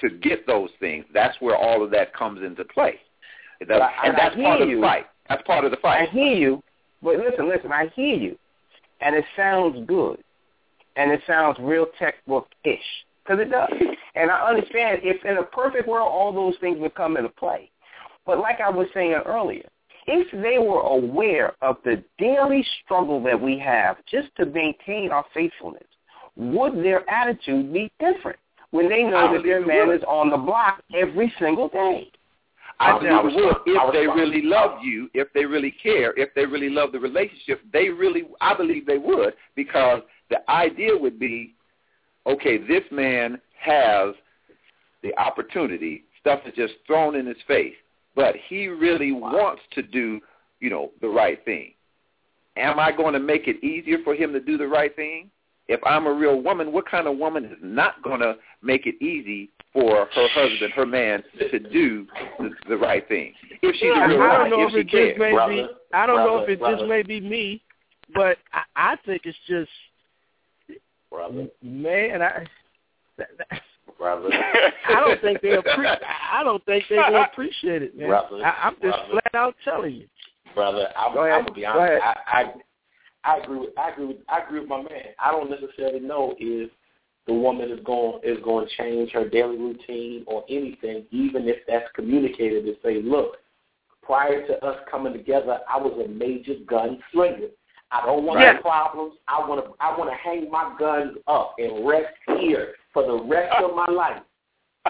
to 0.00 0.10
get 0.10 0.46
those 0.46 0.68
things? 0.78 1.06
That's 1.14 1.40
where 1.40 1.56
all 1.56 1.82
of 1.82 1.90
that 1.92 2.14
comes 2.14 2.42
into 2.44 2.64
play. 2.64 2.96
That- 3.60 3.68
But 3.68 3.82
I- 3.82 3.92
and 4.04 4.16
I 4.16 4.20
that's 4.20 4.34
hear 4.36 4.44
part 4.44 4.60
of 4.62 4.68
you. 4.68 4.76
the 4.80 4.86
fight. 4.86 5.06
That's 5.28 5.42
part 5.42 5.64
of 5.64 5.70
the 5.70 5.76
fight. 5.78 6.02
I 6.02 6.04
hear 6.06 6.32
you, 6.34 6.62
but 7.02 7.16
listen, 7.16 7.48
listen, 7.48 7.72
I 7.72 7.86
hear 7.88 8.14
you, 8.16 8.38
and 9.00 9.14
it 9.16 9.24
sounds 9.36 9.84
good, 9.86 10.18
and 10.96 11.10
it 11.10 11.20
sounds 11.26 11.58
real 11.58 11.86
textbook-ish. 11.98 13.04
because 13.24 13.40
it 13.40 13.50
does. 13.50 13.68
And 14.14 14.30
I 14.30 14.48
understand 14.48 15.00
if 15.02 15.22
in 15.26 15.36
a 15.36 15.42
perfect 15.42 15.86
world 15.86 16.08
all 16.10 16.32
those 16.32 16.56
things 16.58 16.78
would 16.78 16.94
come 16.94 17.16
into 17.18 17.28
play. 17.28 17.70
But 18.24 18.38
like 18.38 18.60
I 18.62 18.70
was 18.70 18.86
saying 18.94 19.12
earlier, 19.26 19.68
if 20.06 20.30
they 20.42 20.58
were 20.58 20.80
aware 20.80 21.52
of 21.60 21.76
the 21.84 22.02
daily 22.18 22.64
struggle 22.84 23.22
that 23.24 23.38
we 23.38 23.58
have 23.58 23.98
just 24.06 24.28
to 24.36 24.46
maintain 24.46 25.10
our 25.10 25.24
faithfulness, 25.34 25.84
would 26.36 26.76
their 26.82 27.08
attitude 27.10 27.72
be 27.74 27.90
different 27.98 28.38
when 28.70 28.88
they 28.88 29.02
know 29.02 29.32
that 29.34 29.42
their 29.42 29.60
man 29.66 29.90
is 29.90 30.02
on 30.04 30.30
the 30.30 30.36
block 30.38 30.80
every 30.94 31.30
single 31.38 31.68
day? 31.68 32.10
I 32.78 32.98
think 32.98 33.22
would 33.22 33.56
if 33.66 33.92
they 33.92 34.06
really 34.06 34.42
love 34.42 34.82
you, 34.82 35.08
if 35.14 35.32
they 35.32 35.44
really 35.46 35.74
care, 35.82 36.12
if 36.18 36.34
they 36.34 36.44
really 36.44 36.68
love 36.68 36.92
the 36.92 37.00
relationship. 37.00 37.62
They 37.72 37.88
really, 37.88 38.24
I 38.40 38.54
believe 38.54 38.86
they 38.86 38.98
would, 38.98 39.34
because 39.54 40.02
the 40.28 40.48
idea 40.50 40.96
would 40.96 41.18
be, 41.18 41.54
okay, 42.26 42.58
this 42.58 42.82
man 42.90 43.40
has 43.58 44.14
the 45.02 45.16
opportunity. 45.18 46.04
Stuff 46.20 46.40
is 46.44 46.54
just 46.54 46.74
thrown 46.86 47.14
in 47.14 47.26
his 47.26 47.36
face, 47.46 47.74
but 48.14 48.34
he 48.48 48.68
really 48.68 49.12
wants 49.12 49.62
to 49.72 49.82
do, 49.82 50.20
you 50.60 50.68
know, 50.68 50.90
the 51.00 51.08
right 51.08 51.42
thing. 51.44 51.72
Am 52.56 52.78
I 52.78 52.92
going 52.92 53.14
to 53.14 53.20
make 53.20 53.48
it 53.48 53.62
easier 53.64 53.98
for 54.04 54.14
him 54.14 54.32
to 54.32 54.40
do 54.40 54.58
the 54.58 54.66
right 54.66 54.94
thing? 54.94 55.30
If 55.68 55.80
I'm 55.84 56.06
a 56.06 56.12
real 56.12 56.40
woman, 56.42 56.72
what 56.72 56.88
kind 56.88 57.06
of 57.06 57.16
woman 57.16 57.44
is 57.44 57.58
not 57.62 58.02
going 58.02 58.20
to 58.20 58.36
make 58.62 58.86
it 58.86 59.02
easy 59.02 59.50
for 59.72 60.06
her 60.14 60.28
husband, 60.28 60.72
her 60.72 60.86
man, 60.86 61.22
to 61.38 61.58
do 61.58 62.06
the, 62.38 62.50
the 62.68 62.76
right 62.76 63.06
thing? 63.08 63.32
If 63.62 63.76
she's 63.76 63.90
a 63.90 64.08
real 64.08 64.22
I 64.22 64.38
don't 64.38 64.50
know 64.50 64.62
if 64.66 64.68
if 64.68 64.72
she 64.72 64.80
it 64.80 64.82
just 64.84 64.92
cares. 64.92 65.18
may 65.18 65.54
be. 65.54 65.68
I 65.92 66.06
don't 66.06 66.16
know 66.16 66.42
if 66.42 66.48
it 66.48 66.60
just 66.60 66.84
may 66.84 67.02
be 67.02 67.20
me, 67.20 67.62
but 68.14 68.38
I, 68.52 68.62
I 68.92 68.96
think 69.04 69.22
it's 69.24 69.36
just 69.46 69.70
brother, 71.10 71.48
man. 71.62 72.22
I 72.22 72.46
that, 73.18 73.28
that, 73.38 73.60
brother. 73.98 74.28
I 74.88 75.00
don't 75.00 75.20
think 75.20 75.40
they 75.40 75.54
appreciate. 75.54 75.98
I 76.32 76.42
don't 76.44 76.64
think 76.64 76.84
they 76.88 76.96
will 76.96 77.22
appreciate 77.22 77.82
it, 77.82 77.96
man. 77.96 78.08
Brother, 78.08 78.44
I, 78.44 78.68
I'm 78.68 78.74
just 78.74 78.82
brother. 78.82 79.08
flat 79.10 79.34
out 79.34 79.54
telling 79.64 79.94
you. 79.94 80.06
brother. 80.54 80.88
I'm, 80.96 81.14
Go 81.14 81.24
ahead. 81.24 81.32
I'm 81.38 81.44
gonna 81.44 81.54
be 81.54 81.62
Go 81.62 81.68
honest. 81.68 82.02
ahead. 82.02 82.16
I, 82.26 82.42
I 82.42 82.52
I 83.26 83.38
agree 83.38 83.58
with 83.58 83.70
I 83.76 83.90
agree 83.90 84.06
with 84.06 84.16
I 84.28 84.38
agree 84.40 84.60
with 84.60 84.68
my 84.68 84.78
man. 84.82 85.14
I 85.18 85.32
don't 85.32 85.50
necessarily 85.50 86.00
know 86.00 86.34
if 86.38 86.70
the 87.26 87.32
woman 87.34 87.70
is 87.70 87.80
going 87.84 88.20
is 88.22 88.38
going 88.44 88.66
to 88.68 88.76
change 88.76 89.10
her 89.12 89.28
daily 89.28 89.56
routine 89.56 90.24
or 90.26 90.44
anything, 90.48 91.04
even 91.10 91.48
if 91.48 91.56
that's 91.66 91.88
communicated 91.94 92.64
to 92.64 92.74
say, 92.84 93.02
look, 93.02 93.36
prior 94.02 94.46
to 94.46 94.64
us 94.64 94.78
coming 94.90 95.12
together, 95.12 95.58
I 95.68 95.76
was 95.78 96.00
a 96.04 96.08
major 96.08 96.54
gun 96.66 96.98
slinger. 97.12 97.48
I 97.90 98.04
don't 98.04 98.24
want 98.24 98.40
Yeah. 98.40 98.50
any 98.50 98.58
problems. 98.62 99.14
I 99.28 99.40
want 99.46 99.64
to 99.64 99.72
I 99.80 99.96
want 99.96 100.10
to 100.10 100.16
hang 100.16 100.50
my 100.50 100.74
guns 100.78 101.18
up 101.26 101.54
and 101.58 101.86
rest 101.86 102.14
here 102.38 102.74
for 102.92 103.04
the 103.06 103.22
rest 103.24 103.54
of 103.62 103.74
my 103.74 103.86
life. 103.86 104.22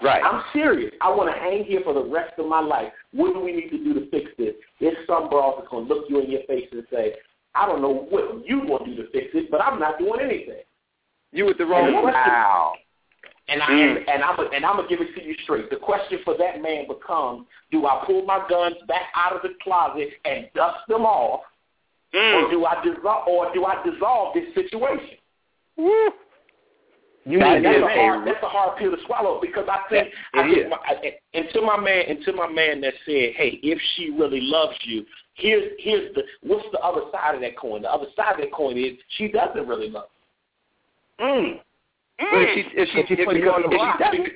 Right. 0.03 0.23
I'm 0.23 0.45
serious. 0.53 0.93
I 1.01 1.09
want 1.11 1.33
to 1.35 1.41
hang 1.41 1.65
here 1.65 1.81
for 1.83 1.95
the 1.95 2.05
rest 2.05 2.39
of 2.39 2.47
my 2.47 2.61
life. 2.61 2.93
What 3.13 3.33
do 3.33 3.41
we 3.41 3.53
need 3.53 3.71
to 3.71 3.79
do 3.79 3.95
to 3.95 4.11
fix 4.11 4.31
this? 4.37 4.55
There's 4.79 4.97
some 5.07 5.31
bras 5.31 5.55
that's 5.57 5.69
going 5.71 5.89
to 5.89 5.95
look 5.95 6.05
you 6.11 6.21
in 6.21 6.31
your 6.31 6.43
face 6.43 6.69
and 6.73 6.85
say, 6.91 7.15
I 7.55 7.67
don't 7.67 7.81
know 7.81 8.07
what 8.11 8.47
you 8.47 8.61
want 8.61 8.85
to 8.85 8.95
do 8.95 9.03
to 9.03 9.11
fix 9.11 9.29
it, 9.33 9.51
but 9.51 9.63
I'm 9.63 9.81
not 9.81 9.99
doing 9.99 10.21
anything. 10.21 10.61
You 11.37 11.45
with 11.45 11.59
the 11.59 11.67
wrong 11.67 11.85
And 11.87 11.93
the 11.95 11.99
woman. 12.01 12.13
question- 12.15 12.33
Wow. 12.33 12.73
And 13.49 13.63
I 13.63 13.67
Mm. 13.69 13.97
and, 13.99 14.09
and 14.09 14.25
I'm 14.25 14.41
and 14.55 14.67
I'm 14.67 14.77
gonna 14.77 14.89
give 14.89 15.01
it 15.01 15.15
to 15.15 15.23
you 15.23 15.35
straight. 15.45 15.71
The 15.71 15.77
question 15.77 16.19
for 16.25 16.35
that 16.39 16.61
man 16.63 16.89
becomes: 16.89 17.47
Do 17.71 17.87
I 17.87 18.03
pull 18.05 18.23
my 18.25 18.45
guns 18.49 18.77
back 18.89 19.13
out 19.15 19.35
of 19.35 19.43
the 19.43 19.55
closet 19.63 20.09
and 20.25 20.49
dust 20.55 20.79
them 20.89 21.05
off, 21.07 21.43
or 22.13 22.51
do 22.51 22.65
I 22.65 22.83
dissolve 22.83 23.29
or 23.29 23.53
do 23.55 23.65
I 23.65 23.81
dissolve 23.85 24.35
this 24.35 24.53
situation? 24.55 25.19
You 27.25 27.39
That 27.41 27.57
need 27.57 27.65
that's, 27.67 27.77
a 27.79 27.87
is 27.87 27.87
say, 27.89 27.99
hard, 28.07 28.27
that's 28.27 28.43
a 28.43 28.49
hard 28.49 28.79
pill 28.79 28.97
to 28.97 29.03
swallow 29.05 29.41
because 29.41 29.67
I 29.69 29.81
think, 29.91 30.09
It 30.09 30.15
I 30.35 30.43
think 30.55 30.69
my, 30.69 30.79
I, 30.87 31.19
and 31.35 31.49
to 31.55 31.61
my 31.61 31.77
man, 31.79 32.05
and 32.09 32.25
to 32.25 32.33
my 32.33 32.47
man 32.49 32.81
that 32.83 32.95
said, 33.05 33.35
"Hey, 33.35 33.59
if 33.63 33.81
she 33.95 34.11
really 34.11 34.41
loves 34.41 34.77
you, 34.85 35.05
here's 35.35 35.73
here's 35.79 36.15
the 36.15 36.23
what's 36.43 36.67
the 36.73 36.79
other 36.81 37.03
side 37.13 37.35
of 37.35 37.41
that 37.43 37.57
coin? 37.57 37.83
The 37.83 37.93
other 37.93 38.07
side 38.17 38.35
of 38.35 38.39
that 38.41 38.53
coin 38.53 38.79
is 38.79 38.93
she 39.19 39.29
doesn't 39.29 39.67
really 39.69 39.91
love. 39.91 40.09
Mm, 41.21 41.61
But 42.19 42.43
if 42.43 42.55
she, 42.55 42.77
if 42.77 42.89
she, 43.09 43.25
But 43.25 43.37
if 43.37 43.43
you 43.43 43.51
on 43.51 43.63
the 43.63 43.69
if 43.69 43.73
she 43.73 43.77
block. 43.77 43.99
doesn't, 43.99 44.29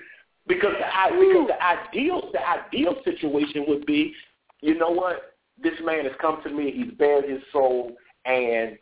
Because 0.46 0.72
the 0.78 0.86
i- 0.86 1.10
because 1.10 1.46
the 1.48 1.62
ideal 1.62 2.30
the 2.32 2.48
ideal 2.48 2.96
situation 3.04 3.64
would 3.68 3.86
be, 3.86 4.14
you 4.60 4.76
know 4.78 4.90
what? 4.90 5.34
This 5.62 5.74
man 5.84 6.04
has 6.04 6.14
come 6.20 6.42
to 6.42 6.50
me. 6.50 6.70
He's 6.72 6.92
bared 6.98 7.28
his 7.28 7.42
soul, 7.52 7.96
and 8.24 8.78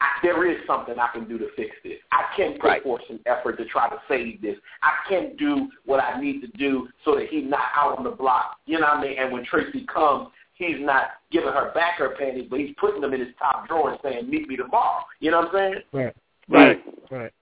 I, 0.00 0.06
there 0.22 0.44
is 0.50 0.58
something 0.66 0.98
I 0.98 1.08
can 1.12 1.26
do 1.26 1.38
to 1.38 1.48
fix 1.56 1.74
this. 1.82 1.98
I 2.12 2.24
can 2.36 2.54
put 2.54 2.64
Right. 2.64 2.82
forth 2.82 3.02
some 3.06 3.20
effort 3.26 3.56
to 3.58 3.64
try 3.64 3.88
to 3.88 3.96
save 4.08 4.42
this. 4.42 4.56
I 4.82 4.92
can 5.08 5.36
do 5.36 5.68
what 5.86 6.00
I 6.02 6.20
need 6.20 6.40
to 6.42 6.48
do 6.48 6.88
so 7.04 7.14
that 7.14 7.28
he's 7.28 7.48
not 7.48 7.68
out 7.74 7.96
on 7.98 8.04
the 8.04 8.10
block. 8.10 8.58
You 8.66 8.78
know 8.80 8.86
what 8.88 8.98
I 8.98 9.02
mean? 9.02 9.18
And 9.18 9.32
when 9.32 9.44
Tracy 9.44 9.86
comes, 9.86 10.28
he's 10.54 10.76
not 10.80 11.12
giving 11.30 11.52
her 11.52 11.70
back 11.74 11.94
her 11.98 12.10
panties, 12.10 12.46
but 12.50 12.58
he's 12.60 12.74
putting 12.78 13.00
them 13.00 13.14
in 13.14 13.20
his 13.20 13.34
top 13.38 13.66
drawer 13.68 13.90
and 13.92 13.98
saying, 14.02 14.28
"Meet 14.28 14.48
me 14.48 14.56
tomorrow." 14.56 15.04
You 15.20 15.30
know 15.30 15.38
what 15.40 15.54
I'm 15.54 15.72
saying? 15.72 15.82
Right. 15.92 16.16
Right. 16.48 16.82
Right. 17.10 17.32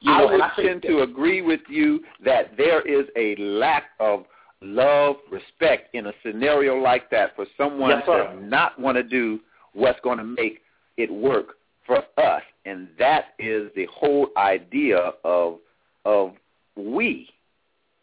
You 0.00 0.12
I 0.12 0.18
know, 0.18 0.26
would 0.32 0.40
I 0.40 0.50
tend 0.56 0.82
that- 0.82 0.88
to 0.88 1.02
agree 1.02 1.42
with 1.42 1.60
you 1.68 2.02
that 2.24 2.56
there 2.56 2.80
is 2.82 3.06
a 3.16 3.36
lack 3.36 3.90
of 4.00 4.26
love, 4.60 5.16
respect 5.30 5.94
in 5.94 6.06
a 6.06 6.12
scenario 6.24 6.76
like 6.76 7.10
that 7.10 7.34
for 7.36 7.46
someone 7.56 7.90
Yes, 7.90 8.06
to 8.06 8.40
not 8.44 8.78
want 8.78 8.96
to 8.96 9.02
do 9.02 9.40
what's 9.72 10.00
going 10.00 10.18
to 10.18 10.24
make 10.24 10.62
it 10.96 11.12
work 11.12 11.56
for 11.86 11.98
us, 12.18 12.42
and 12.64 12.88
that 12.98 13.34
is 13.38 13.70
the 13.74 13.86
whole 13.86 14.30
idea 14.36 15.12
of 15.24 15.58
of 16.04 16.34
we 16.76 17.28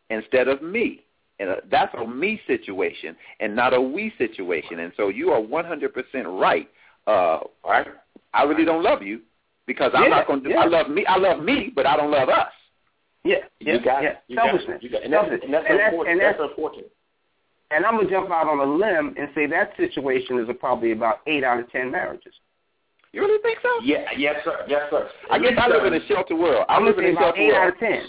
instead 0.10 0.47
of 0.47 0.62
me. 0.62 1.02
And 1.39 1.50
uh, 1.50 1.56
that's 1.72 1.93
a 1.95 2.06
me 2.06 2.41
situation 2.47 3.16
and 3.39 3.56
not 3.56 3.74
a 3.74 3.80
we 3.82 4.14
situation. 4.18 4.80
And 4.80 4.91
so 4.97 5.08
you 5.08 5.32
are 5.32 5.39
100% 5.41 6.39
right. 6.41 6.70
Uh, 7.08 7.39
right. 7.66 7.88
I 8.34 8.43
really 8.43 8.66
don't 8.66 8.84
love 8.84 9.02
you 9.02 9.22
because 9.70 9.92
I'm 9.94 10.04
Yeah, 10.04 10.10
not 10.10 10.28
going 10.28 10.42
to 10.44 10.50
do. 10.50 10.56
yeah. 10.56 10.62
I 10.62 10.66
love 10.66 10.90
me. 10.90 11.06
I 11.06 11.18
love 11.18 11.40
me, 11.44 11.72
but 11.74 11.86
I 11.86 11.96
don't 11.96 12.10
love 12.12 12.28
us. 12.28 12.50
yeah, 13.24 13.38
yeah, 13.60 13.74
You 13.76 13.80
got 13.86 14.02
yeah. 14.04 14.10
it. 14.10 14.18
You 14.28 14.36
got 14.36 14.46
it. 14.48 14.50
Selfishness. 14.50 14.80
You 14.84 14.90
got 14.90 15.02
it. 15.02 15.06
And 15.06 15.14
that's, 15.14 15.30
Selfishness. 15.30 15.46
and 15.46 15.54
that's, 15.54 15.66
and 15.70 15.80
that's, 15.80 15.92
unfortunate. 15.94 16.12
and 16.12 16.20
that's, 16.22 16.38
that's 16.40 16.50
unfortunate. 16.50 16.92
and 17.72 17.86
I'm 17.86 17.96
gonna 17.98 18.10
jump 18.10 18.30
out 18.32 18.48
on 18.50 18.60
a 18.60 18.66
limb 18.84 19.14
and 19.18 19.30
say 19.36 19.46
that 19.46 19.78
situation 19.78 20.40
is 20.40 20.50
probably 20.60 20.92
about 20.92 21.22
eight 21.28 21.44
out 21.44 21.60
of 21.60 21.70
ten 21.72 21.92
marriages. 21.92 22.34
You 23.14 23.22
really 23.22 23.42
think 23.42 23.60
so? 23.62 23.70
Yeah, 23.84 24.06
yes, 24.18 24.36
sir. 24.44 24.66
Yes, 24.68 24.84
sir. 24.90 25.10
I 25.32 25.38
guess 25.40 25.54
I 25.58 25.68
live 25.68 25.86
in 25.86 25.94
a 25.94 26.06
sheltered 26.08 26.38
world. 26.38 26.66
I 26.70 26.76
I'm 26.76 26.86
live 26.86 26.98
in 26.98 27.06
say 27.06 27.10
a 27.10 27.14
about 27.14 27.36
sheltered 27.36 27.42
eight 27.42 27.54
out 27.54 27.62
world. 27.62 27.74
of 27.74 27.80
ten. 27.80 28.02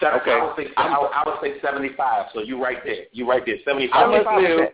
Seven, 0.00 0.20
Okay. 0.20 0.30
I 0.32 0.44
would 0.44 0.56
say 0.56 0.66
I 0.76 0.98
would, 0.98 1.10
I 1.12 1.22
would 1.26 1.38
say 1.42 1.60
seventy-five. 1.60 2.26
So 2.34 2.40
you 2.42 2.62
right 2.62 2.78
there. 2.84 3.04
You 3.12 3.28
right 3.28 3.42
there. 3.46 3.56
I 3.56 3.64
Seventy-five. 3.64 4.10
must 4.10 4.42
live. 4.42 4.68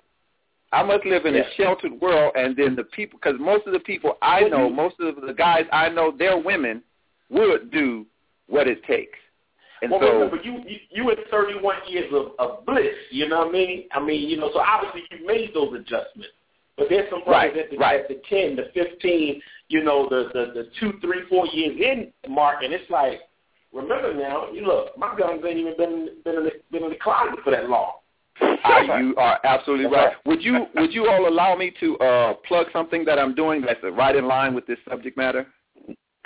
I 0.72 0.82
must 0.82 1.04
live 1.06 1.24
in 1.24 1.34
Yeah. 1.34 1.42
a 1.42 1.54
sheltered 1.56 1.92
world, 2.00 2.32
and 2.36 2.54
then 2.56 2.76
the 2.76 2.84
people, 2.84 3.18
because 3.22 3.40
most 3.40 3.66
of 3.66 3.72
the 3.72 3.80
people 3.80 4.18
I 4.20 4.40
know, 4.42 4.68
most 4.68 4.96
of 5.00 5.16
the 5.16 5.32
guys 5.32 5.64
I 5.72 5.88
know, 5.88 6.10
their 6.10 6.36
women 6.36 6.82
would 7.30 7.70
do 7.70 8.06
what 8.48 8.68
it 8.68 8.82
takes. 8.84 9.18
And 9.80 9.90
well, 9.90 10.00
so, 10.00 10.12
remember, 10.12 10.36
you 10.42 10.62
you 10.66 10.78
you 10.90 11.10
in 11.10 11.16
thirty-one 11.30 11.76
years 11.86 12.12
of, 12.12 12.32
of 12.38 12.66
bliss. 12.66 12.94
You 13.10 13.28
know 13.28 13.38
what 13.38 13.48
I 13.48 13.52
mean? 13.52 13.88
I 13.92 14.00
mean, 14.00 14.28
you 14.28 14.36
know, 14.36 14.50
so 14.52 14.58
obviously 14.60 15.04
you 15.10 15.26
made 15.26 15.54
those 15.54 15.72
adjustments. 15.74 16.32
But 16.76 16.88
there's 16.90 17.08
some 17.10 17.24
brothers 17.24 17.54
Right, 17.54 17.58
at, 17.58 17.70
the, 17.70 17.76
right. 17.76 18.00
at 18.00 18.08
the 18.08 18.20
ten, 18.28 18.56
the 18.56 18.70
fifteen, 18.74 19.40
you 19.68 19.82
know, 19.82 20.08
the, 20.08 20.30
the 20.34 20.52
the 20.52 20.70
two, 20.78 20.98
three, 21.00 21.22
four 21.28 21.46
years 21.46 21.76
in 21.80 22.32
mark, 22.32 22.62
and 22.62 22.72
it's 22.72 22.88
like, 22.90 23.20
remember 23.72 24.14
now, 24.14 24.50
you 24.52 24.66
look, 24.66 24.96
my 24.98 25.16
guns 25.18 25.42
ain't 25.46 25.58
even 25.58 25.76
been 25.76 26.08
been 26.24 26.36
in 26.36 26.44
the 26.44 26.52
been 26.70 26.84
in 26.84 26.90
the 26.90 26.96
closet 26.96 27.38
for 27.42 27.50
that 27.50 27.68
long. 27.68 27.92
Uh, 28.40 28.98
you 28.98 29.14
are 29.16 29.38
absolutely 29.44 29.86
right. 29.86 30.12
Would 30.26 30.42
you 30.42 30.66
Would 30.76 30.92
you 30.92 31.08
all 31.08 31.28
allow 31.28 31.54
me 31.56 31.72
to 31.80 31.98
uh, 31.98 32.34
plug 32.46 32.66
something 32.72 33.04
that 33.04 33.18
I'm 33.18 33.34
doing 33.34 33.60
that's 33.62 33.80
right 33.92 34.14
in 34.16 34.26
line 34.26 34.54
with 34.54 34.66
this 34.66 34.78
subject 34.88 35.16
matter? 35.16 35.46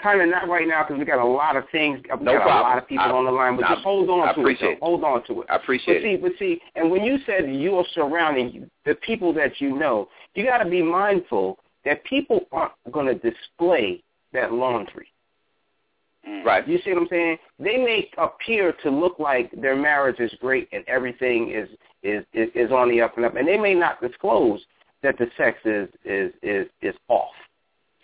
Kind 0.02 0.20
of 0.20 0.28
not 0.28 0.48
right 0.48 0.66
now 0.66 0.82
because 0.82 0.98
we 0.98 1.04
got 1.04 1.20
a 1.20 1.24
lot 1.24 1.54
of 1.56 1.62
things. 1.70 2.00
We 2.18 2.24
No 2.24 2.38
got 2.38 2.46
a 2.46 2.60
lot 2.60 2.78
of 2.78 2.88
people 2.88 3.04
I- 3.04 3.10
on 3.10 3.24
the 3.24 3.30
line, 3.30 3.54
but 3.56 3.66
I- 3.66 3.74
just 3.74 3.84
hold 3.84 4.10
on 4.10 4.28
I 4.28 4.32
to 4.32 4.40
appreciate 4.40 4.72
it. 4.72 4.78
Though. 4.80 4.86
Hold 4.86 5.04
on 5.04 5.24
to 5.26 5.42
it. 5.42 5.46
I 5.48 5.56
appreciate 5.56 5.94
But 5.94 6.02
see, 6.02 6.14
it. 6.14 6.22
but 6.22 6.32
see, 6.40 6.60
and 6.74 6.90
when 6.90 7.04
you 7.04 7.18
said 7.24 7.48
you're 7.54 7.84
surrounding 7.94 8.68
the 8.84 8.96
people 8.96 9.32
that 9.34 9.60
you 9.60 9.76
know, 9.78 10.08
you 10.34 10.44
got 10.44 10.58
to 10.58 10.68
be 10.68 10.82
mindful 10.82 11.58
that 11.84 12.02
people 12.04 12.46
aren't 12.50 12.72
going 12.90 13.06
to 13.06 13.14
display 13.14 14.02
that 14.32 14.52
laundry. 14.52 15.06
Right. 16.44 16.66
You 16.68 16.78
see 16.84 16.92
what 16.92 17.02
I'm 17.02 17.08
saying? 17.08 17.38
They 17.58 17.76
may 17.76 18.08
appear 18.16 18.72
to 18.84 18.90
look 18.90 19.18
like 19.18 19.50
their 19.60 19.74
marriage 19.76 20.20
is 20.20 20.32
great 20.40 20.68
and 20.72 20.84
everything 20.86 21.50
is 21.50 21.68
is 22.02 22.24
is, 22.32 22.48
is 22.54 22.70
on 22.72 22.90
the 22.90 23.00
up 23.00 23.16
and 23.16 23.26
up, 23.26 23.36
and 23.36 23.46
they 23.46 23.58
may 23.58 23.74
not 23.74 24.00
disclose 24.00 24.60
that 25.02 25.18
the 25.18 25.26
sex 25.36 25.58
is 25.64 25.88
is 26.04 26.32
is 26.42 26.66
is 26.80 26.94
off, 27.08 27.30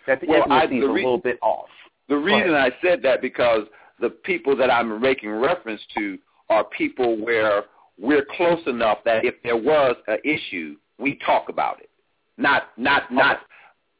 that 0.07 0.21
the 0.21 0.27
Well, 0.27 0.45
I- 0.49 0.63
intimacy 0.63 0.77
is 0.79 0.83
a 0.83 0.93
re- 0.93 1.03
little 1.03 1.17
bit 1.17 1.39
off. 1.41 1.69
The 2.07 2.17
reason 2.17 2.53
I 2.55 2.71
said 2.81 3.01
that 3.03 3.21
because 3.21 3.67
the 3.99 4.09
people 4.09 4.55
that 4.57 4.71
I'm 4.71 4.99
making 4.99 5.29
reference 5.29 5.81
to 5.97 6.17
are 6.49 6.63
people 6.63 7.17
where 7.17 7.65
we're 7.99 8.25
close 8.35 8.65
enough 8.65 8.99
that 9.05 9.25
if 9.25 9.35
there 9.43 9.57
was 9.57 9.95
an 10.07 10.17
issue, 10.23 10.75
we 10.97 11.19
talk 11.25 11.49
about 11.49 11.79
it. 11.81 11.89
Not 12.37 12.69
not 12.77 13.11
not 13.13 13.41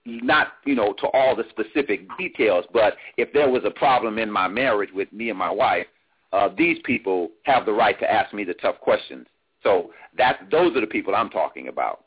not 0.06 0.54
you 0.66 0.76
know 0.76 0.94
to 0.94 1.08
all 1.08 1.36
the 1.36 1.44
specific 1.50 2.08
details, 2.18 2.66
but 2.74 2.96
if 3.18 3.32
there 3.34 3.50
was 3.50 3.64
a 3.66 3.72
problem 3.72 4.18
in 4.18 4.32
my 4.32 4.48
marriage 4.48 4.90
with 4.94 5.12
me 5.12 5.30
and 5.30 5.38
my 5.38 5.52
wife, 5.52 5.86
uh, 6.32 6.50
these 6.58 6.78
people 6.84 7.30
have 7.44 7.66
the 7.66 7.74
right 7.74 8.00
to 8.00 8.12
ask 8.12 8.34
me 8.34 8.44
the 8.44 8.54
tough 8.56 8.80
questions. 8.80 9.28
So 9.64 9.92
that 10.18 10.48
those 10.52 10.76
are 10.76 10.82
the 10.82 10.88
people 10.88 11.16
I'm 11.16 11.30
talking 11.30 11.68
about. 11.68 12.06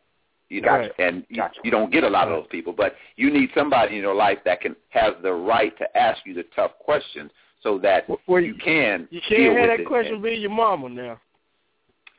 You 0.49 0.61
know, 0.61 0.69
Gotcha. 0.69 0.93
and 0.99 1.25
you, 1.31 1.37
Gotcha. 1.37 1.61
you 1.65 1.71
don't 1.71 1.91
get 1.91 2.05
a 2.05 2.09
lot 2.11 2.29
of 2.29 2.35
those 2.39 2.47
people, 2.51 2.75
but 2.75 2.95
you 3.17 3.31
need 3.33 3.49
somebody 3.55 3.97
in 3.97 4.03
your 4.03 4.15
life 4.15 4.39
that 4.45 4.61
can 4.61 4.77
has 4.91 5.15
the 5.23 5.33
right 5.33 5.77
to 5.79 5.97
ask 5.97 6.21
you 6.27 6.35
the 6.35 6.45
tough 6.55 6.73
questions 6.79 7.31
so 7.63 7.79
that 7.79 8.05
Where 8.27 8.43
you 8.43 8.55
can. 8.55 9.09
You 9.11 9.21
can't 9.27 9.55
with 9.55 9.59
have 9.61 9.69
that 9.69 9.81
it. 9.81 9.87
question 9.87 10.21
be 10.21 10.33
your 10.33 10.51
mama 10.51 10.89
now. 10.91 11.21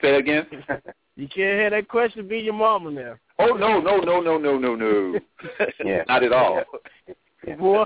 Say 0.02 0.12
that 0.12 0.18
again. 0.18 0.48
You 1.16 1.28
can't 1.28 1.62
have 1.62 1.72
that 1.74 1.88
question 1.90 2.28
be 2.28 2.40
your 2.40 2.56
mama 2.56 2.90
now. 2.90 3.14
Oh 3.38 3.50
no 3.54 3.80
no 3.80 3.98
no 3.98 4.20
no 4.20 4.36
no 4.40 4.58
no 4.58 4.74
no. 4.76 5.20
Yeah. 5.86 6.02
Not 6.08 6.24
at 6.24 6.34
all. 6.34 6.64
Yeah. 7.48 7.56
Boy, 7.56 7.84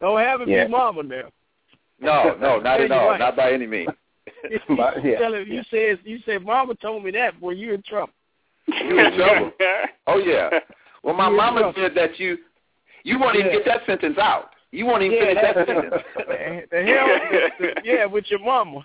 don't 0.00 0.18
have 0.18 0.40
it 0.40 0.48
Yeah. 0.48 0.64
be 0.64 0.70
mama 0.70 1.02
now. 1.02 1.28
No 2.00 2.34
no 2.40 2.58
not 2.58 2.80
at 2.80 2.88
you're 2.88 2.98
all. 2.98 3.10
right. 3.10 3.20
Not 3.20 3.36
by 3.36 3.52
any 3.52 3.66
means. 3.66 3.90
But, 4.76 5.04
yeah, 5.04 5.18
Tell 5.18 5.34
him 5.34 5.46
yeah. 5.48 5.54
you 5.54 5.62
said 5.70 5.98
you 6.04 6.18
said 6.24 6.44
mama 6.44 6.74
told 6.76 7.04
me 7.04 7.10
that, 7.12 7.40
boy, 7.40 7.50
you're 7.50 7.74
in 7.74 7.82
trouble. 7.82 8.12
You 8.66 8.98
in 8.98 9.16
trouble. 9.16 9.52
Oh 10.06 10.18
yeah. 10.18 10.50
Well, 11.02 11.14
my 11.14 11.26
You 11.26 11.30
in 11.32 11.36
mama 11.36 11.60
trouble. 11.60 11.82
said 11.82 11.94
that 11.96 12.18
you 12.18 12.38
you 13.04 13.18
won't 13.18 13.36
even 13.36 13.52
get 13.52 13.64
that 13.66 13.80
sentence 13.86 14.18
out. 14.18 14.50
You 14.70 14.86
won't 14.86 15.02
even 15.02 15.16
Yeah, 15.18 15.24
finish 15.24 15.42
that 15.42 15.66
sentence. 15.66 16.02
the, 16.16 16.62
the 16.70 16.82
hell, 16.84 17.06
the, 17.30 17.50
the, 17.60 17.80
yeah, 17.84 18.04
with 18.06 18.24
your 18.30 18.40
mama. 18.40 18.84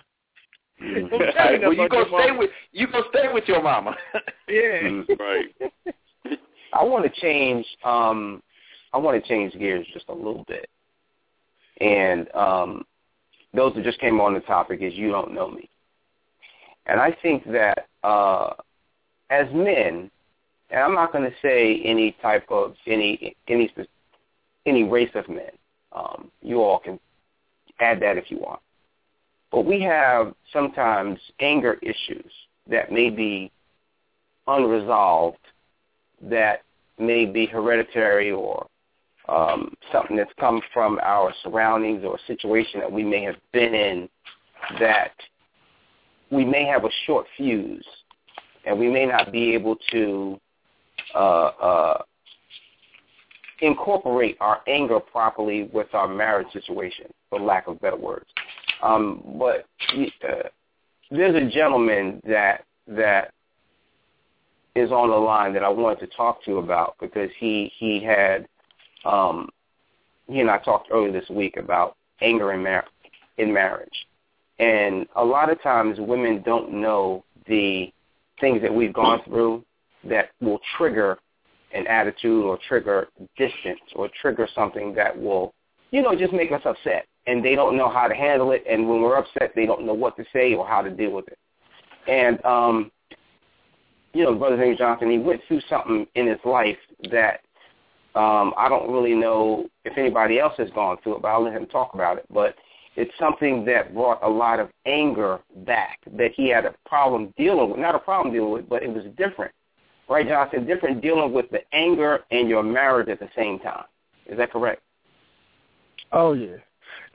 Don't 0.80 1.10
Right. 1.10 1.60
Well, 1.60 1.72
you 1.72 1.86
about 1.86 1.90
go 1.90 1.98
your 1.98 2.06
stay 2.06 2.28
mama. 2.28 2.38
with 2.38 2.50
you 2.72 2.86
go 2.86 3.02
stay 3.10 3.32
with 3.32 3.44
your 3.48 3.62
mama. 3.62 3.96
Yeah. 4.48 4.80
Mhm. 4.82 5.18
right. 5.18 5.54
I 6.72 6.84
want 6.84 7.04
to 7.12 7.20
change. 7.20 7.66
Um, 7.84 8.42
I 8.92 8.98
want 8.98 9.20
to 9.22 9.28
change 9.28 9.52
gears 9.54 9.86
just 9.92 10.08
a 10.08 10.14
little 10.14 10.44
bit. 10.46 10.68
And 11.80 12.28
um, 12.34 12.84
those 13.54 13.74
that 13.74 13.84
just 13.84 14.00
came 14.00 14.20
on 14.20 14.34
the 14.34 14.40
topic 14.40 14.80
is 14.82 14.94
you 14.94 15.10
don't 15.10 15.34
know 15.34 15.50
me. 15.50 15.68
And 16.86 17.00
I 17.00 17.16
think 17.22 17.44
that 17.50 17.86
uh, 18.02 18.54
as 19.30 19.46
men, 19.52 20.10
and 20.70 20.80
I'm 20.80 20.94
not 20.94 21.12
going 21.12 21.24
to 21.24 21.36
say 21.42 21.80
any 21.84 22.16
type 22.22 22.46
of 22.50 22.74
any 22.86 23.36
any 23.48 23.72
any 24.66 24.84
race 24.84 25.10
of 25.14 25.28
men. 25.28 25.50
Um, 25.92 26.30
you 26.42 26.62
all 26.62 26.78
can 26.78 27.00
add 27.80 28.00
that 28.02 28.18
if 28.18 28.30
you 28.30 28.38
want. 28.38 28.60
But 29.50 29.64
we 29.64 29.80
have 29.82 30.34
sometimes 30.52 31.18
anger 31.40 31.78
issues 31.82 32.30
that 32.68 32.92
may 32.92 33.08
be 33.08 33.50
unresolved 34.46 35.38
that 36.22 36.62
may 36.98 37.24
be 37.24 37.46
hereditary 37.46 38.30
or 38.30 38.66
um, 39.28 39.74
something 39.92 40.16
that's 40.16 40.32
come 40.38 40.60
from 40.72 40.98
our 41.02 41.32
surroundings 41.42 42.04
or 42.04 42.16
a 42.16 42.26
situation 42.26 42.80
that 42.80 42.90
we 42.90 43.02
may 43.02 43.22
have 43.22 43.36
been 43.52 43.74
in 43.74 44.08
that 44.80 45.12
we 46.30 46.44
may 46.44 46.64
have 46.64 46.84
a 46.84 46.90
short 47.06 47.26
fuse 47.36 47.86
and 48.64 48.78
we 48.78 48.90
may 48.90 49.06
not 49.06 49.32
be 49.32 49.54
able 49.54 49.76
to 49.90 50.38
uh, 51.14 51.18
uh, 51.18 52.02
incorporate 53.60 54.36
our 54.40 54.60
anger 54.66 55.00
properly 55.00 55.68
with 55.72 55.88
our 55.94 56.08
marriage 56.08 56.48
situation, 56.52 57.06
for 57.30 57.40
lack 57.40 57.66
of 57.66 57.80
better 57.80 57.96
words. 57.96 58.26
Um, 58.82 59.22
but 59.38 59.66
uh, 59.96 60.48
there's 61.10 61.34
a 61.34 61.48
gentleman 61.50 62.20
that 62.24 62.64
that 62.86 63.32
is 64.74 64.90
on 64.92 65.10
the 65.10 65.16
line 65.16 65.52
that 65.54 65.64
I 65.64 65.68
wanted 65.68 66.00
to 66.00 66.16
talk 66.16 66.44
to 66.44 66.58
about 66.58 66.96
because 67.00 67.30
he 67.38 67.72
he 67.78 68.02
had 68.02 68.46
um, 69.04 69.48
he 70.26 70.40
and 70.40 70.50
I 70.50 70.58
talked 70.58 70.88
earlier 70.90 71.12
this 71.12 71.28
week 71.30 71.56
about 71.56 71.96
anger 72.20 72.52
in 72.52 72.62
mar- 72.62 72.86
in 73.38 73.52
marriage, 73.52 74.06
and 74.58 75.06
a 75.16 75.24
lot 75.24 75.50
of 75.50 75.62
times 75.62 75.98
women 76.00 76.42
don't 76.44 76.72
know 76.72 77.24
the 77.46 77.92
things 78.40 78.62
that 78.62 78.72
we've 78.72 78.92
gone 78.92 79.20
through 79.24 79.64
that 80.04 80.30
will 80.40 80.60
trigger 80.76 81.18
an 81.74 81.86
attitude 81.86 82.44
or 82.44 82.58
trigger 82.68 83.08
distance 83.36 83.80
or 83.94 84.08
trigger 84.20 84.48
something 84.54 84.94
that 84.94 85.18
will 85.18 85.52
you 85.90 86.02
know 86.02 86.14
just 86.16 86.32
make 86.32 86.52
us 86.52 86.62
upset. 86.64 87.06
And 87.26 87.44
they 87.44 87.54
don't 87.54 87.76
know 87.76 87.90
how 87.90 88.08
to 88.08 88.14
handle 88.14 88.52
it. 88.52 88.64
And 88.68 88.88
when 88.88 89.02
we're 89.02 89.18
upset 89.18 89.52
they 89.54 89.66
don't 89.66 89.84
know 89.84 89.92
what 89.92 90.16
to 90.16 90.24
say 90.32 90.54
or 90.54 90.66
how 90.66 90.82
to 90.82 90.90
deal 90.90 91.10
with 91.10 91.26
it. 91.28 91.38
And 92.06 92.44
um 92.44 92.90
you 94.14 94.24
know, 94.24 94.34
Brother 94.34 94.56
James 94.56 94.78
Johnson, 94.78 95.10
he 95.10 95.18
went 95.18 95.42
through 95.46 95.60
something 95.68 96.06
in 96.14 96.26
his 96.26 96.38
life 96.44 96.78
that 97.10 97.40
um, 98.18 98.52
I 98.56 98.68
don't 98.68 98.90
really 98.92 99.14
know 99.14 99.68
if 99.84 99.96
anybody 99.96 100.40
else 100.40 100.54
has 100.58 100.68
gone 100.70 100.96
through 101.02 101.16
it, 101.16 101.22
but 101.22 101.28
I'll 101.28 101.44
let 101.44 101.52
him 101.52 101.66
talk 101.66 101.94
about 101.94 102.18
it. 102.18 102.24
But 102.34 102.56
it's 102.96 103.12
something 103.16 103.64
that 103.66 103.94
brought 103.94 104.20
a 104.24 104.28
lot 104.28 104.58
of 104.58 104.70
anger 104.86 105.38
back 105.64 106.00
that 106.16 106.32
he 106.34 106.48
had 106.48 106.64
a 106.64 106.74
problem 106.84 107.32
dealing 107.36 107.70
with. 107.70 107.78
Not 107.78 107.94
a 107.94 108.00
problem 108.00 108.34
dealing 108.34 108.50
with, 108.50 108.68
but 108.68 108.82
it 108.82 108.92
was 108.92 109.04
different. 109.16 109.52
Right, 110.08 110.26
Johnson? 110.26 110.66
Different 110.66 111.00
dealing 111.00 111.32
with 111.32 111.48
the 111.50 111.60
anger 111.72 112.20
and 112.32 112.48
your 112.48 112.64
marriage 112.64 113.08
at 113.08 113.20
the 113.20 113.28
same 113.36 113.60
time. 113.60 113.84
Is 114.26 114.36
that 114.38 114.50
correct? 114.50 114.82
Oh 116.10 116.32
yeah. 116.32 116.56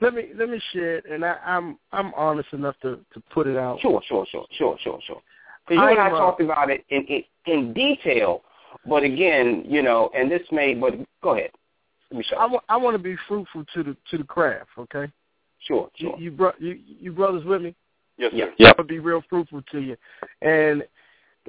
Let 0.00 0.14
me 0.14 0.30
let 0.36 0.48
me 0.48 0.60
share 0.72 0.96
it, 0.96 1.04
and 1.10 1.22
I, 1.22 1.36
I'm 1.44 1.76
I'm 1.92 2.14
honest 2.14 2.48
enough 2.52 2.76
to 2.80 2.98
to 3.12 3.22
put 3.32 3.46
it 3.46 3.58
out. 3.58 3.78
Sure, 3.80 4.00
sure, 4.08 4.24
sure, 4.30 4.46
sure, 4.56 4.78
sure, 4.82 5.00
sure. 5.06 5.20
Because 5.68 5.82
you 5.82 5.88
I 5.88 5.90
and 5.90 6.00
I 6.00 6.06
uh, 6.12 6.18
talked 6.18 6.40
about 6.40 6.70
it 6.70 6.84
in, 6.88 7.02
in 7.04 7.22
in 7.46 7.72
detail, 7.74 8.42
but 8.86 9.02
again, 9.02 9.64
you 9.66 9.82
know, 9.82 10.10
and 10.14 10.30
this 10.30 10.42
may. 10.50 10.74
But 10.74 10.94
go 11.22 11.36
ahead. 11.36 11.50
Let 12.10 12.18
me 12.18 12.24
show. 12.28 12.36
I 12.36 12.46
want 12.46 12.64
want 12.68 12.94
to 12.94 13.02
be 13.02 13.16
fruitful 13.28 13.64
to 13.74 13.82
the 13.82 13.96
to 14.10 14.18
the 14.18 14.24
craft. 14.24 14.70
Okay. 14.78 15.10
Sure, 15.60 15.88
You 15.96 16.08
sure. 16.10 16.18
you, 16.18 16.30
bro, 16.30 16.52
you 16.58 16.78
you 17.00 17.12
brothers 17.12 17.44
with 17.44 17.62
me? 17.62 17.74
Yes, 18.18 18.32
sir. 18.32 18.36
Yeah. 18.38 18.44
Yep. 18.58 18.76
I'll 18.78 18.84
be 18.84 18.98
real 18.98 19.22
fruitful 19.28 19.62
to 19.72 19.80
you, 19.80 19.96
and 20.42 20.84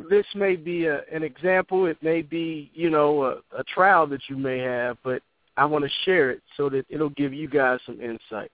this 0.09 0.25
may 0.35 0.55
be 0.55 0.85
a, 0.85 1.01
an 1.11 1.23
example. 1.23 1.85
It 1.85 2.01
may 2.01 2.21
be 2.21 2.71
you 2.73 2.89
know 2.89 3.23
a, 3.23 3.59
a 3.59 3.63
trial 3.65 4.07
that 4.07 4.21
you 4.29 4.37
may 4.37 4.59
have, 4.59 4.97
but 5.03 5.21
I 5.57 5.65
want 5.65 5.83
to 5.85 5.91
share 6.03 6.31
it 6.31 6.41
so 6.57 6.69
that 6.69 6.85
it'll 6.89 7.09
give 7.09 7.33
you 7.33 7.49
guys 7.49 7.79
some 7.85 7.99
insight. 8.01 8.51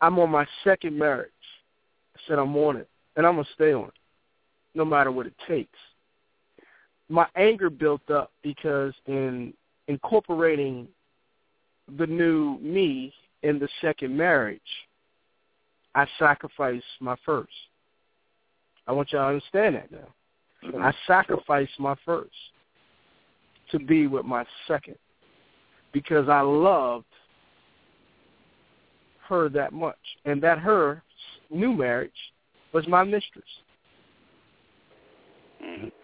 I'm 0.00 0.18
on 0.18 0.30
my 0.30 0.46
second 0.64 0.98
marriage. 0.98 1.30
I 2.16 2.20
said 2.26 2.38
I'm 2.38 2.56
on 2.56 2.76
it, 2.76 2.88
and 3.16 3.26
I'm 3.26 3.34
gonna 3.34 3.48
stay 3.54 3.72
on 3.72 3.88
it, 3.88 3.94
no 4.74 4.84
matter 4.84 5.10
what 5.10 5.26
it 5.26 5.34
takes. 5.48 5.78
My 7.12 7.26
anger 7.36 7.68
built 7.68 8.10
up 8.10 8.32
because 8.42 8.94
in 9.06 9.52
incorporating 9.86 10.88
the 11.98 12.06
new 12.06 12.58
me 12.62 13.12
in 13.42 13.58
the 13.58 13.68
second 13.82 14.16
marriage, 14.16 14.60
I 15.94 16.06
sacrificed 16.18 16.86
my 17.00 17.14
first. 17.26 17.52
I 18.86 18.92
want 18.92 19.12
y'all 19.12 19.24
to 19.24 19.28
understand 19.28 19.74
that 19.74 19.92
now. 19.92 20.08
I 20.62 20.66
mm-hmm. 20.66 20.90
sacrificed 21.06 21.78
my 21.78 21.94
first 22.06 22.30
to 23.72 23.78
be 23.78 24.06
with 24.06 24.24
my 24.24 24.46
second 24.66 24.96
because 25.92 26.30
I 26.30 26.40
loved 26.40 27.04
her 29.28 29.50
that 29.50 29.74
much. 29.74 29.98
And 30.24 30.42
that 30.42 30.58
her 30.60 31.02
new 31.50 31.74
marriage 31.74 32.10
was 32.72 32.88
my 32.88 33.04
mistress. 33.04 33.44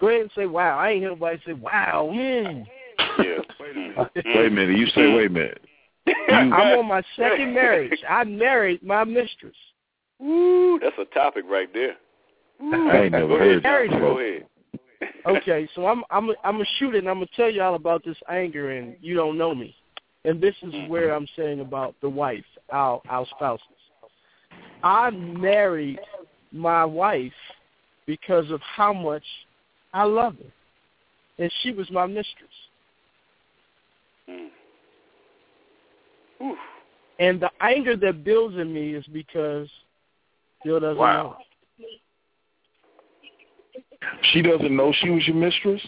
Go 0.00 0.08
ahead 0.08 0.22
and 0.22 0.30
say 0.34 0.46
wow. 0.46 0.78
I 0.78 0.90
ain't 0.90 1.00
hear 1.00 1.10
nobody 1.10 1.40
say 1.46 1.52
wow. 1.52 2.10
Mm. 2.12 2.66
Yeah. 3.18 3.38
Wait 3.60 4.46
a 4.46 4.50
minute. 4.50 4.78
You 4.78 4.86
say 4.88 5.12
wait 5.12 5.26
a 5.26 5.30
minute. 5.30 5.60
I'm 6.30 6.52
on 6.52 6.86
my 6.86 7.02
second 7.16 7.54
marriage. 7.54 7.98
I 8.08 8.24
married 8.24 8.82
my 8.82 9.04
mistress. 9.04 9.54
Woo, 10.18 10.78
that's 10.80 10.96
a 10.98 11.04
topic 11.14 11.44
right 11.48 11.72
there. 11.72 11.96
I 12.60 13.02
ain't 13.02 13.12
never 13.12 13.28
Go 13.28 13.38
heard 13.38 13.64
ahead, 13.64 13.90
that 13.90 14.00
Go 14.00 14.18
ahead. 14.18 14.46
Okay, 15.26 15.68
so 15.74 15.86
I'm 15.86 16.02
I'm 16.10 16.30
I'm 16.42 16.54
gonna 16.54 16.64
shoot 16.78 16.94
it 16.94 16.98
and 16.98 17.08
I'm 17.08 17.16
gonna 17.16 17.26
tell 17.36 17.50
y'all 17.50 17.74
about 17.74 18.04
this 18.04 18.16
anger 18.28 18.70
and 18.70 18.96
you 19.00 19.14
don't 19.14 19.38
know 19.38 19.54
me. 19.54 19.74
And 20.24 20.40
this 20.40 20.54
is 20.62 20.72
where 20.88 21.12
I'm 21.14 21.26
saying 21.36 21.60
about 21.60 21.94
the 22.00 22.08
wife, 22.08 22.44
our 22.70 23.00
our 23.08 23.26
spouses. 23.26 23.64
I 24.82 25.10
married 25.10 26.00
my 26.52 26.84
wife 26.84 27.32
because 28.06 28.50
of 28.50 28.60
how 28.60 28.92
much 28.92 29.22
I 29.92 30.04
love 30.04 30.34
her. 30.36 31.42
And 31.42 31.52
she 31.62 31.72
was 31.72 31.90
my 31.90 32.06
mistress. 32.06 32.50
Mm. 34.28 34.48
Whew. 36.38 36.56
And 37.18 37.40
the 37.40 37.50
anger 37.60 37.96
that 37.96 38.24
builds 38.24 38.56
in 38.56 38.72
me 38.72 38.94
is 38.94 39.04
because 39.12 39.68
Bill 40.64 40.80
doesn't 40.80 40.98
Wow. 40.98 41.38
She 44.32 44.42
doesn't 44.42 44.74
know 44.74 44.92
she 45.00 45.10
was 45.10 45.26
your 45.26 45.36
mistress. 45.36 45.80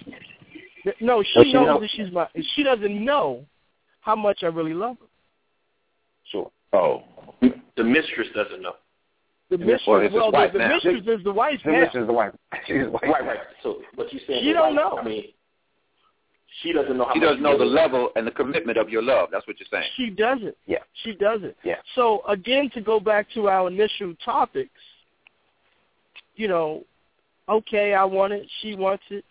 No, 1.00 1.22
she 1.22 1.32
Does 1.34 1.46
she 1.46 1.52
knows 1.52 1.66
know? 1.66 1.80
that 1.80 1.90
she's 1.90 2.12
my 2.12 2.26
she 2.54 2.62
doesn't 2.62 3.04
know 3.04 3.44
how 4.00 4.16
much 4.16 4.38
I 4.42 4.46
really 4.46 4.74
love 4.74 4.96
her. 5.00 5.06
Sure. 6.30 6.50
Oh, 6.72 7.02
The 7.76 7.84
mistress 7.84 8.28
doesn't 8.34 8.62
know. 8.62 8.74
The 9.50 9.56
And 9.56 9.64
mistress, 9.66 9.80
therefore 9.84 10.04
it's 10.04 10.12
his 10.12 10.20
well, 10.20 10.30
the, 10.30 10.36
wife 10.38 10.52
the 10.52 10.58
now. 10.60 10.68
mistress 10.74 11.02
is 11.18 11.24
the 11.24 11.32
wife 11.32 11.60
The 11.64 11.72
now. 11.72 11.80
mistress 11.80 12.02
is 12.02 12.06
the 12.06 12.12
wife. 12.12 12.32
She's 12.66 12.84
the 12.84 12.90
wife. 12.90 13.02
Right, 13.02 13.26
right. 13.26 13.38
So 13.62 13.82
what 13.96 14.12
you 14.12 14.20
saying? 14.26 14.42
She 14.44 14.52
don't 14.52 14.76
wife- 14.76 14.92
know. 14.92 14.98
I 14.98 15.04
mean, 15.04 15.24
She 16.62 16.72
doesn't 16.72 16.96
know 16.96 17.04
how 17.06 17.14
She 17.14 17.20
much 17.20 17.28
doesn't 17.30 17.42
know 17.42 17.58
the 17.58 17.64
level 17.64 18.10
and 18.16 18.26
the 18.26 18.30
commitment 18.30 18.78
of 18.78 18.88
your 18.88 19.02
love. 19.02 19.28
That's 19.32 19.46
what 19.46 19.56
you're 19.58 19.66
saying. 19.70 19.90
She 19.96 20.10
doesn't. 20.10 20.56
Yeah. 20.66 20.78
She 21.04 21.12
doesn't. 21.14 21.56
Yeah. 21.64 21.76
So 21.94 22.22
again, 22.28 22.70
to 22.74 22.80
go 22.80 23.00
back 23.00 23.26
to 23.34 23.48
our 23.48 23.68
initial 23.68 24.14
topics, 24.24 24.70
you 26.36 26.48
know, 26.48 26.84
okay, 27.48 27.94
I 27.94 28.04
want 28.04 28.32
it, 28.32 28.46
she 28.62 28.74
wants 28.74 29.02
it, 29.10 29.24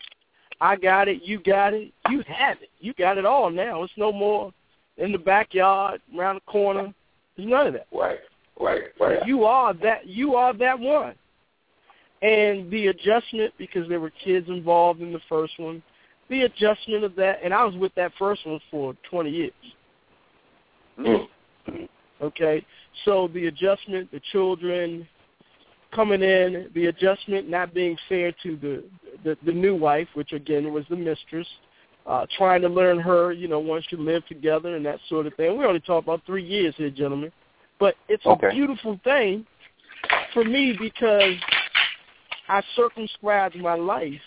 I 0.60 0.76
got 0.76 1.08
it, 1.08 1.22
you 1.24 1.40
got 1.40 1.72
it, 1.72 1.92
you 2.10 2.22
have 2.28 2.58
it, 2.60 2.68
you 2.80 2.92
got 2.94 3.16
it 3.16 3.24
all 3.24 3.50
now. 3.50 3.82
It's 3.82 3.92
no 3.96 4.12
more 4.12 4.52
in 4.98 5.12
the 5.12 5.18
backyard, 5.18 6.02
around 6.16 6.34
the 6.36 6.40
corner. 6.42 6.92
There's 7.36 7.48
none 7.48 7.68
of 7.68 7.72
that. 7.72 7.86
Right, 7.92 8.18
right, 8.60 8.82
right. 9.00 9.26
You 9.26 9.44
are 9.44 9.74
that. 9.74 10.06
You 10.06 10.34
are 10.34 10.52
that 10.54 10.78
one. 10.78 11.14
And 12.22 12.70
the 12.70 12.88
adjustment, 12.88 13.54
because 13.56 13.88
there 13.88 14.00
were 14.00 14.12
kids 14.22 14.48
involved 14.48 15.00
in 15.00 15.12
the 15.12 15.20
first 15.28 15.54
one, 15.58 15.82
the 16.28 16.42
adjustment 16.42 17.02
of 17.02 17.16
that, 17.16 17.38
and 17.42 17.54
I 17.54 17.64
was 17.64 17.74
with 17.76 17.94
that 17.94 18.12
first 18.18 18.46
one 18.46 18.60
for 18.70 18.94
20 19.10 19.30
years. 19.30 19.52
Mm. 20.98 21.26
Okay, 22.20 22.64
so 23.06 23.28
the 23.32 23.46
adjustment, 23.46 24.10
the 24.12 24.20
children 24.30 25.08
coming 25.94 26.22
in, 26.22 26.70
the 26.74 26.86
adjustment 26.86 27.48
not 27.48 27.72
being 27.72 27.96
fair 28.08 28.32
to 28.42 28.56
the 28.56 28.84
the, 29.24 29.36
the 29.44 29.52
new 29.52 29.74
wife, 29.74 30.08
which 30.14 30.32
again 30.32 30.72
was 30.72 30.84
the 30.88 30.96
mistress, 30.96 31.46
uh, 32.06 32.26
trying 32.36 32.62
to 32.62 32.68
learn 32.68 32.98
her, 32.98 33.32
you 33.32 33.48
know, 33.48 33.58
once 33.58 33.84
you 33.90 33.98
live 33.98 34.26
together 34.26 34.76
and 34.76 34.84
that 34.84 34.98
sort 35.08 35.26
of 35.26 35.34
thing. 35.34 35.58
We 35.58 35.64
only 35.64 35.80
talk 35.80 36.04
about 36.04 36.22
three 36.26 36.44
years 36.44 36.74
here, 36.76 36.90
gentlemen, 36.90 37.32
but 37.80 37.96
it's 38.08 38.24
Okay. 38.24 38.48
a 38.48 38.50
beautiful 38.50 39.00
thing 39.02 39.44
for 40.32 40.44
me 40.44 40.76
because 40.78 41.34
I 42.48 42.62
circumscribed 42.76 43.56
my 43.56 43.74
life 43.74 44.20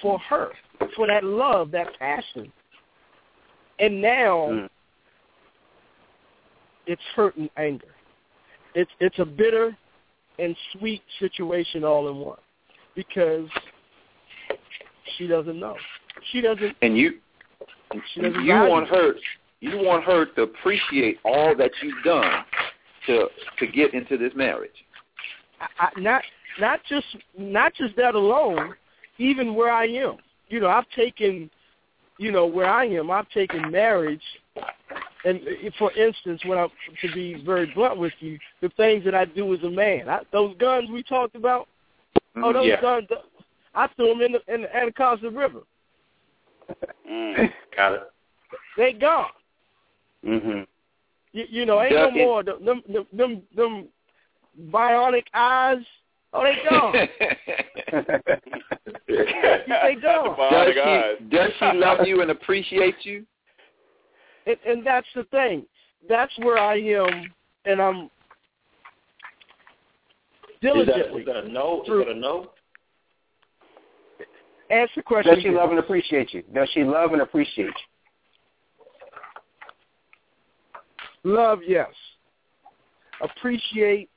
for 0.00 0.18
her, 0.20 0.52
for 0.94 1.06
that 1.08 1.24
love, 1.24 1.70
that 1.72 1.98
passion, 1.98 2.50
and 3.78 4.00
now 4.00 4.48
Mm. 4.48 4.70
it's 6.86 7.02
hurt 7.14 7.36
and 7.36 7.50
anger. 7.56 7.94
It's 8.74 8.90
it's 9.00 9.18
a 9.18 9.24
bitter 9.24 9.76
and 10.38 10.56
sweet 10.72 11.02
situation 11.18 11.84
all 11.84 12.08
in 12.08 12.16
one 12.16 12.40
because 12.94 13.48
she 15.16 15.26
doesn't 15.26 15.58
know. 15.58 15.76
She 16.30 16.40
doesn't. 16.40 16.76
And 16.82 16.96
you, 16.96 17.20
She 18.14 18.20
doesn't 18.20 18.44
you 18.44 18.54
want 18.54 18.88
her, 18.88 19.14
you 19.62 19.78
want 19.78 20.02
her 20.04 20.26
to 20.26 20.42
appreciate 20.42 21.18
all 21.24 21.56
that 21.56 21.70
you've 21.80 22.02
done 22.04 22.44
to 23.06 23.28
to 23.58 23.66
get 23.66 23.94
into 23.94 24.18
this 24.18 24.32
marriage. 24.34 24.84
I, 25.60 25.86
I, 25.86 26.00
not 26.00 26.22
not 26.60 26.80
just 26.88 27.06
not 27.38 27.72
just 27.74 27.96
that 27.96 28.14
alone. 28.14 28.74
Even 29.18 29.54
where 29.54 29.70
I 29.70 29.86
am, 29.86 30.16
you 30.48 30.58
know, 30.58 30.68
I've 30.68 30.88
taken, 30.96 31.48
you 32.18 32.32
know, 32.32 32.46
where 32.46 32.66
I 32.66 32.86
am, 32.86 33.10
I've 33.10 33.28
taken 33.28 33.70
marriage, 33.70 34.22
and 35.24 35.38
uh, 35.38 35.70
for 35.78 35.92
instance, 35.92 36.40
when 36.44 36.58
I 36.58 36.66
to 37.02 37.12
be 37.14 37.40
very 37.44 37.70
blunt 37.72 37.98
with 37.98 38.14
you, 38.20 38.38
the 38.62 38.70
things 38.70 39.04
that 39.04 39.14
I 39.14 39.26
do 39.26 39.54
as 39.54 39.62
a 39.62 39.70
man, 39.70 40.08
I, 40.08 40.20
those 40.32 40.56
guns 40.56 40.88
we 40.90 41.02
talked 41.04 41.36
about, 41.36 41.68
oh, 42.36 42.52
those 42.52 42.66
Yeah. 42.66 42.80
guns, 42.80 43.06
I 43.74 43.86
threw 43.94 44.08
them 44.08 44.22
in 44.22 44.32
the 44.32 44.40
in 44.52 44.62
the 44.62 44.76
Anacostia 44.76 45.30
River. 45.30 45.60
Mm. 47.08 47.52
Got 47.76 47.92
it. 47.92 48.02
They 48.76 48.94
gone. 48.94 49.26
Mhm. 50.24 50.66
You, 51.32 51.44
you 51.48 51.66
know, 51.66 51.80
ain't 51.82 51.92
Yeah, 51.92 52.02
no 52.02 52.08
it- 52.08 52.14
more 52.14 52.42
them 52.42 52.64
them 52.64 52.82
them, 52.88 53.06
them, 53.12 53.42
them 53.54 53.88
bionic 54.70 55.26
eyes. 55.34 55.84
Oh, 56.34 56.44
they 56.44 56.56
gone. 56.68 56.92
they 59.08 59.94
gone. 60.00 60.36
does 60.50 60.74
she 60.74 61.24
does 61.28 61.50
she 61.58 61.72
love 61.78 62.06
you 62.06 62.22
and 62.22 62.30
appreciate 62.30 63.04
you? 63.04 63.26
And, 64.46 64.56
and 64.66 64.86
that's 64.86 65.06
the 65.14 65.24
thing. 65.24 65.66
That's 66.08 66.32
where 66.38 66.58
I 66.58 66.78
am, 66.80 67.32
and 67.64 67.80
I'm 67.80 68.10
diligently. 70.60 71.20
is 71.20 71.26
that 71.26 71.36
a 71.44 71.48
no? 71.48 71.82
Is 71.82 71.88
that 71.88 72.08
a 72.08 72.14
no? 72.14 72.50
Answer 74.70 74.92
the 74.96 75.02
question. 75.02 75.34
Does 75.34 75.42
she 75.42 75.50
love 75.50 75.70
and 75.70 75.78
appreciate 75.78 76.32
you? 76.32 76.42
Does 76.54 76.68
she 76.72 76.82
love 76.82 77.12
and 77.12 77.20
appreciate 77.22 77.66
you? 77.66 77.72
Love, 81.24 81.60
yes. 81.66 81.90
Appreciate, 83.20 84.08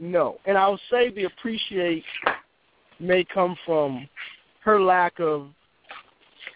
no. 0.00 0.38
And 0.46 0.58
I'll 0.58 0.80
say 0.90 1.10
the 1.10 1.24
appreciate 1.24 2.04
may 2.98 3.24
come 3.24 3.56
from 3.64 4.08
her 4.64 4.80
lack 4.80 5.20
of 5.20 5.48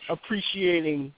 appreciating 0.09 1.13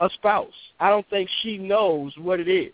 a 0.00 0.08
spouse. 0.14 0.48
I 0.78 0.88
don't 0.88 1.08
think 1.10 1.28
she 1.42 1.58
knows 1.58 2.12
what 2.18 2.40
it 2.40 2.48
is. 2.48 2.72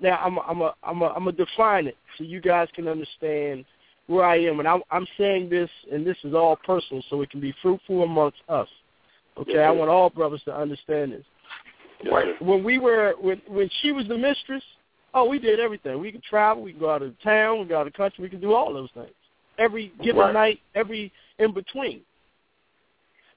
Now 0.00 0.18
I'm 0.22 0.38
I'm 0.38 0.60
a 0.60 0.74
I'm 0.82 1.02
a 1.02 1.06
I'm 1.06 1.28
a 1.28 1.32
define 1.32 1.86
it 1.86 1.96
so 2.16 2.24
you 2.24 2.40
guys 2.40 2.68
can 2.74 2.86
understand 2.86 3.64
where 4.06 4.24
I 4.24 4.36
am, 4.36 4.58
and 4.58 4.68
I'm 4.68 4.82
I'm 4.90 5.06
saying 5.18 5.50
this, 5.50 5.70
and 5.92 6.06
this 6.06 6.16
is 6.24 6.34
all 6.34 6.56
personal, 6.56 7.02
so 7.10 7.22
it 7.22 7.30
can 7.30 7.40
be 7.40 7.54
fruitful 7.60 8.02
amongst 8.02 8.38
us. 8.48 8.68
Okay, 9.36 9.62
I 9.62 9.70
want 9.70 9.90
all 9.90 10.10
brothers 10.10 10.42
to 10.44 10.56
understand 10.56 11.12
this 11.12 11.24
Right. 12.10 12.40
when 12.40 12.62
we 12.62 12.78
were 12.78 13.14
when 13.20 13.40
when 13.48 13.68
she 13.82 13.92
was 13.92 14.06
the 14.06 14.16
mistress, 14.16 14.62
oh, 15.14 15.28
we 15.28 15.38
did 15.38 15.58
everything. 15.58 15.98
We 15.98 16.12
could 16.12 16.22
travel, 16.22 16.62
we 16.62 16.72
could 16.72 16.80
go 16.80 16.90
out 16.90 17.02
of 17.02 17.20
town, 17.22 17.58
we 17.58 17.64
could 17.64 17.70
go 17.70 17.80
out 17.80 17.86
of 17.86 17.92
country, 17.94 18.22
we 18.22 18.30
could 18.30 18.40
do 18.40 18.54
all 18.54 18.72
those 18.72 18.90
things. 18.92 19.10
Every 19.58 19.92
given 20.02 20.20
Right. 20.20 20.32
night, 20.32 20.60
every 20.74 21.12
in 21.38 21.52
between. 21.52 22.02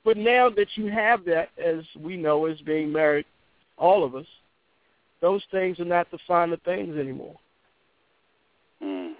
But 0.03 0.17
now 0.17 0.49
that 0.49 0.67
you 0.75 0.87
have 0.91 1.25
that, 1.25 1.49
as 1.57 1.83
we 1.99 2.17
know, 2.17 2.45
as 2.45 2.59
being 2.61 2.91
married, 2.91 3.25
all 3.77 4.03
of 4.03 4.15
us, 4.15 4.25
those 5.21 5.43
things 5.51 5.79
are 5.79 5.85
not 5.85 6.09
the 6.11 6.17
finer 6.27 6.57
things 6.57 6.97
anymore. 6.97 7.37
Mm. 8.83 9.13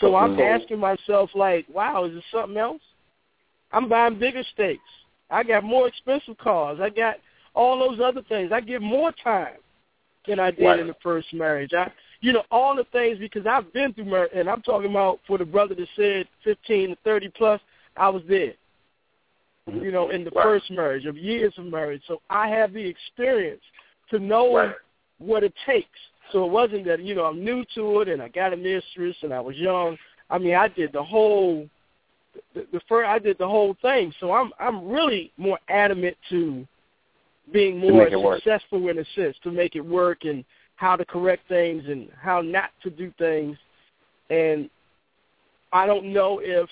So 0.00 0.16
I'm 0.16 0.38
asking 0.38 0.78
myself, 0.78 1.30
like, 1.34 1.66
wow, 1.68 2.04
is 2.04 2.16
it 2.16 2.24
something 2.32 2.56
else? 2.56 2.80
I'm 3.72 3.88
buying 3.88 4.18
bigger 4.18 4.42
steaks. 4.52 4.80
I 5.30 5.42
got 5.42 5.64
more 5.64 5.88
expensive 5.88 6.38
cars. 6.38 6.78
I 6.80 6.90
got 6.90 7.16
all 7.54 7.78
those 7.78 8.00
other 8.00 8.22
things. 8.22 8.52
I 8.52 8.60
give 8.60 8.82
more 8.82 9.12
time 9.22 9.56
than 10.26 10.38
I 10.38 10.50
did 10.50 10.64
Right. 10.64 10.80
in 10.80 10.86
the 10.86 10.96
first 11.02 11.32
marriage. 11.32 11.72
I, 11.74 11.90
you 12.20 12.32
know, 12.32 12.44
all 12.50 12.74
the 12.76 12.84
things 12.84 13.18
because 13.18 13.46
I've 13.46 13.72
been 13.72 13.92
through 13.92 14.04
marriage, 14.06 14.30
and 14.34 14.48
I'm 14.48 14.62
talking 14.62 14.90
about 14.90 15.20
for 15.26 15.38
the 15.38 15.44
brother 15.44 15.74
that 15.74 15.88
said 15.96 16.28
15 16.44 16.90
to 16.90 16.96
30 17.04 17.28
plus. 17.30 17.60
I 17.96 18.08
was 18.08 18.22
there. 18.28 18.54
Mm-hmm. 19.68 19.84
You 19.84 19.92
know, 19.92 20.10
in 20.10 20.24
the 20.24 20.30
Right. 20.30 20.44
first 20.44 20.70
marriage 20.70 21.06
of 21.06 21.16
years 21.16 21.52
of 21.58 21.66
marriage, 21.66 22.02
so 22.06 22.20
I 22.30 22.48
have 22.48 22.72
the 22.72 22.84
experience 22.84 23.62
to 24.10 24.18
know 24.18 24.56
Right. 24.56 24.74
what 25.18 25.44
it 25.44 25.54
takes. 25.66 25.98
So 26.30 26.44
it 26.44 26.50
wasn't 26.50 26.84
that 26.86 27.00
you 27.00 27.14
know 27.14 27.24
I'm 27.24 27.44
new 27.44 27.64
to 27.74 28.00
it 28.00 28.08
and 28.08 28.22
I 28.22 28.28
got 28.28 28.52
a 28.52 28.56
mistress 28.56 29.16
and 29.22 29.34
I 29.34 29.40
was 29.40 29.56
young. 29.56 29.98
I 30.30 30.38
mean, 30.38 30.54
I 30.54 30.68
did 30.68 30.92
the 30.92 31.02
whole 31.02 31.68
the, 32.54 32.66
the 32.72 32.80
first 32.88 33.06
I 33.08 33.18
did 33.18 33.36
the 33.38 33.48
whole 33.48 33.76
thing. 33.82 34.12
So 34.18 34.32
I'm 34.32 34.52
I'm 34.58 34.88
really 34.88 35.32
more 35.36 35.58
adamant 35.68 36.16
to 36.30 36.66
being 37.52 37.78
more 37.78 38.06
it 38.06 38.20
work. 38.20 38.42
successful 38.42 38.88
in 38.88 38.98
a 38.98 39.04
sense 39.14 39.36
to 39.42 39.50
make 39.50 39.76
it 39.76 39.80
work 39.80 40.24
and 40.24 40.44
how 40.76 40.96
to 40.96 41.04
correct 41.04 41.48
things 41.48 41.84
and 41.86 42.08
how 42.20 42.40
not 42.40 42.70
to 42.82 42.90
do 42.90 43.12
things. 43.18 43.56
And 44.30 44.68
I 45.72 45.86
don't 45.86 46.12
know 46.12 46.40
if 46.42 46.68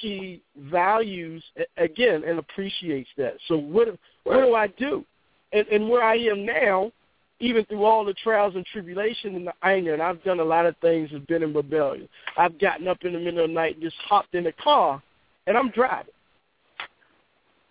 she 0.00 0.42
values 0.56 1.42
again 1.76 2.22
and 2.26 2.38
appreciates 2.38 3.10
that. 3.16 3.34
So 3.48 3.56
what 3.56 3.88
what 4.24 4.40
do 4.40 4.54
I 4.54 4.68
do? 4.68 5.04
And 5.52 5.66
and 5.68 5.88
where 5.88 6.02
I 6.02 6.16
am 6.16 6.44
now, 6.44 6.92
even 7.40 7.64
through 7.66 7.84
all 7.84 8.04
the 8.04 8.14
trials 8.14 8.54
and 8.54 8.64
tribulation 8.66 9.34
and 9.34 9.46
the 9.46 9.54
anger, 9.62 9.92
and 9.92 10.02
I've 10.02 10.22
done 10.24 10.40
a 10.40 10.44
lot 10.44 10.66
of 10.66 10.76
things 10.78 11.10
that's 11.12 11.24
been 11.26 11.42
in 11.42 11.52
rebellion. 11.52 12.08
I've 12.36 12.58
gotten 12.58 12.88
up 12.88 12.98
in 13.02 13.12
the 13.12 13.18
middle 13.18 13.44
of 13.44 13.50
the 13.50 13.54
night 13.54 13.74
and 13.74 13.82
just 13.82 13.96
hopped 14.06 14.34
in 14.34 14.44
the 14.44 14.52
car 14.52 15.02
and 15.46 15.56
I'm 15.56 15.70
driving. 15.70 16.13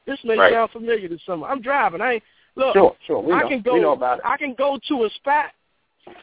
This 0.05 0.19
may 0.23 0.38
Right. 0.38 0.53
sound 0.53 0.71
familiar 0.71 1.07
to 1.07 1.17
some. 1.19 1.43
I'm 1.43 1.61
driving. 1.61 2.01
I 2.01 2.13
ain't 2.13 2.23
look. 2.55 2.73
Sure, 2.73 2.95
sure. 3.05 3.19
We 3.19 3.34
I 3.34 3.41
know. 3.41 3.47
can 3.49 3.61
go. 3.61 3.73
we 3.73 3.80
know 3.80 3.93
about 3.93 4.19
it. 4.19 4.25
I 4.25 4.38
can 4.38 4.53
go 4.53 4.77
to 4.89 5.05
a 5.05 5.09
spot 5.11 5.51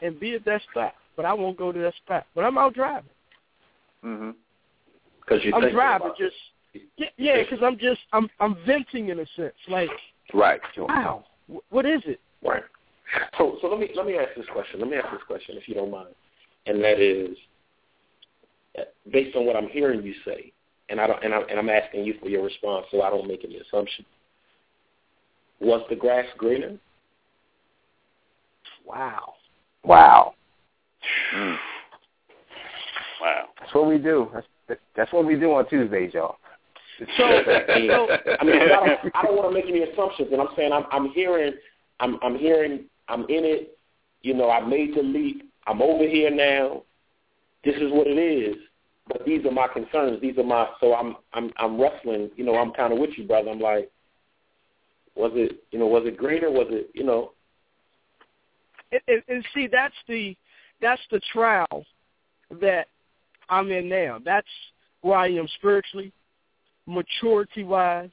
and 0.02 0.18
be 0.20 0.34
at 0.34 0.44
that 0.44 0.62
spot, 0.70 0.94
but 1.16 1.24
I 1.24 1.32
won't 1.32 1.56
go 1.56 1.72
to 1.72 1.78
that 1.78 1.94
spot. 1.96 2.26
But 2.34 2.44
I'm 2.44 2.58
out 2.58 2.74
driving. 2.74 3.10
Mhm. 4.04 4.34
Because 5.20 5.44
you 5.44 5.54
I'm 5.54 5.70
driving 5.70 6.12
just 6.18 6.36
yeah, 6.96 7.08
yeah, 7.16 7.42
because 7.42 7.62
I'm 7.62 7.78
just 7.78 8.00
I'm 8.12 8.30
I'm 8.40 8.54
venting 8.66 9.08
in 9.08 9.20
a 9.20 9.26
sense. 9.36 9.54
Like, 9.68 9.90
Right. 10.32 10.60
wow, 10.76 11.24
what 11.70 11.86
is 11.86 12.02
it? 12.06 12.20
Right. 12.42 12.62
So 13.38 13.58
so 13.60 13.68
let 13.68 13.80
me 13.80 13.90
let 13.94 14.06
me 14.06 14.16
ask 14.16 14.34
this 14.36 14.46
question. 14.52 14.80
Let 14.80 14.88
me 14.88 14.96
ask 14.96 15.10
this 15.10 15.22
question 15.26 15.56
if 15.56 15.68
you 15.68 15.74
don't 15.74 15.90
mind, 15.90 16.14
and 16.66 16.82
that 16.84 17.00
is 17.00 17.36
based 19.10 19.34
on 19.36 19.46
what 19.46 19.56
I'm 19.56 19.68
hearing 19.68 20.02
you 20.02 20.14
say, 20.24 20.52
and 20.90 21.00
I 21.00 21.06
don't 21.06 21.22
and, 21.24 21.32
I, 21.32 21.40
and 21.42 21.58
I'm 21.58 21.70
asking 21.70 22.04
you 22.04 22.14
for 22.20 22.28
your 22.28 22.44
response, 22.44 22.86
so 22.90 23.02
I 23.02 23.10
don't 23.10 23.28
make 23.28 23.44
any 23.44 23.56
assumption. 23.56 24.04
Was 25.60 25.82
the 25.88 25.96
grass 25.96 26.26
greener? 26.36 26.76
Wow. 28.84 29.34
Wow. 29.84 30.34
Mm. 31.34 31.56
Wow. 33.20 33.44
That's 33.60 33.74
what 33.74 33.86
we 33.86 33.98
do. 33.98 34.30
That's 34.32 34.80
that's 34.96 35.12
what 35.12 35.26
we 35.26 35.38
do 35.38 35.52
on 35.52 35.68
Tuesdays, 35.68 36.14
y'all. 36.14 36.36
So, 36.98 37.06
so 37.16 37.18
I 37.18 37.78
mean, 37.78 37.90
I 37.90 38.68
don't, 38.68 39.14
I 39.14 39.22
don't 39.22 39.36
want 39.36 39.50
to 39.50 39.54
make 39.54 39.68
any 39.68 39.82
assumptions, 39.82 40.28
and 40.32 40.40
I'm 40.40 40.48
saying 40.56 40.72
I'm, 40.72 40.84
I'm 40.92 41.10
hearing, 41.10 41.54
I'm, 41.98 42.18
I'm 42.22 42.36
hearing, 42.36 42.84
I'm 43.08 43.22
in 43.22 43.44
it. 43.44 43.78
You 44.22 44.34
know, 44.34 44.50
I 44.50 44.60
made 44.60 44.94
the 44.94 45.02
leap. 45.02 45.50
I'm 45.66 45.80
over 45.80 46.06
here 46.06 46.30
now. 46.30 46.82
This 47.64 47.76
is 47.76 47.90
what 47.90 48.06
it 48.06 48.18
is. 48.18 48.56
But 49.08 49.24
these 49.24 49.44
are 49.44 49.50
my 49.50 49.66
concerns. 49.68 50.20
These 50.20 50.38
are 50.38 50.44
my. 50.44 50.68
So 50.80 50.94
I'm, 50.94 51.16
I'm, 51.32 51.50
I'm 51.56 51.80
wrestling. 51.80 52.30
You 52.36 52.44
know, 52.44 52.56
I'm 52.56 52.72
kind 52.72 52.92
of 52.92 52.98
with 52.98 53.10
you, 53.16 53.24
brother. 53.24 53.50
I'm 53.50 53.60
like, 53.60 53.90
was 55.16 55.32
it, 55.34 55.64
you 55.72 55.78
know, 55.78 55.86
was 55.86 56.04
it 56.06 56.16
greater? 56.16 56.50
Was 56.50 56.68
it, 56.70 56.90
you 56.94 57.04
know? 57.04 57.32
and, 58.92 59.00
and, 59.08 59.22
and 59.28 59.44
see, 59.54 59.68
that's 59.70 59.94
the 60.08 60.36
that's 60.80 61.00
the 61.10 61.20
trial 61.32 61.84
that 62.60 62.86
I'm 63.48 63.70
in 63.70 63.88
now. 63.88 64.18
That's 64.24 64.46
where 65.02 65.18
I 65.18 65.28
am 65.28 65.48
spiritually, 65.58 66.12
maturity 66.86 67.64
wise. 67.64 68.10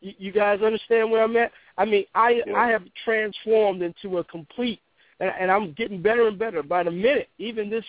You, 0.00 0.12
you 0.18 0.32
guys 0.32 0.60
understand 0.62 1.10
where 1.10 1.22
I'm 1.22 1.36
at? 1.36 1.52
I 1.76 1.84
mean, 1.84 2.04
I 2.14 2.42
Yeah. 2.46 2.54
I 2.56 2.68
have 2.68 2.82
transformed 3.04 3.82
into 3.82 4.18
a 4.18 4.24
complete, 4.24 4.80
and, 5.20 5.30
and 5.40 5.50
I'm 5.50 5.72
getting 5.72 6.02
better 6.02 6.28
and 6.28 6.38
better 6.38 6.62
by 6.62 6.82
the 6.82 6.90
minute. 6.90 7.28
Even 7.38 7.70
this 7.70 7.84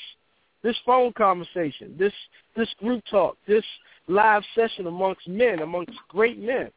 this 0.64 0.76
phone 0.86 1.14
conversation, 1.14 1.96
this 1.98 2.14
this 2.56 2.70
group 2.80 3.04
talk, 3.10 3.38
this 3.48 3.64
live 4.08 4.44
session 4.56 4.88
amongst 4.88 5.28
men, 5.28 5.60
amongst 5.60 5.94
great 6.10 6.40
men. 6.40 6.70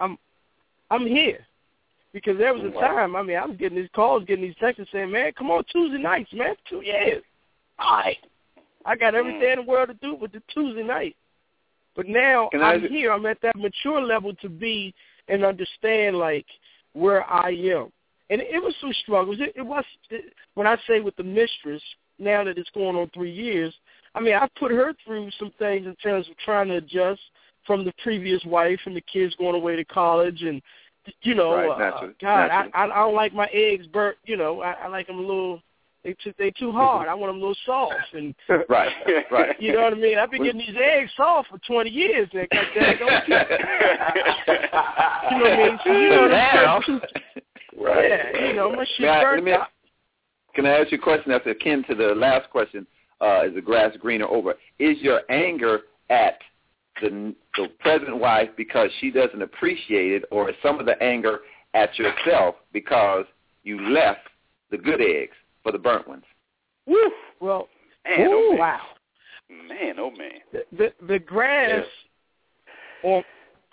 I'm 0.00 0.18
I'm 0.90 1.06
here 1.06 1.46
because 2.12 2.38
there 2.38 2.54
was 2.54 2.62
a 2.62 2.80
time. 2.80 3.16
I 3.16 3.22
mean, 3.22 3.36
I 3.36 3.44
was 3.44 3.56
getting 3.56 3.78
these 3.78 3.90
calls, 3.94 4.24
getting 4.24 4.44
these 4.44 4.56
texts 4.60 4.84
saying, 4.92 5.10
"Man, 5.10 5.32
come 5.36 5.50
on 5.50 5.64
Tuesday 5.70 5.98
nights, 5.98 6.32
man, 6.32 6.54
two 6.68 6.82
years." 6.82 7.22
All 7.78 7.96
right, 7.96 8.16
I 8.86 8.96
got 8.96 9.14
mm. 9.14 9.18
everything 9.18 9.50
in 9.50 9.56
the 9.56 9.70
world 9.70 9.88
to 9.88 9.94
do 9.94 10.14
with 10.14 10.32
the 10.32 10.42
Tuesday 10.52 10.84
night. 10.84 11.16
But 11.96 12.08
now 12.08 12.48
Can 12.50 12.62
I- 12.62 12.74
I'm 12.74 12.88
here. 12.88 13.12
I'm 13.12 13.26
at 13.26 13.40
that 13.42 13.56
mature 13.56 14.00
level 14.00 14.34
to 14.36 14.48
be 14.48 14.94
and 15.28 15.44
understand 15.44 16.16
like 16.16 16.46
where 16.92 17.24
I 17.30 17.50
am. 17.50 17.92
And 18.30 18.40
it 18.40 18.62
was 18.62 18.74
some 18.80 18.92
struggles. 19.02 19.36
It, 19.40 19.52
it 19.56 19.62
was 19.62 19.84
it, 20.10 20.32
when 20.54 20.66
I 20.66 20.76
say 20.86 21.00
with 21.00 21.16
the 21.16 21.24
mistress. 21.24 21.82
Now 22.18 22.44
that 22.44 22.58
it's 22.58 22.70
going 22.70 22.96
on 22.96 23.10
three 23.12 23.32
years, 23.32 23.74
I 24.14 24.20
mean 24.20 24.34
I 24.34 24.48
put 24.58 24.70
her 24.70 24.92
through 25.04 25.30
some 25.38 25.52
things 25.58 25.86
in 25.86 25.94
terms 25.96 26.28
of 26.28 26.36
trying 26.38 26.68
to 26.68 26.76
adjust 26.76 27.20
from 27.66 27.84
the 27.84 27.92
previous 28.02 28.44
wife 28.44 28.80
and 28.86 28.94
the 28.96 29.00
kids 29.02 29.34
going 29.36 29.54
away 29.56 29.74
to 29.76 29.84
college 29.84 30.42
and 30.42 30.60
you 31.22 31.34
know, 31.34 31.54
Right, 31.54 31.70
uh, 31.70 31.78
naturally, 31.78 32.14
God, 32.20 32.46
naturally. 32.48 32.72
I, 32.74 32.84
I 32.84 32.84
I 32.84 33.04
don't 33.04 33.14
like 33.14 33.34
my 33.34 33.46
eggs 33.52 33.86
burnt. 33.86 34.16
You 34.24 34.36
know, 34.38 34.62
I, 34.62 34.72
I 34.72 34.86
like 34.88 35.06
them 35.06 35.18
a 35.18 35.20
little. 35.20 35.60
They 36.02 36.14
too 36.22 36.32
they 36.38 36.50
too 36.50 36.72
hard. 36.72 37.08
I 37.08 37.14
want 37.14 37.30
them 37.30 37.36
a 37.36 37.40
little 37.40 37.56
soft, 37.66 38.14
and 38.14 38.34
right, 38.68 38.90
right. 39.30 39.56
you 39.60 39.72
know 39.72 39.82
what 39.82 39.92
I 39.92 39.96
mean. 39.96 40.16
I've 40.18 40.30
been 40.30 40.44
getting 40.44 40.60
these 40.60 40.76
eggs 40.82 41.10
soft 41.16 41.48
for 41.50 41.58
twenty 41.66 41.90
years. 41.90 42.28
Now, 42.32 42.44
God 42.52 42.64
dang, 42.74 42.96
don't 42.98 43.28
you? 43.28 43.36
You 45.30 45.38
know 45.38 45.44
what 45.44 45.52
I 45.52 45.56
mean? 45.56 45.78
So, 45.84 45.92
you 45.92 46.08
know 46.10 46.22
what 46.22 46.34
I'm? 46.34 47.00
Right. 47.82 48.08
Yeah, 48.08 48.46
you 48.46 48.52
know, 48.54 48.70
my 48.72 48.84
shit 48.96 49.00
May 49.00 49.08
I- 49.08 49.16
let 49.18 49.22
burnt 49.24 49.44
me- 49.44 49.52
out. 49.52 49.68
Can 50.54 50.66
I 50.66 50.80
ask 50.80 50.92
you 50.92 50.98
a 50.98 51.00
question 51.00 51.32
that's 51.32 51.46
akin 51.46 51.84
to 51.88 51.94
the 51.94 52.14
last 52.14 52.50
question? 52.50 52.86
Uh, 53.20 53.46
is 53.46 53.54
the 53.54 53.60
grass 53.60 53.96
greener 54.00 54.26
over? 54.26 54.54
Is 54.78 54.98
your 54.98 55.20
anger 55.30 55.80
at 56.10 56.38
the, 57.00 57.34
the 57.56 57.68
present 57.80 58.16
wife 58.18 58.50
because 58.56 58.90
she 59.00 59.10
doesn't 59.10 59.42
appreciate 59.42 60.12
it, 60.12 60.24
or 60.30 60.50
is 60.50 60.56
some 60.62 60.78
of 60.78 60.86
the 60.86 61.00
anger 61.02 61.40
at 61.74 61.96
yourself 61.98 62.56
because 62.72 63.24
you 63.64 63.80
left 63.90 64.28
the 64.70 64.78
good 64.78 65.00
eggs 65.00 65.34
for 65.62 65.72
the 65.72 65.78
burnt 65.78 66.06
ones? 66.06 66.24
Woo. 66.86 67.10
Well, 67.40 67.68
Man, 68.04 68.28
oh, 68.30 68.50
man. 68.50 68.58
wow. 68.58 68.80
Man, 69.68 69.94
oh 69.98 70.10
man. 70.10 70.40
The 70.52 70.64
the, 70.76 71.06
the 71.06 71.18
grass, 71.18 71.84
on 73.02 73.22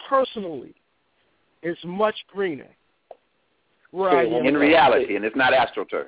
personally, 0.10 0.74
is 1.64 1.78
much 1.86 2.16
greener. 2.32 2.68
Where 3.91 4.10
I 4.12 4.24
In 4.24 4.56
reality, 4.56 5.16
and 5.16 5.26
it's 5.26 5.36
not 5.36 5.53
astroturf. 5.53 6.08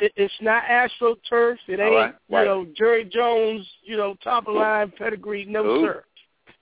It, 0.00 0.12
it's 0.16 0.34
not 0.40 0.64
astroturf. 0.64 1.56
It 1.66 1.80
ain't 1.80 1.80
right, 1.80 2.14
you 2.28 2.36
right. 2.36 2.44
know 2.44 2.66
Jerry 2.76 3.04
Jones. 3.04 3.66
You 3.82 3.96
know 3.96 4.16
top 4.22 4.48
of 4.48 4.54
line 4.54 4.92
pedigree. 4.96 5.44
No 5.44 5.64
Ooh. 5.64 5.84
sir. 5.84 6.04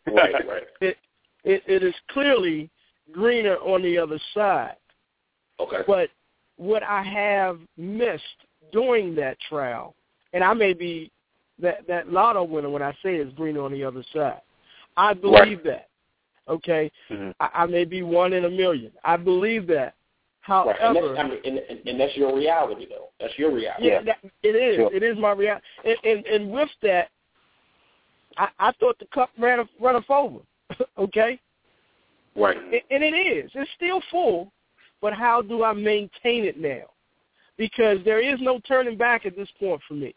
Right, 0.07 0.35
right. 0.47 0.63
It, 0.81 0.97
it 1.45 1.63
it 1.67 1.83
is 1.83 1.95
clearly 2.11 2.71
greener 3.11 3.57
on 3.57 3.83
the 3.83 3.99
other 3.99 4.19
side. 4.35 4.77
Okay. 5.59 5.79
But 5.87 6.11
what 6.57 6.83
I 6.83 7.03
have 7.03 7.59
missed 7.77 8.23
during 8.73 9.15
that 9.17 9.39
trial, 9.49 9.95
and 10.33 10.45
I 10.45 10.55
may 10.55 10.73
be 10.73 11.11
that 11.61 11.87
that 11.89 12.13
lotto 12.13 12.45
winner 12.45 12.71
when 12.71 12.83
I 12.83 12.93
say 13.03 13.17
it's 13.17 13.33
greener 13.35 13.63
on 13.63 13.73
the 13.73 13.85
other 13.85 14.05
side. 14.13 14.41
I 14.97 15.15
believe 15.15 15.63
that. 15.65 15.89
Okay, 16.49 16.91
Mhm. 17.11 17.35
I, 17.41 17.51
I 17.55 17.67
may 17.67 17.85
be 17.85 18.03
one 18.03 18.33
in 18.33 18.45
a 18.45 18.51
million. 18.51 18.93
I 19.05 19.17
believe 19.17 19.67
that. 19.69 19.95
Right. 20.49 20.77
And, 20.81 20.97
However, 20.97 21.15
that's, 21.15 21.21
I 21.21 21.29
mean, 21.29 21.39
and, 21.45 21.59
and, 21.59 21.89
and 21.89 22.01
that's 22.01 22.17
your 22.17 22.37
reality, 22.37 22.87
though. 22.89 23.09
That's 23.21 23.33
your 23.39 23.55
reality. 23.55 23.87
Yeah, 23.87 24.03
that, 24.03 24.19
it 24.43 24.49
is. 24.49 24.77
Sure. 24.77 24.95
It 24.95 25.03
is 25.03 25.17
my 25.17 25.33
reality. 25.33 25.65
And, 25.85 25.97
and, 26.05 26.27
and 26.27 26.51
with 26.51 26.71
that, 26.83 27.11
I, 28.37 28.49
I 28.59 28.73
thought 28.81 28.99
the 28.99 29.07
cup 29.15 29.31
ran 29.39 29.67
run 29.81 29.97
us 29.97 30.05
over. 30.09 30.39
okay, 30.99 31.41
Right. 32.35 32.57
and, 32.57 32.81
and 32.91 33.03
it 33.05 33.15
is. 33.15 33.51
It's 33.55 33.71
still 33.77 34.01
full, 34.11 34.53
but 35.01 35.13
how 35.13 35.43
do 35.43 35.65
I 35.65 35.73
maintain 35.73 36.45
it 36.45 36.59
now? 36.59 36.85
Because 37.59 37.99
there 38.05 38.21
is 38.21 38.41
no 38.41 38.59
turning 38.67 38.97
back 38.97 39.27
at 39.27 39.37
this 39.37 39.49
point 39.61 39.81
for 39.87 39.95
me. 39.95 40.15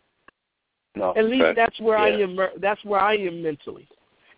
No. 0.95 1.14
At 1.15 1.26
least 1.26 1.57
that's 1.57 1.77
where 1.81 1.97
I 1.97 2.10
am. 2.11 2.38
That's 2.61 2.84
where 2.85 3.02
I 3.02 3.15
am 3.18 3.43
mentally. 3.43 3.88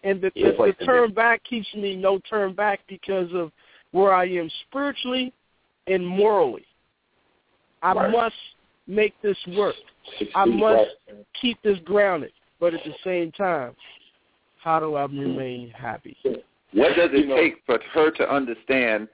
And 0.04 0.20
the, 0.20 0.32
the, 0.36 0.54
place 0.54 0.74
the 0.80 0.86
turn 0.86 1.14
back 1.14 1.44
keeps 1.44 1.68
me 1.76 1.96
no 1.96 2.20
turn 2.30 2.54
back 2.54 2.80
because 2.88 3.30
of 3.34 3.52
where 3.92 4.12
I 4.14 4.26
am 4.26 4.50
spiritually 4.68 5.32
and 5.88 6.06
morally. 6.06 6.66
I 7.82 7.94
Right. 7.94 8.12
must 8.12 8.36
make 8.88 9.20
this 9.22 9.38
work. 9.48 9.76
I 10.36 10.46
must 10.46 10.96
right. 11.08 11.26
keep 11.34 11.62
this 11.62 11.80
grounded, 11.80 12.32
but 12.60 12.74
at 12.74 12.84
the 12.84 12.94
same 13.04 13.32
time, 13.32 13.76
how 14.58 14.80
do 14.80 14.96
I 14.96 15.04
remain 15.04 15.70
happy? 15.70 16.18
What 16.72 16.96
does 16.96 17.12
it 17.14 17.20
You 17.20 17.26
know- 17.28 17.36
take 17.38 17.64
for 17.66 17.80
her 17.92 18.12
to 18.12 18.30
understand? 18.30 19.08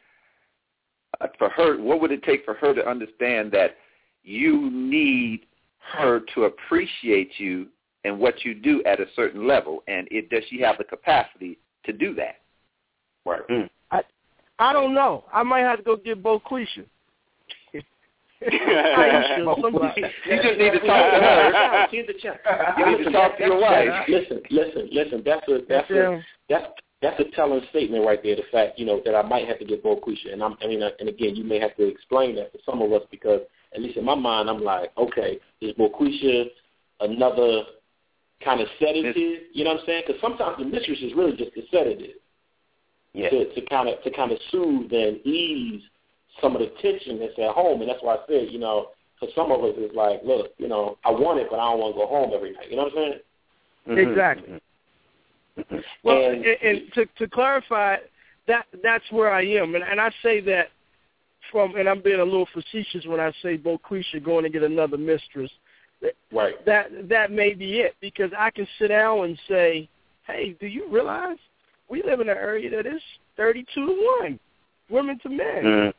Uh, 1.21 1.27
for 1.37 1.49
her, 1.49 1.77
what 1.77 2.01
would 2.01 2.11
it 2.11 2.23
take 2.23 2.43
for 2.43 2.55
her 2.55 2.73
to 2.73 2.87
understand 2.87 3.51
that 3.51 3.77
you 4.23 4.71
need 4.71 5.45
her 5.79 6.21
to 6.33 6.45
appreciate 6.45 7.39
you 7.39 7.69
and 8.03 8.19
what 8.19 8.43
you 8.43 8.53
do 8.55 8.83
at 8.83 8.99
a 8.99 9.07
certain 9.15 9.45
level, 9.47 9.83
and 9.87 10.07
it, 10.11 10.29
does 10.29 10.43
she 10.45 10.59
have 10.59 10.77
the 10.77 10.83
capacity 10.83 11.57
to 11.83 11.93
do 11.93 12.13
that? 12.15 12.39
Right. 13.25 13.47
Mm. 13.47 13.69
I 14.59 14.73
don't 14.73 14.93
know. 14.93 15.25
I 15.33 15.43
might 15.43 15.61
have 15.61 15.77
to 15.77 15.83
go 15.83 15.95
get 15.95 16.21
Boquisha. 16.21 16.85
Aisha, 18.43 19.61
somebody. 19.61 20.01
You 20.25 20.35
just 20.41 20.59
need 20.59 20.71
to 20.71 20.79
talk 20.79 21.11
to 21.11 21.19
her. 21.19 21.87
Here's 21.91 22.07
the 22.07 22.13
chance. 22.21 22.37
You 22.77 22.85
need 22.85 23.03
to 23.05 23.11
talk 23.11 23.37
to 23.37 23.45
your 23.45 23.59
wife. 23.59 24.07
Listen, 24.07 24.41
listen, 24.49 24.89
listen. 24.91 25.23
That's 25.25 25.47
a 25.47 25.59
that's 25.69 25.89
a 25.89 26.21
that's 26.49 26.65
that's 27.01 27.19
a 27.19 27.35
telling 27.35 27.61
statement 27.69 28.05
right 28.05 28.21
there. 28.21 28.35
The 28.35 28.43
fact 28.51 28.77
you 28.77 28.85
know 28.85 29.01
that 29.05 29.15
I 29.15 29.21
might 29.21 29.47
have 29.47 29.59
to 29.59 29.65
get 29.65 29.83
Boquisha, 29.83 30.33
and 30.33 30.43
I'm 30.43 30.57
I 30.61 30.67
mean, 30.67 30.83
uh, 30.83 30.89
and 30.99 31.07
again, 31.07 31.35
you 31.35 31.43
may 31.43 31.59
have 31.59 31.75
to 31.77 31.87
explain 31.87 32.35
that 32.35 32.51
to 32.51 32.59
some 32.65 32.81
of 32.81 32.91
us 32.91 33.03
because 33.11 33.41
at 33.73 33.81
least 33.81 33.97
in 33.97 34.05
my 34.05 34.15
mind, 34.15 34.49
I'm 34.49 34.61
like, 34.61 34.91
okay, 34.97 35.39
is 35.61 35.73
Boquisha 35.75 36.45
another 36.99 37.63
kind 38.43 38.59
of 38.59 38.67
sedative? 38.77 39.15
You 39.53 39.63
know 39.63 39.71
what 39.71 39.79
I'm 39.81 39.85
saying? 39.85 40.03
Because 40.05 40.21
sometimes 40.21 40.57
the 40.57 40.65
mistress 40.65 40.99
is 41.01 41.13
really 41.15 41.35
just 41.37 41.55
a 41.55 41.61
sedative 41.71 42.15
Yeah. 43.13 43.29
to 43.29 43.53
to 43.53 43.61
kind 43.67 43.89
of 43.89 44.01
to 44.03 44.11
kind 44.11 44.31
of 44.31 44.39
soothe 44.49 44.91
and 44.91 45.25
ease 45.25 45.81
some 46.41 46.55
of 46.55 46.61
the 46.61 46.71
tension 46.81 47.19
that's 47.19 47.37
at 47.37 47.51
home, 47.51 47.81
and 47.81 47.89
that's 47.89 48.01
why 48.01 48.15
I 48.15 48.19
said, 48.27 48.47
you 48.49 48.57
know, 48.59 48.87
for 49.19 49.27
some 49.35 49.51
of 49.51 49.63
us, 49.63 49.73
it's 49.77 49.95
like, 49.95 50.21
look, 50.25 50.51
you 50.57 50.67
know, 50.67 50.97
I 51.05 51.11
want 51.11 51.39
it, 51.39 51.47
but 51.49 51.59
I 51.59 51.69
don't 51.69 51.79
want 51.79 51.93
to 51.95 51.99
go 52.01 52.07
home 52.07 52.31
every 52.33 52.51
night. 52.53 52.71
You 52.71 52.75
know 52.77 52.83
what 52.85 52.93
I'm 52.93 52.97
saying? 52.97 53.19
Mhm. 53.87 54.09
Exactly. 54.09 54.61
Mhm. 55.59 55.83
Well, 56.01 56.31
And- 56.31 56.43
and, 56.45 56.57
and 56.63 56.93
to, 56.93 57.05
to 57.05 57.27
clarify, 57.27 57.97
that 58.47 58.65
that's 58.81 59.09
where 59.11 59.31
I 59.31 59.43
am, 59.43 59.75
and, 59.75 59.83
and 59.83 60.01
I 60.01 60.11
say 60.23 60.39
that 60.41 60.69
from, 61.51 61.75
and 61.75 61.87
I'm 61.87 62.01
being 62.01 62.19
a 62.19 62.23
little 62.25 62.47
facetious 62.51 63.05
when 63.05 63.19
I 63.19 63.31
say 63.43 63.57
Boquisha 63.57 64.23
going 64.23 64.43
to 64.43 64.49
get 64.49 64.63
another 64.63 64.97
mistress. 64.97 65.51
Right. 66.31 66.65
That 66.65 67.07
that 67.09 67.31
may 67.31 67.53
be 67.53 67.79
it 67.79 67.95
because 68.01 68.31
I 68.37 68.49
can 68.49 68.67
sit 68.79 68.87
down 68.87 69.23
and 69.23 69.39
say, 69.47 69.87
hey, 70.25 70.55
do 70.59 70.65
you 70.67 70.87
realize 70.89 71.37
we 71.93 72.01
live 72.01 72.21
in 72.21 72.27
an 72.27 72.35
area 72.37 72.71
that 72.71 72.87
is 72.87 73.01
32 73.37 73.85
to 73.85 74.17
one, 74.19 74.39
women 74.89 75.19
to 75.19 75.29
men. 75.29 75.63
Mhm. 75.63 75.93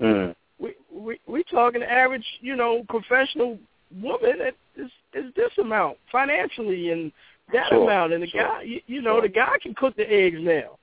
Mhm. 0.00 0.36
We 0.58 0.74
we 0.90 1.20
we 1.26 1.44
talking 1.44 1.82
average, 1.82 2.26
you 2.40 2.56
know, 2.56 2.82
professional 2.88 3.58
woman 4.00 4.38
that 4.38 4.54
is 4.76 4.90
is 5.12 5.34
this 5.34 5.52
amount 5.58 5.98
financially 6.10 6.90
and 6.92 7.12
that 7.52 7.68
Sure, 7.68 7.82
amount, 7.82 8.14
and 8.14 8.22
the 8.22 8.26
sure, 8.28 8.42
guy, 8.42 8.62
you, 8.62 8.80
you 8.86 9.02
know, 9.02 9.16
sure. 9.16 9.22
the 9.22 9.28
guy 9.28 9.58
can 9.62 9.74
cook 9.74 9.94
the 9.96 10.10
eggs 10.10 10.38
now 10.40 10.78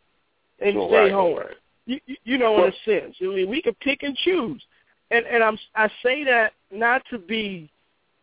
and 0.60 0.74
stay 0.74 0.96
right, 1.06 1.12
home. 1.12 1.38
right. 1.38 1.58
You, 1.88 2.00
you 2.24 2.38
know, 2.38 2.64
in 2.64 2.72
a 2.72 2.76
sense, 2.86 3.16
I 3.20 3.26
mean, 3.26 3.50
we 3.50 3.64
can 3.64 3.74
pick 3.82 4.04
and 4.04 4.16
choose, 4.18 4.64
and 5.10 5.26
and 5.26 5.44
I'm 5.44 5.58
I 5.76 5.90
say 6.04 6.24
that 6.26 6.54
not 6.70 7.02
to 7.10 7.18
be 7.18 7.68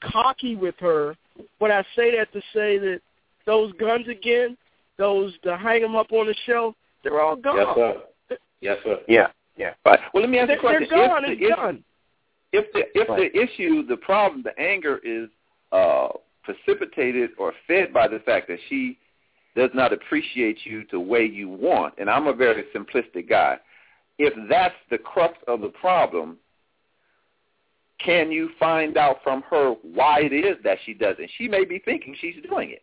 cocky 0.00 0.54
with 0.54 0.76
her, 0.78 1.16
but 1.58 1.72
I 1.72 1.82
say 1.96 2.16
that 2.16 2.32
to 2.32 2.40
say 2.54 2.78
that 2.78 3.00
those 3.44 3.72
guns 3.72 4.06
again, 4.06 4.56
those 4.98 5.32
to 5.44 5.56
hang 5.56 5.82
them 5.82 5.96
up 5.96 6.12
on 6.12 6.26
the 6.26 6.34
shelf, 6.46 6.74
they're 7.02 7.20
all 7.20 7.36
gone. 7.36 7.56
Yes, 7.56 7.68
sir. 7.76 8.36
Yes, 8.60 8.76
sir. 8.84 8.98
Yeah, 9.08 9.26
yeah. 9.56 9.74
Right. 9.86 10.00
Well, 10.12 10.22
let 10.22 10.30
me 10.30 10.38
ask 10.38 10.50
you 10.50 10.56
a 10.56 10.60
question. 10.60 10.88
they're 10.90 11.08
gone. 11.08 11.24
if 11.24 11.30
It's 11.30 11.40
the, 11.40 11.44
issue, 11.46 11.56
done. 11.56 11.84
if 12.52 12.72
the 12.72 13.00
if 13.00 13.08
Right. 13.08 13.32
the 13.32 13.40
issue, 13.40 13.86
the 13.86 13.96
problem, 13.96 14.42
the 14.42 14.58
anger 14.60 15.00
is 15.04 15.28
uh, 15.72 16.08
precipitated 16.42 17.30
or 17.38 17.52
fed 17.66 17.92
by 17.92 18.08
the 18.08 18.18
fact 18.20 18.48
that 18.48 18.58
she 18.68 18.98
does 19.54 19.70
not 19.74 19.92
appreciate 19.92 20.58
you 20.64 20.84
the 20.90 21.00
way 21.00 21.24
you 21.24 21.48
want, 21.48 21.94
and 21.98 22.08
I'm 22.10 22.26
a 22.26 22.32
very 22.32 22.64
simplistic 22.74 23.28
guy. 23.28 23.58
If 24.18 24.34
that's 24.48 24.74
the 24.90 24.98
crux 24.98 25.38
of 25.46 25.60
the 25.60 25.68
problem, 25.68 26.38
can 28.04 28.30
you 28.30 28.50
find 28.58 28.96
out 28.96 29.18
from 29.22 29.42
her 29.50 29.74
why 29.82 30.20
it 30.20 30.32
is 30.32 30.56
that 30.64 30.78
she 30.84 30.94
doesn't? 30.94 31.30
She 31.36 31.48
may 31.48 31.64
be 31.64 31.78
thinking 31.80 32.16
she's 32.20 32.36
doing 32.48 32.70
it. 32.70 32.82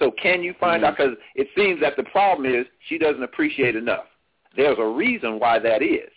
So 0.00 0.10
can 0.10 0.42
you 0.42 0.54
find 0.58 0.84
out? 0.84 0.96
Mm-hmm. 0.96 1.10
Because 1.12 1.24
it 1.36 1.48
seems 1.56 1.80
that 1.80 1.96
the 1.96 2.04
problem 2.04 2.52
is 2.52 2.66
she 2.88 2.98
doesn't 2.98 3.22
appreciate 3.22 3.76
enough. 3.76 4.06
There's 4.56 4.78
a 4.78 4.86
reason 4.86 5.38
why 5.38 5.58
that 5.60 5.82
is. 5.82 6.10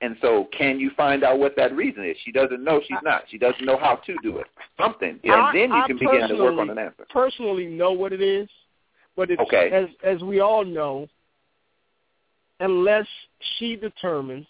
And 0.00 0.16
so 0.22 0.48
can 0.56 0.80
you 0.80 0.90
find 0.96 1.22
out 1.22 1.38
what 1.38 1.54
that 1.56 1.76
reason 1.76 2.04
is? 2.04 2.16
She 2.24 2.32
doesn't 2.32 2.64
know 2.64 2.80
she's 2.80 2.96
not. 3.02 3.24
She 3.30 3.36
doesn't 3.36 3.64
know 3.64 3.76
how 3.78 3.96
to 4.06 4.16
do 4.22 4.38
it. 4.38 4.46
Something. 4.78 5.20
And 5.22 5.32
I- 5.32 5.52
then 5.52 5.70
you 5.70 5.76
I 5.76 5.86
can 5.86 5.98
begin 5.98 6.26
to 6.28 6.36
work 6.36 6.58
on 6.58 6.70
an 6.70 6.78
answer. 6.78 7.06
personally 7.10 7.66
know 7.66 7.92
what 7.92 8.12
it 8.12 8.22
is, 8.22 8.48
but 9.14 9.30
it's, 9.30 9.40
Okay. 9.42 9.70
as 9.70 9.88
as 10.02 10.22
we 10.22 10.40
all 10.40 10.64
know, 10.64 11.06
unless 12.60 13.06
she 13.58 13.76
determines 13.76 14.46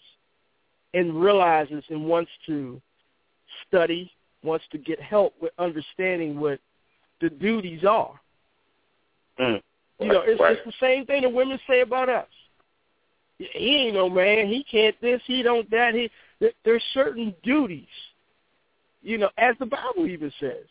and 0.93 1.21
realizes 1.21 1.83
and 1.89 2.05
wants 2.05 2.31
to 2.45 2.81
study, 3.67 4.09
wants 4.43 4.65
to 4.69 4.77
get 4.77 5.01
help 5.01 5.33
with 5.41 5.51
understanding 5.59 6.39
what 6.39 6.59
the 7.21 7.29
duties 7.29 7.83
are. 7.85 8.19
Mm. 9.39 9.61
You 9.99 10.07
know, 10.07 10.21
it's, 10.25 10.39
Right. 10.41 10.57
it's 10.57 10.65
the 10.65 10.73
same 10.85 11.05
thing 11.05 11.21
that 11.21 11.31
women 11.31 11.59
say 11.67 11.81
about 11.81 12.09
us. 12.09 12.27
He 13.37 13.75
ain't 13.87 13.95
no 13.95 14.09
man. 14.09 14.47
He 14.47 14.63
can't 14.63 14.99
this. 15.01 15.21
He 15.25 15.41
don't 15.41 15.69
that. 15.71 15.93
He 15.95 16.09
there's 16.63 16.83
certain 16.93 17.33
duties. 17.43 17.87
You 19.03 19.17
know, 19.17 19.29
as 19.37 19.55
the 19.59 19.65
Bible 19.65 20.05
even 20.07 20.31
says. 20.39 20.65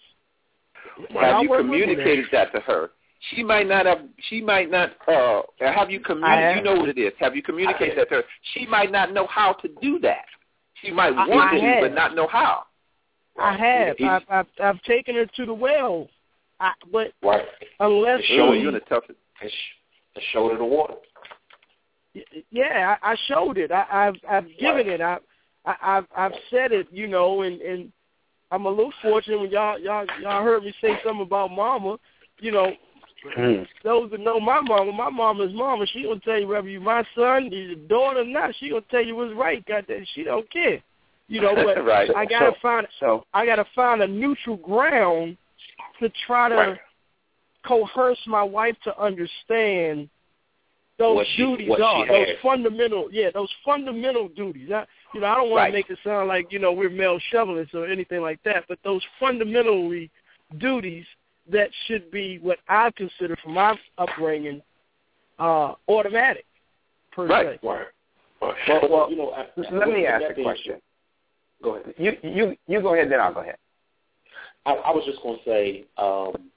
I 1.19 1.25
Have 1.27 1.43
you 1.43 1.51
work 1.51 1.63
with 1.63 1.71
women. 1.71 1.89
communicated 1.89 2.27
that 2.33 2.53
to 2.53 2.61
her? 2.61 2.91
She 3.35 3.43
might 3.43 3.67
not 3.67 3.87
have. 3.87 3.99
She 4.29 4.41
might 4.41 4.71
not. 4.71 4.91
Uh, 5.09 5.43
have 5.61 5.91
you 5.91 6.01
communicated? 6.01 6.57
You 6.59 6.63
know 6.63 6.81
what 6.81 6.89
it 6.89 6.99
is. 6.99 7.13
Have 7.19 7.35
you 7.37 7.43
communicated 7.43 7.99
that 7.99 8.09
to 8.11 8.17
her? 8.17 8.23
She 8.55 8.67
might 8.67 8.91
not 8.93 9.13
know 9.13 9.27
how 9.27 9.53
to 9.55 9.69
do 9.83 9.99
that. 10.01 10.25
She 10.83 10.91
might 10.91 11.13
I- 11.13 11.29
want 11.29 11.53
I 11.53 11.59
to, 11.59 11.61
have. 11.61 11.81
but 11.83 11.95
not 11.95 12.15
know 12.15 12.27
how. 12.29 12.65
I 13.39 13.57
have. 13.57 13.97
I've, 14.01 14.23
I've 14.29 14.47
I've 14.63 14.83
taken 14.83 15.15
her 15.17 15.27
to 15.27 15.47
the 15.47 15.55
well, 15.55 16.09
I, 16.61 16.73
but 16.93 17.13
Right. 17.23 17.47
unless 17.81 18.21
To 18.21 18.27
show 18.37 18.51
Ooh, 18.51 18.55
she, 18.55 18.61
you're 18.61 18.69
in 18.71 18.75
a 18.77 18.81
tough. 18.81 19.05
And 19.09 19.51
sh- 19.51 20.15
and 20.17 20.25
show 20.33 20.49
her 20.51 20.59
the 20.59 20.65
water. 20.65 20.95
yeah, 22.51 22.97
I, 23.03 23.13
I 23.13 23.17
showed 23.29 23.57
it. 23.59 23.71
I, 23.71 23.87
I've 23.91 24.15
I've 24.29 24.47
given 24.59 24.89
it. 24.89 25.01
I, 25.01 25.19
I 25.65 25.75
I've 25.83 26.05
I've 26.17 26.33
said 26.51 26.73
it. 26.73 26.89
You 26.91 27.07
know, 27.07 27.43
and 27.43 27.61
and 27.61 27.93
I'm 28.51 28.67
a 28.67 28.71
little 28.71 28.93
fortunate 29.03 29.41
when 29.41 29.51
y'all 29.51 29.79
y'all 29.79 30.05
y'all 30.21 30.43
heard 30.43 30.65
me 30.65 30.75
say 30.81 30.99
something 31.05 31.23
about 31.23 31.51
Mama. 31.51 31.99
You 32.41 32.53
know, 32.53 32.73
Mm. 33.37 33.67
those 33.85 34.11
that 34.13 34.21
know 34.21 34.41
my 34.41 34.63
mama, 34.63 34.91
my 34.93 35.11
mama's 35.11 35.53
mama, 35.53 35.85
she 35.93 36.05
gonna 36.05 36.19
tell 36.21 36.39
you 36.41 36.47
whether 36.49 36.67
you 36.67 36.81
my 36.81 37.05
son, 37.15 37.51
your 37.53 37.75
daughter 37.87 38.21
or 38.21 38.25
not. 38.25 38.55
She 38.59 38.71
gonna 38.71 38.81
tell 38.91 39.05
you 39.05 39.15
what's 39.15 39.35
right. 39.35 39.63
God, 39.67 39.85
that? 39.89 40.07
She 40.15 40.25
don't 40.25 40.51
care. 40.51 40.83
You 41.29 41.43
know, 41.43 41.55
but 41.55 41.85
Right. 41.85 42.09
I 42.17 42.25
gotta 42.25 42.53
So- 42.53 42.57
find 42.63 42.87
So 42.99 43.25
I 43.35 43.45
gotta 43.45 43.67
find 43.75 44.01
a 44.01 44.07
neutral 44.09 44.57
ground 44.57 45.37
to 46.01 46.09
try 46.27 46.49
to 46.49 46.55
Right. 46.57 46.79
coerce 47.65 48.19
my 48.27 48.43
wife 48.43 48.77
to 48.85 48.99
understand 49.01 50.09
those 50.99 51.17
What 51.17 51.27
duties 51.37 51.67
she 51.77 51.83
are 51.83 52.07
those 52.07 52.29
has. 52.29 52.37
fundamental 52.43 53.09
yeah 53.11 53.31
those 53.31 53.51
fundamental 53.65 54.29
duties 54.29 54.71
I, 54.71 54.87
you 55.15 55.21
know 55.21 55.27
I 55.29 55.35
don't 55.37 55.51
want 55.51 55.61
Right. 55.61 55.67
to 55.69 55.73
make 55.73 55.91
it 55.91 55.99
sound 56.05 56.29
like 56.29 56.53
you 56.53 56.59
know 56.59 56.73
we're 56.73 56.91
male 56.91 57.19
chauvinists 57.31 57.75
or 57.75 57.87
anything 57.87 58.21
like 58.21 58.43
that 58.45 58.65
but 58.69 58.79
those 58.85 59.03
fundamentally 59.19 60.11
duties 60.59 61.07
that 61.49 61.71
should 61.87 62.11
be 62.11 62.39
what 62.39 62.59
I 62.69 62.91
consider 62.91 63.37
from 63.37 63.55
my 63.55 63.79
upbringing 63.99 64.63
uh 65.39 65.75
automatic 65.89 66.45
per 67.13 67.27
Right. 67.27 67.59
se 67.63 67.67
Right. 67.67 67.87
Right. 68.43 68.57
Well, 68.69 68.89
well, 68.91 69.11
you 69.11 69.17
know, 69.17 69.31
I, 69.33 69.47
let 69.71 69.89
me 69.89 70.07
ask 70.07 70.25
a 70.39 70.43
question. 70.43 70.81
Go 71.63 71.75
ahead. 71.77 71.95
You 71.99 72.17
you 72.23 72.57
you 72.67 72.81
go 72.81 72.95
ahead, 72.95 73.11
then 73.11 73.21
I'll 73.21 73.35
go 73.35 73.41
ahead. 73.41 73.57
I, 74.67 74.73
I 74.73 74.91
was 74.91 75.05
just 75.07 75.23
going 75.23 75.39
to 75.39 75.45
say, 75.45 75.85
um, 75.97 76.51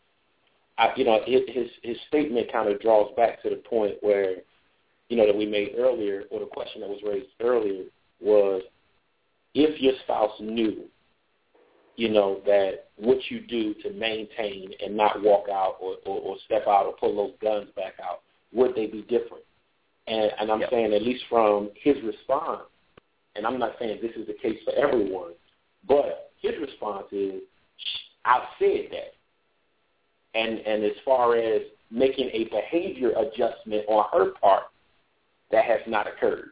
I, 0.78 0.92
you 0.96 1.06
know, 1.06 1.22
his, 1.26 1.42
his 1.48 1.68
his 1.84 1.98
statement 2.08 2.52
kind 2.52 2.70
of 2.70 2.82
draws 2.82 3.14
back 3.16 3.42
to 3.44 3.50
the 3.50 3.58
point 3.58 3.96
where, 4.02 4.38
you 5.10 5.18
know, 5.18 5.26
that 5.26 5.36
we 5.36 5.46
made 5.46 5.76
earlier, 5.78 6.24
or 6.32 6.40
the 6.40 6.46
question 6.48 6.82
that 6.82 6.90
was 6.90 7.02
raised 7.06 7.30
earlier 7.42 7.84
was, 8.20 8.64
if 9.54 9.80
your 9.80 9.94
spouse 10.04 10.32
knew, 10.40 10.86
you 11.96 12.10
know, 12.10 12.42
that 12.46 12.90
what 12.98 13.20
you 13.30 13.42
do 13.42 13.76
to 13.76 13.92
maintain 13.94 14.72
and 14.84 14.98
not 14.98 15.22
walk 15.22 15.46
out 15.50 15.76
or, 15.80 15.98
or, 16.06 16.20
or 16.22 16.38
step 16.46 16.68
out 16.68 16.88
or 16.88 16.94
pull 16.94 17.16
those 17.16 17.36
guns 17.40 17.70
back 17.76 17.94
out, 18.04 18.22
would 18.52 18.74
they 18.76 18.88
be 18.88 19.04
different? 19.04 19.44
And, 20.08 20.32
and 20.40 20.52
I'm 20.52 20.62
Yep. 20.62 20.70
saying, 20.72 20.94
at 20.94 21.04
least 21.04 21.24
from 21.30 21.70
his 21.76 21.96
response, 22.04 22.64
and 23.36 23.46
I'm 23.46 23.60
not 23.60 23.76
saying 23.80 24.00
this 24.02 24.16
is 24.16 24.28
the 24.28 24.34
case 24.34 24.60
for 24.66 24.74
everyone, 24.74 25.34
but 25.88 26.32
his 26.42 26.54
response 26.60 27.06
is, 27.12 27.42
I've 28.26 28.48
said 28.60 28.88
that. 28.92 29.14
And 30.36 30.60
and 30.60 30.84
as 30.84 30.94
far 31.06 31.36
as 31.36 31.62
making 31.92 32.30
a 32.34 32.46
behavior 32.46 33.12
adjustment 33.12 33.86
on 33.88 34.06
her 34.12 34.32
part, 34.42 34.64
that 35.52 35.66
has 35.66 35.80
not 35.88 36.08
occurred. 36.08 36.50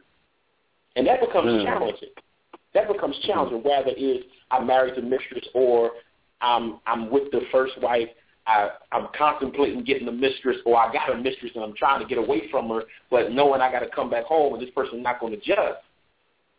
And 0.96 1.06
that 1.06 1.20
becomes 1.20 1.48
Mm. 1.50 1.64
challenging. 1.64 2.10
That 2.74 2.88
becomes 2.88 3.18
challenging, 3.20 3.62
whether 3.62 3.92
it's 3.96 4.26
I'm 4.50 4.66
married 4.66 4.94
to 4.94 5.02
mistress 5.02 5.46
or 5.54 5.92
I'm 6.40 6.80
I'm 6.86 7.10
with 7.10 7.30
the 7.32 7.42
first 7.50 7.80
wife, 7.80 8.08
I, 8.46 8.70
I'm 8.90 9.08
contemplating 9.16 9.84
getting 9.84 10.08
a 10.08 10.12
mistress 10.12 10.58
or 10.66 10.76
I 10.76 10.92
got 10.92 11.10
a 11.12 11.16
mistress 11.16 11.52
and 11.54 11.62
I'm 11.64 11.74
trying 11.74 12.00
to 12.00 12.06
get 12.06 12.18
away 12.18 12.48
from 12.50 12.68
her, 12.70 12.82
but 13.10 13.32
knowing 13.32 13.60
I 13.60 13.70
got 13.70 13.80
to 13.80 13.88
come 13.88 14.10
back 14.10 14.24
home 14.24 14.54
and 14.54 14.62
this 14.62 14.70
person's 14.74 15.02
not 15.02 15.20
going 15.20 15.32
to 15.32 15.38
adjust. 15.38 15.80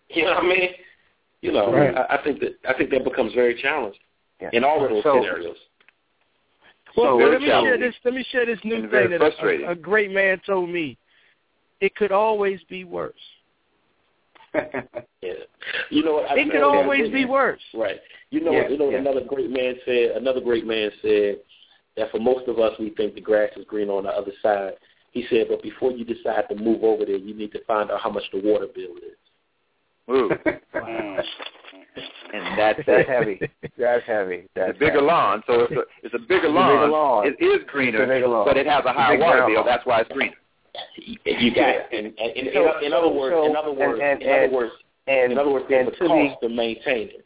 You 0.09 0.23
know 0.23 0.35
what 0.35 0.43
I 0.43 0.47
mean? 0.47 0.69
You 1.41 1.51
know, 1.51 1.73
Right. 1.73 1.95
I, 1.95 2.17
I 2.17 2.23
think 2.23 2.39
that 2.39 2.55
I 2.67 2.73
think 2.73 2.89
that 2.91 3.03
becomes 3.03 3.33
very 3.33 3.61
challenging 3.61 3.99
Yeah. 4.43 4.49
in 4.57 4.63
all 4.63 4.83
of 4.83 4.89
those 4.89 5.03
So- 5.03 5.15
scenarios. 5.21 5.57
Well, 6.95 7.17
So- 7.19 7.25
let 7.25 7.41
me 7.41 7.47
share 7.47 7.77
this. 7.77 7.95
Let 8.03 8.13
me 8.13 8.23
share 8.31 8.45
this 8.45 8.59
new 8.63 8.81
thing 8.89 9.09
that 9.11 9.21
a, 9.21 9.67
a, 9.67 9.71
a 9.71 9.75
great 9.75 10.11
man 10.11 10.39
told 10.45 10.69
me. 10.69 10.97
It 11.81 11.95
could 11.95 12.11
always 12.11 12.61
be 12.69 12.83
worse. 12.83 13.13
Yeah. 15.21 15.31
You 15.89 16.03
know, 16.03 16.13
what 16.15 16.29
I 16.31 16.39
It 16.39 16.51
could 16.51 16.61
always 16.61 17.09
be 17.11 17.23
worse. 17.25 17.61
Right. 17.73 17.99
You 18.29 18.41
know, 18.41 18.51
Yeah, 18.51 18.67
you 18.67 18.77
know, 18.77 18.85
what 18.85 18.93
yeah. 18.93 18.99
another 18.99 19.21
great 19.25 19.49
man 19.49 19.75
said. 19.85 20.11
Another 20.17 20.41
great 20.41 20.67
man 20.67 20.91
said 21.01 21.37
that 21.95 22.11
for 22.11 22.19
most 22.19 22.47
of 22.49 22.59
us, 22.59 22.73
we 22.77 22.89
think 22.91 23.15
the 23.15 23.21
grass 23.21 23.49
is 23.55 23.65
green 23.65 23.89
on 23.89 24.03
the 24.03 24.09
other 24.09 24.33
side. 24.41 24.73
He 25.11 25.25
said, 25.29 25.47
but 25.49 25.63
before 25.63 25.91
you 25.93 26.03
decide 26.03 26.49
to 26.49 26.55
move 26.55 26.83
over 26.83 27.05
there, 27.05 27.15
you 27.15 27.33
need 27.33 27.53
to 27.53 27.63
find 27.63 27.89
out 27.89 28.01
how 28.01 28.09
much 28.09 28.23
the 28.33 28.41
water 28.41 28.67
bill 28.75 28.95
is. 28.97 29.17
Ooh. 30.09 30.29
Mm. 30.75 31.23
And 32.33 32.57
that's 32.57 32.79
That's 32.85 33.07
heavy. 33.07 33.39
That's 33.77 34.03
heavy. 34.05 34.47
That's 34.55 34.71
It's 34.71 34.77
a 34.77 34.79
bigger 34.79 34.93
heavy. 34.93 35.05
lawn, 35.05 35.43
so 35.47 35.61
it's 35.61 35.71
a 35.73 35.83
it's 36.03 36.13
a 36.15 36.19
bigger 36.19 36.35
It's 36.37 36.45
a 36.45 36.49
lawn. 36.49 36.75
bigger 36.79 36.87
lawn. 36.91 37.27
It 37.27 37.29
is 37.43 37.61
It's 37.61 37.69
greener, 37.71 38.03
a 38.03 38.07
bigger 38.07 38.27
lawn. 38.27 38.45
but 38.45 38.57
it 38.57 38.65
has 38.67 38.83
a 38.85 38.93
higher 38.93 39.17
water 39.17 39.37
brown 39.39 39.49
bill. 39.51 39.55
lawn. 39.61 39.65
That's 39.65 39.85
why 39.85 40.01
it's 40.01 40.11
greener. 40.11 40.33
You 41.25 41.53
got 41.53 41.69
it. 41.69 41.87
And, 41.91 42.07
and, 42.07 42.17
and 42.19 42.47
in, 42.47 42.53
So- 42.53 42.79
in 42.79 42.93
other 42.93 43.09
words, 43.09 43.33
so- 43.35 43.45
in 43.45 43.55
other 43.55 43.71
words, 43.71 43.99
and- 44.01 44.21
in 44.21 44.29
other 44.29 44.49
words, 44.55 44.71
And 45.07 45.31
in 45.33 45.37
other 45.37 45.51
words, 45.51 45.65
and 45.69 45.87
there's 45.87 45.87
a 45.87 45.91
to 45.91 46.03
be 46.03 46.29
cost 46.29 46.41
to 46.41 46.49
maintain 46.49 47.07
it. 47.09 47.25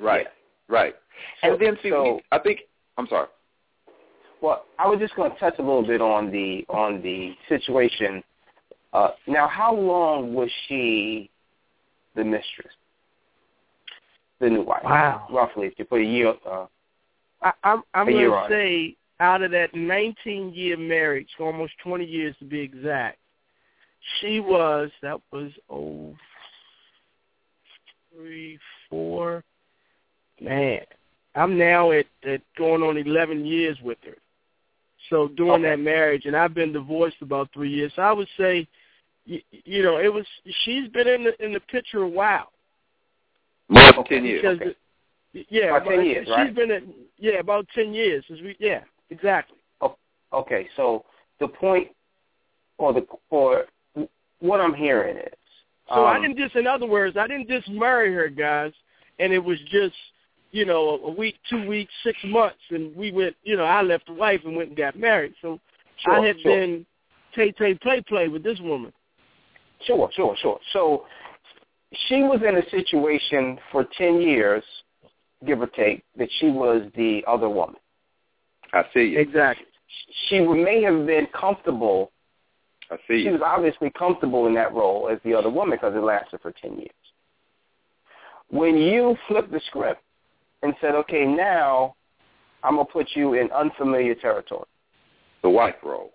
Right. 0.00 0.26
Right. 0.68 0.94
So- 1.42 1.52
and 1.52 1.60
then 1.60 1.78
see, 1.82 1.90
so- 1.90 2.14
we, 2.16 2.22
I 2.32 2.38
think 2.38 2.60
I'm 2.98 3.06
sorry. 3.08 3.28
Well, 4.42 4.64
I 4.78 4.86
was 4.88 4.98
just 4.98 5.14
going 5.16 5.30
to 5.32 5.38
touch 5.38 5.54
a 5.58 5.62
little 5.62 5.86
bit 5.86 6.00
on 6.00 6.30
the 6.30 6.64
on 6.68 7.00
the 7.02 7.34
situation. 7.48 8.22
Uh, 8.92 9.10
now, 9.26 9.46
how 9.48 9.74
long 9.74 10.34
was 10.34 10.50
she 10.68 11.30
the 12.14 12.24
mistress, 12.24 12.72
the 14.40 14.50
new 14.50 14.62
wife? 14.62 14.82
Wow. 14.84 15.26
Roughly, 15.30 15.66
if 15.66 15.74
you 15.78 15.84
put 15.84 16.00
a 16.00 16.04
year. 16.04 16.34
Uh, 16.48 16.66
I, 17.42 17.52
I'm 17.64 17.82
I'm 17.94 18.06
going 18.10 18.30
to 18.30 18.46
say 18.48 18.96
out 19.20 19.42
of 19.42 19.50
that 19.52 19.74
19 19.74 20.52
year 20.54 20.76
marriage, 20.76 21.28
almost 21.40 21.72
20 21.82 22.04
years 22.04 22.34
to 22.38 22.44
be 22.44 22.60
exact, 22.60 23.18
she 24.20 24.40
was 24.40 24.90
that 25.02 25.20
was 25.32 25.50
oh 25.70 26.14
three 28.14 28.58
four. 28.88 29.42
Man, 30.40 30.80
I'm 31.34 31.56
now 31.56 31.92
at, 31.92 32.06
at 32.26 32.42
going 32.58 32.82
on 32.82 32.98
11 32.98 33.44
years 33.46 33.78
with 33.82 33.98
her. 34.04 34.16
So 35.10 35.28
during 35.28 35.64
Okay. 35.64 35.70
that 35.70 35.80
marriage, 35.80 36.26
and 36.26 36.36
I've 36.36 36.54
been 36.54 36.72
divorced 36.72 37.22
about 37.22 37.50
three 37.52 37.70
years. 37.70 37.92
So 37.96 38.02
I 38.02 38.12
would 38.12 38.28
say, 38.36 38.66
you, 39.24 39.40
you 39.50 39.82
know, 39.82 39.98
it 39.98 40.12
was 40.12 40.26
she's 40.64 40.88
been 40.88 41.08
in 41.08 41.24
the 41.24 41.44
in 41.44 41.52
the 41.52 41.60
picture 41.60 42.02
a 42.02 42.08
while. 42.08 42.52
More 43.68 43.92
than 43.92 44.04
ten 44.04 44.24
years. 44.24 44.42
Because 44.42 44.74
okay. 45.34 45.46
yeah, 45.50 45.76
About 45.76 45.88
10 45.88 45.96
but 45.96 46.06
years, 46.06 46.26
she's 46.26 46.36
right? 46.36 46.54
been 46.54 46.70
at 46.70 46.82
yeah 47.18 47.38
about 47.38 47.66
ten 47.74 47.92
years 47.92 48.24
since 48.28 48.40
we 48.40 48.56
yeah 48.58 48.80
exactly. 49.10 49.56
Okay, 50.32 50.68
so 50.76 51.04
the 51.40 51.48
point, 51.48 51.88
or 52.78 52.92
the 52.92 53.06
or 53.30 53.64
what 54.40 54.60
I'm 54.60 54.74
hearing 54.74 55.16
is. 55.16 55.32
So 55.88 56.06
um, 56.06 56.16
I 56.16 56.20
didn't 56.20 56.36
just, 56.36 56.56
in 56.56 56.66
other 56.66 56.86
words, 56.86 57.16
I 57.16 57.26
didn't 57.26 57.48
just 57.48 57.68
marry 57.68 58.12
her, 58.12 58.28
guys, 58.28 58.72
and 59.18 59.32
it 59.32 59.38
was 59.38 59.58
just, 59.70 59.94
you 60.50 60.64
know, 60.64 61.00
a 61.04 61.10
week, 61.10 61.36
two 61.48 61.66
weeks, 61.66 61.92
six 62.02 62.18
months, 62.24 62.58
and 62.70 62.94
we 62.96 63.12
went, 63.12 63.36
you 63.44 63.56
know, 63.56 63.64
I 63.64 63.82
left 63.82 64.06
the 64.06 64.14
wife 64.14 64.40
and 64.44 64.56
went 64.56 64.70
and 64.70 64.76
got 64.76 64.98
married. 64.98 65.34
So 65.40 65.60
Sure, 65.98 66.20
I 66.20 66.26
had 66.26 66.38
sure. 66.40 66.54
been 66.54 66.84
tay 67.34 67.52
tay 67.52 67.74
play 67.74 68.02
play 68.02 68.28
with 68.28 68.42
this 68.42 68.60
woman. 68.60 68.92
Sure, 69.84 70.10
sure, 70.14 70.36
sure. 70.42 70.58
So 70.72 71.06
she 72.08 72.22
was 72.22 72.40
in 72.46 72.56
a 72.56 72.70
situation 72.70 73.58
for 73.70 73.86
10 73.96 74.20
years, 74.20 74.64
give 75.46 75.60
or 75.60 75.68
take, 75.68 76.02
that 76.18 76.28
she 76.40 76.46
was 76.50 76.82
the 76.96 77.22
other 77.26 77.48
woman. 77.48 77.76
I 78.72 78.82
see 78.92 79.04
you. 79.10 79.18
Exactly. 79.20 79.66
She 80.28 80.40
may 80.40 80.82
have 80.82 81.06
been 81.06 81.26
comfortable. 81.38 82.10
I 82.90 82.96
see 83.08 83.24
She 83.24 83.30
was 83.30 83.40
obviously 83.44 83.90
comfortable 83.90 84.46
in 84.46 84.54
that 84.54 84.72
role 84.74 85.08
as 85.10 85.18
the 85.24 85.34
other 85.34 85.50
woman 85.50 85.78
because 85.80 85.94
it 85.94 86.02
lasted 86.02 86.40
for 86.40 86.52
10 86.52 86.76
years. 86.78 86.90
When 88.50 88.76
you 88.76 89.16
flip 89.28 89.50
the 89.50 89.60
script 89.66 90.02
and 90.62 90.74
said, 90.80 90.94
okay, 90.94 91.24
now 91.24 91.94
I'm 92.62 92.74
going 92.76 92.86
to 92.86 92.92
put 92.92 93.08
you 93.14 93.34
in 93.34 93.50
unfamiliar 93.52 94.14
territory, 94.14 94.66
The 95.42 95.50
wife 95.50 95.76
role. 95.84 96.12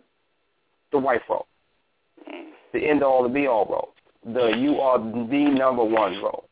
the 0.92 1.00
wife 1.00 1.22
role, 1.30 1.48
mm. 2.30 2.50
the 2.74 2.80
end-all, 2.90 3.24
the 3.24 3.30
be-all 3.30 3.66
role, 3.66 3.91
the 4.26 4.48
you 4.58 4.80
are 4.80 4.98
the 5.00 5.54
number 5.58 5.84
one 5.84 6.22
role. 6.22 6.46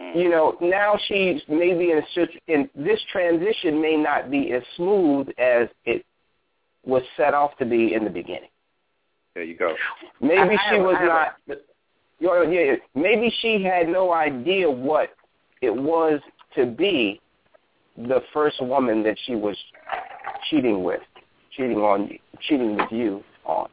Mm. 0.00 0.14
you 0.16 0.28
know, 0.28 0.56
now 0.60 0.98
she's 1.08 1.40
maybe 1.48 1.90
in 1.92 1.98
a 2.16 2.26
in 2.52 2.68
this 2.74 3.00
transition 3.10 3.80
may 3.80 3.96
not 3.96 4.30
be 4.30 4.52
as 4.52 4.62
smooth 4.76 5.28
as 5.38 5.68
it 5.84 6.04
was 6.84 7.02
set 7.16 7.34
off 7.34 7.56
to 7.58 7.64
be 7.64 7.94
in 7.94 8.04
the 8.04 8.10
beginning. 8.10 8.50
There 9.34 9.42
you 9.44 9.56
go. 9.56 9.74
Maybe 10.20 10.56
I 10.56 10.70
she 10.70 10.76
have- 10.76 10.84
was 10.84 10.96
I 11.00 11.04
not. 11.04 11.36
you 12.20 12.26
know, 12.28 12.42
yeah. 12.42 12.76
maybe 12.94 13.30
she 13.40 13.62
had 13.62 13.88
no 13.88 14.12
idea 14.12 14.70
what 14.70 15.10
it 15.62 15.74
was 15.74 16.20
to 16.54 16.66
be 16.66 17.20
the 17.96 18.22
first 18.32 18.60
woman 18.62 19.02
that 19.02 19.16
she 19.26 19.34
was 19.34 19.56
cheating 20.50 20.84
with, 20.84 21.00
cheating 21.56 21.78
on, 21.78 22.10
cheating 22.40 22.76
with 22.76 22.90
you 22.92 23.24
on. 23.44 23.68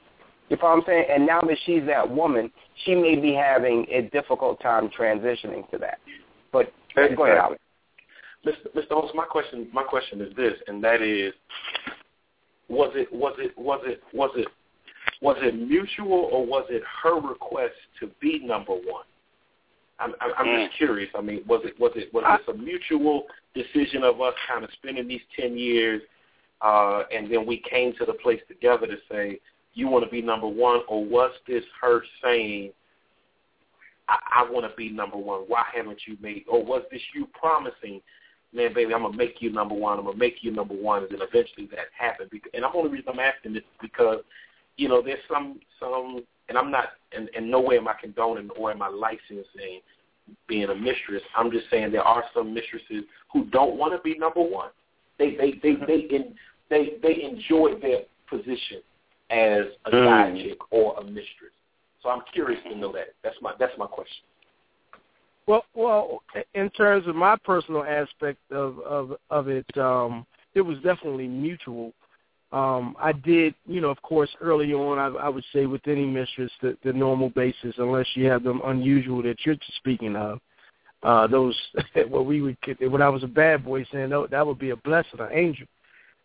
You 0.54 0.60
know 0.62 0.70
what 0.70 0.78
I'm 0.78 0.84
saying? 0.86 1.06
And 1.10 1.26
now 1.26 1.42
that 1.42 1.58
she's 1.66 1.84
that 1.88 2.08
woman, 2.08 2.52
she 2.86 2.94
may 2.94 3.16
be 3.16 3.34
having 3.34 3.88
a 3.90 4.04
difficult 4.04 4.62
time 4.62 4.88
transitioning 4.88 5.68
to 5.72 5.80
that. 5.80 5.98
But 6.52 6.72
go 6.96 7.26
ahead, 7.26 7.38
Alex. 7.40 7.62
Mr. 8.46 8.68
Mr. 8.76 8.88
Holmes, 8.92 9.12
my 9.16 9.26
question 9.26 9.68
my 9.74 9.82
question 9.82 10.22
is 10.22 10.36
this, 10.36 10.54
and 10.68 10.84
that 10.84 11.02
is, 11.02 11.34
was 12.70 12.92
it 12.94 13.12
was 13.12 13.34
it 13.40 13.58
was 13.58 13.82
it 13.86 14.04
was 14.14 14.30
it 14.36 14.48
was 15.22 15.38
it 15.42 15.56
mutual 15.56 16.30
or 16.32 16.46
was 16.46 16.66
it 16.70 16.84
her 17.02 17.20
request 17.20 17.74
to 18.00 18.12
be 18.22 18.40
number 18.46 18.74
one? 18.74 19.06
I'm 19.98 20.14
I'm, 20.22 20.34
I'm 20.38 20.46
Mm. 20.46 20.66
just 20.68 20.78
curious. 20.78 21.10
I 21.16 21.22
mean, 21.22 21.42
was 21.48 21.62
it 21.66 21.80
was 21.80 21.94
it 21.96 22.14
was 22.14 22.24
this 22.46 22.56
a 22.56 22.58
mutual 22.60 23.24
decision 23.56 24.04
of 24.04 24.22
us 24.22 24.36
kind 24.48 24.64
of 24.64 24.70
spending 24.74 25.08
these 25.08 25.22
ten 25.36 25.58
years, 25.58 26.04
uh, 26.62 27.06
and 27.12 27.32
then 27.32 27.48
we 27.48 27.58
came 27.58 27.94
to 27.94 28.06
the 28.06 28.14
place 28.14 28.42
together 28.48 28.86
to 28.86 28.98
say 29.10 29.40
you 29.74 29.88
want 29.88 30.06
to 30.06 30.12
be 30.12 30.22
number 30.22 30.48
one, 30.48 30.82
or 30.88 31.04
was 31.04 31.32
this 31.48 31.64
her 31.82 32.02
saying? 32.24 32.72
I, 34.08 34.44
I 34.44 34.52
want 34.52 34.70
to 34.70 34.76
be 34.76 34.90
number 34.90 35.18
one. 35.18 35.42
Why 35.48 35.64
haven't 35.74 36.02
you 36.08 36.18
made? 36.22 36.44
Or 36.50 36.64
was 36.64 36.84
this 36.92 37.02
you 37.16 37.28
promising, 37.40 38.02
man, 38.54 38.74
baby, 38.74 38.94
I'm 38.94 39.04
gonna 39.04 39.16
make 39.16 39.42
you 39.42 39.52
number 39.52 39.76
one. 39.76 39.98
I'm 39.98 40.06
gonna 40.06 40.18
make 40.18 40.38
you 40.44 40.52
number 40.52 40.76
one, 40.76 41.04
and 41.04 41.12
then 41.12 41.28
eventually 41.28 41.68
that 41.68 41.88
happened. 41.98 42.30
And 42.54 42.64
the 42.64 42.72
only 42.74 42.90
reason 42.90 43.10
I'm 43.10 43.20
asking 43.20 43.54
this 43.54 43.64
is 43.64 43.78
because, 43.82 44.20
you 44.78 44.90
know, 44.90 45.02
there's 45.02 45.20
some 45.32 45.60
some, 45.80 46.24
and 46.50 46.58
I'm 46.58 46.70
not, 46.70 46.90
in, 47.16 47.30
in 47.36 47.50
no 47.50 47.62
way 47.62 47.78
am 47.78 47.88
I 47.88 47.94
condoning 48.00 48.50
or 48.58 48.72
am 48.72 48.82
I 48.82 48.90
licensing 48.90 49.80
being 50.48 50.70
a 50.70 50.76
mistress. 50.76 51.22
I'm 51.36 51.52
just 51.52 51.70
saying 51.70 51.92
there 51.92 52.04
are 52.04 52.24
some 52.34 52.54
mistresses 52.54 53.04
who 53.32 53.46
don't 53.46 53.78
want 53.78 53.94
to 53.94 54.02
be 54.02 54.18
number 54.18 54.42
one. 54.42 54.70
They 55.18 55.32
they 55.32 55.52
they 55.64 55.76
they 55.86 56.02
mm-hmm. 56.04 56.16
in, 56.16 56.36
they 56.70 56.94
they 57.02 57.24
enjoy 57.24 57.80
their 57.82 58.02
position 58.30 58.82
as 59.34 59.66
a 59.86 59.92
side 59.92 60.36
chick 60.38 60.58
or 60.72 60.96
a 61.00 61.04
mistress. 61.04 61.54
So 62.02 62.10
I'm 62.10 62.22
curious 62.34 62.62
to 62.70 62.78
know 62.78 62.92
that. 62.94 63.08
That's 63.24 63.36
my 63.42 63.54
that's 63.60 63.78
my 63.78 63.88
question. 63.88 64.24
Well, 65.48 65.66
well, 65.74 66.22
in 66.54 66.70
terms 66.70 67.08
of 67.08 67.16
my 67.16 67.36
personal 67.44 67.84
aspect 67.84 68.40
of 68.52 68.80
of 68.80 69.18
of 69.30 69.48
it, 69.48 69.66
um, 69.78 70.26
it 70.54 70.62
was 70.62 70.78
definitely 70.78 71.28
mutual. 71.28 71.94
Um, 72.52 72.96
I 73.00 73.14
did, 73.14 73.56
you 73.66 73.82
know, 73.82 73.90
of 73.90 74.00
course, 74.04 74.30
early 74.40 74.74
on, 74.74 75.00
I, 75.00 75.08
I 75.26 75.28
would 75.28 75.44
say 75.52 75.66
with 75.66 75.82
any 75.88 76.06
mistress, 76.06 76.52
the, 76.62 76.78
the 76.84 76.94
normal 76.94 77.32
basis, 77.32 77.74
unless 77.80 78.06
you 78.14 78.28
have 78.28 78.44
them 78.44 78.62
unusual 78.66 79.24
that 79.24 79.38
you're 79.44 79.56
speaking 79.78 80.16
of, 80.16 80.40
uh, 81.02 81.26
those 81.26 81.60
what 82.10 82.28
we 82.28 82.42
would 82.44 82.58
when 82.80 83.02
I 83.02 83.10
was 83.10 83.24
a 83.24 83.28
bad 83.28 83.66
boy 83.66 83.84
saying 83.92 84.10
that, 84.10 84.28
that 84.30 84.46
would 84.46 84.60
be 84.60 84.70
a 84.70 84.76
blessing, 84.76 85.20
an 85.20 85.30
angel. 85.32 85.66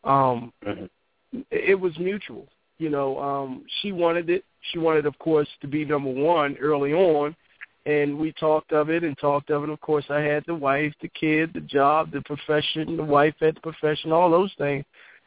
Um, 0.05 0.53
it 1.51 1.81
was 1.81 1.99
mutual. 1.99 2.47
You 2.79 2.91
know, 2.91 3.19
um, 3.21 3.65
she 3.81 3.93
wanted 3.93 4.31
it. 4.31 4.45
She 4.73 4.79
wanted, 4.79 5.07
of 5.07 5.19
course, 5.19 5.49
to 5.61 5.67
be 5.67 5.85
number 5.85 6.11
one 6.11 6.57
early 6.59 6.93
on, 6.93 7.35
and 7.87 8.19
we 8.19 8.33
talked 8.33 8.73
of 8.73 8.91
it 8.91 9.03
and 9.03 9.17
talked 9.19 9.51
of 9.51 9.65
it. 9.65 9.71
Of 9.71 9.81
course, 9.81 10.05
I 10.11 10.21
had 10.21 10.45
the 10.47 10.55
wife, 10.55 10.93
the 11.01 11.09
kid, 11.09 11.53
the 11.55 11.61
job, 11.61 12.13
the 12.13 12.23
profession. 12.23 12.97
The 12.97 13.05
wife 13.05 13.35
had 13.41 13.57
the 13.57 13.61
profession, 13.61 14.13
all 14.13 14.31
those 14.31 14.53
things. 14.59 14.85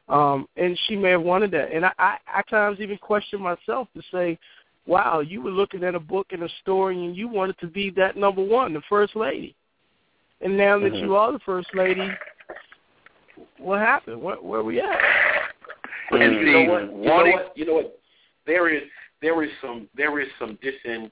Um, 0.10 0.48
and 0.58 0.78
she 0.88 0.96
may 0.96 1.12
have 1.12 1.22
wanted 1.22 1.52
that. 1.52 1.72
And 1.72 1.86
I, 1.86 1.92
I, 1.98 2.18
I 2.28 2.40
at 2.40 2.50
times 2.50 2.80
even 2.80 2.98
question 2.98 3.42
myself 3.42 3.88
to 3.96 4.02
say, 4.12 4.38
wow, 4.86 5.20
you 5.22 5.42
were 5.42 5.52
looking 5.52 5.84
at 5.84 5.96
a 5.96 6.00
book 6.00 6.28
and 6.32 6.44
a 6.44 6.50
story 6.62 7.06
and 7.06 7.16
you 7.16 7.28
wanted 7.28 7.58
to 7.60 7.68
be 7.68 7.92
that 7.92 8.18
number 8.18 8.44
one, 8.44 8.74
the 8.74 8.82
first 8.90 9.16
lady. 9.16 9.56
And 10.42 10.58
now 10.58 10.80
that 10.80 10.94
Mhm. 10.94 11.02
you 11.02 11.16
are 11.16 11.32
the 11.32 11.40
first 11.40 11.74
lady, 11.74 12.10
what 13.58 13.80
happened? 13.80 14.22
Where, 14.22 14.38
where 14.38 14.64
we 14.64 14.82
at? 14.82 15.00
And 16.12 16.36
you 16.36 16.52
know 16.52 16.72
what? 16.72 16.82
You 16.94 17.06
know 17.06 17.32
what? 17.32 17.54
You 17.56 17.66
know 17.66 17.74
what? 17.74 18.00
There 18.46 18.70
is 18.74 18.84
there 19.22 19.44
is 19.44 19.50
some 19.62 19.88
there 19.96 20.20
is 20.20 20.28
some 20.40 20.58
disin 20.64 21.12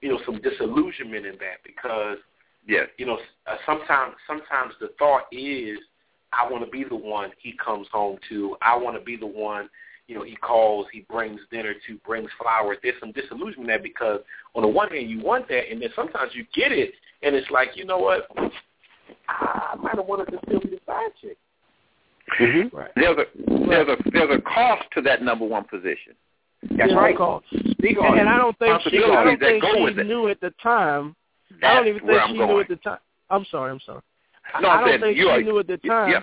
you 0.00 0.08
know 0.10 0.18
some 0.24 0.40
disillusionment 0.40 1.26
in 1.26 1.34
that 1.34 1.62
because 1.64 2.18
Yes. 2.66 2.88
you 2.96 3.06
know 3.06 3.18
uh, 3.46 3.56
sometimes 3.66 4.14
sometimes 4.26 4.74
the 4.80 4.90
thought 4.98 5.24
is 5.32 5.78
I 6.32 6.50
want 6.50 6.64
to 6.64 6.70
be 6.70 6.84
the 6.84 6.96
one 6.96 7.30
he 7.38 7.54
comes 7.62 7.86
home 7.92 8.18
to. 8.28 8.56
I 8.62 8.76
want 8.76 8.96
to 8.96 9.04
be 9.04 9.16
the 9.16 9.26
one 9.26 9.68
you 10.06 10.14
know 10.14 10.22
he 10.22 10.36
calls, 10.36 10.86
he 10.92 11.00
brings 11.10 11.40
dinner 11.50 11.74
to, 11.86 11.96
brings 12.06 12.30
flowers. 12.40 12.78
There's 12.82 12.98
some 13.00 13.12
disillusionment 13.12 13.58
in 13.60 13.66
there 13.66 13.78
because 13.78 14.20
on 14.54 14.62
the 14.62 14.68
one 14.68 14.90
hand 14.90 15.10
you 15.10 15.20
want 15.22 15.48
that, 15.48 15.70
and 15.70 15.82
then 15.82 15.90
sometimes 15.96 16.32
you 16.34 16.44
get 16.54 16.72
it, 16.72 16.92
and 17.22 17.34
it's 17.34 17.50
like 17.50 17.70
you 17.74 17.84
know 17.84 17.98
what? 17.98 18.28
I 19.28 19.74
might 19.80 19.96
have 19.96 20.06
wanted 20.06 20.30
to 20.30 20.38
still 20.46 20.60
be 20.60 20.68
the 20.70 20.80
side 20.86 21.10
chick. 21.20 21.36
Mm-hmm. 22.40 22.76
Right. 22.76 22.90
There's 22.96 23.18
a 23.18 23.24
there's 23.68 23.88
a 23.88 24.10
there's 24.10 24.30
a 24.38 24.40
cost 24.42 24.84
to 24.94 25.02
that 25.02 25.22
number 25.22 25.44
one 25.44 25.64
position. 25.64 26.14
That's 26.62 26.90
You 26.90 26.94
know, 26.94 27.00
right. 27.00 27.16
call- 27.16 27.42
Speak 27.72 27.96
And, 28.00 28.20
and 28.20 28.28
I 28.28 28.38
don't 28.38 28.56
think 28.58 28.80
she, 28.82 28.96
I 28.98 29.00
Responsibilities 29.00 29.38
don't 29.40 29.60
think 29.60 29.64
she 29.76 29.82
with 29.82 29.98
it. 29.98 30.06
knew 30.06 30.28
at 30.28 30.40
the 30.40 30.54
time. 30.62 31.16
I 31.62 31.74
don't 31.74 31.88
even 31.88 32.06
think 32.06 32.20
she 32.28 32.36
going. 32.36 32.48
knew 32.48 32.60
at 32.60 32.68
the 32.68 32.76
time. 32.76 32.98
I'm 33.30 33.44
sorry. 33.50 33.72
I'm 33.72 33.80
sorry. 33.84 34.00
No, 34.60 34.68
I 34.68 34.76
I'm 34.76 34.86
don't 34.88 35.00
think 35.00 35.16
you 35.16 35.24
she 35.24 35.28
are, 35.30 35.42
knew 35.42 35.58
at 35.58 35.66
the 35.66 35.76
time. 35.78 36.10
Yeah. 36.12 36.20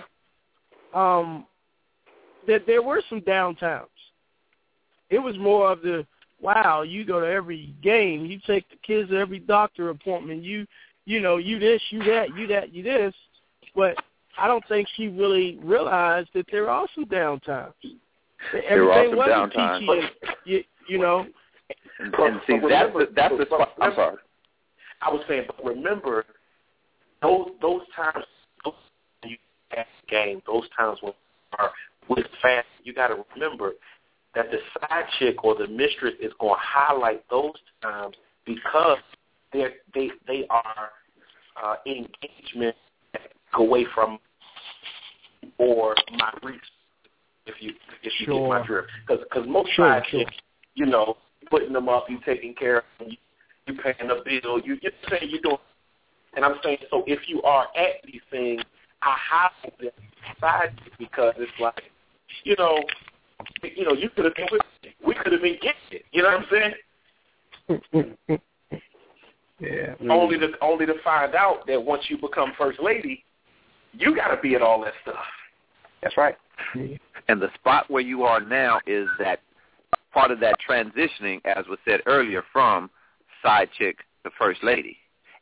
Um, 0.94 1.46
that 2.46 2.66
there 2.66 2.82
were 2.82 3.02
some 3.08 3.20
downtowns. 3.20 3.84
It 5.10 5.18
was 5.18 5.36
more 5.38 5.70
of 5.70 5.82
the 5.82 6.06
wow. 6.40 6.82
You 6.82 7.04
go 7.04 7.20
to 7.20 7.26
every 7.26 7.74
game. 7.82 8.24
You 8.24 8.38
take 8.46 8.68
the 8.70 8.76
kids 8.76 9.10
to 9.10 9.16
every 9.16 9.38
doctor 9.40 9.90
appointment. 9.90 10.42
You 10.42 10.66
you 11.04 11.20
know 11.20 11.36
you 11.36 11.58
this 11.58 11.82
you 11.90 12.02
that 12.04 12.34
you 12.36 12.46
that 12.46 12.72
you 12.72 12.82
this. 12.82 13.14
But 13.76 13.96
I 14.38 14.46
don't 14.46 14.64
think 14.68 14.88
she 14.96 15.08
really 15.08 15.58
realized 15.62 16.30
that 16.34 16.46
there 16.50 16.70
are 16.70 16.86
some 16.94 17.04
downtowns. 17.06 17.72
There 18.52 18.90
are 18.90 19.02
Everything 19.02 19.10
some 19.10 19.16
wasn't 19.16 19.52
downtowns. 19.52 19.78
peachy 19.80 20.00
and 20.00 20.34
you, 20.44 20.64
you 20.88 20.98
know. 20.98 21.26
And, 21.98 22.14
and 22.14 22.40
see, 22.46 22.58
but 22.58 22.68
that's 22.68 22.92
the, 22.92 23.08
that's 23.14 23.34
the 23.36 23.46
spot. 23.46 23.72
I'm 23.80 23.94
sorry. 23.94 24.16
I 25.02 25.10
was 25.10 25.22
saying, 25.28 25.44
but 25.46 25.64
remember 25.64 26.24
those 27.22 27.48
those 27.60 27.82
times 27.94 28.24
those 28.64 28.74
you 29.24 29.36
game, 30.08 30.42
those 30.46 30.64
times 30.76 30.98
when 31.00 31.12
are 31.58 31.70
with 32.08 32.26
family, 32.42 32.64
you 32.84 32.94
got 32.94 33.08
to 33.08 33.24
remember 33.34 33.72
that 34.34 34.50
the 34.50 34.58
side 34.80 35.04
chick 35.18 35.44
or 35.44 35.54
the 35.54 35.66
mistress 35.66 36.14
is 36.20 36.32
going 36.40 36.54
to 36.54 36.60
highlight 36.60 37.28
those 37.30 37.54
times 37.82 38.14
because 38.46 38.98
they 39.52 39.66
they 39.94 40.10
they 40.26 40.46
are 40.48 40.90
uh, 41.62 41.74
engagement 41.86 42.76
away 43.54 43.86
from 43.94 44.18
or 45.58 45.94
my 46.12 46.32
reach. 46.42 46.60
If 47.46 47.56
you 47.60 47.72
if 48.02 48.12
you 48.20 48.26
get 48.26 48.48
my 48.48 48.66
drift, 48.66 48.88
because 49.06 49.24
because 49.24 49.48
most 49.48 49.70
Sure, 49.72 49.88
side 49.88 50.02
sure. 50.10 50.24
you 50.74 50.86
know, 50.86 51.16
putting 51.50 51.72
them 51.72 51.88
up, 51.88 52.06
you 52.08 52.18
taking 52.24 52.54
care 52.54 52.78
of 52.78 52.84
them, 52.98 53.08
you, 53.10 53.16
you 53.66 53.80
paying 53.82 54.08
the 54.08 54.22
bill, 54.24 54.60
you 54.60 54.78
you're 54.82 54.92
saying 55.08 55.30
you're 55.30 55.40
doing, 55.40 55.58
and 56.36 56.44
I'm 56.44 56.56
saying 56.62 56.78
so. 56.90 57.02
If 57.06 57.28
you 57.28 57.42
are 57.42 57.66
at 57.76 58.04
these 58.04 58.20
things, 58.30 58.62
I 59.02 59.16
highlight 59.18 59.78
the 59.78 59.90
side 60.40 60.80
because 60.98 61.34
it's 61.38 61.50
like, 61.58 61.82
you 62.44 62.54
know, 62.56 62.78
you 63.62 63.84
know, 63.84 63.94
you 63.94 64.10
could 64.10 64.26
have 64.26 64.34
been 64.34 64.46
with 64.52 64.62
me. 64.82 64.94
We 65.04 65.14
could 65.14 65.32
have 65.32 65.42
been 65.42 65.58
getting 65.60 65.80
it. 65.90 66.04
You 66.12 66.22
know 66.22 66.28
what 66.28 66.40
I'm 66.40 66.74
saying? 68.28 68.38
yeah. 69.60 69.94
Only 70.10 70.38
to 70.38 70.52
only 70.60 70.86
to 70.86 70.94
find 71.02 71.34
out 71.34 71.66
that 71.66 71.82
once 71.82 72.04
you 72.08 72.18
become 72.18 72.52
first 72.58 72.80
lady, 72.80 73.24
you 73.92 74.14
got 74.14 74.34
to 74.34 74.40
be 74.40 74.54
at 74.54 74.62
all 74.62 74.80
that 74.82 74.92
stuff. 75.02 75.24
That's 76.02 76.16
right. 76.16 76.36
And 76.74 77.40
the 77.40 77.50
spot 77.54 77.90
where 77.90 78.02
you 78.02 78.22
are 78.24 78.40
now 78.40 78.80
is 78.86 79.08
that 79.18 79.40
part 80.12 80.30
of 80.30 80.40
that 80.40 80.56
transitioning, 80.66 81.40
as 81.44 81.66
was 81.68 81.78
said 81.84 82.00
earlier, 82.06 82.42
from 82.52 82.90
side 83.42 83.68
chick 83.78 83.98
to 84.24 84.30
first 84.38 84.62
lady, 84.62 84.96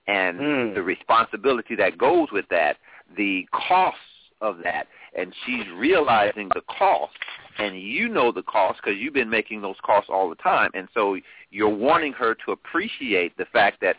and 0.07 0.39
Mm. 0.39 0.75
the 0.75 0.83
responsibility 0.83 1.75
that 1.77 1.99
goes 1.99 2.31
with 2.33 2.49
that, 2.49 2.79
the 3.17 3.47
costs 3.53 4.01
of 4.41 4.59
that, 4.63 4.87
and 5.15 5.35
she's 5.45 5.67
realizing 5.71 6.49
the 6.55 6.61
cost, 6.63 7.17
and 7.59 7.81
you 7.81 8.09
know 8.09 8.31
the 8.31 8.43
cost 8.43 8.81
because 8.83 8.99
you've 8.99 9.15
been 9.15 9.31
making 9.31 9.61
those 9.61 9.77
costs 9.83 10.09
all 10.09 10.29
the 10.29 10.37
time, 10.37 10.71
and 10.75 10.89
so 10.95 11.19
you're 11.51 11.69
wanting 11.69 12.13
her 12.13 12.35
to 12.35 12.53
appreciate 12.53 13.37
the 13.37 13.47
fact 13.47 13.81
that, 13.81 13.97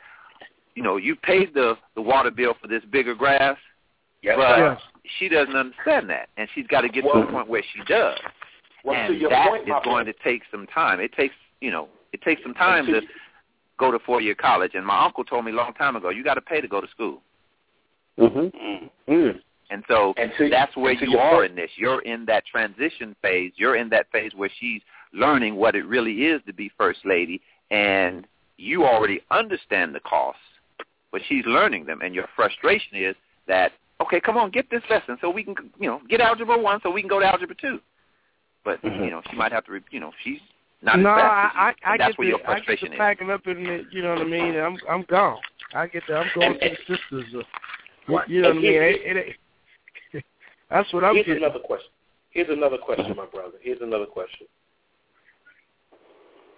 you 0.75 0.83
know, 0.83 0.97
you 0.97 1.15
paid 1.15 1.53
the 1.53 1.77
the 1.95 2.01
water 2.01 2.31
bill 2.31 2.53
for 2.61 2.67
this 2.67 2.83
bigger 2.85 3.15
grass, 3.15 3.57
Yes, 4.21 4.35
but. 4.37 4.57
Yes. 4.59 4.81
she 5.17 5.27
doesn't 5.29 5.55
understand 5.55 6.09
that, 6.09 6.29
and 6.37 6.47
she's 6.53 6.67
got 6.67 6.81
to 6.81 6.89
get 6.89 7.01
to 7.01 7.07
Well- 7.07 7.23
a 7.23 7.31
point 7.31 7.47
where 7.47 7.63
she 7.73 7.79
does 7.85 8.19
Well, 8.83 8.95
to 8.95 9.11
and 9.13 9.19
your 9.19 9.29
that 9.31 9.47
point, 9.49 9.63
is 9.63 9.69
going 9.83 10.05
friend, 10.05 10.07
to 10.07 10.13
take 10.23 10.43
some 10.51 10.67
time. 10.67 10.99
It 10.99 11.11
takes, 11.13 11.33
you 11.61 11.71
know, 11.71 11.89
it 12.13 12.21
takes 12.21 12.43
some 12.43 12.53
time 12.53 12.85
to- 12.87 13.01
to 13.01 13.07
go 13.77 13.91
to 13.91 13.97
four-year 13.99 14.35
college. 14.35 14.75
And 14.75 14.85
my 14.85 15.03
uncle 15.03 15.23
told 15.23 15.45
me 15.45 15.51
a 15.51 15.55
long 15.55 15.73
time 15.73 15.95
ago, 15.95 16.09
you 16.09 16.23
got 16.23 16.35
to 16.35 16.41
pay 16.41 16.61
to 16.61 16.67
go 16.67 16.79
to 16.81 16.87
school. 16.87 17.21
Mhm. 18.19 18.51
Mm. 18.53 18.89
Mm. 19.07 19.41
And 19.71 19.83
so 19.87 20.13
And 20.17 20.31
to- 20.37 20.49
that's 20.49 20.75
where 20.75 20.91
you 20.93 21.17
are 21.17 21.37
point- 21.37 21.51
in 21.51 21.55
this. 21.55 21.71
You're 21.77 22.01
in 22.01 22.25
that 22.25 22.45
transition 22.45 23.15
phase. 23.21 23.53
You're 23.55 23.75
in 23.75 23.89
that 23.89 24.11
phase 24.11 24.35
where 24.35 24.49
she's 24.49 24.81
learning 25.13 25.55
what 25.55 25.75
it 25.75 25.85
really 25.85 26.25
is 26.27 26.43
to 26.43 26.53
be 26.53 26.69
first 26.69 27.05
lady, 27.05 27.41
and 27.71 28.27
you 28.57 28.85
already 28.85 29.21
understand 29.31 29.95
the 29.95 29.99
costs, 30.01 30.41
but 31.11 31.23
she's 31.23 31.45
learning 31.45 31.85
them. 31.85 32.01
And 32.01 32.13
your 32.13 32.27
frustration 32.35 32.97
is 32.97 33.15
that, 33.47 33.71
okay, 34.01 34.19
come 34.19 34.37
on, 34.37 34.49
get 34.51 34.69
this 34.69 34.81
lesson 34.89 35.17
so 35.21 35.29
we 35.29 35.43
can, 35.43 35.55
you 35.79 35.89
know, 35.89 36.01
get 36.09 36.21
algebra 36.21 36.57
one 36.57 36.79
so 36.83 36.89
we 36.91 37.01
can 37.01 37.09
go 37.09 37.19
to 37.19 37.25
algebra 37.25 37.55
two. 37.59 37.79
But 38.63 38.81
Mhm. 38.81 39.05
you 39.05 39.11
know, 39.11 39.21
she 39.29 39.35
might 39.35 39.51
have 39.51 39.65
to, 39.65 39.71
re- 39.73 39.81
you 39.91 39.99
know, 39.99 40.11
she's 40.23 40.39
not 40.81 40.99
no, 40.99 41.09
as 41.11 41.15
fast 41.21 41.55
I, 41.55 41.69
as 41.69 41.75
you. 41.77 41.87
I, 41.89 41.93
I 41.93 41.97
that's 41.97 42.09
get 42.11 42.19
where 42.19 42.25
the, 42.25 42.29
your 42.29 42.37
I 42.39 42.41
get 42.41 42.45
frustration 42.65 42.87
the 42.89 42.93
is. 42.95 42.97
packing 42.97 43.31
up 43.31 43.47
in 43.47 43.65
it. 43.65 43.85
You 43.91 44.01
know 44.03 44.09
what 44.13 44.21
I 44.21 44.25
mean? 44.25 44.55
And 44.55 44.57
I'm, 44.59 44.77
I'm 44.89 45.03
gone. 45.03 45.37
I 45.73 45.87
get 45.87 46.03
the, 46.07 46.15
I'm 46.15 46.27
going 46.35 46.53
to 46.59 46.69
the 46.69 46.95
sisters. 46.95 47.25
Uh, 47.35 47.43
Right. 48.07 48.27
You 48.27 48.41
know 48.41 48.47
what 48.49 48.57
I 48.57 48.59
mean? 48.61 48.71
here- 48.71 48.83
It, 48.89 49.17
it, 49.17 49.35
it, 50.13 50.23
that's 50.71 50.91
what 50.93 51.03
I'm 51.03 51.13
Here's 51.13 51.27
getting. 51.27 51.43
another 51.43 51.59
question. 51.59 51.89
Here's 52.31 52.49
another 52.49 52.77
question, 52.79 53.15
my 53.15 53.25
brother. 53.27 53.57
Here's 53.61 53.81
another 53.81 54.05
question. 54.07 54.47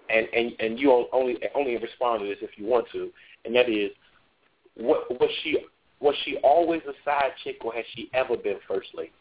And 0.09 0.27
and 0.33 0.53
and 0.59 0.79
you 0.79 1.07
only 1.13 1.37
only 1.55 1.77
respond 1.77 2.21
to 2.21 2.25
this 2.27 2.37
if 2.41 2.51
you 2.57 2.65
want 2.67 2.87
to, 2.91 3.09
and 3.45 3.55
that 3.55 3.69
is, 3.69 3.91
what 4.75 5.09
was 5.19 5.29
she 5.43 5.57
was 6.01 6.15
she 6.25 6.37
always 6.43 6.81
a 6.87 6.93
side 7.05 7.31
chick, 7.43 7.57
or 7.63 7.73
has 7.73 7.85
she 7.95 8.09
ever 8.13 8.35
been 8.35 8.57
first 8.67 8.89
lady? 8.93 9.11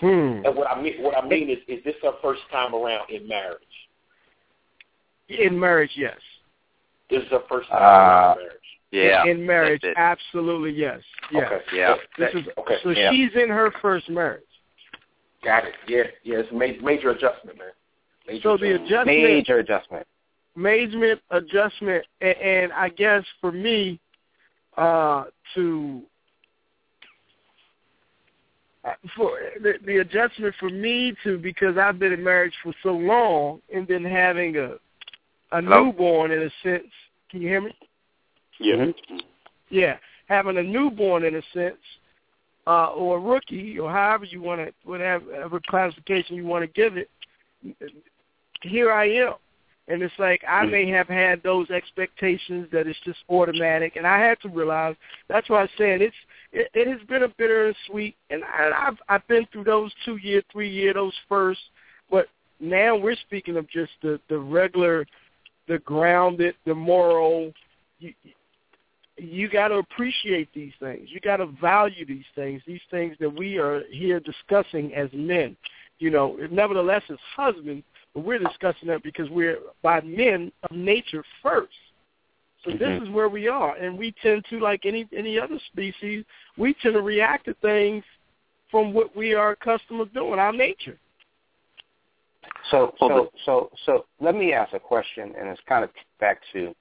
Hmm. 0.00 0.42
And 0.44 0.56
what 0.56 0.68
I 0.68 0.80
mean 0.80 1.02
what 1.02 1.16
I 1.16 1.26
mean 1.26 1.50
is, 1.50 1.58
is 1.68 1.82
this 1.84 1.94
her 2.02 2.12
first 2.22 2.42
time 2.50 2.74
around 2.74 3.10
in 3.10 3.26
marriage? 3.28 3.60
In 5.28 5.58
marriage, 5.58 5.92
yes. 5.96 6.18
This 7.10 7.22
is 7.22 7.28
her 7.30 7.42
first 7.48 7.68
time 7.68 7.80
Uh, 7.82 7.84
around 7.84 8.38
in 8.38 8.44
marriage. 8.44 8.60
Yeah, 8.90 9.24
In 9.26 9.46
marriage, 9.46 9.82
absolutely 9.96 10.70
yes. 10.72 11.00
Yes. 11.32 11.50
Okay. 11.50 11.76
Yeah. 11.76 11.94
This 12.18 12.32
That- 12.32 12.38
is 12.40 12.48
okay. 12.58 12.76
so 12.82 12.90
yeah. 12.90 13.10
she's 13.10 13.34
in 13.34 13.48
her 13.48 13.70
first 13.82 14.08
marriage. 14.08 14.42
Got 15.42 15.64
it. 15.64 15.74
Yeah. 15.88 16.04
Yeah. 16.22 16.38
It's 16.38 16.50
a 16.50 16.54
ma- 16.54 16.80
major 16.80 17.10
adjustment, 17.10 17.58
man. 17.58 17.68
Major 18.26 18.40
So 18.42 18.56
the 18.56 18.74
adjustment. 18.76 18.86
adjustment, 18.86 19.22
Major 19.22 19.58
adjustment. 19.58 20.06
major 20.56 21.20
adjustment, 21.30 22.06
and, 22.20 22.36
and 22.38 22.72
I 22.72 22.88
guess 22.88 23.24
for 23.40 23.50
me, 23.52 24.00
uh, 24.76 25.24
to 25.54 26.02
uh, 28.84 28.92
for 29.16 29.38
the, 29.62 29.74
the 29.86 29.98
adjustment 29.98 30.54
for 30.60 30.68
me 30.68 31.14
to 31.24 31.38
because 31.38 31.78
I've 31.78 31.98
been 31.98 32.12
in 32.12 32.22
marriage 32.22 32.54
for 32.62 32.74
so 32.82 32.90
long, 32.90 33.60
and 33.74 33.86
then 33.88 34.04
having 34.04 34.56
a 34.56 34.74
a 35.52 35.62
Hello? 35.62 35.84
newborn 35.84 36.32
in 36.32 36.42
a 36.42 36.50
sense. 36.62 36.90
Can 37.30 37.40
you 37.42 37.48
hear 37.48 37.60
me? 37.60 37.76
Yeah. 38.58 38.76
Mhm. 38.76 38.94
Yeah, 39.70 39.96
having 40.28 40.58
a 40.58 40.62
newborn 40.62 41.24
in 41.24 41.36
a 41.36 41.42
sense, 41.52 41.76
uh, 42.66 42.88
or 42.88 43.16
a 43.16 43.20
rookie, 43.20 43.78
or 43.78 43.90
however 43.90 44.24
you 44.24 44.40
want 44.40 44.60
to, 44.60 44.72
whatever 44.84 45.60
classification 45.68 46.36
you 46.36 46.44
want 46.44 46.62
to 46.62 46.68
give 46.68 46.96
it. 46.96 47.10
Here 48.62 48.92
I 48.92 49.06
am, 49.06 49.34
and 49.88 50.02
it's 50.02 50.14
like 50.18 50.42
I 50.48 50.64
may 50.64 50.88
have 50.90 51.08
had 51.08 51.42
those 51.42 51.68
expectations 51.70 52.68
that 52.72 52.86
it's 52.86 52.98
just 53.04 53.18
automatic, 53.28 53.96
and 53.96 54.06
I 54.06 54.18
had 54.18 54.40
to 54.40 54.48
realize 54.48 54.96
that's 55.28 55.48
why 55.50 55.62
I'm 55.62 55.68
saying 55.76 56.02
it's 56.02 56.16
it, 56.52 56.68
it 56.74 56.88
has 56.88 57.06
been 57.08 57.24
a 57.24 57.28
bitter 57.28 57.66
and 57.66 57.76
sweet, 57.86 58.16
and 58.30 58.42
I, 58.44 58.70
I've 58.88 58.98
I've 59.08 59.28
been 59.28 59.46
through 59.52 59.64
those 59.64 59.92
two 60.04 60.16
year, 60.16 60.42
three 60.50 60.70
year, 60.70 60.94
those 60.94 61.14
first, 61.28 61.60
but 62.10 62.28
now 62.60 62.96
we're 62.96 63.16
speaking 63.16 63.56
of 63.56 63.68
just 63.68 63.92
the 64.02 64.18
the 64.28 64.38
regular, 64.38 65.06
the 65.68 65.78
grounded, 65.80 66.54
the 66.64 66.74
moral. 66.74 67.52
You, 67.98 68.14
you 69.16 69.48
got 69.48 69.68
to 69.68 69.76
appreciate 69.76 70.48
these 70.54 70.72
things. 70.80 71.08
You 71.12 71.20
got 71.20 71.36
to 71.36 71.46
value 71.46 72.04
these 72.04 72.24
things. 72.34 72.62
These 72.66 72.80
things 72.90 73.16
that 73.20 73.30
we 73.30 73.58
are 73.58 73.82
here 73.90 74.18
discussing 74.18 74.92
as 74.94 75.08
men. 75.12 75.56
You 76.00 76.10
know, 76.10 76.36
nevertheless, 76.50 77.02
as 77.08 77.18
husbands, 77.36 77.84
but 78.14 78.24
we're 78.24 78.38
discussing 78.38 78.88
that 78.88 79.02
because 79.02 79.28
we're 79.28 79.58
by 79.82 80.00
men 80.02 80.52
of 80.62 80.76
nature 80.76 81.24
first. 81.42 81.74
So 82.64 82.70
this 82.70 82.88
Mhm. 82.88 83.02
is 83.02 83.10
where 83.10 83.28
we 83.28 83.48
are, 83.48 83.74
and 83.74 83.98
we 83.98 84.12
tend 84.12 84.46
to, 84.46 84.58
like 84.58 84.86
any 84.86 85.06
any 85.12 85.38
other 85.38 85.58
species, 85.58 86.24
we 86.56 86.72
tend 86.74 86.94
to 86.94 87.02
react 87.02 87.44
to 87.46 87.54
things 87.54 88.04
from 88.70 88.94
what 88.94 89.14
we 89.14 89.34
are 89.34 89.50
accustomed 89.50 89.98
to 90.00 90.06
doing, 90.14 90.38
our 90.38 90.52
nature. 90.52 90.98
So, 92.70 92.94
Well, 93.00 93.10
so, 93.10 93.30
so, 93.44 93.70
so, 93.84 94.06
let 94.20 94.34
me 94.34 94.52
ask 94.52 94.72
a 94.72 94.80
question, 94.80 95.34
and 95.36 95.48
it's 95.48 95.60
kind 95.62 95.84
of 95.84 95.90
back 96.18 96.40
to 96.52 96.74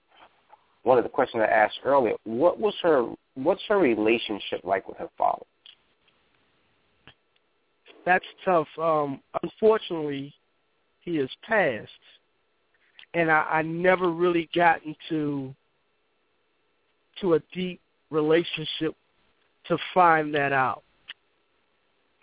one 0.83 0.97
of 0.97 1.03
the 1.03 1.09
questions 1.09 1.41
I 1.41 1.51
asked 1.51 1.79
earlier. 1.83 2.15
What 2.23 2.59
was 2.59 2.75
her? 2.81 3.13
What's 3.33 3.63
her 3.65 3.79
relationship 3.79 4.63
like 4.63 4.87
with 4.87 4.97
her 4.97 5.09
father? 5.17 5.45
That's 8.05 8.25
tough. 8.45 8.67
Um, 8.77 9.21
unfortunately, 9.41 10.33
he 11.03 11.17
has 11.17 11.29
passed, 11.47 11.89
and 13.13 13.31
I, 13.31 13.45
I 13.49 13.61
never 13.61 14.09
really 14.09 14.49
got 14.55 14.81
into 14.83 15.53
to 17.21 17.33
a 17.35 17.39
deep 17.53 17.79
relationship 18.09 18.95
to 19.67 19.77
find 19.93 20.33
that 20.33 20.51
out. 20.51 20.83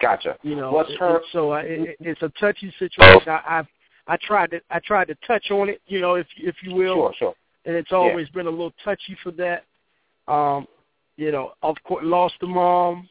Gotcha. 0.01 0.37
You 0.43 0.57
know, 0.57 0.73
What's 0.73 0.95
her- 0.99 1.21
so 1.33 1.51
I, 1.51 1.61
it, 1.63 1.97
it's 2.01 2.23
a 2.23 2.31
touchy 2.41 2.73
situation. 2.79 3.29
I, 3.29 3.61
I 3.61 3.69
I 4.07 4.17
tried 4.23 4.51
to 4.53 4.61
I 4.71 4.81
tried 4.81 5.09
to 5.09 5.15
touch 5.27 5.51
on 5.51 5.69
it, 5.69 5.81
you 5.87 6.01
know, 6.01 6.15
if 6.15 6.27
if 6.37 6.57
you 6.63 6.75
will, 6.75 6.95
Sure, 6.95 7.15
sure. 7.19 7.35
and 7.67 7.77
it's 7.77 7.93
always 7.93 8.29
been 8.31 8.47
a 8.47 8.51
little 8.51 8.73
touchy 8.83 9.17
for 9.23 9.31
that. 9.33 9.65
Um, 10.27 10.67
you 11.17 11.31
know, 11.33 11.53
of 11.63 11.77
course, 11.85 12.03
lost 12.05 12.35
a 12.43 12.47
mom. 12.47 13.09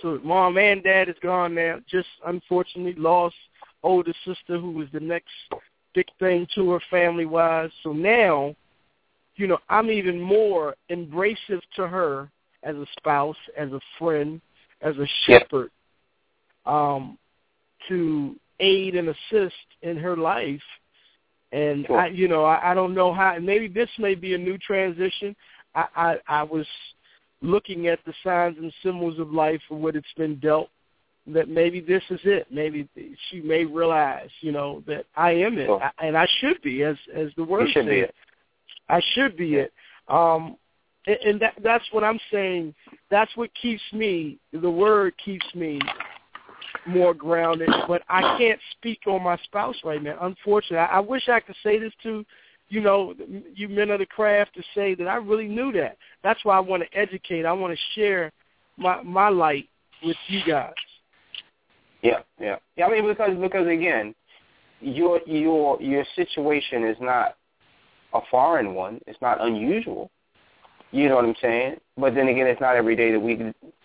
So 0.00 0.20
mom 0.22 0.56
and 0.58 0.82
dad 0.82 1.08
is 1.08 1.16
gone 1.22 1.54
now. 1.54 1.78
Just 1.88 2.08
unfortunately 2.26 2.94
lost 2.96 3.34
older 3.82 4.12
sister 4.24 4.58
who 4.58 4.72
was 4.72 4.88
the 4.92 5.00
next 5.00 5.30
big 5.94 6.06
thing 6.18 6.46
to 6.54 6.70
her 6.70 6.80
family 6.90 7.26
wise. 7.26 7.70
So 7.82 7.92
now, 7.92 8.54
you 9.36 9.46
know, 9.46 9.58
I'm 9.68 9.90
even 9.90 10.20
more 10.20 10.74
embracive 10.90 11.60
to 11.76 11.86
her 11.86 12.30
as 12.62 12.76
a 12.76 12.86
spouse, 12.96 13.36
as 13.56 13.72
a 13.72 13.80
friend, 13.98 14.40
as 14.80 14.96
a 14.96 15.06
shepherd, 15.26 15.70
um, 16.66 17.18
to 17.88 18.36
aid 18.60 18.94
and 18.94 19.08
assist 19.08 19.54
in 19.82 19.96
her 19.96 20.16
life. 20.16 20.62
And 21.52 21.86
Sure. 21.86 21.98
I, 21.98 22.06
you 22.06 22.28
know, 22.28 22.44
I, 22.44 22.70
I 22.70 22.74
don't 22.74 22.94
know 22.94 23.12
how. 23.12 23.38
Maybe 23.38 23.68
this 23.68 23.90
may 23.98 24.14
be 24.14 24.34
a 24.34 24.38
new 24.38 24.56
transition. 24.58 25.36
I, 25.74 25.86
I, 25.96 26.16
I 26.28 26.42
was 26.42 26.66
looking 27.42 27.88
at 27.88 27.98
the 28.06 28.14
signs 28.24 28.56
and 28.58 28.72
symbols 28.82 29.18
of 29.18 29.32
life 29.32 29.60
and 29.70 29.82
what 29.82 29.96
it's 29.96 30.12
been 30.16 30.36
dealt. 30.36 30.70
That 31.28 31.48
maybe 31.48 31.80
this 31.80 32.02
is 32.10 32.20
it. 32.24 32.48
Maybe 32.50 32.88
she 33.30 33.40
may 33.40 33.64
realize, 33.64 34.30
you 34.40 34.50
know, 34.50 34.82
that 34.88 35.06
I 35.16 35.30
am 35.30 35.56
it, 35.56 35.66
Sure. 35.66 35.80
I, 35.80 36.06
and 36.06 36.16
I 36.16 36.26
should 36.40 36.60
be, 36.62 36.82
as 36.82 36.96
as 37.14 37.28
the 37.36 37.44
word 37.44 37.68
says. 37.72 37.84
it. 37.86 38.14
I 38.88 39.00
should 39.14 39.36
be 39.36 39.54
it. 39.54 39.72
Um, 40.08 40.56
and, 41.06 41.16
and 41.24 41.40
that, 41.40 41.54
that's 41.62 41.84
what 41.92 42.02
I'm 42.02 42.18
saying. 42.32 42.74
That's 43.10 43.30
what 43.36 43.50
keeps 43.60 43.82
me. 43.92 44.38
The 44.52 44.70
word 44.70 45.14
keeps 45.24 45.46
me 45.54 45.80
more 46.86 47.14
grounded. 47.14 47.70
But 47.88 48.02
I 48.08 48.36
can't 48.38 48.60
speak 48.72 49.00
on 49.06 49.22
my 49.22 49.36
spouse 49.44 49.76
right 49.84 50.02
now. 50.02 50.18
Unfortunately, 50.20 50.78
I, 50.78 50.96
I 50.96 51.00
wish 51.00 51.28
I 51.28 51.40
could 51.40 51.56
say 51.62 51.78
this 51.78 51.92
to, 52.02 52.24
you 52.68 52.80
know, 52.80 53.14
you 53.54 53.68
men 53.68 53.90
of 53.90 54.00
the 54.00 54.06
craft 54.06 54.54
to 54.54 54.62
say 54.74 54.94
that 54.94 55.06
I 55.06 55.16
really 55.16 55.48
knew 55.48 55.72
that. 55.72 55.96
That's 56.22 56.44
why 56.44 56.56
I 56.56 56.60
want 56.60 56.82
to 56.82 56.98
educate. 56.98 57.44
I 57.44 57.52
want 57.52 57.72
to 57.72 58.00
share 58.00 58.32
my 58.76 59.02
my 59.02 59.28
light 59.28 59.68
with 60.02 60.16
you 60.28 60.40
guys. 60.46 60.72
Yeah, 62.02 62.20
yeah, 62.40 62.56
yeah. 62.76 62.86
I 62.86 62.90
mean, 62.90 63.06
because 63.06 63.36
because 63.40 63.66
again, 63.66 64.14
your 64.80 65.20
your 65.26 65.80
your 65.80 66.04
situation 66.16 66.84
is 66.84 66.96
not 67.00 67.36
a 68.12 68.20
foreign 68.30 68.74
one. 68.74 69.00
It's 69.06 69.20
not 69.22 69.40
unusual. 69.40 70.10
You 70.90 71.08
know 71.08 71.16
what 71.16 71.24
I'm 71.24 71.34
saying? 71.40 71.76
But 71.96 72.14
then 72.14 72.28
again, 72.28 72.46
it's 72.46 72.60
not 72.60 72.76
every 72.76 72.96
day 72.96 73.12
that 73.12 73.20
we 73.20 73.36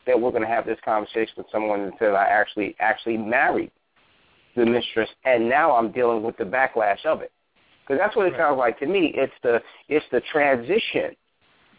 that 0.06 0.20
we're 0.20 0.32
going 0.32 0.42
to 0.42 0.48
have 0.48 0.66
this 0.66 0.80
conversation 0.84 1.34
with 1.38 1.48
someone 1.52 1.86
that 1.86 1.94
says 2.00 2.14
I 2.18 2.26
actually 2.26 2.76
actually 2.80 3.18
married 3.18 3.72
the 4.56 4.66
mistress, 4.66 5.10
and 5.24 5.48
now 5.48 5.76
I'm 5.76 5.92
dealing 5.92 6.24
with 6.24 6.38
the 6.38 6.44
backlash 6.44 7.06
of 7.06 7.22
it. 7.22 7.32
Because 7.84 8.00
that's 8.00 8.16
what 8.16 8.26
it 8.28 8.32
Right. 8.32 8.40
sounds 8.40 8.58
like 8.58 8.80
to 8.80 8.88
me. 8.88 9.14
It's 9.16 9.34
the 9.44 9.62
it's 9.88 10.06
the 10.12 10.22
transition 10.22 11.16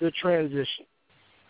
The 0.01 0.11
transition. 0.13 0.87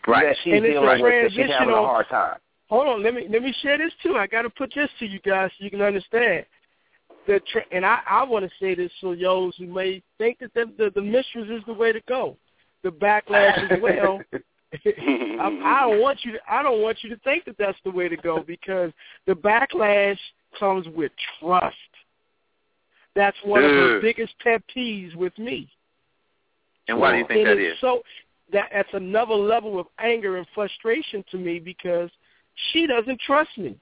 Right. 0.07 0.25
that 0.25 0.37
she's 0.43 0.53
And 0.53 0.65
it's 0.65 0.71
a 0.71 0.81
dealing 0.81 1.01
with 1.01 1.11
that 1.11 1.29
she's 1.29 1.35
transition 1.35 1.57
having 1.59 1.75
a 1.75 1.77
hard 1.77 2.07
time. 2.09 2.39
Hold 2.69 2.87
on, 2.87 3.03
let 3.03 3.13
me 3.15 3.27
let 3.29 3.41
me 3.41 3.53
share 3.61 3.77
this 3.77 3.93
too. 4.03 4.15
I 4.15 4.27
got 4.27 4.43
to 4.43 4.49
put 4.49 4.71
this 4.75 4.89
to 4.99 5.05
you 5.05 5.19
guys 5.19 5.49
so 5.57 5.63
you 5.63 5.71
can 5.71 5.81
understand. 5.81 6.45
The 7.27 7.41
tra- 7.51 7.65
and 7.71 7.85
I 7.85 7.99
I 8.07 8.23
want 8.23 8.45
to 8.45 8.51
say 8.59 8.75
this 8.75 8.91
so 9.01 9.15
those 9.15 9.55
who 9.57 9.67
may 9.67 10.01
think 10.17 10.39
that 10.39 10.53
the, 10.53 10.71
the 10.77 10.91
the 10.93 11.01
mistress 11.01 11.47
is 11.49 11.63
the 11.65 11.73
way 11.73 11.91
to 11.91 12.01
go. 12.07 12.37
The 12.83 12.89
backlash 12.89 13.71
as 13.71 13.79
well. 13.81 14.21
I, 14.73 15.61
I 15.63 15.89
don't 15.89 15.99
want 15.99 16.19
you 16.23 16.33
to 16.33 16.39
I 16.47 16.61
don't 16.61 16.81
want 16.81 16.99
you 17.01 17.09
to 17.09 17.17
think 17.23 17.45
that 17.45 17.57
that's 17.57 17.77
the 17.83 17.91
way 17.91 18.07
to 18.07 18.17
go 18.17 18.43
because 18.45 18.91
the 19.25 19.33
backlash 19.33 20.17
comes 20.59 20.85
with 20.95 21.11
trust. 21.39 21.75
That's 23.15 23.37
one 23.43 23.63
of 23.63 23.71
her 23.71 23.93
Dude. 23.93 24.01
biggest 24.03 24.33
pet 24.43 24.61
peeves 24.75 25.15
with 25.15 25.35
me. 25.39 25.69
And 26.87 26.99
why 26.99 27.13
do 27.13 27.17
you 27.17 27.27
think 27.27 27.45
that 27.47 27.57
is? 27.57 27.77
So 27.81 28.01
that 28.53 28.69
that's 28.71 28.89
another 28.93 29.33
level 29.33 29.79
of 29.79 29.87
anger 29.99 30.37
and 30.37 30.45
frustration 30.53 31.23
to 31.31 31.37
me 31.37 31.59
because 31.59 32.11
she 32.71 32.87
doesn't 32.87 33.19
trust 33.21 33.57
me. 33.57 33.77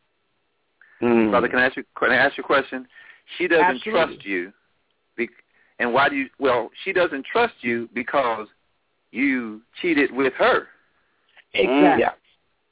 Mm. 1.01 1.29
Brother, 1.29 1.47
can 1.47 1.59
I 1.59 1.65
ask 1.65 1.77
you 1.77 1.83
can 1.97 2.11
I 2.11 2.15
ask 2.15 2.37
you 2.37 2.43
a 2.43 2.47
question? 2.47 2.87
She 3.37 3.47
doesn't 3.47 3.77
Absolutely. 3.77 3.91
trust 3.91 4.25
you. 4.25 4.53
Be, 5.15 5.29
and 5.79 5.93
why 5.93 6.09
do 6.09 6.15
you 6.15 6.27
well, 6.39 6.69
she 6.83 6.93
doesn't 6.93 7.25
trust 7.25 7.53
you 7.61 7.89
because 7.93 8.47
you 9.11 9.61
cheated 9.81 10.11
with 10.11 10.33
her. 10.33 10.67
Exactly. 11.53 12.03
Yeah. 12.03 12.11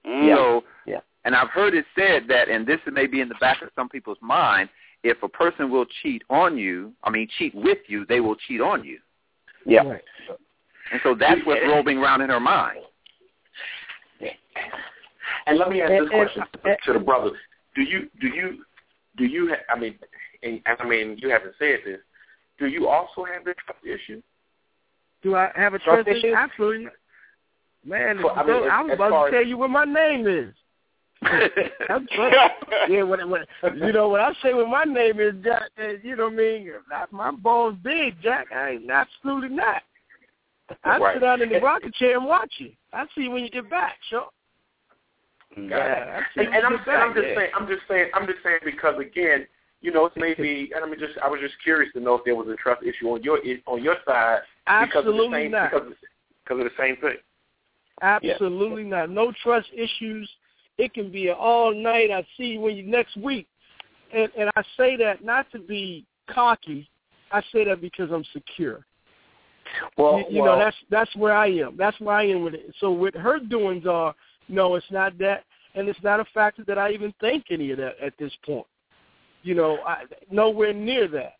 Mm. 0.06 0.36
So 0.36 0.64
Yeah. 0.86 0.99
and 1.23 1.36
I've 1.36 1.49
heard 1.49 1.73
it 1.73 1.86
said 1.95 2.27
that 2.27 2.49
and 2.49 2.65
this 2.65 2.80
may 2.91 3.07
be 3.07 3.22
in 3.22 3.30
the 3.30 3.36
back 3.36 3.61
of 3.61 3.69
some 3.76 3.90
people's 3.90 4.18
mind, 4.22 4.69
if 5.03 5.22
a 5.23 5.30
person 5.30 5.69
will 5.69 5.86
cheat 6.02 6.23
on 6.30 6.57
you, 6.57 6.94
I 7.03 7.10
mean 7.10 7.27
cheat 7.38 7.53
with 7.53 7.80
you, 7.88 8.06
they 8.06 8.22
will 8.22 8.36
cheat 8.36 8.61
on 8.61 8.84
you. 8.84 8.99
Yeah. 9.65 9.84
Right. 9.84 10.03
And 10.91 11.02
so 11.03 11.15
that's 11.15 11.41
what's 11.45 11.61
rolling 11.68 11.98
around 11.98 12.22
in 12.22 12.30
her 12.30 12.40
mind. 12.40 12.80
And 15.48 15.58
let 15.60 15.70
me 15.70 15.82
ask 15.82 15.92
this 15.92 16.10
question 16.10 16.44
to, 16.64 16.78
to 16.86 16.94
the 16.94 17.00
brothers: 17.04 17.38
Do 17.76 17.82
you 17.84 18.10
do 18.22 18.28
you 18.28 18.64
do 19.18 19.26
you? 19.26 19.50
Ha- 19.50 19.74
I 19.76 19.80
mean, 19.80 19.96
and, 20.44 20.62
and 20.66 20.78
I 20.80 20.86
mean, 20.88 21.18
you 21.22 21.30
haven't 21.30 21.54
said 21.60 21.80
this. 21.86 22.00
Do 22.60 22.68
you 22.68 22.88
also 22.88 23.26
have 23.26 23.44
this 23.46 23.56
trust 23.66 23.86
issue? 23.86 24.22
Do 25.22 25.36
I 25.36 25.52
have 25.56 25.74
a 25.74 25.80
Trust 25.80 26.06
trust 26.06 26.18
issue? 26.20 26.34
Absolutely. 26.34 26.84
not. 26.86 26.94
Man, 27.86 28.24
Well, 28.24 28.34
I 28.36 28.42
I, 28.42 28.46
mean, 28.48 28.64
as- 28.64 28.70
I 28.72 28.82
was 28.84 28.94
about 28.94 29.26
to 29.26 29.32
tell 29.32 29.46
you 29.46 29.58
what 29.58 29.70
my 29.70 29.86
name 29.86 30.28
is. 30.28 30.54
I'm 31.90 32.08
trust. 32.08 32.36
yeah, 32.90 33.04
when, 33.04 33.30
when, 33.30 33.44
you 33.76 33.92
know 33.92 34.10
when 34.10 34.22
I 34.22 34.34
say 34.44 34.54
what 34.54 34.68
my 34.68 34.84
name 34.84 35.20
is, 35.20 35.34
Jack, 35.44 35.64
uh, 35.80 35.90
you 36.04 36.16
know 36.16 36.26
what 36.26 36.34
I 36.34 36.36
mean. 36.36 36.72
My 37.12 37.32
balls 37.32 37.76
big, 37.84 38.16
Jack. 38.22 38.48
I 38.56 38.72
ain't 38.72 38.90
absolutely 38.90 39.50
not. 39.56 39.82
I 40.84 40.98
Right. 40.98 41.16
sit 41.16 41.22
down 41.22 41.42
in 41.42 41.50
the 41.50 41.60
rocket 41.60 41.94
chair 41.96 42.18
and 42.18 42.26
watch 42.26 42.54
you. 42.58 42.72
I 42.94 43.06
see 43.16 43.22
you 43.24 43.32
when 43.32 43.44
you 43.44 43.50
get 43.50 43.70
back, 43.70 43.98
sure. 44.10 44.28
Mm. 45.57 45.69
Yeah, 45.69 46.22
I 46.38 46.41
And, 46.41 46.53
and 46.53 46.65
I'm, 46.65 46.77
get 46.77 46.88
and. 46.88 47.03
I'm 47.03 47.14
just 47.14 47.27
yeah. 47.27 47.36
saying, 47.36 47.52
I'm 47.56 47.68
just 47.68 47.82
saying, 47.88 48.10
I'm 48.14 48.27
just 48.27 48.40
saying 48.44 48.60
because 48.65 48.99
again, 48.99 49.48
you 49.82 49.91
know, 49.91 50.06
it's 50.06 50.15
maybe, 50.18 50.72
and 50.76 50.84
I'm 50.84 50.99
just, 50.99 51.18
I 51.23 51.30
was 51.30 51.40
just 51.41 51.56
curious 51.64 51.94
to 51.94 51.99
know 51.99 52.15
if 52.15 52.26
there 52.26 52.36
was 52.36 52.48
a 52.48 52.56
trust 52.56 52.84
issue 52.84 53.07
on 53.10 53.23
your 53.23 53.40
on 53.68 53.84
your 53.84 53.95
side 54.06 54.40
because 54.65 55.06
of 55.06 55.06
the 55.06 55.11
Absolutely 55.11 55.38
same 55.38 55.52
not. 55.52 55.72
because 55.72 55.88
of, 55.88 55.94
because 56.44 56.60
of 56.60 56.65
the 56.65 56.84
same 56.84 56.98
thing. 56.98 57.18
Absolutely 58.02 58.84
not. 58.84 59.10
No 59.10 59.32
trust 59.44 59.68
issues. 59.73 60.30
It 60.77 60.94
can 60.94 61.11
be 61.11 61.27
an 61.27 61.36
all 61.40 61.73
night. 61.73 62.11
I 62.11 62.26
see 62.36 62.45
you 62.45 62.60
when 62.61 62.76
you 62.76 62.84
next 62.84 63.15
week, 63.18 63.48
and 64.14 64.30
and 64.38 64.49
I 64.56 64.64
say 64.76 64.98
that 64.98 65.23
not 65.23 65.49
to 65.52 65.60
be 65.60 66.06
cocky. 66.30 66.90
I 67.32 67.41
say 67.52 67.65
that 67.65 67.80
because 67.80 68.11
I'm 68.11 68.26
secure. 68.34 68.86
Well, 69.98 70.19
you, 70.19 70.38
you 70.38 70.41
well, 70.41 70.57
know 70.57 70.64
that's 70.64 70.76
that's 70.90 71.15
where 71.15 71.34
I 71.34 71.48
am. 71.48 71.77
That's 71.77 71.99
where 71.99 72.15
I 72.15 72.27
am 72.27 72.44
with 72.44 72.56
it. 72.56 72.73
So 72.80 72.91
what 72.91 73.15
her 73.15 73.40
doings 73.40 73.86
are, 73.86 74.14
no, 74.48 74.76
it's 74.76 74.86
not 74.92 75.18
that, 75.20 75.44
and 75.76 75.88
it's 75.90 76.02
not 76.04 76.20
a 76.20 76.26
factor 76.34 76.64
that 76.68 76.78
I 76.78 76.92
even 76.92 77.14
think 77.20 77.46
any 77.50 77.72
of 77.72 77.78
that 77.78 77.96
at 78.02 78.14
this 78.18 78.32
point. 78.46 78.66
You 79.44 79.56
know, 79.56 79.78
I, 79.86 80.04
nowhere 80.32 80.74
near 80.74 81.08
that. 81.10 81.34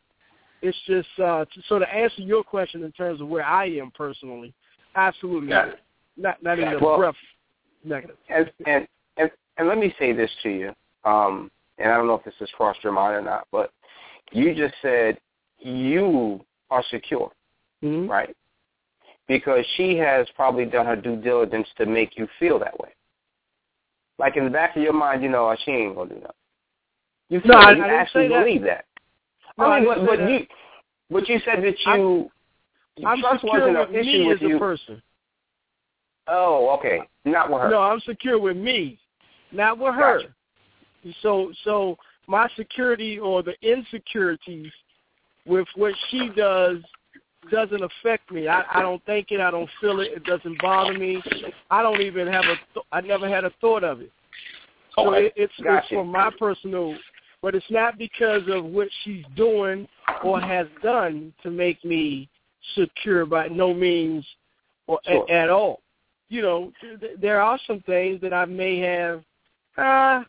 It's 0.62 0.78
just 0.88 1.08
uh, 1.20 1.46
to, 1.46 1.62
so 1.68 1.80
to 1.80 1.94
answer 1.94 2.22
your 2.22 2.44
question 2.44 2.84
in 2.84 2.92
terms 2.92 3.22
of 3.22 3.28
where 3.28 3.44
I 3.44 3.66
am 3.66 3.92
personally, 3.92 4.54
absolutely 4.96 5.50
not. 5.50 5.76
Not 6.18 6.42
not 6.42 6.60
in 6.60 6.72
the 6.72 6.80
Well- 6.80 6.98
breath 6.98 7.16
negative. 7.84 8.16
and 8.30 8.52
and 8.66 8.88
and 9.18 9.30
and 9.58 9.68
let 9.68 9.78
me 9.78 9.94
say 10.00 10.12
this 10.14 10.32
to 10.44 10.50
you. 10.50 10.74
Um, 11.04 11.52
and 11.78 11.92
I 11.92 11.98
don't 11.98 12.08
know 12.08 12.16
if 12.16 12.24
this 12.24 12.34
has 12.40 12.50
crossed 12.52 12.84
your 12.84 12.94
mind 12.94 13.16
or 13.16 13.22
not, 13.22 13.48
but 13.52 13.72
you 14.32 14.56
just 14.56 14.74
said 14.82 15.20
you 15.60 16.44
are 16.72 16.84
secure, 16.90 17.32
Mm-hmm. 17.84 18.10
right? 18.10 18.36
Because 19.28 19.66
she 19.76 19.98
has 19.98 20.28
probably 20.36 20.66
done 20.66 20.86
her 20.86 20.96
due 20.96 21.16
diligence 21.16 21.68
to 21.78 21.86
make 21.86 22.18
you 22.18 22.28
feel 22.40 22.60
that 22.60 22.80
way. 22.80 22.90
Like 24.20 24.38
in 24.38 24.44
the 24.46 24.50
back 24.52 24.76
of 24.76 24.84
your 24.84 24.94
mind, 24.94 25.24
you 25.24 25.30
know, 25.30 25.50
oh, 25.50 25.56
she 25.66 25.72
ain't 25.72 25.96
gonna 25.96 26.10
do 26.10 26.16
nothing. 26.16 26.32
You 27.30 27.40
feel 27.42 27.52
No, 27.54 27.58
I- 27.58 27.72
you 27.72 27.84
I 27.84 27.88
didn't 27.88 28.00
actually 28.00 28.26
say 28.26 28.34
that. 28.34 28.40
believe 28.46 28.62
that. 28.64 28.86
No, 29.58 29.66
I 29.66 29.80
mean, 29.80 29.90
I 29.90 29.96
but, 29.96 30.06
but 30.06 30.20
that. 30.20 30.30
you, 30.30 30.48
but 31.10 31.28
you 31.28 31.40
said 31.40 31.64
that 31.64 31.76
you 31.86 32.32
I'm 33.06 33.20
trust 33.20 33.42
secure 33.42 33.60
wasn't 33.74 33.80
with 33.80 33.90
an 33.90 33.96
issue 33.96 34.20
me 34.20 34.28
with 34.28 34.38
as 34.38 34.44
a 34.44 34.48
you. 34.50 34.60
person. 34.60 35.02
Oh, 36.28 36.70
okay, 36.78 37.02
not 37.26 37.52
with 37.52 37.62
her. 37.62 37.70
No, 37.70 37.82
I'm 37.82 38.00
secure 38.02 38.40
with 38.40 38.58
me, 38.58 39.00
not 39.52 39.78
with 39.78 39.94
her. 39.96 40.22
Gotcha. 40.22 41.14
So 41.22 41.52
so 41.64 41.98
my 42.28 42.48
security 42.56 43.20
or 43.20 43.44
the 43.44 43.54
insecurities 43.62 44.72
with 45.46 45.68
what 45.76 45.94
she 46.10 46.30
does 46.36 46.78
doesn't 47.52 47.84
affect 47.84 48.32
me. 48.32 48.48
I, 48.48 48.64
I 48.72 48.82
don't 48.82 49.04
think 49.06 49.28
it. 49.32 49.40
I 49.40 49.52
don't 49.52 49.70
feel 49.82 50.00
it. 50.00 50.12
It 50.14 50.24
doesn't 50.24 50.62
bother 50.62 50.94
me. 50.94 51.22
I 51.70 51.82
don't 51.82 52.02
even 52.02 52.28
have 52.28 52.46
a. 52.46 52.56
Th- 52.74 52.86
I 52.92 53.02
never 53.02 53.28
had 53.28 53.46
a 53.46 53.52
thought 53.62 53.84
of 53.84 54.02
it. 54.02 54.12
So 54.96 55.10
Okay. 55.14 55.28
it, 55.28 55.34
it's, 55.36 55.54
it's 55.58 55.64
Gotcha. 55.64 55.96
for 55.96 56.06
my 56.06 56.32
personal, 56.40 56.96
but 57.42 57.56
it's 57.56 57.70
not 57.70 57.98
because 57.98 58.44
of 58.48 58.66
what 58.66 58.88
she's 59.04 59.26
doing 59.36 59.88
or 60.24 60.40
has 60.40 60.68
done 60.82 61.34
to 61.44 61.52
make 61.52 61.84
me 61.84 62.30
secure 62.76 63.26
by 63.26 63.48
no 63.48 63.74
means 63.74 64.26
or 64.88 65.00
Sure. 65.06 65.26
a, 65.30 65.34
at 65.34 65.50
all. 65.50 65.82
You 66.30 66.42
know, 66.42 66.72
th- 66.82 67.18
there 67.20 67.42
are 67.42 67.60
some 67.68 67.82
things 67.82 68.22
that 68.22 68.34
I 68.34 68.46
may 68.46 68.80
have, 68.80 69.24
uh, 69.78 70.24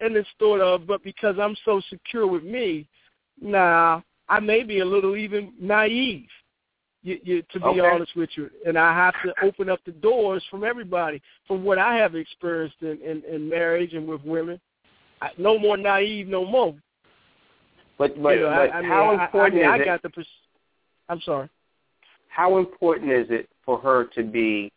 and 0.00 0.16
it's 0.16 0.28
thought 0.38 0.60
of, 0.60 0.86
but 0.86 1.02
because 1.02 1.36
I'm 1.38 1.56
so 1.64 1.80
secure 1.90 2.26
with 2.26 2.44
me, 2.44 2.86
nah, 3.40 4.00
I 4.28 4.40
may 4.40 4.62
be 4.62 4.80
a 4.80 4.84
little 4.84 5.16
even 5.16 5.52
naive. 5.60 6.26
You, 7.02 7.20
you, 7.22 7.42
to 7.52 7.60
be 7.60 7.66
Okay. 7.66 7.80
honest 7.80 8.16
with 8.16 8.30
you, 8.36 8.50
and 8.66 8.76
I 8.76 8.92
have 8.92 9.14
to 9.24 9.32
open 9.46 9.68
up 9.70 9.78
the 9.86 9.92
doors 9.92 10.44
from 10.50 10.64
everybody, 10.64 11.22
from 11.46 11.62
what 11.62 11.78
I 11.78 11.94
have 11.94 12.16
experienced 12.16 12.76
in, 12.80 12.98
in, 13.00 13.22
in 13.32 13.48
marriage 13.48 13.94
and 13.94 14.08
with 14.08 14.22
women. 14.24 14.60
I, 15.22 15.30
no 15.38 15.56
more 15.56 15.76
naive, 15.76 16.26
no 16.26 16.44
more. 16.44 16.74
But 17.96 18.20
but, 18.20 18.30
you 18.30 18.40
know, 18.40 18.48
but 18.50 18.70
I, 18.72 18.78
I 18.78 18.82
mean, 18.82 18.90
how 18.90 19.12
important 19.12 19.62
I, 19.62 19.66
mean, 19.66 19.74
is 19.74 19.80
I 19.80 19.82
it? 19.82 19.84
got 19.84 20.02
the. 20.02 20.10
Pers- 20.10 20.26
I'm 21.08 21.20
sorry. 21.20 21.48
how 22.28 22.58
important 22.58 23.12
is 23.12 23.28
it 23.30 23.48
for 23.64 23.78
her 23.78 24.06
to 24.16 24.24
be 24.24 24.72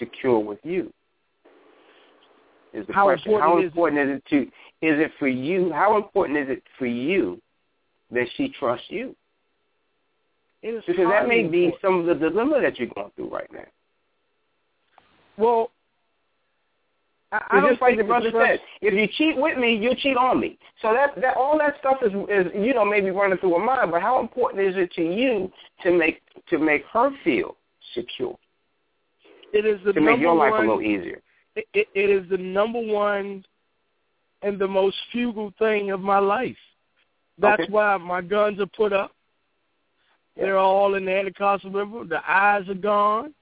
secure 0.00 0.40
with 0.40 0.58
you? 0.64 0.92
Is 2.74 2.86
the 2.88 2.92
How 2.92 3.04
question. 3.04 3.30
important 3.30 3.50
how 3.50 3.58
is 3.58 3.64
it? 3.64 3.66
important 3.68 4.10
is 4.10 4.16
it 4.16 4.24
to 4.30 4.42
is 4.86 5.00
it 5.00 5.12
for 5.20 5.28
you? 5.28 5.72
How 5.72 5.96
important 5.96 6.38
is 6.38 6.48
it 6.48 6.62
for 6.76 6.86
you 6.86 7.40
that 8.10 8.26
she 8.36 8.48
trusts 8.58 8.86
you? 8.88 9.14
Because 10.62 10.82
that 11.10 11.28
may 11.28 11.46
be 11.46 11.72
some 11.80 12.00
of 12.00 12.06
the 12.06 12.14
dilemma 12.14 12.60
that 12.60 12.78
you're 12.78 12.88
going 12.88 13.10
through 13.14 13.30
right 13.30 13.50
now. 13.52 13.66
Well, 15.36 15.70
I, 17.30 17.40
I 17.50 17.60
don't 17.60 17.70
just 17.70 17.82
like 17.82 17.96
the 17.96 18.04
brother 18.04 18.30
said, 18.32 18.60
if 18.80 18.94
you 18.94 19.06
cheat 19.16 19.36
with 19.40 19.58
me, 19.58 19.76
you'll 19.76 19.96
cheat 19.96 20.16
on 20.16 20.40
me. 20.40 20.58
So 20.80 20.92
that 20.92 21.20
that 21.20 21.36
all 21.36 21.58
that 21.58 21.74
stuff 21.80 21.98
is 22.02 22.12
is 22.30 22.52
you 22.54 22.74
know 22.74 22.84
maybe 22.84 23.10
running 23.10 23.38
through 23.38 23.58
her 23.58 23.64
mind. 23.64 23.90
But 23.90 24.02
how 24.02 24.20
important 24.20 24.62
is 24.62 24.74
it 24.76 24.92
to 24.92 25.02
you 25.02 25.50
to 25.82 25.92
make 25.92 26.22
to 26.48 26.58
make 26.58 26.84
her 26.92 27.10
feel 27.22 27.56
secure 27.94 28.36
It 29.52 29.66
is 29.66 29.80
the 29.84 29.92
to 29.92 30.00
make 30.00 30.20
your 30.20 30.34
life 30.34 30.52
one. 30.52 30.64
a 30.64 30.74
little 30.74 30.82
easier? 30.82 31.20
it, 31.56 31.66
it, 31.74 31.88
it 31.94 32.10
is 32.10 32.28
the 32.30 32.36
number 32.36 32.80
one 32.80 33.44
and 34.42 34.58
the 34.58 34.68
most 34.68 34.96
fugal 35.12 35.56
thing 35.58 35.90
of 35.90 36.00
my 36.00 36.18
life. 36.18 36.56
That's 37.38 37.62
Okay. 37.62 37.72
why 37.72 37.96
my 37.98 38.20
guns 38.22 38.60
are 38.60 38.66
put 38.66 38.92
up. 38.92 39.12
They're 40.36 40.58
all 40.58 40.94
in 40.94 41.04
the 41.06 41.12
Anacostia 41.12 41.70
River. 41.70 42.04
The 42.04 42.20
eyes 42.30 42.68
are 42.68 42.74
gone. 42.74 43.34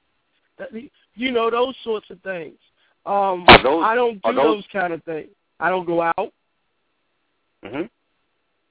You 1.17 1.33
know 1.33 1.51
those 1.51 1.77
sorts 1.83 2.09
of 2.11 2.21
things. 2.23 2.59
Um, 3.07 3.45
those- 3.63 3.85
I 3.85 3.95
don't 3.95 4.23
do 4.23 4.33
those- 4.33 4.37
those 4.37 4.67
kind 4.69 4.93
of 4.93 5.03
things. 5.05 5.31
I 5.61 5.69
don't 5.71 5.85
go 5.85 6.03
out. 6.03 6.33
Mm-hmm. 7.65 7.87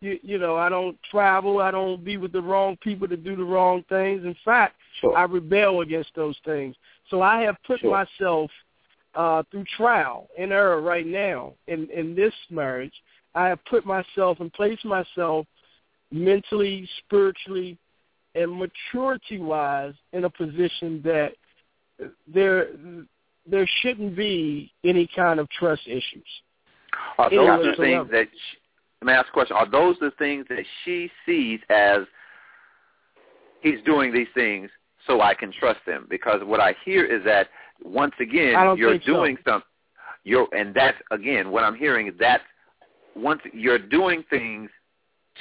You, 0.02 0.20
you 0.22 0.38
know, 0.38 0.56
I 0.56 0.70
don't 0.70 1.02
travel. 1.04 1.62
I 1.62 1.72
don't 1.72 2.04
be 2.04 2.18
with 2.18 2.32
the 2.34 2.42
wrong 2.42 2.76
people 2.78 3.08
to 3.08 3.16
do 3.18 3.36
the 3.36 3.44
wrong 3.44 3.84
things. 3.84 4.26
In 4.26 4.36
fact, 4.44 4.76
sure. 5.00 5.18
I 5.18 5.24
rebel 5.24 5.82
against 5.82 6.14
those 6.16 6.38
things. 6.40 6.76
So 7.10 7.22
I 7.22 7.42
have 7.42 7.56
put 7.64 7.80
sure. 7.80 7.92
myself 7.92 8.52
uh, 9.16 9.44
through 9.52 9.64
trial 9.78 10.28
and 10.38 10.52
error 10.52 10.82
right 10.82 11.06
now 11.06 11.54
in 11.68 11.90
in 11.90 12.16
this 12.16 12.34
marriage. 12.50 12.94
I 13.36 13.48
have 13.48 13.60
put 13.66 13.86
myself 13.86 14.40
and 14.40 14.52
placed 14.54 14.86
myself 14.86 15.46
mentally, 16.12 16.88
spiritually, 17.06 17.78
and 18.36 18.52
maturity 18.52 19.40
wise 19.40 19.94
in 20.12 20.26
a 20.26 20.30
position 20.30 21.02
that 21.04 21.34
there 22.28 22.68
there 23.46 23.68
shouldn't 23.82 24.16
be 24.16 24.72
any 24.84 25.08
kind 25.16 25.40
of 25.40 25.50
trust 25.50 25.82
issues. 25.86 26.24
Are 27.18 27.30
those 27.30 27.66
the 27.66 27.84
things 27.84 28.08
that? 28.12 28.28
She, 28.32 28.58
let 29.02 29.08
me 29.08 29.14
ask 29.14 29.28
a 29.28 29.32
question. 29.32 29.58
Are 29.58 29.70
those 29.70 29.98
the 30.00 30.12
things 30.18 30.46
that 30.50 30.64
she 30.84 31.12
sees 31.26 31.60
as 31.70 32.00
he's 33.62 33.82
doing 33.86 34.14
these 34.14 34.28
things 34.34 34.70
so 35.06 35.22
I 35.22 35.34
can 35.34 35.52
trust 35.52 35.82
him? 35.86 36.08
Because 36.10 36.42
what 36.44 36.60
I 36.60 36.76
hear 36.86 37.06
is 37.06 37.24
that 37.26 37.50
once 37.84 38.14
again 38.20 38.78
you're 38.78 38.92
think 38.92 39.04
so. 39.04 39.14
doing 39.14 39.38
something. 39.46 39.68
You're 40.24 40.48
and 40.56 40.74
that's 40.74 40.98
again 41.12 41.52
what 41.52 41.64
I'm 41.64 41.76
hearing 41.76 42.08
is 42.08 42.14
that 42.20 42.42
once 43.16 43.42
you're 43.54 43.80
doing 43.80 44.24
things 44.30 44.70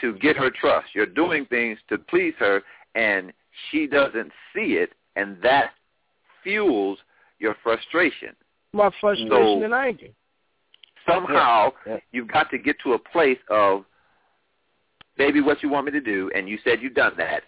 to 0.00 0.14
get 0.14 0.36
her 0.36 0.50
trust, 0.50 0.88
you're 0.94 1.06
doing 1.06 1.46
things 1.46 1.78
to 1.88 1.98
please 1.98 2.34
her, 2.38 2.62
and 2.94 3.32
she 3.70 3.86
doesn't 3.86 4.32
see 4.54 4.74
it, 4.74 4.92
and 5.16 5.36
that 5.42 5.70
fuels 6.42 6.98
your 7.38 7.56
frustration. 7.62 8.34
My 8.72 8.90
frustration 9.00 9.28
So- 9.28 9.62
and 9.62 9.74
anger. 9.74 10.08
somehow 11.06 11.72
Yeah, 11.84 11.94
yeah. 11.94 12.00
you've 12.12 12.28
got 12.28 12.48
to 12.50 12.58
get 12.58 12.78
to 12.80 12.92
a 12.92 12.98
place 12.98 13.38
of 13.48 13.84
maybe 15.18 15.40
what 15.40 15.62
you 15.62 15.68
want 15.68 15.86
me 15.86 15.92
to 15.92 16.00
do 16.00 16.30
and 16.34 16.48
you 16.48 16.56
said 16.58 16.80
you've 16.80 16.94
done 16.94 17.12
that 17.16 17.42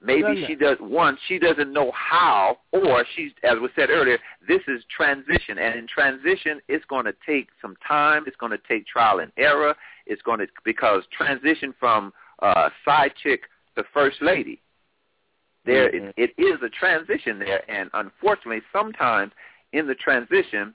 maybe 0.00 0.22
she 0.46 0.54
does 0.54 0.76
one 0.80 1.18
she 1.26 1.38
doesn't 1.38 1.72
know 1.72 1.90
how 1.92 2.58
or 2.72 3.04
she's 3.16 3.32
as 3.42 3.58
was 3.58 3.70
said 3.74 3.90
earlier 3.90 4.18
this 4.46 4.60
is 4.68 4.82
transition 4.94 5.58
and 5.58 5.78
in 5.78 5.86
transition 5.86 6.60
it's 6.68 6.84
going 6.84 7.04
to 7.04 7.14
take 7.26 7.48
some 7.60 7.74
time 7.86 8.24
it's 8.26 8.36
going 8.36 8.52
to 8.52 8.60
take 8.68 8.86
trial 8.86 9.18
and 9.18 9.32
error 9.36 9.74
it's 10.06 10.22
going 10.22 10.38
to 10.38 10.46
because 10.64 11.02
transition 11.16 11.74
from 11.78 12.12
uh 12.42 12.68
side 12.84 13.12
chick 13.22 13.42
to 13.76 13.82
first 13.92 14.22
lady 14.22 14.60
there 15.64 15.90
Mhm. 15.90 16.12
it, 16.16 16.32
it 16.38 16.42
is 16.42 16.62
a 16.62 16.68
transition 16.68 17.38
there 17.38 17.68
and 17.68 17.90
unfortunately 17.94 18.62
sometimes 18.72 19.32
in 19.72 19.86
the 19.86 19.94
transition 19.96 20.74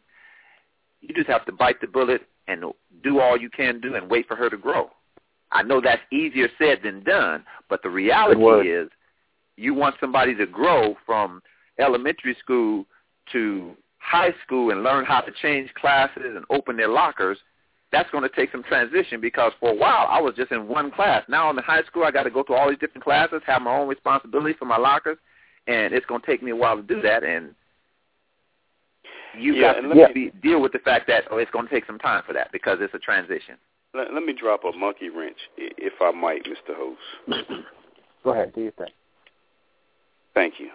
you 1.02 1.14
just 1.14 1.30
have 1.30 1.46
to 1.46 1.52
bite 1.52 1.80
the 1.82 1.88
bullet 1.88 2.22
and 2.48 2.64
do 3.04 3.20
all 3.20 3.38
you 3.38 3.50
can 3.50 3.80
do 3.80 3.96
and 3.96 4.10
wait 4.10 4.28
for 4.28 4.36
her 4.36 4.50
to 4.50 4.58
grow. 4.58 4.90
I 5.52 5.64
know 5.64 5.80
that's 5.82 6.02
easier 6.12 6.48
said 6.58 6.80
than 6.84 7.04
done, 7.04 7.44
but 7.70 7.84
the 7.84 7.90
reality 7.90 8.40
is 8.62 8.90
you 9.58 9.74
want 9.74 9.96
somebody 10.00 10.36
to 10.36 10.46
grow 10.46 10.96
from 11.06 11.42
elementary 11.80 12.36
school 12.40 12.86
to 13.32 13.76
high 14.00 14.34
school 14.46 14.72
and 14.72 14.84
learn 14.84 15.06
how 15.06 15.22
to 15.22 15.32
change 15.42 15.74
classes 15.76 16.24
and 16.36 16.46
open 16.50 16.76
their 16.78 16.90
lockers. 16.90 17.38
That's 17.92 18.10
going 18.12 18.24
to 18.24 18.36
take 18.36 18.52
some 18.52 18.64
transition 18.64 19.22
because 19.22 19.54
for 19.60 19.70
a 19.70 19.76
while 19.76 20.08
I 20.10 20.20
was 20.20 20.34
just 20.36 20.52
in 20.52 20.68
one 20.68 20.92
class. 20.92 21.24
Now 21.30 21.48
I'm 21.50 21.58
in 21.58 21.64
high 21.64 21.84
school, 21.84 22.04
I 22.04 22.12
got 22.12 22.24
to 22.24 22.32
go 22.32 22.44
through 22.44 22.56
all 22.56 22.70
these 22.70 22.80
different 22.80 23.04
classes, 23.04 23.42
have 23.46 23.62
my 23.62 23.76
own 23.76 23.88
responsibility 23.88 24.56
for 24.58 24.66
my 24.66 24.78
lockers, 24.78 25.18
and 25.68 25.94
it's 25.94 26.06
going 26.08 26.22
to 26.22 26.28
take 26.28 26.42
me 26.44 26.52
a 26.52 26.56
while 26.56 26.76
to 26.76 26.82
do 26.84 27.02
that. 27.02 27.24
And 27.24 27.54
you 29.38 29.54
Yeah, 29.56 29.74
got 29.74 29.82
to 29.82 29.88
let 29.88 30.14
be, 30.14 30.32
deal 30.42 30.62
with 30.62 30.72
the 30.74 30.80
fact 30.80 31.08
that 31.08 31.26
oh, 31.32 31.38
it's 31.38 31.52
going 31.52 31.68
to 31.68 31.74
take 31.74 31.86
some 31.86 32.00
time 32.00 32.24
for 32.26 32.34
that 32.34 32.52
because 32.52 32.80
it's 32.82 32.94
a 32.94 33.00
transition. 33.00 33.56
Let, 33.94 34.14
let 34.14 34.24
me 34.24 34.34
drop 34.34 34.64
a 34.64 34.72
monkey 34.76 35.10
wrench, 35.10 35.38
i- 35.60 35.70
if 35.78 35.94
I 36.02 36.12
might, 36.12 36.44
Mr. 36.46 36.76
Host. 36.76 37.00
Go 38.24 38.32
ahead. 38.32 38.54
Do 38.54 38.62
your 38.62 38.72
thing. 38.72 38.88
Thank 40.34 40.60
you. 40.60 40.70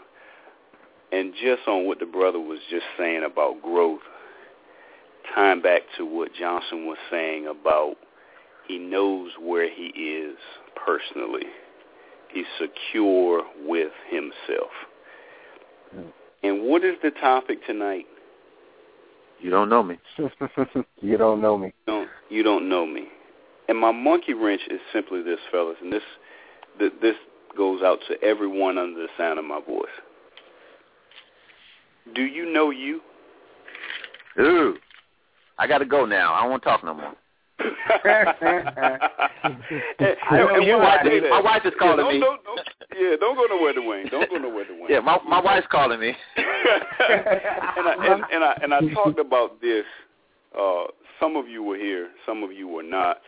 And 1.11 1.33
just 1.35 1.67
on 1.67 1.87
what 1.87 2.01
the 2.01 2.07
brother 2.07 2.39
was 2.39 2.59
just 2.71 2.85
saying 2.99 3.25
about 3.25 3.63
growth, 3.63 4.01
tying 5.35 5.63
back 5.63 5.83
to 5.97 6.05
what 6.05 6.35
Johnson 6.35 6.87
was 6.87 6.99
saying 7.11 7.47
about 7.47 7.97
he 8.69 8.79
knows 8.79 9.31
where 9.41 9.69
he 9.69 9.87
is 9.87 10.37
personally. 10.77 11.47
He's 12.31 12.45
secure 12.61 13.43
with 13.65 13.93
himself. 14.11 14.71
And 16.43 16.63
what 16.65 16.85
is 16.85 16.97
the 17.03 17.11
topic 17.11 17.67
tonight? 17.67 18.05
You 19.41 19.51
don't 19.51 19.71
know 19.71 19.83
me. 19.83 19.99
you 21.01 21.17
don't 21.17 21.41
know 21.41 21.57
me. 21.57 21.73
don't 21.87 22.09
you 22.29 22.43
don't 22.43 22.69
know 22.69 22.85
me. 22.85 23.09
And 23.69 23.79
my 23.79 23.93
monkey 23.93 24.35
wrench 24.35 24.63
is 24.71 24.81
simply 24.93 25.23
this, 25.23 25.39
fellas, 25.51 25.77
and 25.81 25.93
this 25.93 26.03
th- 26.79 26.93
this 27.01 27.15
goes 27.57 27.83
out 27.83 27.99
to 28.09 28.23
everyone 28.23 28.79
under 28.79 29.01
the 29.01 29.09
sound 29.17 29.39
of 29.39 29.45
my 29.45 29.61
voice. 29.61 29.87
Do 32.15 32.23
you 32.23 32.51
know 32.51 32.71
you? 32.71 33.01
Ooh, 34.41 34.77
I 35.59 35.67
got 35.67 35.79
to 35.79 35.85
go 35.87 36.05
now. 36.07 36.33
I 36.35 36.43
don't 36.43 36.51
want 36.51 36.63
to 36.63 36.69
talk 36.69 36.85
no 36.85 36.95
more. 36.95 37.15
and, 37.61 37.69
I 40.31 40.37
know 40.39 40.55
and 40.55 40.65
you, 40.65 40.75
when 40.79 40.87
I 40.87 40.99
I 41.01 41.03
say 41.03 41.11
do. 41.11 41.21
that- 41.23 41.31
My 41.31 41.41
wife 41.41 41.63
is 41.65 41.73
calling 41.79 42.07
yeah, 42.07 42.13
me. 42.13 42.21
don't, 42.21 42.45
Don't, 42.45 42.57
don't, 42.57 42.69
yeah, 43.01 43.17
don't 43.19 43.37
go 43.37 43.47
nowhere, 43.55 43.75
Dwayne. 43.75 44.11
Don't 44.11 44.31
go 44.31 44.37
nowhere, 44.37 44.65
Dwayne. 44.65 44.89
Yeah, 44.89 45.01
my 45.01 45.19
my 45.29 45.41
wife's 45.41 45.67
calling 45.71 45.99
me. 45.99 46.15
and, 46.37 46.47
I, 47.89 47.95
and, 48.01 48.25
and 48.33 48.45
I 48.45 48.59
and 48.63 48.73
I 48.75 48.81
talked 48.95 49.19
about 49.19 49.61
this. 49.61 49.85
Uh, 50.59 50.85
some 51.21 51.35
of 51.37 51.49
you 51.49 51.63
were 51.65 51.77
here, 51.77 52.11
some 52.25 52.43
of 52.45 52.53
you 52.53 52.69
were 52.69 52.83
not. 52.85 53.19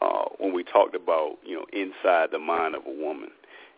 Uh, 0.00 0.26
when 0.38 0.52
we 0.52 0.62
talked 0.62 0.94
about 0.94 1.36
you 1.44 1.56
know 1.56 1.64
inside 1.72 2.28
the 2.30 2.38
mind 2.38 2.74
of 2.74 2.82
a 2.86 3.02
woman, 3.02 3.30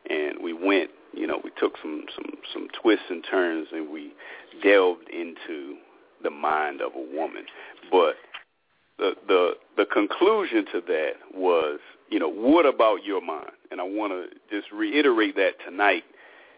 and 0.08 0.42
we 0.42 0.52
went, 0.52 0.90
you 1.12 1.26
know, 1.26 1.40
we 1.42 1.50
took 1.58 1.74
some 1.82 2.04
some 2.14 2.32
some 2.52 2.68
twists 2.80 3.06
and 3.10 3.24
turns, 3.28 3.68
and 3.72 3.90
we 3.90 4.12
delved 4.62 5.08
into 5.10 5.76
the 6.22 6.30
mind 6.30 6.80
of 6.80 6.92
a 6.94 7.16
woman. 7.16 7.44
But 7.90 8.14
the 8.98 9.14
the 9.26 9.52
the 9.76 9.86
conclusion 9.86 10.64
to 10.72 10.80
that 10.86 11.12
was, 11.34 11.80
you 12.10 12.18
know, 12.18 12.30
what 12.30 12.66
about 12.66 13.04
your 13.04 13.20
mind? 13.20 13.50
And 13.70 13.80
I 13.80 13.84
want 13.84 14.12
to 14.12 14.26
just 14.54 14.70
reiterate 14.72 15.36
that 15.36 15.54
tonight. 15.66 16.04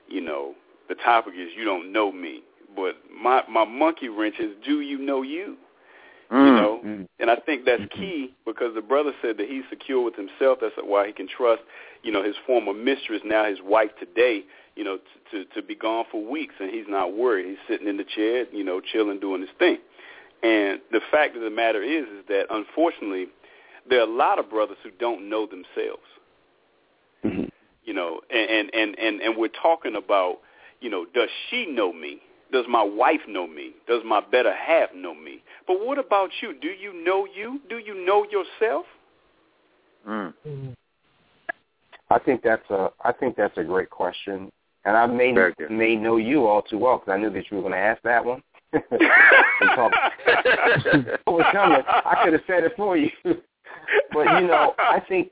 You 0.09 0.21
know, 0.21 0.55
the 0.89 0.95
topic 0.97 1.35
is 1.37 1.49
you 1.57 1.65
don't 1.65 1.93
know 1.93 2.13
me, 2.13 2.43
but 2.77 2.97
my 3.11 3.43
my 3.49 3.65
monkey 3.65 4.09
wrench 4.09 4.37
is 4.39 4.51
do 4.65 4.81
you 4.81 4.99
know 4.99 5.23
you? 5.23 5.57
You 6.33 6.39
Mm. 6.39 6.57
know, 6.57 6.81
Mm. 6.83 7.09
and 7.19 7.31
I 7.31 7.37
think 7.37 7.67
that's 7.67 7.85
key 7.93 8.33
because 8.47 8.75
the 8.75 8.81
brother 8.81 9.15
said 9.21 9.37
that 9.37 9.49
he's 9.51 9.65
secure 9.69 10.01
with 10.01 10.17
himself. 10.17 10.61
That's 10.61 10.75
why 10.79 11.07
he 11.07 11.13
can 11.13 11.29
trust, 11.29 11.63
you 12.03 12.11
know, 12.11 12.23
his 12.23 12.37
former 12.47 12.73
mistress, 12.73 13.23
now 13.23 13.45
his 13.45 13.61
wife 13.61 13.95
today, 13.99 14.43
you 14.75 14.83
know, 14.83 14.97
to, 15.31 15.45
to 15.45 15.55
to 15.57 15.63
be 15.63 15.75
gone 15.75 16.07
for 16.11 16.25
weeks, 16.25 16.55
and 16.59 16.71
he's 16.71 16.89
not 16.89 17.13
worried. 17.13 17.45
He's 17.45 17.59
sitting 17.69 17.87
in 17.87 17.99
the 17.99 18.05
chair, 18.05 18.47
you 18.51 18.65
know, 18.65 18.81
chilling, 18.81 19.21
doing 19.21 19.43
his 19.43 19.51
thing. 19.59 19.77
And 20.43 20.81
the 20.91 21.03
fact 21.11 21.37
of 21.37 21.43
the 21.43 21.51
matter 21.51 21.83
is, 21.83 22.07
is 22.09 22.25
that 22.29 22.47
unfortunately, 22.49 23.27
there 23.87 24.01
are 24.01 24.09
a 24.09 24.11
lot 24.11 24.39
of 24.39 24.49
brothers 24.49 24.79
who 24.83 24.91
don't 24.91 25.29
know 25.29 25.45
themselves. 25.47 26.09
Mm-hmm. 27.25 27.45
You 27.85 27.93
know, 27.93 28.23
and 28.31 28.51
and 28.51 28.71
and 28.75 28.99
and, 28.99 29.21
and 29.21 29.37
we're 29.37 29.49
talking 29.49 29.97
about, 29.97 30.39
you 30.81 30.89
know, 30.89 31.05
does 31.13 31.29
she 31.51 31.67
know 31.67 31.93
me? 31.93 32.23
Does 32.53 32.67
my 32.69 32.83
wife 32.83 33.21
know 33.27 33.47
me? 33.47 33.73
Does 33.89 34.03
my 34.05 34.21
better 34.21 34.55
half 34.55 34.91
know 34.95 35.15
me? 35.15 35.43
But 35.67 35.85
what 35.85 35.99
about 35.99 36.31
you? 36.43 36.55
Do 36.61 36.69
you 36.69 36.93
know 37.05 37.27
you? 37.35 37.61
Do 37.69 37.79
you 37.79 38.05
know 38.05 38.25
yourself? 38.25 38.85
Mm. 40.07 40.35
I 42.11 42.19
think 42.19 42.43
that's 42.43 42.69
a 42.71 42.91
I 43.03 43.13
think 43.13 43.37
that's 43.37 43.57
a 43.57 43.65
great 43.65 43.89
question, 43.89 44.51
and 44.85 44.97
I 44.97 45.07
may 45.07 45.33
may 45.71 45.97
know 45.97 46.19
you 46.19 46.47
all 46.47 46.63
too 46.63 46.79
well 46.79 46.99
because 46.99 47.13
I 47.13 47.17
knew 47.17 47.31
that 47.31 47.51
you 47.51 47.57
were 47.57 47.63
going 47.63 47.73
to 47.73 47.79
ask 47.79 48.03
that 48.03 48.25
one. 48.25 48.43
And 48.73 49.71
talk- 49.77 49.93
it 50.27 51.21
was 51.27 51.47
coming. 51.53 51.83
I 51.87 52.21
could 52.25 52.33
have 52.33 52.43
said 52.47 52.65
it 52.65 52.73
for 52.77 52.97
you, 52.97 53.11
but 53.25 54.41
you 54.41 54.47
know, 54.47 54.75
I 54.79 55.01
think 55.09 55.31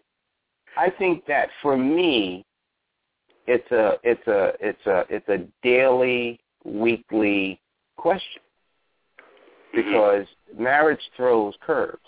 I 0.77 0.89
think 0.89 1.27
that 1.27 1.49
for 1.61 1.77
me, 1.77 2.45
it's 3.47 3.71
a 3.73 3.95
it's 4.03 4.27
a 4.27 4.53
it's 4.61 4.87
a 4.87 5.05
it's 5.11 5.29
a 5.29 5.39
daily, 5.63 6.40
weekly 6.65 7.61
question 7.97 8.43
because 9.75 10.27
marriage 10.59 11.01
throws 11.17 11.55
curves. 11.61 11.99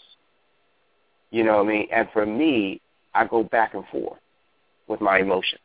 You 1.31 1.45
know 1.45 1.59
what 1.59 1.66
I 1.66 1.69
mean? 1.69 1.89
And 1.93 2.09
for 2.12 2.27
me, 2.27 2.81
I 3.15 3.27
go 3.27 3.43
back 3.43 3.74
and 3.74 3.85
forth 3.89 4.19
with 4.89 5.01
my 5.01 5.19
emotions. 5.19 5.61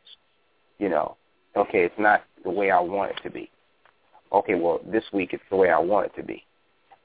You 0.78 0.88
know, 0.88 1.16
okay, 1.56 1.84
it's 1.84 1.98
not 1.98 2.22
the 2.44 2.50
way 2.50 2.70
I 2.70 2.80
want 2.80 3.12
it 3.12 3.22
to 3.24 3.30
be. 3.30 3.50
Okay, 4.32 4.54
well, 4.54 4.80
this 4.90 5.04
week 5.12 5.30
it's 5.32 5.42
the 5.50 5.56
way 5.56 5.70
I 5.70 5.78
want 5.78 6.06
it 6.06 6.20
to 6.20 6.22
be. 6.22 6.44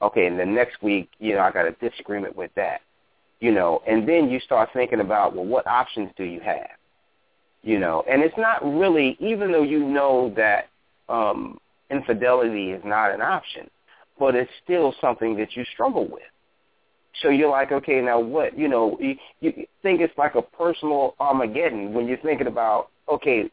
Okay, 0.02 0.26
and 0.26 0.38
the 0.38 0.46
next 0.46 0.82
week, 0.82 1.08
you 1.18 1.34
know, 1.34 1.40
I 1.40 1.50
got 1.50 1.66
a 1.66 1.72
disagreement 1.72 2.36
with 2.36 2.50
that. 2.56 2.80
You 3.40 3.52
know, 3.52 3.82
and 3.86 4.08
then 4.08 4.30
you 4.30 4.40
start 4.40 4.70
thinking 4.72 5.00
about, 5.00 5.34
well, 5.34 5.44
what 5.44 5.66
options 5.66 6.10
do 6.16 6.24
you 6.24 6.40
have? 6.40 6.68
You 7.62 7.78
know, 7.78 8.04
and 8.08 8.22
it's 8.22 8.36
not 8.38 8.62
really, 8.62 9.16
even 9.20 9.50
though 9.50 9.62
you 9.62 9.80
know 9.80 10.32
that 10.36 10.68
um, 11.08 11.58
infidelity 11.90 12.72
is 12.72 12.82
not 12.84 13.12
an 13.12 13.20
option, 13.20 13.68
but 14.18 14.34
it's 14.34 14.50
still 14.62 14.94
something 15.00 15.36
that 15.36 15.56
you 15.56 15.64
struggle 15.72 16.06
with. 16.08 16.22
So 17.22 17.28
you're 17.30 17.50
like, 17.50 17.72
okay, 17.72 18.00
now 18.00 18.20
what? 18.20 18.58
You 18.58 18.68
know, 18.68 18.98
you, 19.00 19.16
you 19.40 19.52
think 19.82 20.00
it's 20.00 20.16
like 20.18 20.34
a 20.34 20.42
personal 20.42 21.14
Armageddon 21.20 21.92
when 21.94 22.06
you're 22.08 22.18
thinking 22.18 22.46
about, 22.48 22.88
okay, 23.08 23.50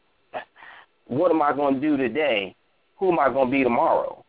what 1.06 1.30
am 1.30 1.42
I 1.42 1.52
going 1.52 1.74
to 1.74 1.80
do 1.80 1.96
today? 1.96 2.54
Who 2.98 3.12
am 3.12 3.18
I 3.18 3.28
going 3.28 3.46
to 3.48 3.52
be 3.52 3.62
tomorrow? 3.62 4.24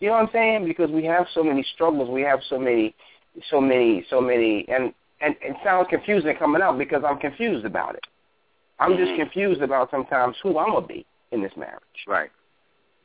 You 0.00 0.08
know 0.08 0.14
what 0.14 0.22
I'm 0.24 0.30
saying? 0.32 0.64
Because 0.66 0.90
we 0.90 1.04
have 1.04 1.26
so 1.34 1.44
many 1.44 1.64
struggles, 1.74 2.10
we 2.10 2.22
have 2.22 2.40
so 2.48 2.58
many, 2.58 2.94
so 3.50 3.60
many, 3.60 4.04
so 4.10 4.20
many, 4.20 4.66
and 4.68 4.92
and 5.20 5.36
it 5.40 5.56
sounds 5.64 5.86
confusing 5.88 6.34
coming 6.36 6.60
out 6.60 6.76
because 6.78 7.04
I'm 7.06 7.18
confused 7.18 7.64
about 7.64 7.94
it. 7.94 8.04
I'm 8.80 8.96
just 8.96 9.12
Mm-hmm. 9.12 9.22
confused 9.22 9.62
about 9.62 9.90
sometimes 9.90 10.36
who 10.42 10.58
I'm 10.58 10.72
gonna 10.72 10.86
be 10.86 11.06
in 11.30 11.40
this 11.42 11.52
marriage. 11.56 11.80
Right. 12.06 12.30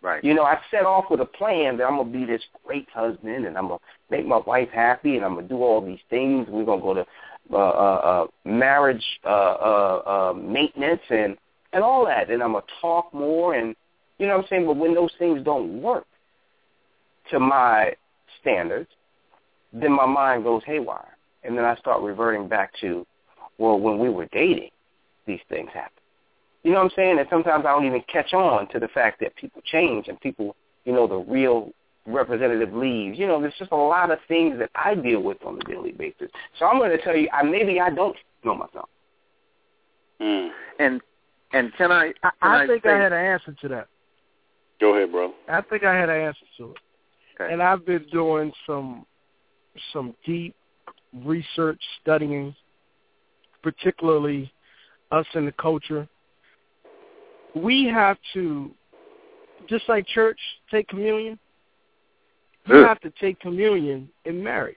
Right. 0.01 0.23
You 0.23 0.33
know, 0.35 0.43
I 0.43 0.59
set 0.69 0.85
off 0.85 1.05
with 1.09 1.21
a 1.21 1.25
plan 1.25 1.77
that 1.77 1.85
I'm 1.85 1.97
gonna 1.97 2.11
be 2.11 2.25
this 2.25 2.43
great 2.65 2.87
husband 2.93 3.45
and 3.45 3.57
I'm 3.57 3.67
gonna 3.67 3.79
make 4.09 4.25
my 4.25 4.37
wife 4.37 4.69
happy 4.69 5.15
and 5.15 5.25
I'm 5.25 5.35
gonna 5.35 5.47
do 5.47 5.63
all 5.63 5.81
these 5.81 5.99
things. 6.09 6.47
We're 6.49 6.65
gonna 6.65 6.81
go 6.81 6.93
to 6.93 7.05
uh, 7.51 7.57
uh, 7.57 7.59
uh, 7.59 8.27
marriage 8.45 9.03
uh, 9.25 9.27
uh, 9.29 10.01
uh, 10.05 10.33
maintenance 10.33 11.01
and 11.09 11.37
and 11.73 11.83
all 11.83 12.05
that, 12.05 12.29
and 12.29 12.41
I'm 12.41 12.53
gonna 12.53 12.65
talk 12.79 13.13
more 13.13 13.55
and 13.55 13.75
you 14.19 14.27
know 14.27 14.37
what 14.37 14.43
I'm 14.43 14.49
saying. 14.49 14.65
But 14.65 14.77
when 14.77 14.93
those 14.93 15.11
things 15.17 15.43
don't 15.43 15.81
work 15.81 16.05
to 17.31 17.39
my 17.39 17.93
standards, 18.39 18.89
then 19.73 19.91
my 19.91 20.05
mind 20.05 20.43
goes 20.43 20.61
haywire, 20.65 21.17
and 21.43 21.57
then 21.57 21.65
I 21.65 21.75
start 21.75 22.01
reverting 22.01 22.47
back 22.47 22.71
to, 22.81 23.05
well, 23.57 23.79
when 23.79 23.99
we 23.99 24.09
were 24.09 24.27
dating, 24.31 24.69
these 25.25 25.41
things 25.49 25.69
happened. 25.73 25.96
You 26.67 26.73
know 26.73 26.79
what 26.79 26.91
I'm 26.91 26.95
saying? 26.97 27.17
And 27.17 27.27
sometimes 27.29 27.63
I 27.65 27.69
don't 27.69 27.85
even 27.85 28.03
catch 28.11 28.33
on 28.33 28.67
to 28.73 28.79
the 28.79 28.89
fact 28.89 29.21
that 29.21 29.33
people 29.37 29.61
change 29.71 30.09
and 30.09 30.19
people, 30.19 30.53
you 30.83 30.91
know, 30.91 31.07
the 31.07 31.15
real 31.15 31.71
representative 32.05 32.73
leaves. 32.73 33.17
You 33.17 33.25
know, 33.25 33.39
there's 33.39 33.53
just 33.57 33.71
a 33.71 33.77
lot 33.77 34.11
of 34.11 34.19
things 34.27 34.59
that 34.59 34.69
I 34.75 34.93
deal 34.93 35.21
with 35.21 35.37
on 35.45 35.57
a 35.61 35.63
daily 35.63 35.93
basis. 35.93 36.29
So 36.59 36.65
I'm 36.65 36.77
going 36.77 36.91
to 36.91 37.01
tell 37.01 37.15
you, 37.15 37.29
I, 37.31 37.41
maybe 37.43 37.79
I 37.79 37.89
don't 37.89 38.17
know 38.43 38.53
myself. 38.53 38.89
Mm. 40.19 40.49
And 40.77 40.99
and 41.53 41.71
can 41.77 41.89
I? 41.89 42.11
I, 42.21 42.31
Can 42.41 42.51
I 42.51 42.67
think 42.67 42.83
say, 42.83 42.89
I 42.89 43.01
had 43.01 43.13
an 43.13 43.25
answer 43.25 43.55
to 43.61 43.67
that. 43.69 43.87
Go 44.81 44.93
ahead, 44.93 45.09
bro. 45.13 45.31
I 45.47 45.61
think 45.61 45.85
I 45.85 45.95
had 45.95 46.09
an 46.09 46.19
answer 46.19 46.45
to 46.57 46.71
it. 46.71 46.77
Okay. 47.39 47.53
And 47.53 47.63
I've 47.63 47.85
been 47.85 48.05
doing 48.11 48.51
some 48.65 49.05
some 49.93 50.13
deep 50.25 50.53
research 51.23 51.79
studying, 52.01 52.53
particularly 53.63 54.51
us 55.11 55.25
in 55.33 55.45
the 55.45 55.53
culture. 55.53 56.09
We 57.61 57.85
have 57.85 58.17
to, 58.33 58.71
just 59.67 59.87
like 59.87 60.05
church, 60.07 60.39
take 60.69 60.87
communion. 60.87 61.39
We 62.67 62.75
Good. 62.75 62.87
have 62.87 62.99
to 63.01 63.11
take 63.19 63.39
communion 63.39 64.09
in 64.25 64.43
marriage. 64.43 64.75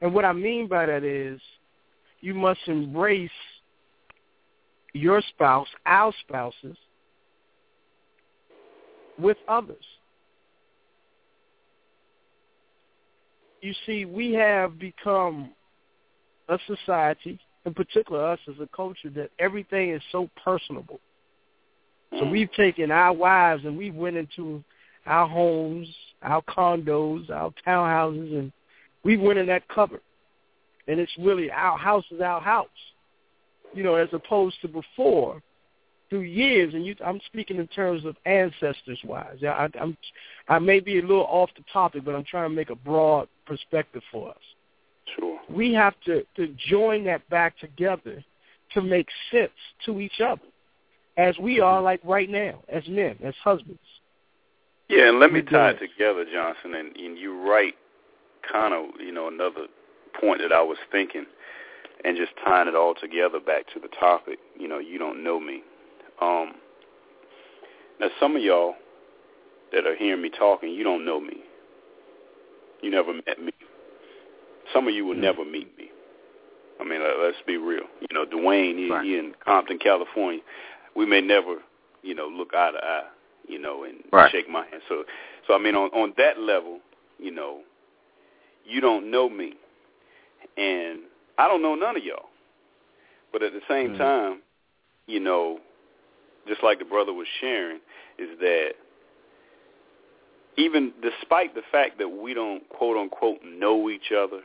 And 0.00 0.14
what 0.14 0.24
I 0.24 0.32
mean 0.32 0.68
by 0.68 0.86
that 0.86 1.04
is 1.04 1.40
you 2.20 2.34
must 2.34 2.60
embrace 2.66 3.30
your 4.92 5.22
spouse, 5.28 5.68
our 5.86 6.12
spouses, 6.26 6.76
with 9.18 9.36
others. 9.48 9.84
You 13.60 13.72
see, 13.86 14.04
we 14.04 14.32
have 14.34 14.78
become 14.78 15.50
a 16.48 16.58
society, 16.66 17.38
in 17.66 17.74
particular 17.74 18.24
us 18.24 18.38
as 18.48 18.54
a 18.60 18.68
culture, 18.74 19.10
that 19.10 19.30
everything 19.38 19.90
is 19.90 20.02
so 20.12 20.30
personable. 20.42 21.00
So 22.12 22.24
Mm. 22.24 22.30
we've 22.30 22.52
taken 22.52 22.90
our 22.90 23.12
wives 23.12 23.64
and 23.64 23.76
we 23.76 23.90
went 23.90 24.16
into 24.16 24.62
our 25.06 25.28
homes, 25.28 25.88
our 26.22 26.42
condos, 26.42 27.30
our 27.30 27.52
townhouses, 27.66 28.38
and 28.38 28.52
we 29.04 29.16
went 29.16 29.38
in 29.38 29.46
that 29.46 29.66
cupboard. 29.68 30.00
And 30.86 30.98
it's 30.98 31.16
really 31.18 31.50
our 31.50 31.76
house 31.76 32.04
is 32.10 32.20
our 32.20 32.40
house. 32.40 32.68
You 33.74 33.82
know, 33.82 33.96
as 33.96 34.08
opposed 34.12 34.60
to 34.62 34.68
before, 34.68 35.42
through 36.08 36.20
years, 36.20 36.72
and 36.72 36.86
you, 36.86 36.96
I'm 37.04 37.20
speaking 37.26 37.58
in 37.58 37.66
terms 37.68 38.06
of 38.06 38.16
ancestors 38.24 38.98
wise. 39.04 39.36
I, 39.42 39.68
I'm, 39.78 39.96
I 40.48 40.58
may 40.58 40.80
be 40.80 40.98
a 40.98 41.02
little 41.02 41.26
off 41.26 41.50
the 41.54 41.64
topic, 41.70 42.04
but 42.04 42.14
I'm 42.14 42.24
trying 42.24 42.48
to 42.48 42.56
make 42.56 42.70
a 42.70 42.74
broad 42.74 43.28
perspective 43.46 44.02
for 44.10 44.30
us. 44.30 44.36
Sure. 45.16 45.38
We 45.50 45.74
have 45.74 45.94
to, 46.06 46.24
to 46.36 46.54
join 46.68 47.04
that 47.04 47.28
back 47.28 47.58
together 47.58 48.24
to 48.72 48.82
make 48.82 49.08
sense 49.30 49.50
to 49.84 50.00
each 50.00 50.20
other, 50.20 50.42
as 51.18 51.36
we 51.38 51.60
are 51.60 51.82
like 51.82 52.00
right 52.04 52.30
now, 52.30 52.62
as 52.68 52.84
men, 52.88 53.18
as 53.22 53.34
husbands. 53.42 53.80
Yeah, 54.88 55.08
and 55.08 55.20
let 55.20 55.32
me 55.32 55.42
tie 55.42 55.70
it 55.70 55.80
together, 55.80 56.24
Johnson, 56.32 56.74
and, 56.74 56.96
and 56.96 57.18
you're 57.18 57.36
right, 57.36 57.74
kind 58.50 58.72
of, 58.72 58.98
you 59.00 59.12
know, 59.12 59.28
another 59.28 59.66
point 60.18 60.40
that 60.40 60.52
I 60.52 60.62
was 60.62 60.78
thinking, 60.90 61.26
and 62.04 62.16
just 62.16 62.32
tying 62.42 62.68
it 62.68 62.74
all 62.74 62.94
together 62.94 63.40
back 63.40 63.66
to 63.74 63.80
the 63.80 63.88
topic, 64.00 64.38
you 64.58 64.66
know, 64.66 64.78
you 64.78 64.98
don't 64.98 65.22
know 65.22 65.38
me. 65.38 65.62
Um, 66.22 66.54
now, 68.00 68.08
some 68.18 68.36
of 68.36 68.42
y'all 68.42 68.76
that 69.72 69.86
are 69.86 69.96
hearing 69.96 70.22
me 70.22 70.30
talking, 70.30 70.70
you 70.70 70.84
don't 70.84 71.04
know 71.04 71.20
me. 71.20 71.38
You 72.80 72.90
never 72.90 73.12
met 73.12 73.42
me. 73.42 73.52
Some 74.72 74.86
of 74.86 74.94
you 74.94 75.04
will 75.04 75.16
never 75.16 75.44
meet 75.44 75.76
me. 75.76 75.90
I 76.80 76.84
mean, 76.84 77.02
let- 77.02 77.18
let's 77.18 77.42
be 77.42 77.56
real. 77.56 77.86
You 78.00 78.06
know, 78.12 78.24
Dwayne, 78.24 78.78
he, 78.78 78.90
Right. 78.90 79.04
he 79.04 79.18
in 79.18 79.34
Compton, 79.44 79.78
California. 79.78 80.40
We 80.98 81.06
may 81.06 81.20
never, 81.20 81.58
you 82.02 82.16
know, 82.16 82.26
look 82.26 82.50
eye 82.54 82.72
to 82.72 82.78
eye, 82.84 83.04
you 83.46 83.60
know, 83.60 83.84
and 83.84 84.02
Right. 84.10 84.32
shake 84.32 84.48
my 84.48 84.66
hand. 84.66 84.82
So, 84.88 85.04
so 85.46 85.54
I 85.54 85.58
mean, 85.58 85.76
on 85.76 85.90
on 85.90 86.12
that 86.16 86.40
level, 86.40 86.80
you 87.20 87.30
know, 87.30 87.62
you 88.64 88.80
don't 88.80 89.08
know 89.08 89.28
me, 89.28 89.54
and 90.56 90.98
I 91.38 91.46
don't 91.46 91.62
know 91.62 91.76
none 91.76 91.96
of 91.96 92.02
y'all. 92.04 92.28
But 93.30 93.44
at 93.44 93.52
the 93.52 93.62
same 93.68 93.92
Mhm. 93.92 93.98
time, 93.98 94.42
you 95.06 95.20
know, 95.20 95.60
just 96.48 96.64
like 96.64 96.80
the 96.80 96.84
brother 96.84 97.12
was 97.12 97.28
sharing, 97.28 97.80
is 98.18 98.36
that 98.40 98.74
even 100.56 100.92
despite 101.00 101.54
the 101.54 101.62
fact 101.62 101.98
that 101.98 102.08
we 102.08 102.34
don't 102.34 102.68
quote 102.70 102.96
unquote 102.96 103.40
know 103.44 103.88
each 103.88 104.10
other, 104.10 104.42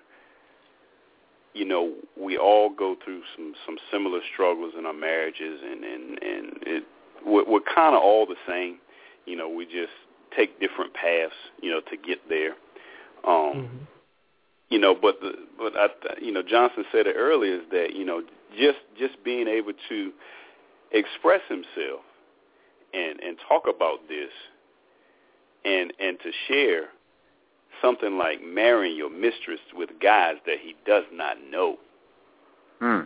you 1.54 1.66
know, 1.66 1.94
we 2.20 2.38
all 2.38 2.70
go 2.70 2.96
through 3.04 3.22
some 3.36 3.54
some 3.66 3.78
similar 3.92 4.20
struggles 4.34 4.74
in 4.78 4.86
our 4.86 4.94
marriages, 4.94 5.60
and 5.64 5.84
and 5.84 6.10
and 6.22 6.54
it 6.64 6.84
we're, 7.26 7.46
we're 7.46 7.60
kind 7.76 7.96
of 7.96 8.02
all 8.02 8.26
the 8.26 8.36
same. 8.48 8.78
You 9.26 9.36
know, 9.36 9.50
we 9.50 9.66
just 9.66 9.94
take 10.36 10.60
different 10.60 10.94
paths, 10.94 11.34
you 11.62 11.70
know, 11.70 11.80
to 11.90 11.98
get 11.98 12.28
there. 12.28 12.54
Um, 13.26 13.88
you 14.70 14.80
know, 14.80 14.96
but 15.00 15.20
the 15.22 15.34
but 15.58 15.74
I 15.78 15.88
you 16.20 16.32
know 16.32 16.42
Johnson 16.42 16.84
said 16.92 17.08
it 17.08 17.16
earlier 17.18 17.56
is 17.56 17.62
that 17.72 17.96
you 17.96 18.04
know 18.04 18.24
just 18.58 18.80
just 18.98 19.24
being 19.24 19.48
able 19.48 19.74
to 19.90 20.12
express 20.92 21.42
himself 21.48 22.02
and 22.94 23.20
and 23.20 23.38
talk 23.48 23.64
about 23.68 24.00
this 24.10 24.32
and 25.64 25.94
and 26.00 26.18
to 26.20 26.32
share 26.48 26.86
something 27.84 28.18
like 28.18 28.40
marrying 28.44 28.96
your 28.96 29.10
mistress 29.10 29.60
with 29.76 29.90
guys 30.02 30.36
that 30.46 30.58
he 30.62 30.76
does 30.86 31.04
not 31.12 31.38
know. 31.50 31.78
Hmm. 32.80 33.02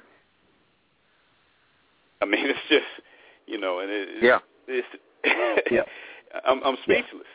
I 2.22 2.26
mean, 2.26 2.46
it's 2.48 2.60
just 2.70 2.86
you 3.48 3.58
know, 3.60 3.80
and 3.80 3.90
it, 3.92 4.10
Yeah. 4.24 4.40
it's 4.68 4.88
Yeah. 5.72 5.82
I'm 6.46 6.62
I'm 6.64 6.78
speechless. 6.84 7.28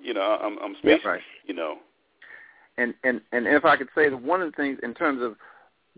You 0.00 0.14
know, 0.14 0.20
I'm 0.42 0.58
I'm 0.58 0.72
Yeah, 0.72 0.78
speechless. 0.78 1.04
right. 1.04 1.22
You 1.46 1.54
know. 1.54 1.78
and 2.78 2.94
and 3.04 3.20
and 3.32 3.46
if 3.46 3.64
I 3.64 3.76
could 3.76 3.88
say 3.94 4.08
that 4.08 4.16
one 4.22 4.42
of 4.42 4.50
the 4.52 4.56
things 4.56 4.78
in 4.82 4.94
terms 4.94 5.22
of 5.22 5.36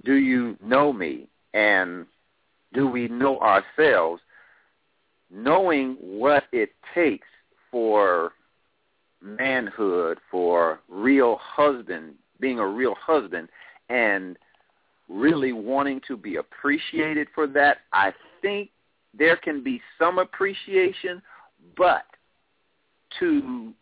do 0.04 0.14
you 0.14 0.56
know 0.62 0.92
me 0.92 1.26
and 1.54 2.06
do 2.74 2.86
we 2.86 3.08
know 3.08 3.38
ourselves, 3.40 4.22
knowing 5.30 5.96
what 6.00 6.44
it 6.52 6.70
takes 6.94 7.26
for 7.70 8.32
manhood, 9.22 10.18
for 10.30 10.80
real 10.88 11.38
husband, 11.40 12.14
being 12.40 12.58
a 12.58 12.66
real 12.66 12.94
husband, 12.94 13.48
and 13.88 14.36
really 15.08 15.52
wanting 15.52 16.00
to 16.06 16.16
be 16.16 16.36
appreciated 16.36 17.28
for 17.34 17.46
that, 17.46 17.78
I 17.92 18.12
think 18.42 18.70
there 19.16 19.36
can 19.36 19.64
be 19.64 19.80
some 19.98 20.18
appreciation, 20.18 21.22
but 21.76 22.04
to 23.18 23.72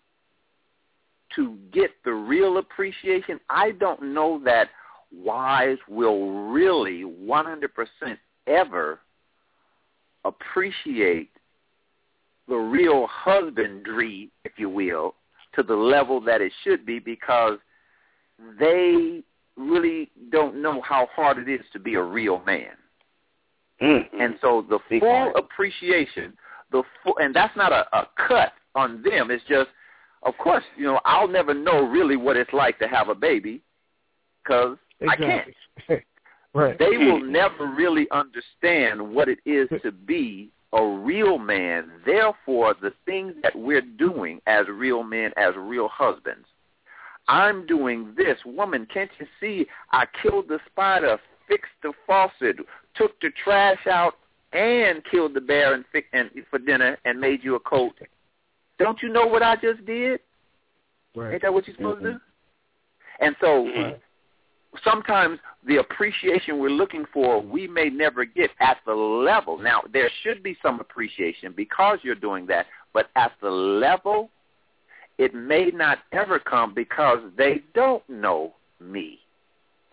to 1.34 1.58
get 1.72 1.90
the 2.04 2.12
real 2.12 2.58
appreciation, 2.58 3.38
I 3.50 3.72
don't 3.72 4.14
know 4.14 4.40
that 4.44 4.70
wives 5.12 5.80
will 5.88 6.50
really 6.50 7.02
100% 7.02 7.68
ever 8.46 9.00
appreciate 10.24 11.30
the 12.48 12.56
real 12.56 13.06
husbandry, 13.10 14.30
if 14.44 14.52
you 14.56 14.70
will, 14.70 15.14
to 15.56 15.62
the 15.62 15.74
level 15.74 16.20
that 16.20 16.40
it 16.40 16.52
should 16.62 16.86
be 16.86 16.98
because 16.98 17.58
they 18.58 19.22
really 19.56 20.10
don't 20.30 20.60
know 20.60 20.80
how 20.82 21.08
hard 21.14 21.38
it 21.38 21.48
is 21.48 21.64
to 21.72 21.78
be 21.78 21.94
a 21.94 22.02
real 22.02 22.42
man. 22.44 22.72
Mm. 23.80 24.04
And 24.18 24.34
so 24.40 24.64
the 24.68 24.78
full 25.00 25.32
appreciation, 25.36 26.32
the 26.72 26.82
full, 27.02 27.18
and 27.18 27.34
that's 27.34 27.56
not 27.56 27.72
a, 27.72 27.86
a 27.96 28.08
cut 28.28 28.52
on 28.74 29.02
them. 29.02 29.30
It's 29.30 29.44
just, 29.48 29.68
of 30.22 30.34
course, 30.38 30.64
you 30.76 30.84
know, 30.84 31.00
I'll 31.04 31.28
never 31.28 31.52
know 31.52 31.82
really 31.82 32.16
what 32.16 32.36
it's 32.36 32.52
like 32.52 32.78
to 32.78 32.88
have 32.88 33.08
a 33.08 33.14
baby, 33.14 33.62
because 34.42 34.78
exactly. 35.00 35.26
I 35.26 35.30
can't. 35.86 36.02
right. 36.54 36.78
They 36.78 36.96
will 36.96 37.20
never 37.24 37.66
really 37.66 38.06
understand 38.10 39.00
what 39.00 39.28
it 39.28 39.38
is 39.44 39.68
to 39.82 39.92
be 39.92 40.50
a 40.76 40.86
real 40.98 41.38
man. 41.38 41.90
Therefore, 42.04 42.74
the 42.80 42.92
things 43.04 43.34
that 43.42 43.56
we're 43.56 43.80
doing 43.80 44.40
as 44.46 44.66
real 44.68 45.02
men, 45.02 45.32
as 45.36 45.54
real 45.56 45.88
husbands, 45.88 46.46
I'm 47.28 47.66
doing 47.66 48.14
this. 48.16 48.38
Woman, 48.44 48.86
can't 48.92 49.10
you 49.18 49.26
see? 49.40 49.66
I 49.90 50.04
killed 50.22 50.48
the 50.48 50.60
spider, 50.66 51.18
fixed 51.48 51.72
the 51.82 51.92
faucet, 52.06 52.56
took 52.94 53.20
the 53.20 53.30
trash 53.42 53.84
out, 53.90 54.14
and 54.52 55.02
killed 55.10 55.34
the 55.34 55.40
bear 55.40 55.74
and, 55.74 55.84
fi- 55.92 56.04
and 56.12 56.30
for 56.50 56.58
dinner 56.58 56.96
and 57.04 57.20
made 57.20 57.42
you 57.42 57.56
a 57.56 57.60
coat. 57.60 57.94
Don't 58.78 59.02
you 59.02 59.08
know 59.08 59.26
what 59.26 59.42
I 59.42 59.56
just 59.56 59.84
did? 59.86 60.20
Right. 61.16 61.32
Ain't 61.34 61.42
that 61.42 61.52
what 61.52 61.66
you're 61.66 61.76
supposed 61.76 61.98
Mm-hmm. 61.98 62.06
to 62.06 62.12
do? 62.12 62.20
And 63.18 63.34
so 63.40 63.66
sometimes 64.82 65.38
the 65.66 65.76
appreciation 65.76 66.58
we're 66.58 66.70
looking 66.70 67.04
for, 67.12 67.40
we 67.40 67.66
may 67.66 67.88
never 67.88 68.24
get 68.24 68.50
at 68.60 68.78
the 68.86 68.94
level. 68.94 69.58
Now, 69.58 69.82
there 69.92 70.10
should 70.22 70.42
be 70.42 70.56
some 70.62 70.80
appreciation 70.80 71.52
because 71.56 71.98
you're 72.02 72.14
doing 72.14 72.46
that, 72.46 72.66
but 72.92 73.08
at 73.16 73.32
the 73.42 73.50
level, 73.50 74.30
it 75.18 75.34
may 75.34 75.70
not 75.72 75.98
ever 76.12 76.38
come 76.38 76.74
because 76.74 77.18
they 77.36 77.62
don't 77.74 78.08
know 78.08 78.54
me. 78.80 79.18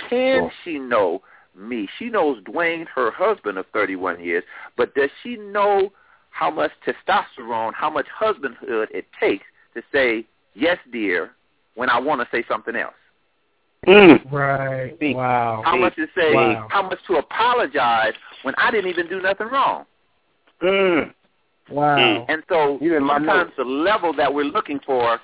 Can 0.09 0.51
she 0.63 0.79
know 0.79 1.21
me? 1.55 1.87
She 1.97 2.09
knows 2.09 2.43
Dwayne, 2.43 2.87
her 2.93 3.11
husband 3.11 3.57
of 3.57 3.65
31 3.73 4.23
years, 4.23 4.43
but 4.75 4.93
does 4.95 5.09
she 5.21 5.37
know 5.37 5.91
how 6.31 6.49
much 6.49 6.71
testosterone, 6.85 7.73
how 7.73 7.89
much 7.89 8.07
husbandhood 8.19 8.87
it 8.91 9.05
takes 9.19 9.45
to 9.75 9.81
say, 9.91 10.25
yes, 10.55 10.77
dear, 10.91 11.31
when 11.75 11.89
I 11.89 11.99
want 11.99 12.21
to 12.21 12.27
say 12.35 12.43
something 12.47 12.75
else? 12.75 12.93
Mm. 13.87 14.31
Right. 14.31 14.93
Speak. 14.95 15.15
Wow. 15.17 15.61
How 15.65 15.77
much 15.77 15.95
to 15.95 16.07
say, 16.15 16.33
Wow. 16.33 16.67
how 16.69 16.83
much 16.83 16.99
to 17.07 17.15
apologize 17.15 18.13
when 18.43 18.53
I 18.57 18.71
didn't 18.71 18.89
even 18.89 19.07
do 19.07 19.21
nothing 19.21 19.47
wrong. 19.47 19.85
Mm. 20.61 21.13
Wow. 21.69 22.25
And 22.29 22.43
so 22.49 22.77
You 22.81 22.95
in 22.95 23.03
my 23.03 23.17
sometimes 23.17 23.51
the 23.57 23.63
level 23.63 24.13
that 24.13 24.33
we're 24.33 24.45
looking 24.45 24.79
for, 24.85 25.19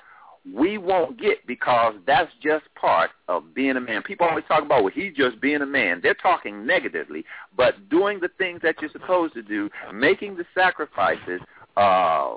we 0.54 0.78
won't 0.78 1.20
get 1.20 1.46
because 1.46 1.94
that's 2.06 2.32
just 2.42 2.64
part 2.74 3.10
of 3.28 3.54
being 3.54 3.76
a 3.76 3.80
man. 3.80 4.02
People 4.02 4.26
always 4.26 4.44
talk 4.48 4.64
about, 4.64 4.82
well, 4.82 4.92
he's 4.92 5.14
just 5.14 5.40
being 5.40 5.60
a 5.60 5.66
man. 5.66 6.00
They're 6.02 6.14
talking 6.14 6.66
negatively, 6.66 7.24
but 7.56 7.88
doing 7.90 8.20
the 8.20 8.30
things 8.38 8.60
that 8.62 8.76
you're 8.80 8.90
supposed 8.90 9.34
to 9.34 9.42
do, 9.42 9.68
making 9.92 10.36
the 10.36 10.46
sacrifices, 10.54 11.40
uh, 11.76 12.36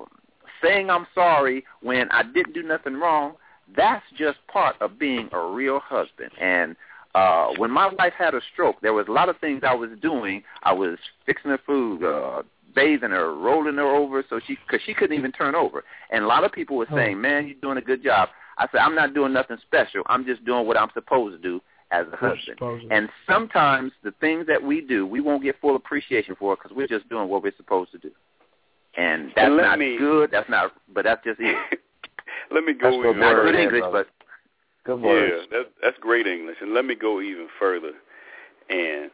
saying 0.62 0.90
I'm 0.90 1.08
sorry 1.16 1.64
when 1.82 2.12
I 2.12 2.24
didn't 2.24 2.54
do 2.54 2.64
nothing 2.64 2.95
wrong, 2.95 3.36
that's 3.76 4.06
just 4.18 4.38
part 4.48 4.76
of 4.82 5.00
being 5.00 5.30
a 5.32 5.40
real 5.40 5.80
husband. 5.80 6.32
And 6.40 6.76
uh, 7.16 7.50
when 7.58 7.72
my 7.72 7.91
wife 7.94 8.14
had 8.18 8.34
a 8.34 8.41
stroke, 8.54 8.78
there 8.82 8.94
was 8.94 9.08
a 9.08 9.12
lot 9.12 9.30
of 9.30 9.38
things 9.40 9.62
I 9.66 9.76
was 9.76 9.90
doing. 10.02 10.44
I 10.64 10.74
was 10.74 10.98
fixing 11.26 11.52
her 11.52 11.60
food, 11.66 12.04
uh, 12.04 12.44
bathing 12.76 13.12
her, 13.12 13.36
rolling 13.36 13.76
her 13.76 13.95
over, 13.95 14.24
so 14.30 14.40
she 14.45 14.58
because 14.66 14.82
she 14.86 14.94
couldn't 14.94 15.18
even 15.18 15.32
turn 15.32 15.54
over. 15.56 15.84
And 16.12 16.24
a 16.24 16.28
lot 16.28 16.44
of 16.44 16.52
people 16.52 16.76
were 16.78 16.88
saying, 16.95 17.22
"Man, 17.22 17.45
you're 17.48 17.56
doing 17.62 17.78
a 17.78 17.82
good 17.82 18.04
job." 18.04 18.30
I 18.58 18.68
said, 18.72 18.80
"I'm 18.80 18.95
not 18.95 19.14
doing 19.14 19.32
nothing 19.34 19.58
special. 19.62 20.02
I'm 20.08 20.26
just 20.26 20.44
doing 20.45 20.66
what 20.66 20.78
I'm 20.78 20.90
supposed 20.94 21.36
to 21.36 21.41
do 21.41 21.62
as 21.91 22.08
a 22.12 22.16
husband." 22.16 22.58
And 22.91 23.10
sometimes 23.30 23.91
the 24.04 24.12
things 24.20 24.48
that 24.48 24.62
we 24.64 24.82
do, 24.82 25.06
we 25.06 25.22
won't 25.22 25.44
get 25.44 25.60
full 25.62 25.76
appreciation 25.76 26.36
for 26.36 26.56
because 26.56 26.72
we're 26.76 26.88
just 26.88 27.08
doing 27.10 27.30
what 27.30 27.44
we're 27.44 27.56
supposed 27.58 27.91
to 27.91 28.00
do. 28.00 28.12
And 28.98 29.32
that's 29.36 29.48
And 29.48 29.58
not 29.58 29.80
me- 29.80 29.98
good. 29.98 30.32
That's 30.32 30.50
not, 30.50 30.72
but 30.94 31.04
that's 31.04 31.24
just 31.24 31.40
it. 31.40 31.80
Let 32.52 32.64
me 32.64 32.74
go 32.74 32.91
good 32.91 33.10
even 33.10 33.20
Not 33.20 33.36
word, 33.36 33.52
good 33.52 33.60
English, 33.60 33.84
but 33.91 34.07
Good 34.86 35.02
words. 35.02 35.48
Yeah, 35.52 35.57
that, 35.60 35.72
that's 35.82 35.98
great 35.99 36.28
English. 36.28 36.57
And 36.61 36.74
let 36.74 36.86
me 36.86 36.95
go 36.95 37.22
even 37.22 37.48
further. 37.57 37.91
And, 38.70 39.11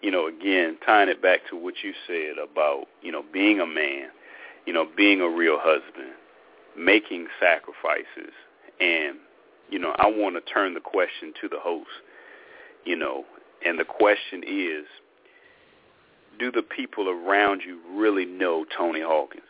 you 0.00 0.10
know, 0.10 0.28
again, 0.28 0.78
tying 0.84 1.08
it 1.08 1.20
back 1.20 1.40
to 1.50 1.56
what 1.56 1.74
you 1.82 1.92
said 2.06 2.36
about, 2.42 2.84
you 3.02 3.10
know, 3.10 3.24
being 3.32 3.60
a 3.60 3.66
man, 3.66 4.08
you 4.64 4.72
know, 4.72 4.86
being 4.96 5.20
a 5.20 5.28
real 5.28 5.58
husband, 5.60 6.12
making 6.78 7.26
sacrifices. 7.40 8.32
And, 8.80 9.16
you 9.70 9.78
know, 9.78 9.94
I 9.98 10.06
want 10.06 10.36
to 10.36 10.52
turn 10.52 10.74
the 10.74 10.80
question 10.80 11.32
to 11.40 11.48
the 11.48 11.58
host, 11.58 11.88
you 12.84 12.96
know, 12.96 13.24
and 13.64 13.78
the 13.78 13.84
question 13.84 14.44
is, 14.46 14.84
do 16.38 16.52
the 16.52 16.62
people 16.62 17.08
around 17.08 17.62
you 17.66 17.80
really 17.90 18.26
know 18.26 18.64
Tony 18.76 19.00
Hawkins? 19.00 19.42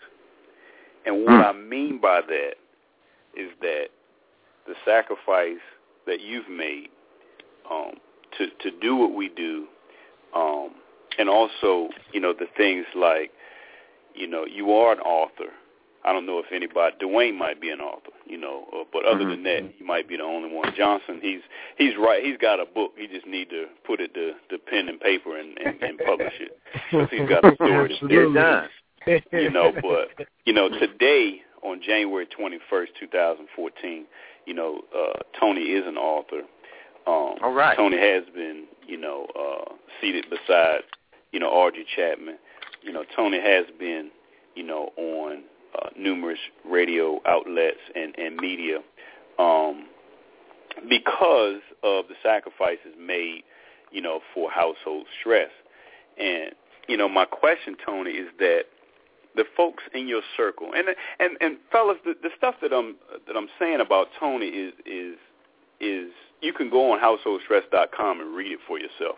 And 1.04 1.24
what 1.24 1.34
hmm. 1.34 1.42
I 1.42 1.52
mean 1.52 2.00
by 2.00 2.20
that 2.26 2.54
is 3.36 3.50
that 3.60 3.86
the 4.66 4.74
sacrifice 4.84 5.60
that 6.06 6.20
you've 6.20 6.48
made 6.48 6.88
um, 7.70 7.94
to 8.38 8.46
to 8.70 8.76
do 8.80 8.96
what 8.96 9.14
we 9.14 9.28
do, 9.28 9.66
um, 10.34 10.70
and 11.18 11.28
also 11.28 11.88
you 12.12 12.20
know 12.20 12.32
the 12.32 12.46
things 12.56 12.86
like 12.94 13.32
you 14.14 14.26
know 14.26 14.44
you 14.46 14.72
are 14.72 14.92
an 14.92 15.00
author. 15.00 15.50
I 16.04 16.12
don't 16.12 16.24
know 16.24 16.38
if 16.38 16.52
anybody 16.52 16.94
Dwayne 17.02 17.36
might 17.36 17.60
be 17.60 17.70
an 17.70 17.80
author, 17.80 18.12
you 18.26 18.38
know, 18.38 18.68
uh, 18.72 18.84
but 18.92 19.04
other 19.04 19.24
Mhm. 19.24 19.30
than 19.30 19.42
that, 19.42 19.62
he 19.76 19.82
might 19.82 20.06
be 20.06 20.16
the 20.16 20.22
only 20.22 20.48
one. 20.48 20.72
Johnson, 20.76 21.18
he's 21.20 21.40
he's 21.78 21.96
right. 21.96 22.22
He's 22.24 22.36
got 22.36 22.60
a 22.60 22.64
book. 22.64 22.92
He 22.96 23.08
just 23.08 23.26
need 23.26 23.50
to 23.50 23.66
put 23.84 24.00
it 24.00 24.14
to, 24.14 24.34
to 24.50 24.58
pen 24.58 24.88
and 24.88 25.00
paper 25.00 25.36
and, 25.36 25.58
and, 25.58 25.82
and 25.82 25.98
publish 25.98 26.34
it. 26.38 26.56
'Cause 26.92 27.08
he's 27.10 27.28
got 27.28 27.44
a 27.44 27.54
story 27.56 27.88
to 27.88 27.94
get 28.08 28.22
Absolutely. 28.22 28.40
it 28.40 28.44
done. 28.44 29.22
you 29.32 29.50
know, 29.50 29.72
but 29.82 30.10
you 30.44 30.52
know, 30.52 30.68
today 30.68 31.42
on 31.66 31.80
January 31.82 32.26
twenty 32.26 32.58
first, 32.70 32.92
two 32.98 33.08
thousand 33.08 33.46
fourteen, 33.56 34.06
you 34.46 34.54
know, 34.54 34.82
uh, 34.96 35.18
Tony 35.38 35.62
is 35.78 35.84
an 35.86 35.96
author. 35.96 36.42
Um, 37.06 37.38
All 37.42 37.52
right. 37.52 37.76
Tony 37.76 37.98
has 37.98 38.24
been, 38.34 38.64
you 38.86 38.96
know, 38.96 39.26
uh, 39.38 39.72
seated 40.00 40.26
beside, 40.30 40.80
you 41.32 41.40
know, 41.40 41.48
Audrey 41.48 41.86
Chapman. 41.94 42.38
You 42.82 42.92
know, 42.92 43.04
Tony 43.14 43.40
has 43.40 43.66
been, 43.78 44.10
you 44.54 44.64
know, 44.64 44.90
on 44.96 45.44
uh, 45.78 45.88
numerous 45.96 46.38
radio 46.64 47.20
outlets 47.26 47.78
and, 47.94 48.16
and 48.18 48.36
media 48.36 48.78
um, 49.38 49.86
because 50.88 51.60
of 51.82 52.06
the 52.08 52.14
sacrifices 52.22 52.94
made, 52.98 53.42
you 53.92 54.00
know, 54.00 54.20
for 54.32 54.50
household 54.50 55.06
stress. 55.20 55.50
And 56.18 56.52
you 56.88 56.96
know, 56.96 57.08
my 57.08 57.24
question, 57.24 57.76
Tony, 57.84 58.12
is 58.12 58.28
that 58.38 58.62
the 59.36 59.44
folks 59.56 59.84
in 59.94 60.08
your 60.08 60.22
circle, 60.36 60.70
and 60.74 60.88
and 61.20 61.36
and 61.40 61.58
fellas, 61.70 61.98
the, 62.04 62.14
the 62.22 62.30
stuff 62.36 62.56
that 62.62 62.72
I'm 62.72 62.96
that 63.26 63.36
I'm 63.36 63.48
saying 63.58 63.80
about 63.80 64.08
Tony 64.18 64.46
is 64.46 64.72
is 64.84 65.16
is 65.80 66.10
you 66.40 66.52
can 66.52 66.70
go 66.70 66.92
on 66.92 67.00
householdstress.com 67.00 68.20
and 68.20 68.34
read 68.34 68.52
it 68.52 68.60
for 68.66 68.78
yourself. 68.78 69.16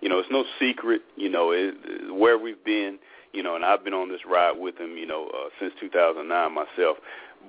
You 0.00 0.08
know, 0.08 0.18
it's 0.18 0.30
no 0.30 0.44
secret. 0.58 1.02
You 1.16 1.28
know, 1.28 1.52
it, 1.52 1.74
where 2.12 2.38
we've 2.38 2.62
been. 2.64 2.98
You 3.32 3.42
know, 3.42 3.56
and 3.56 3.64
I've 3.64 3.84
been 3.84 3.92
on 3.92 4.08
this 4.08 4.22
ride 4.26 4.58
with 4.58 4.78
him. 4.78 4.96
You 4.96 5.06
know, 5.06 5.28
uh, 5.28 5.48
since 5.60 5.72
2009 5.80 6.54
myself. 6.54 6.96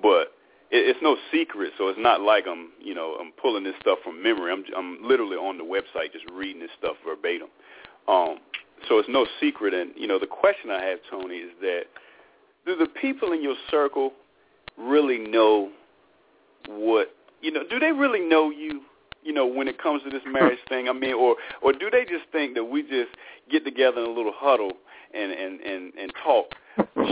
But 0.02 0.32
it, 0.70 0.88
it's 0.88 0.98
no 1.02 1.16
secret, 1.32 1.72
so 1.78 1.88
it's 1.88 1.98
not 1.98 2.20
like 2.20 2.44
I'm, 2.46 2.70
you 2.80 2.94
know, 2.94 3.16
I'm 3.20 3.32
pulling 3.32 3.64
this 3.64 3.74
stuff 3.80 3.98
from 4.04 4.22
memory. 4.22 4.52
I'm 4.52 4.64
I'm 4.76 5.02
literally 5.02 5.36
on 5.36 5.58
the 5.58 5.64
website 5.64 6.12
just 6.12 6.24
reading 6.32 6.60
this 6.60 6.70
stuff 6.78 6.96
verbatim. 7.04 7.48
Um, 8.08 8.38
so 8.88 8.98
it's 8.98 9.08
no 9.08 9.26
secret. 9.40 9.74
And 9.74 9.92
you 9.96 10.06
know, 10.06 10.18
the 10.18 10.26
question 10.26 10.70
I 10.70 10.82
have, 10.84 10.98
Tony, 11.10 11.36
is 11.36 11.50
that 11.60 11.84
do 12.66 12.76
the 12.76 12.86
people 12.86 13.32
in 13.32 13.42
your 13.42 13.56
circle 13.70 14.12
really 14.78 15.18
know 15.18 15.70
what 16.68 17.14
you 17.40 17.50
know? 17.50 17.62
Do 17.68 17.78
they 17.78 17.92
really 17.92 18.20
know 18.20 18.50
you? 18.50 18.82
You 19.22 19.34
know, 19.34 19.46
when 19.46 19.68
it 19.68 19.78
comes 19.78 20.02
to 20.04 20.10
this 20.10 20.22
marriage 20.26 20.58
thing, 20.68 20.88
I 20.88 20.92
mean, 20.92 21.14
or 21.14 21.36
or 21.62 21.72
do 21.72 21.90
they 21.90 22.04
just 22.04 22.24
think 22.32 22.54
that 22.54 22.64
we 22.64 22.82
just 22.82 23.10
get 23.50 23.64
together 23.64 24.00
in 24.00 24.06
a 24.06 24.12
little 24.12 24.32
huddle 24.34 24.72
and 25.14 25.32
and 25.32 25.60
and 25.60 25.92
and 25.94 26.12
talk 26.22 26.54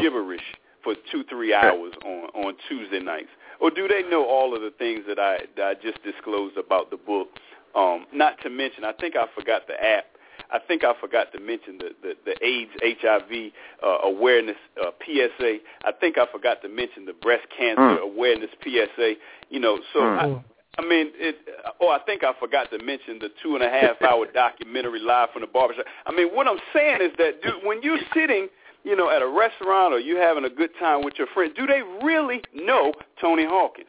gibberish 0.00 0.42
for 0.82 0.94
two 1.10 1.24
three 1.24 1.52
hours 1.52 1.92
on 2.04 2.46
on 2.46 2.54
Tuesday 2.68 3.00
nights, 3.00 3.28
or 3.60 3.70
do 3.70 3.88
they 3.88 4.02
know 4.08 4.24
all 4.24 4.54
of 4.54 4.62
the 4.62 4.72
things 4.78 5.00
that 5.06 5.18
I 5.18 5.40
that 5.56 5.66
I 5.66 5.74
just 5.74 6.02
disclosed 6.02 6.56
about 6.56 6.90
the 6.90 6.96
book? 6.96 7.28
Um, 7.74 8.06
not 8.12 8.40
to 8.42 8.50
mention, 8.50 8.84
I 8.84 8.92
think 8.92 9.14
I 9.14 9.26
forgot 9.36 9.66
the 9.66 9.74
app. 9.74 10.06
I 10.50 10.58
think 10.58 10.82
I 10.84 10.94
forgot 11.00 11.32
to 11.32 11.40
mention 11.40 11.78
the 11.78 11.90
the, 12.02 12.14
the 12.24 12.44
AIDS 12.46 12.70
HIV 13.02 13.52
uh, 13.82 14.08
awareness 14.08 14.56
uh, 14.80 14.90
PSA. 15.04 15.58
I 15.84 15.92
think 16.00 16.18
I 16.18 16.26
forgot 16.30 16.62
to 16.62 16.68
mention 16.68 17.04
the 17.04 17.12
breast 17.12 17.46
cancer 17.56 17.80
Mm. 17.82 18.02
awareness 18.02 18.50
PSA. 18.62 19.14
You 19.50 19.60
know, 19.60 19.78
so 19.92 20.00
Mm. 20.00 20.18
I, 20.18 20.80
I 20.80 20.86
mean, 20.86 21.08
it. 21.16 21.36
Oh, 21.80 21.88
I 21.88 21.98
think 21.98 22.22
I 22.24 22.32
forgot 22.38 22.70
to 22.70 22.78
mention 22.82 23.18
the 23.18 23.30
two 23.42 23.54
and 23.56 23.64
a 23.64 23.68
half 23.70 24.00
hour 24.08 24.26
documentary 24.32 25.00
live 25.00 25.30
from 25.32 25.42
the 25.42 25.48
barbershop. 25.48 25.86
I 26.06 26.12
mean, 26.12 26.28
what 26.28 26.46
I'm 26.46 26.60
saying 26.72 27.00
is 27.02 27.12
that 27.18 27.42
dude, 27.42 27.64
when 27.64 27.82
you're 27.82 27.98
sitting, 28.14 28.48
you 28.84 28.94
know, 28.96 29.10
at 29.10 29.20
a 29.22 29.26
restaurant 29.28 29.92
or 29.92 29.98
you're 29.98 30.22
having 30.22 30.44
a 30.44 30.50
good 30.50 30.70
time 30.78 31.02
with 31.04 31.14
your 31.18 31.26
friends, 31.34 31.52
do 31.56 31.66
they 31.66 31.82
really 32.02 32.40
know 32.54 32.92
Tony 33.20 33.44
Hawkins? 33.44 33.88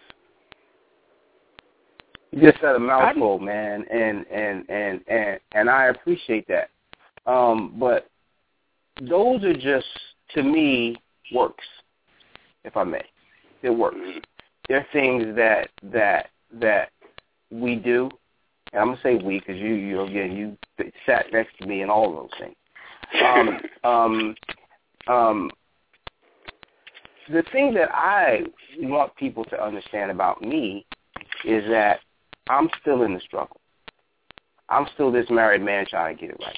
You 2.31 2.41
just 2.41 2.61
said 2.61 2.75
a 2.75 2.79
mouthful, 2.79 3.39
man, 3.39 3.85
and 3.89 4.25
and 4.27 4.69
and 4.69 5.01
and 5.07 5.39
and 5.53 5.69
I 5.69 5.87
appreciate 5.87 6.47
that. 6.47 6.69
Um, 7.25 7.75
but 7.79 8.09
those 9.01 9.43
are 9.43 9.53
just 9.53 9.87
to 10.35 10.43
me 10.43 10.95
works, 11.33 11.65
if 12.63 12.77
I 12.77 12.83
may. 12.83 13.03
They're 13.61 13.73
works. 13.73 13.97
They're 14.67 14.87
things 14.93 15.35
that 15.35 15.69
that 15.83 16.29
that 16.53 16.89
we 17.51 17.75
do 17.75 18.09
and 18.71 18.81
I'm 18.81 18.87
gonna 18.89 18.99
say 19.01 19.15
we 19.15 19.39
because 19.39 19.57
you 19.57 19.73
you 19.73 20.01
again 20.01 20.35
you 20.35 20.57
sat 21.05 21.25
next 21.31 21.57
to 21.59 21.67
me 21.67 21.81
and 21.81 21.89
all 21.89 22.09
of 22.09 22.15
those 22.15 22.39
things. 22.39 22.55
Um, 23.23 23.59
um, 23.83 24.35
um, 25.07 25.51
the 27.31 27.43
thing 27.51 27.73
that 27.75 27.89
I 27.91 28.43
want 28.79 29.15
people 29.15 29.43
to 29.45 29.63
understand 29.63 30.11
about 30.11 30.41
me 30.41 30.85
is 31.45 31.63
that 31.69 31.99
I'm 32.49 32.69
still 32.81 33.03
in 33.03 33.13
the 33.13 33.21
struggle. 33.21 33.61
I'm 34.67 34.87
still 34.93 35.11
this 35.11 35.27
married 35.29 35.61
man 35.61 35.85
trying 35.89 36.17
to 36.17 36.21
get 36.21 36.31
it 36.31 36.37
right. 36.39 36.57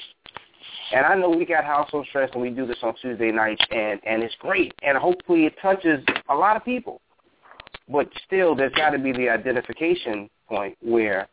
And 0.94 1.06
I 1.06 1.16
know 1.16 1.30
we 1.30 1.46
got 1.46 1.64
household 1.64 2.06
stress 2.10 2.30
and 2.34 2.42
we 2.42 2.50
do 2.50 2.66
this 2.66 2.78
on 2.82 2.94
Tuesday 3.02 3.32
nights 3.32 3.64
and, 3.72 4.00
and 4.06 4.24
it's 4.24 4.36
great 4.40 4.74
and 4.84 4.98
hopefully 4.98 5.46
it 5.46 5.54
touches 5.62 6.04
a 6.30 6.36
lot 6.36 6.58
of 6.58 6.66
people. 6.66 7.00
But 7.88 8.10
still 8.26 8.56
there's 8.56 8.74
gotta 8.74 8.98
be 8.98 9.12
the 9.12 9.30
identification 9.30 10.30
point 10.50 10.78
where 10.82 11.28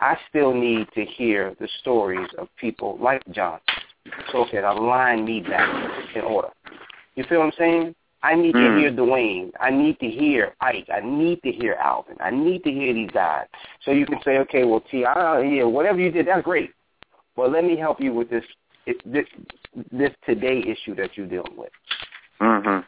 I 0.00 0.16
still 0.28 0.54
need 0.54 0.88
to 0.94 1.04
hear 1.04 1.54
the 1.60 1.68
stories 1.80 2.28
of 2.38 2.48
people 2.58 2.98
like 3.00 3.22
John 3.32 3.60
so 4.30 4.46
can 4.50 4.64
align 4.64 5.24
me 5.24 5.40
back 5.40 5.90
in 6.14 6.22
order. 6.22 6.48
You 7.14 7.24
feel 7.24 7.38
what 7.38 7.46
I'm 7.46 7.52
saying? 7.58 7.94
I 8.22 8.34
need 8.34 8.54
mm. 8.54 8.74
to 8.74 8.80
hear 8.80 8.92
Dwayne. 8.92 9.50
I 9.60 9.70
need 9.70 9.98
to 10.00 10.08
hear 10.08 10.54
Ike. 10.60 10.88
I 10.94 11.00
need 11.00 11.42
to 11.42 11.50
hear 11.50 11.74
Alvin. 11.74 12.16
I 12.20 12.30
need 12.30 12.62
to 12.64 12.70
hear 12.70 12.94
these 12.94 13.10
guys. 13.10 13.46
So 13.84 13.90
you 13.90 14.06
can 14.06 14.20
say, 14.24 14.38
okay, 14.38 14.64
well, 14.64 14.82
T, 14.90 15.04
I, 15.04 15.42
yeah, 15.42 15.64
whatever 15.64 15.98
you 15.98 16.10
did, 16.10 16.26
that's 16.28 16.44
great. 16.44 16.70
But 17.36 17.50
let 17.50 17.64
me 17.64 17.76
help 17.76 18.00
you 18.00 18.12
with 18.12 18.30
this 18.30 18.44
this 19.04 19.26
this 19.90 20.10
today 20.26 20.60
issue 20.60 20.94
that 20.96 21.16
you're 21.16 21.26
dealing 21.26 21.56
with. 21.56 21.70
Mm-hmm. 22.40 22.80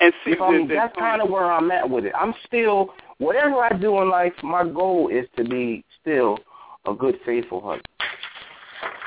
And 0.00 0.12
see, 0.24 0.30
you 0.30 0.36
know, 0.38 0.44
I 0.44 0.50
mean, 0.52 0.68
that's 0.68 0.96
kind 0.96 1.22
of 1.22 1.30
where 1.30 1.50
I'm 1.52 1.70
at 1.70 1.88
with 1.88 2.04
it. 2.04 2.12
I'm 2.18 2.34
still 2.46 2.94
whatever 3.18 3.56
I 3.60 3.76
do 3.78 4.00
in 4.00 4.08
life. 4.08 4.32
My 4.42 4.64
goal 4.64 5.08
is 5.08 5.26
to 5.36 5.44
be 5.44 5.84
still 6.00 6.38
a 6.86 6.94
good, 6.94 7.18
faithful 7.24 7.60
husband. 7.60 7.86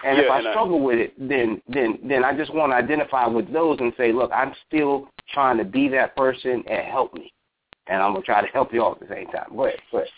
And 0.05 0.17
yeah, 0.17 0.23
if 0.23 0.31
I 0.31 0.37
and 0.39 0.47
struggle 0.51 0.77
I, 0.77 0.85
with 0.85 0.99
it, 0.99 1.13
then 1.17 1.61
then 1.67 1.99
then 2.03 2.23
I 2.23 2.37
just 2.37 2.53
want 2.53 2.71
to 2.71 2.75
identify 2.75 3.27
with 3.27 3.51
those 3.51 3.79
and 3.79 3.91
say, 3.97 4.13
look, 4.13 4.31
I'm 4.33 4.53
still 4.67 5.09
trying 5.29 5.57
to 5.57 5.65
be 5.65 5.87
that 5.89 6.15
person 6.15 6.63
and 6.69 6.87
help 6.87 7.13
me, 7.13 7.33
and 7.87 8.01
I'm 8.01 8.13
gonna 8.13 8.23
try 8.23 8.41
to 8.41 8.47
help 8.47 8.73
you 8.73 8.83
all 8.83 8.93
at 8.93 8.99
the 8.99 9.13
same 9.13 9.27
time. 9.27 9.49
Go 9.55 9.65
ahead, 9.65 9.79
go 9.91 9.97
ahead. 9.99 10.09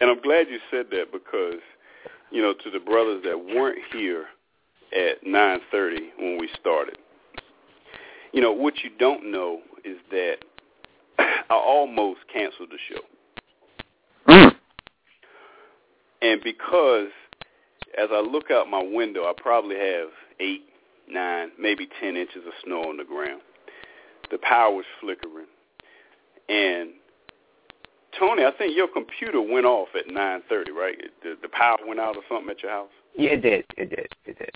And 0.00 0.10
I'm 0.10 0.20
glad 0.20 0.48
you 0.48 0.58
said 0.70 0.86
that 0.90 1.12
because, 1.12 1.60
you 2.30 2.42
know, 2.42 2.54
to 2.54 2.70
the 2.70 2.80
brothers 2.80 3.22
that 3.24 3.38
weren't 3.38 3.78
here 3.92 4.26
at 4.92 5.24
9:30 5.24 6.10
when 6.18 6.38
we 6.38 6.48
started, 6.60 6.98
you 8.32 8.40
know, 8.40 8.52
what 8.52 8.82
you 8.82 8.90
don't 8.98 9.30
know 9.30 9.60
is 9.84 9.98
that 10.10 10.38
I 11.18 11.54
almost 11.54 12.20
canceled 12.32 12.70
the 12.70 12.78
show. 12.88 13.02
Mm. 14.28 14.54
And 16.22 16.40
because 16.42 17.08
as 17.98 18.08
I 18.10 18.20
look 18.20 18.50
out 18.50 18.68
my 18.68 18.82
window, 18.82 19.24
I 19.24 19.32
probably 19.36 19.76
have 19.76 20.08
eight, 20.40 20.62
nine, 21.08 21.50
maybe 21.58 21.88
ten 22.00 22.16
inches 22.16 22.46
of 22.46 22.52
snow 22.64 22.84
on 22.84 22.96
the 22.96 23.04
ground. 23.04 23.42
The 24.32 24.38
power 24.38 24.74
was 24.74 24.86
flickering. 25.00 25.46
And 26.48 26.90
Tony, 28.18 28.44
I 28.44 28.50
think 28.50 28.74
your 28.74 28.88
computer 28.88 29.40
went 29.40 29.66
off 29.66 29.88
at 29.94 30.08
9:30, 30.08 30.70
right? 30.74 30.96
The, 31.22 31.36
the 31.40 31.48
power 31.48 31.76
went 31.86 32.00
out 32.00 32.16
or 32.16 32.22
something 32.28 32.50
at 32.50 32.62
your 32.62 32.72
house. 32.72 32.90
Yeah, 33.16 33.32
it 33.32 33.42
did. 33.42 33.64
It 33.76 33.90
did. 33.90 34.08
It 34.24 34.38
did. 34.38 34.50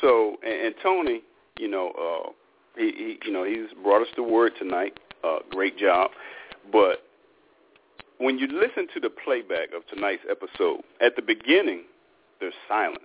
So, 0.00 0.36
and, 0.42 0.66
and 0.66 0.74
Tony, 0.82 1.22
you 1.58 1.68
know, 1.68 1.92
uh, 1.92 2.30
he, 2.76 2.90
he, 2.90 3.18
you 3.24 3.32
know, 3.32 3.44
he's 3.44 3.72
brought 3.82 4.02
us 4.02 4.08
the 4.16 4.22
word 4.22 4.52
tonight. 4.58 4.98
Uh, 5.22 5.38
great 5.50 5.78
job. 5.78 6.10
But 6.72 7.04
when 8.18 8.38
you 8.38 8.48
listen 8.48 8.88
to 8.94 9.00
the 9.00 9.10
playback 9.10 9.68
of 9.74 9.86
tonight's 9.86 10.22
episode, 10.28 10.82
at 11.00 11.16
the 11.16 11.22
beginning, 11.22 11.84
there's 12.40 12.54
silence 12.68 12.98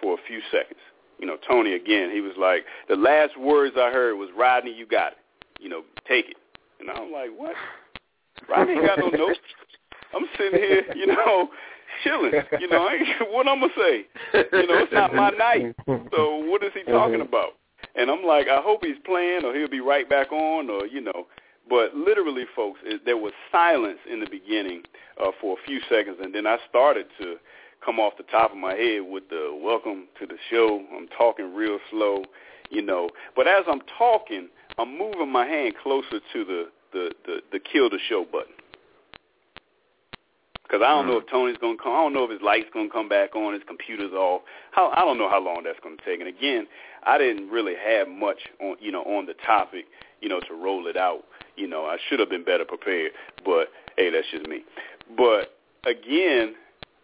for 0.00 0.14
a 0.14 0.18
few 0.26 0.40
seconds. 0.50 0.80
You 1.22 1.28
know, 1.28 1.36
Tony 1.46 1.74
again, 1.74 2.10
he 2.10 2.20
was 2.20 2.32
like, 2.36 2.64
the 2.88 2.96
last 2.96 3.38
words 3.38 3.76
I 3.78 3.92
heard 3.92 4.16
was, 4.16 4.28
Rodney, 4.36 4.74
you 4.74 4.86
got 4.86 5.12
it. 5.12 5.18
You 5.60 5.68
know, 5.68 5.82
take 6.08 6.28
it. 6.28 6.36
And 6.80 6.90
I'm 6.90 7.12
like, 7.12 7.30
what? 7.36 7.54
Rodney 8.50 8.72
ain't 8.72 8.84
got 8.84 8.98
no 8.98 9.08
notes. 9.08 9.38
I'm 10.12 10.24
sitting 10.36 10.58
here, 10.58 10.82
you 10.96 11.06
know, 11.06 11.48
chilling. 12.02 12.32
You 12.58 12.66
know, 12.68 12.88
I 12.88 12.94
ain't, 12.94 13.32
what 13.32 13.46
I'm 13.46 13.60
gonna 13.60 13.72
say? 13.78 14.06
You 14.34 14.66
know, 14.66 14.78
it's 14.82 14.92
not 14.92 15.14
my 15.14 15.30
night. 15.30 15.76
So 15.86 16.38
what 16.38 16.64
is 16.64 16.72
he 16.74 16.82
talking 16.90 17.20
about? 17.20 17.50
And 17.94 18.10
I'm 18.10 18.24
like, 18.24 18.48
I 18.48 18.60
hope 18.60 18.84
he's 18.84 18.96
playing, 19.06 19.44
or 19.44 19.54
he'll 19.54 19.68
be 19.68 19.78
right 19.78 20.10
back 20.10 20.32
on, 20.32 20.68
or 20.68 20.86
you 20.86 21.00
know. 21.00 21.28
But 21.70 21.94
literally, 21.94 22.46
folks, 22.56 22.80
it, 22.82 23.02
there 23.04 23.16
was 23.16 23.32
silence 23.52 24.00
in 24.10 24.18
the 24.18 24.28
beginning 24.28 24.82
uh, 25.22 25.30
for 25.40 25.56
a 25.56 25.66
few 25.66 25.78
seconds, 25.88 26.16
and 26.20 26.34
then 26.34 26.48
I 26.48 26.58
started 26.68 27.06
to 27.20 27.36
come 27.84 27.98
off 27.98 28.14
the 28.16 28.24
top 28.24 28.52
of 28.52 28.56
my 28.56 28.74
head 28.74 29.02
with 29.08 29.28
the 29.28 29.58
welcome 29.62 30.06
to 30.20 30.26
the 30.26 30.36
show. 30.50 30.82
I'm 30.96 31.08
talking 31.08 31.54
real 31.54 31.78
slow, 31.90 32.24
you 32.70 32.82
know. 32.82 33.08
But 33.34 33.46
as 33.46 33.64
I'm 33.68 33.80
talking, 33.98 34.48
I'm 34.78 34.96
moving 34.96 35.30
my 35.30 35.46
hand 35.46 35.74
closer 35.82 36.20
to 36.32 36.44
the 36.44 36.64
the 36.92 37.12
the, 37.26 37.40
the 37.52 37.58
kill 37.58 37.90
the 37.90 37.98
show 38.08 38.24
button. 38.24 38.54
Because 40.62 40.86
I 40.86 40.88
don't 40.88 41.06
know 41.06 41.20
mm. 41.20 41.22
if 41.22 41.28
Tony's 41.28 41.58
going 41.58 41.76
to 41.76 41.82
come. 41.82 41.92
I 41.92 42.00
don't 42.00 42.14
know 42.14 42.24
if 42.24 42.30
his 42.30 42.40
light's 42.40 42.70
going 42.72 42.88
to 42.88 42.92
come 42.92 43.06
back 43.06 43.36
on. 43.36 43.52
His 43.52 43.62
computer's 43.66 44.12
off. 44.12 44.40
How, 44.70 44.90
I 44.96 45.00
don't 45.00 45.18
know 45.18 45.28
how 45.28 45.38
long 45.38 45.64
that's 45.64 45.78
going 45.82 45.98
to 45.98 46.04
take. 46.04 46.20
And 46.20 46.28
again, 46.30 46.66
I 47.02 47.18
didn't 47.18 47.50
really 47.50 47.74
have 47.74 48.08
much 48.08 48.38
on 48.60 48.76
you 48.80 48.90
know 48.90 49.02
on 49.02 49.26
the 49.26 49.34
topic, 49.44 49.84
you 50.20 50.28
know, 50.28 50.40
to 50.40 50.54
roll 50.54 50.86
it 50.86 50.96
out. 50.96 51.24
You 51.56 51.68
know, 51.68 51.84
I 51.84 51.98
should 52.08 52.20
have 52.20 52.30
been 52.30 52.44
better 52.44 52.64
prepared. 52.64 53.12
But 53.44 53.68
hey, 53.96 54.10
that's 54.10 54.26
just 54.30 54.46
me. 54.46 54.64
But 55.14 55.58
again, 55.84 56.54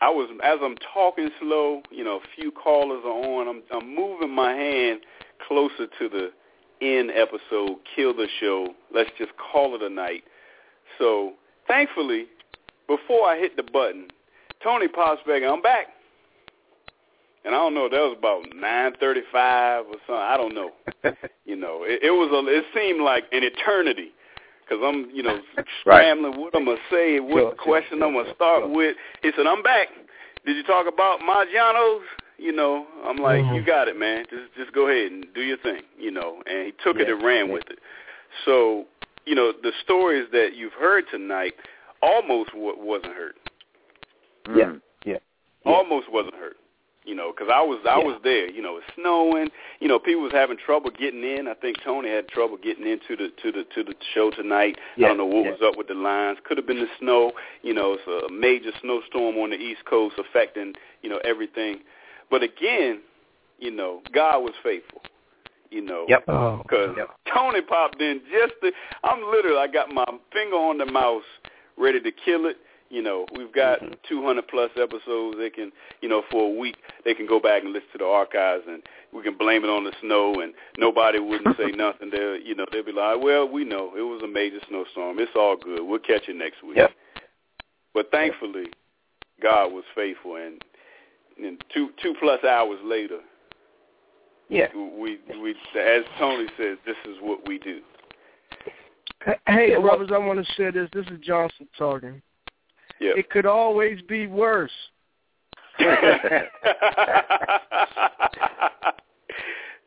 I 0.01 0.11
was 0.11 0.31
as 0.43 0.59
I'm 0.63 0.77
talking 0.95 1.31
slow. 1.41 1.83
You 1.91 2.05
know, 2.05 2.17
a 2.17 2.41
few 2.41 2.51
callers 2.53 3.03
are 3.05 3.09
on. 3.09 3.49
I'm 3.49 3.63
I'm 3.73 3.95
moving 3.95 4.31
my 4.31 4.53
hand 4.53 5.01
closer 5.47 5.87
to 5.99 6.09
the 6.09 6.31
end 6.81 7.11
episode, 7.11 7.79
kill 7.95 8.15
the 8.15 8.29
show. 8.41 8.69
Let's 8.95 9.11
just 9.19 9.33
call 9.37 9.75
it 9.75 9.83
a 9.83 9.89
night. 9.89 10.23
So 10.99 11.33
thankfully, 11.67 12.27
before 12.87 13.29
I 13.29 13.39
hit 13.39 13.57
the 13.57 13.65
button, 13.65 14.09
Tony 14.63 14.89
pops 14.89 15.23
back. 15.27 15.43
I'm 15.43 15.63
back. 15.63 15.87
And 17.45 17.55
I 17.55 17.59
don't 17.59 17.75
know. 17.75 17.89
That 17.89 17.99
was 17.99 18.17
about 18.19 18.45
nine 18.55 18.93
thirty-five 19.01 19.87
or 19.87 19.97
something. 20.07 20.15
I 20.15 20.37
don't 20.37 20.55
know. 20.55 20.71
you 21.45 21.57
know, 21.57 21.83
it, 21.85 22.03
it 22.03 22.11
was. 22.11 22.31
A, 22.33 22.47
it 22.49 22.65
seemed 22.75 23.03
like 23.03 23.25
an 23.33 23.43
eternity 23.43 24.13
because 24.69 24.83
I'm, 24.85 25.11
you 25.13 25.23
know, 25.23 25.39
scrambling 25.81 26.33
right. 26.33 26.41
what 26.41 26.57
I'm 26.57 26.65
gonna 26.65 26.79
say, 26.91 27.21
what 27.21 27.41
sure, 27.41 27.55
question 27.55 27.99
sure, 27.99 28.07
I'm 28.07 28.15
gonna 28.15 28.35
start 28.35 28.65
sure. 28.65 28.75
with. 28.75 28.97
He 29.23 29.31
said, 29.37 29.47
"I'm 29.47 29.63
back. 29.63 29.89
Did 30.45 30.57
you 30.57 30.63
talk 30.63 30.87
about 30.87 31.21
Maggiano's?" 31.21 32.05
You 32.39 32.53
know, 32.53 32.87
I'm 33.05 33.17
like, 33.17 33.43
mm-hmm. 33.43 33.55
"You 33.55 33.65
got 33.65 33.89
it, 33.89 33.99
man. 33.99 34.25
Just 34.31 34.55
just 34.57 34.73
go 34.73 34.89
ahead 34.89 35.11
and 35.13 35.27
do 35.35 35.41
your 35.41 35.59
thing." 35.59 35.83
You 35.99 36.11
know, 36.11 36.43
and 36.47 36.67
he 36.67 36.73
took 36.85 36.97
yeah, 36.97 37.03
it 37.03 37.11
and 37.11 37.23
ran 37.23 37.47
yeah. 37.47 37.53
with 37.53 37.65
it. 37.71 37.79
So, 38.45 38.85
you 39.25 39.35
know, 39.35 39.53
the 39.63 39.73
stories 39.83 40.29
that 40.33 40.55
you've 40.55 40.75
heard 40.75 41.05
tonight 41.11 41.55
almost 42.03 42.51
wasn't 42.55 43.15
heard. 43.15 43.35
Yeah, 44.49 44.75
yeah, 45.05 45.13
yeah. 45.15 45.19
almost 45.73 46.11
wasn't 46.11 46.35
heard 46.35 46.55
you 47.09 47.15
know, 47.15 47.33
because 47.33 47.51
I 47.51 47.63
was 47.63 47.81
I 47.89 47.99
yeah. 47.99 48.05
was 48.05 48.21
there. 48.23 48.51
You 48.51 48.61
know, 48.61 48.77
it's 48.77 48.87
snowing. 48.95 49.49
You 49.81 49.89
know, 49.89 49.99
people 49.99 50.23
was 50.23 50.33
having 50.33 50.59
trouble 50.59 50.91
getting 50.91 51.25
in. 51.25 51.49
I 51.49 51.55
think 51.55 51.79
Tony 51.83 52.11
had 52.11 52.29
trouble 52.29 52.59
getting 52.59 52.87
into 52.87 53.17
the 53.17 53.33
to 53.43 53.51
the 53.51 53.65
to 53.75 53.83
the 53.83 53.95
show 54.15 54.31
tonight. 54.31 54.77
Yeah. 54.97 55.07
I 55.07 55.09
don't 55.09 55.17
know 55.17 55.27
what 55.27 55.47
yeah. 55.47 55.53
was 55.53 55.61
up 55.65 55.79
with 55.79 55.89
the 55.89 55.95
lines. 55.95 56.39
Could 56.45 56.59
have 56.59 56.67
been 56.67 56.81
the 56.81 56.89
snow. 57.01 57.33
You 57.63 57.73
know, 57.73 57.97
it's 57.99 58.07
a 58.07 58.31
major 58.31 58.73
snowstorm 58.83 59.37
on 59.39 59.51
the 59.51 59.57
East 59.57 59.87
Coast 59.87 60.17
affecting 60.19 60.75
you 61.03 61.09
know 61.09 61.19
everything. 61.25 61.81
But 62.31 62.43
again, 62.43 63.01
you 63.59 63.71
know, 63.71 64.03
God 64.13 64.41
was 64.41 64.53
faithful. 64.63 65.01
You 65.71 65.81
know, 65.81 66.05
yep. 66.09 66.27
Because 66.27 66.67
oh, 66.71 66.95
yep. 66.97 67.09
Tony 67.33 67.63
popped 67.63 68.03
in 68.03 68.21
just. 68.31 68.53
The, 68.61 68.73
I'm 69.03 69.23
literally. 69.31 69.59
I 69.59 69.67
got 69.67 69.89
my 69.89 70.05
finger 70.31 70.57
on 70.57 70.77
the 70.77 70.87
mouse, 70.87 71.25
ready 71.79 72.01
to 72.01 72.13
kill 72.13 72.47
it 72.47 72.59
you 72.91 73.03
know, 73.03 73.27
we've 73.37 73.53
got 73.53 73.81
mm-hmm. 73.81 73.95
200 74.09 74.49
plus 74.49 74.71
episodes. 74.77 75.37
They 75.39 75.51
can, 75.51 75.73
you 76.01 76.09
know, 76.09 76.23
for 76.31 76.47
a 76.47 76.59
week 76.59 76.77
they 77.05 77.15
can 77.15 77.27
go 77.27 77.39
back 77.39 77.63
and 77.63 77.73
listen 77.73 77.89
to 77.93 77.99
the 77.99 78.05
archives, 78.05 78.65
and 78.67 78.83
we 79.13 79.23
can 79.23 79.37
blame 79.37 79.65
it 79.65 79.71
on 79.71 79.85
the 79.85 79.93
snow, 80.01 80.41
and 80.41 80.55
nobody 80.79 81.19
wouldn't 81.19 81.57
say 81.57 81.71
nothing. 81.75 82.11
They'll, 82.11 82.37
you 82.37 82.55
know, 82.55 82.67
they'll 82.73 82.85
be 82.85 82.93
like, 82.93 83.21
well, 83.23 83.49
we 83.49 83.65
know 83.65 83.93
it 83.97 84.03
was 84.03 84.23
a 84.23 84.29
major 84.29 84.59
snowstorm. 84.69 85.19
It's 85.19 85.33
all 85.37 85.57
good. 85.57 85.83
We'll 85.83 85.99
catch 85.99 86.29
you 86.29 86.35
next 86.35 86.63
week. 86.63 86.77
Yep. 86.77 86.91
But 87.95 88.11
thankfully, 88.11 88.67
God 89.43 89.73
was 89.73 89.85
faithful, 89.95 90.37
and 90.37 90.63
and 91.43 91.63
two 91.73 91.91
two 92.03 92.15
plus 92.19 92.43
hours 92.45 92.79
later, 92.85 93.21
yeah, 94.49 94.69
we 94.75 95.19
we 95.41 95.51
as 95.79 96.05
Tony 96.19 96.47
says, 96.57 96.79
this 96.87 96.97
is 97.05 97.17
what 97.21 97.47
we 97.47 97.59
do. 97.59 97.81
Hey, 99.47 99.75
brothers, 99.81 100.11
I 100.13 100.19
want 100.19 100.45
to 100.45 100.53
say 100.55 100.71
this. 100.71 100.89
This 100.93 101.07
is 101.07 101.21
Johnson 101.21 101.69
talking. 101.77 102.23
Yep. 103.01 103.17
It 103.17 103.31
could 103.31 103.47
always 103.47 104.01
be 104.03 104.27
worse. 104.27 104.73
yes, 105.79 106.47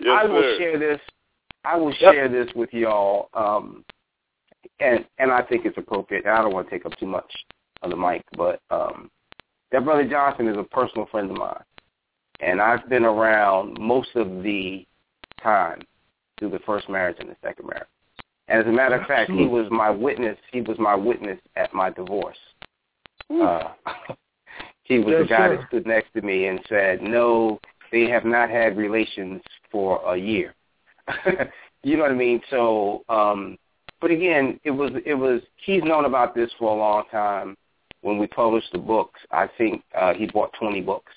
I 0.07 0.25
will 0.25 0.41
sir. 0.41 0.55
share 0.57 0.79
this. 0.79 0.99
I 1.65 1.75
will 1.75 1.93
Yep. 1.99 2.13
share 2.13 2.29
this 2.29 2.47
with 2.55 2.73
y'all, 2.73 3.29
um, 3.33 3.83
and 4.79 5.05
and 5.19 5.31
I 5.31 5.41
think 5.43 5.65
it's 5.65 5.77
appropriate. 5.77 6.25
And 6.25 6.33
I 6.33 6.41
don't 6.41 6.53
want 6.53 6.67
to 6.69 6.71
take 6.71 6.85
up 6.85 6.97
too 6.97 7.05
much 7.05 7.31
of 7.81 7.89
the 7.91 7.97
mic, 7.97 8.23
but 8.37 8.61
um, 8.71 9.11
that 9.71 9.83
brother 9.83 10.07
Johnson 10.07 10.47
is 10.47 10.57
a 10.57 10.63
personal 10.63 11.07
friend 11.07 11.29
of 11.29 11.37
mine, 11.37 11.63
and 12.39 12.61
I've 12.61 12.87
been 12.89 13.05
around 13.05 13.77
most 13.79 14.15
of 14.15 14.43
the 14.43 14.85
time 15.43 15.81
through 16.39 16.51
the 16.51 16.59
first 16.59 16.89
marriage 16.89 17.17
and 17.19 17.29
the 17.29 17.35
second 17.43 17.67
marriage. 17.67 17.87
And 18.47 18.59
as 18.59 18.67
a 18.67 18.71
matter 18.71 18.95
of 18.95 19.07
fact, 19.07 19.31
he 19.31 19.45
was 19.45 19.67
my 19.71 19.89
witness. 19.89 20.37
He 20.51 20.61
was 20.61 20.77
my 20.79 20.95
witness 20.95 21.39
at 21.55 21.73
my 21.73 21.89
divorce. 21.89 22.37
Uh, 23.31 23.71
he 24.83 24.99
was 24.99 25.07
Yes, 25.13 25.21
the 25.23 25.27
guy 25.27 25.47
sir. 25.49 25.57
that 25.57 25.67
stood 25.67 25.85
next 25.87 26.11
to 26.13 26.21
me 26.21 26.47
and 26.47 26.59
said, 26.67 27.01
"No, 27.01 27.59
they 27.91 28.09
have 28.09 28.25
not 28.25 28.49
had 28.49 28.77
relations 28.77 29.41
for 29.71 30.01
a 30.13 30.17
year." 30.17 30.53
you 31.83 31.97
know 31.97 32.03
what 32.03 32.11
I 32.11 32.15
mean? 32.15 32.41
So, 32.49 33.03
um, 33.09 33.57
but 33.99 34.11
again, 34.11 34.59
it 34.63 34.71
was 34.71 34.91
it 35.05 35.13
was 35.13 35.41
he's 35.65 35.83
known 35.83 36.05
about 36.05 36.35
this 36.35 36.49
for 36.59 36.73
a 36.75 36.77
long 36.79 37.03
time. 37.11 37.55
When 38.01 38.17
we 38.17 38.25
published 38.27 38.71
the 38.71 38.79
books, 38.79 39.19
I 39.31 39.47
think 39.57 39.83
uh, 39.95 40.13
he 40.13 40.25
bought 40.25 40.51
twenty 40.59 40.81
books. 40.81 41.13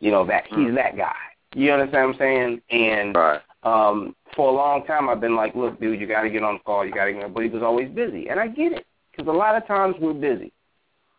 You 0.00 0.10
know 0.10 0.24
that 0.26 0.44
he's 0.46 0.74
that 0.74 0.96
guy. 0.96 1.14
You 1.54 1.72
understand 1.72 2.06
what 2.08 2.14
I'm 2.14 2.18
saying? 2.18 2.60
And 2.70 3.14
Right. 3.16 3.40
um, 3.64 4.14
for 4.36 4.48
a 4.48 4.52
long 4.52 4.84
time, 4.86 5.08
I've 5.08 5.20
been 5.20 5.34
like, 5.34 5.54
look, 5.56 5.80
dude, 5.80 6.00
you 6.00 6.06
got 6.06 6.22
to 6.22 6.30
get 6.30 6.42
on 6.44 6.54
the 6.54 6.60
call. 6.60 6.84
You 6.86 6.92
got 6.92 7.06
to 7.06 7.12
get. 7.12 7.24
on. 7.24 7.32
But 7.32 7.42
he 7.42 7.48
was 7.48 7.62
always 7.62 7.88
busy, 7.90 8.28
and 8.28 8.38
I 8.38 8.46
get 8.48 8.72
it 8.72 8.86
because 9.10 9.26
a 9.28 9.32
lot 9.36 9.56
of 9.56 9.66
times 9.66 9.96
we're 10.00 10.12
busy, 10.12 10.52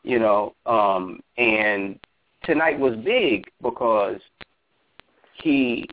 you 0.04 0.20
know. 0.20 0.56
Um, 0.66 1.20
and 1.38 2.00
tonight 2.44 2.80
was 2.80 2.96
big 2.98 3.46
because 3.62 4.20
he 5.42 5.88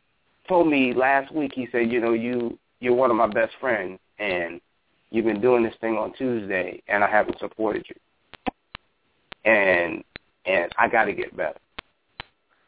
told 0.48 0.68
me 0.68 0.94
last 0.94 1.32
week. 1.32 1.52
He 1.54 1.68
said, 1.72 1.90
you 1.90 2.00
know, 2.00 2.12
you 2.12 2.58
you're 2.80 2.94
one 2.94 3.10
of 3.10 3.16
my 3.16 3.26
best 3.26 3.52
friends, 3.60 3.98
and 4.18 4.60
you've 5.10 5.24
been 5.24 5.40
doing 5.40 5.62
this 5.62 5.74
thing 5.80 5.96
on 5.96 6.12
Tuesday, 6.14 6.82
and 6.88 7.02
I 7.02 7.10
haven't 7.10 7.38
supported 7.38 7.86
you, 7.88 8.52
and 9.44 10.04
and 10.46 10.72
I 10.78 10.88
got 10.88 11.04
to 11.04 11.12
get 11.12 11.36
better. 11.36 11.58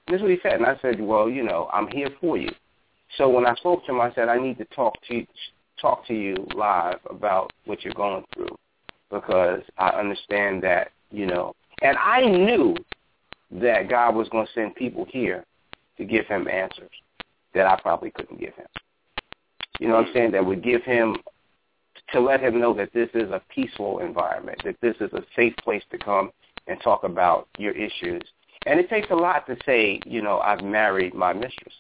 This 0.09 0.17
is 0.17 0.23
what 0.23 0.31
he 0.31 0.39
said, 0.43 0.55
and 0.55 0.67
I 0.67 0.77
said, 0.83 1.01
well, 1.01 1.31
you 1.31 1.45
know, 1.45 1.71
I'm 1.73 1.87
here 1.89 2.11
for 2.21 2.37
you. 2.37 2.51
So 3.17 3.29
when 3.29 3.47
I 3.47 3.55
spoke 3.55 3.85
to 3.87 3.93
him, 3.93 4.01
I 4.01 4.13
said, 4.15 4.29
I 4.29 4.39
need 4.39 4.59
to 4.59 4.65
talk 4.67 4.95
to 5.09 5.15
you, 5.15 5.27
talk 5.81 6.07
to 6.07 6.15
you 6.15 6.35
live 6.55 6.99
about 7.09 7.53
what 7.65 7.85
you're 7.85 7.95
going 7.95 8.25
through 8.35 8.57
because 9.11 9.63
I 9.79 9.89
understand 9.91 10.63
that, 10.63 10.93
you 11.11 11.27
know, 11.27 11.55
and 11.83 11.97
I 11.99 12.21
knew 12.27 12.77
that 13.53 13.89
God 13.89 14.15
was 14.15 14.29
going 14.29 14.47
to 14.47 14.53
send 14.53 14.75
people 14.75 15.07
here 15.09 15.45
to 15.99 16.05
give 16.05 16.27
him 16.27 16.49
answers 16.49 16.91
that 17.55 17.67
I 17.67 17.79
probably 17.81 18.11
couldn't 18.11 18.39
give 18.39 18.55
him. 18.55 18.67
You 19.79 19.89
know 19.89 19.95
what 19.95 20.07
I'm 20.07 20.11
mm. 20.11 20.15
saying? 20.15 20.31
That 20.33 20.47
would 20.47 20.63
give 20.63 20.83
him, 20.85 21.17
to 22.13 22.21
let 22.21 22.41
him 22.41 22.61
know 22.61 22.75
that 22.75 22.93
this 22.93 23.09
is 23.15 23.31
a 23.31 23.43
peaceful 23.53 23.99
environment, 24.01 24.61
that 24.65 24.77
this 24.81 24.97
is 25.01 25.13
a 25.13 25.23
safe 25.35 25.55
place 25.65 25.83
to 25.91 25.99
come 25.99 26.31
and 26.67 26.81
talk 26.81 27.05
about 27.05 27.49
your 27.59 27.73
issues. 27.73 28.23
And 28.67 28.79
it 28.79 28.89
takes 28.89 29.11
a 29.11 29.15
lot 29.15 29.47
to 29.47 29.57
say, 29.65 30.01
you 30.07 30.23
know, 30.23 30.39
I've 30.41 30.63
married 30.63 31.15
my 31.15 31.33
mistress. 31.33 31.75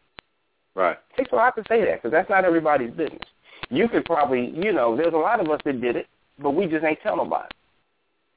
Right. 0.74 0.96
It 1.12 1.16
takes 1.18 1.32
a 1.32 1.36
lot 1.36 1.54
to 1.56 1.62
say 1.68 1.84
that 1.84 1.96
because 1.96 2.12
that's 2.12 2.30
not 2.30 2.44
everybody's 2.44 2.92
business. 2.92 3.20
You 3.68 3.88
could 3.88 4.04
probably, 4.04 4.52
you 4.56 4.72
know, 4.72 4.96
there's 4.96 5.14
a 5.14 5.18
lot 5.18 5.40
of 5.40 5.50
us 5.50 5.60
that 5.64 5.80
did 5.80 5.96
it, 5.96 6.06
but 6.38 6.50
we 6.50 6.66
just 6.66 6.84
ain't 6.84 7.00
tell 7.02 7.16
nobody. 7.16 7.48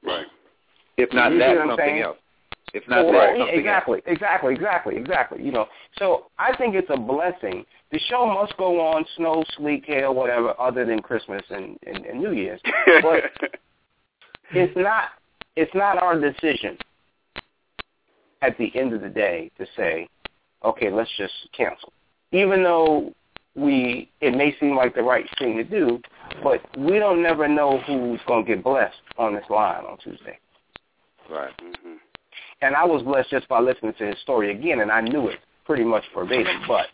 Right. 0.04 0.26
If 0.96 1.12
not 1.12 1.32
You 1.32 1.38
that, 1.38 1.56
something 1.58 1.76
saying? 1.76 2.02
else. 2.02 2.18
If 2.72 2.88
not 2.88 3.04
Well, 3.04 3.12
that, 3.12 3.38
something 3.38 3.58
exactly, 3.58 4.02
exactly, 4.06 4.54
exactly, 4.54 4.96
exactly. 4.96 5.42
You 5.42 5.52
know, 5.52 5.66
so 5.98 6.26
I 6.38 6.56
think 6.56 6.74
it's 6.74 6.90
a 6.90 6.96
blessing. 6.98 7.64
The 7.92 8.00
show 8.10 8.26
must 8.26 8.56
go 8.56 8.80
on, 8.80 9.04
snow, 9.16 9.44
sleet, 9.56 9.84
hail, 9.86 10.14
whatever, 10.14 10.58
other 10.60 10.84
than 10.84 11.00
Christmas 11.00 11.42
and, 11.50 11.78
and, 11.86 12.04
and 12.04 12.20
New 12.20 12.32
Year's. 12.32 12.60
But 13.02 13.24
it's 14.52 14.76
not. 14.76 15.10
It's 15.56 15.72
not 15.72 16.02
our 16.02 16.18
decision 16.18 16.76
at 18.42 18.58
the 18.58 18.74
end 18.74 18.92
of 18.92 19.00
the 19.00 19.08
day 19.08 19.50
to 19.56 19.66
say, 19.76 20.08
okay, 20.64 20.90
let's 20.90 21.10
just 21.16 21.32
cancel. 21.56 21.92
Even 22.32 22.64
though 22.64 23.12
we, 23.54 24.10
it 24.20 24.36
may 24.36 24.54
seem 24.58 24.76
like 24.76 24.94
the 24.94 25.02
right 25.02 25.26
thing 25.38 25.56
to 25.56 25.64
do, 25.64 26.00
but 26.42 26.60
we 26.76 26.98
don't 26.98 27.22
never 27.22 27.46
know 27.46 27.78
who's 27.86 28.20
going 28.26 28.44
to 28.44 28.54
get 28.54 28.64
blessed 28.64 28.96
on 29.16 29.34
this 29.34 29.44
line 29.48 29.84
on 29.84 29.96
Tuesday. 29.98 30.38
Right. 31.30 31.52
hmm 31.60 31.94
And 32.62 32.74
I 32.74 32.84
was 32.84 33.02
blessed 33.02 33.30
just 33.30 33.48
by 33.48 33.60
listening 33.60 33.94
to 33.98 34.06
his 34.06 34.18
story 34.20 34.50
again, 34.50 34.80
and 34.80 34.90
I 34.90 35.00
knew 35.00 35.28
it 35.28 35.38
pretty 35.64 35.84
much 35.84 36.04
verbatim. 36.14 36.62
But 36.68 36.86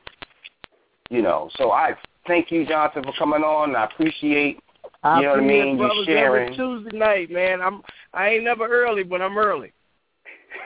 you 1.11 1.23
know, 1.23 1.51
so 1.57 1.73
I 1.73 1.95
thank 2.27 2.51
you, 2.51 2.67
Johnson, 2.67 3.03
for 3.03 3.13
coming 3.19 3.43
on. 3.43 3.75
I 3.75 3.85
appreciate 3.85 4.61
I 5.03 5.19
You 5.19 5.27
know 5.27 5.31
what 5.31 5.41
I 5.41 5.43
mean? 5.43 5.69
You 5.73 5.79
brothers 5.79 6.07
sharing. 6.07 6.43
every 6.43 6.57
Tuesday 6.57 6.99
night, 6.99 7.31
man. 7.31 7.61
I'm 7.63 7.83
I 8.13 8.31
ain't 8.31 8.45
never 8.45 8.67
early, 8.67 9.03
but 9.03 9.23
I'm 9.23 9.39
early. 9.39 9.73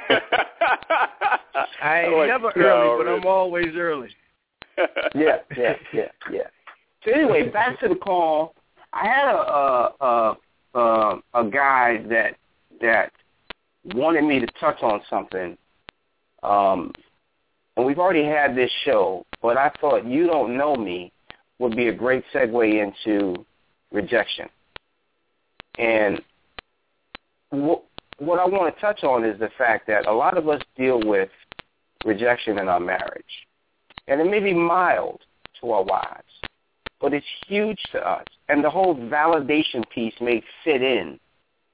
I 1.82 2.02
ain't 2.02 2.16
like 2.16 2.28
never 2.28 2.52
that 2.54 2.60
early, 2.60 3.04
but. 3.04 3.12
I'm 3.12 3.26
always 3.26 3.74
early. 3.76 4.08
yeah, 5.14 5.38
yeah, 5.56 5.74
yeah, 5.92 6.08
yeah. 6.32 6.48
So 7.04 7.12
anyway, 7.12 7.48
back 7.48 7.78
to 7.80 7.88
the 7.88 7.94
call. 7.94 8.54
I 8.92 9.06
had 9.06 9.34
a 9.34 9.38
a 9.38 9.92
a, 10.00 10.78
a, 10.78 11.20
a 11.34 11.50
guy 11.50 12.02
that 12.08 12.36
that 12.80 13.12
wanted 13.84 14.24
me 14.24 14.40
to 14.40 14.46
touch 14.58 14.82
on 14.82 15.00
something, 15.08 15.56
um, 16.42 16.92
and 17.76 17.84
we've 17.84 17.98
already 17.98 18.24
had 18.24 18.56
this 18.56 18.70
show, 18.84 19.26
but 19.42 19.56
I 19.56 19.70
thought 19.80 20.06
you 20.06 20.26
don't 20.26 20.56
know 20.56 20.76
me 20.76 21.12
would 21.58 21.76
be 21.76 21.88
a 21.88 21.92
great 21.92 22.24
segue 22.32 22.82
into 22.82 23.44
rejection. 23.92 24.48
And 25.78 26.22
what 27.50 27.84
what 28.18 28.38
I 28.38 28.44
want 28.46 28.72
to 28.72 28.80
touch 28.80 29.02
on 29.02 29.24
is 29.24 29.38
the 29.40 29.50
fact 29.58 29.88
that 29.88 30.06
a 30.06 30.12
lot 30.12 30.38
of 30.38 30.48
us 30.48 30.62
deal 30.76 31.00
with 31.04 31.30
rejection 32.04 32.58
in 32.58 32.68
our 32.68 32.78
marriage 32.78 33.24
and 34.08 34.20
it 34.20 34.30
may 34.30 34.40
be 34.40 34.54
mild 34.54 35.20
to 35.60 35.70
our 35.70 35.82
wives, 35.82 36.22
but 37.00 37.12
it's 37.14 37.26
huge 37.46 37.80
to 37.92 37.98
us. 37.98 38.26
And 38.48 38.62
the 38.62 38.70
whole 38.70 38.94
validation 38.94 39.88
piece 39.92 40.14
may 40.20 40.42
fit 40.62 40.82
in 40.82 41.18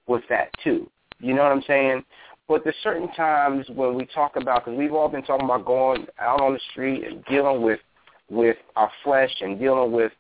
with 0.06 0.22
that 0.28 0.50
too. 0.62 0.90
You 1.20 1.34
know 1.34 1.42
what 1.42 1.52
I'm 1.52 1.62
saying? 1.66 2.04
But 2.48 2.64
there's 2.64 2.76
certain 2.82 3.12
times 3.12 3.66
when 3.68 3.94
we 3.94 4.06
talk 4.06 4.36
about, 4.36 4.64
because 4.64 4.76
we've 4.76 4.92
all 4.92 5.08
been 5.08 5.22
talking 5.22 5.44
about 5.44 5.64
going 5.64 6.06
out 6.18 6.40
on 6.40 6.54
the 6.54 6.60
street 6.72 7.04
and 7.04 7.24
dealing 7.26 7.62
with 7.62 7.80
with 8.28 8.56
our 8.76 8.90
flesh 9.02 9.30
and 9.40 9.58
dealing 9.58 9.92
with 9.92 10.12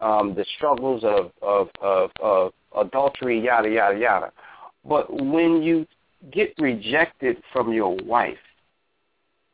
um, 0.00 0.34
the 0.34 0.44
struggles 0.56 1.04
of, 1.04 1.30
of, 1.42 1.68
of, 1.82 2.10
of 2.20 2.52
adultery, 2.76 3.44
yada, 3.44 3.68
yada, 3.68 3.98
yada. 3.98 4.32
But 4.84 5.12
when 5.12 5.62
you 5.62 5.86
get 6.32 6.54
rejected 6.58 7.36
from 7.52 7.72
your 7.72 7.96
wife, 8.04 8.38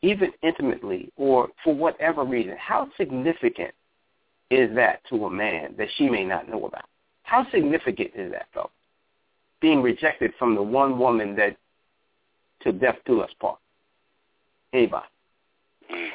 even 0.02 0.30
intimately 0.42 1.10
or 1.16 1.48
for 1.64 1.74
whatever 1.74 2.24
reason, 2.24 2.56
how 2.58 2.88
significant 2.96 3.72
is 4.50 4.74
that 4.76 5.00
to 5.08 5.26
a 5.26 5.30
man 5.30 5.74
that 5.78 5.88
she 5.96 6.08
may 6.08 6.24
not 6.24 6.48
know 6.48 6.66
about? 6.66 6.84
How 7.22 7.46
significant 7.50 8.10
is 8.14 8.30
that, 8.32 8.46
though? 8.54 8.70
Being 9.60 9.82
rejected 9.82 10.32
from 10.38 10.54
the 10.54 10.62
one 10.62 10.98
woman 10.98 11.36
that 11.36 11.56
to 12.62 12.72
death 12.72 12.96
do 13.06 13.20
us 13.20 13.30
part. 13.40 13.58
Anybody? 14.72 15.06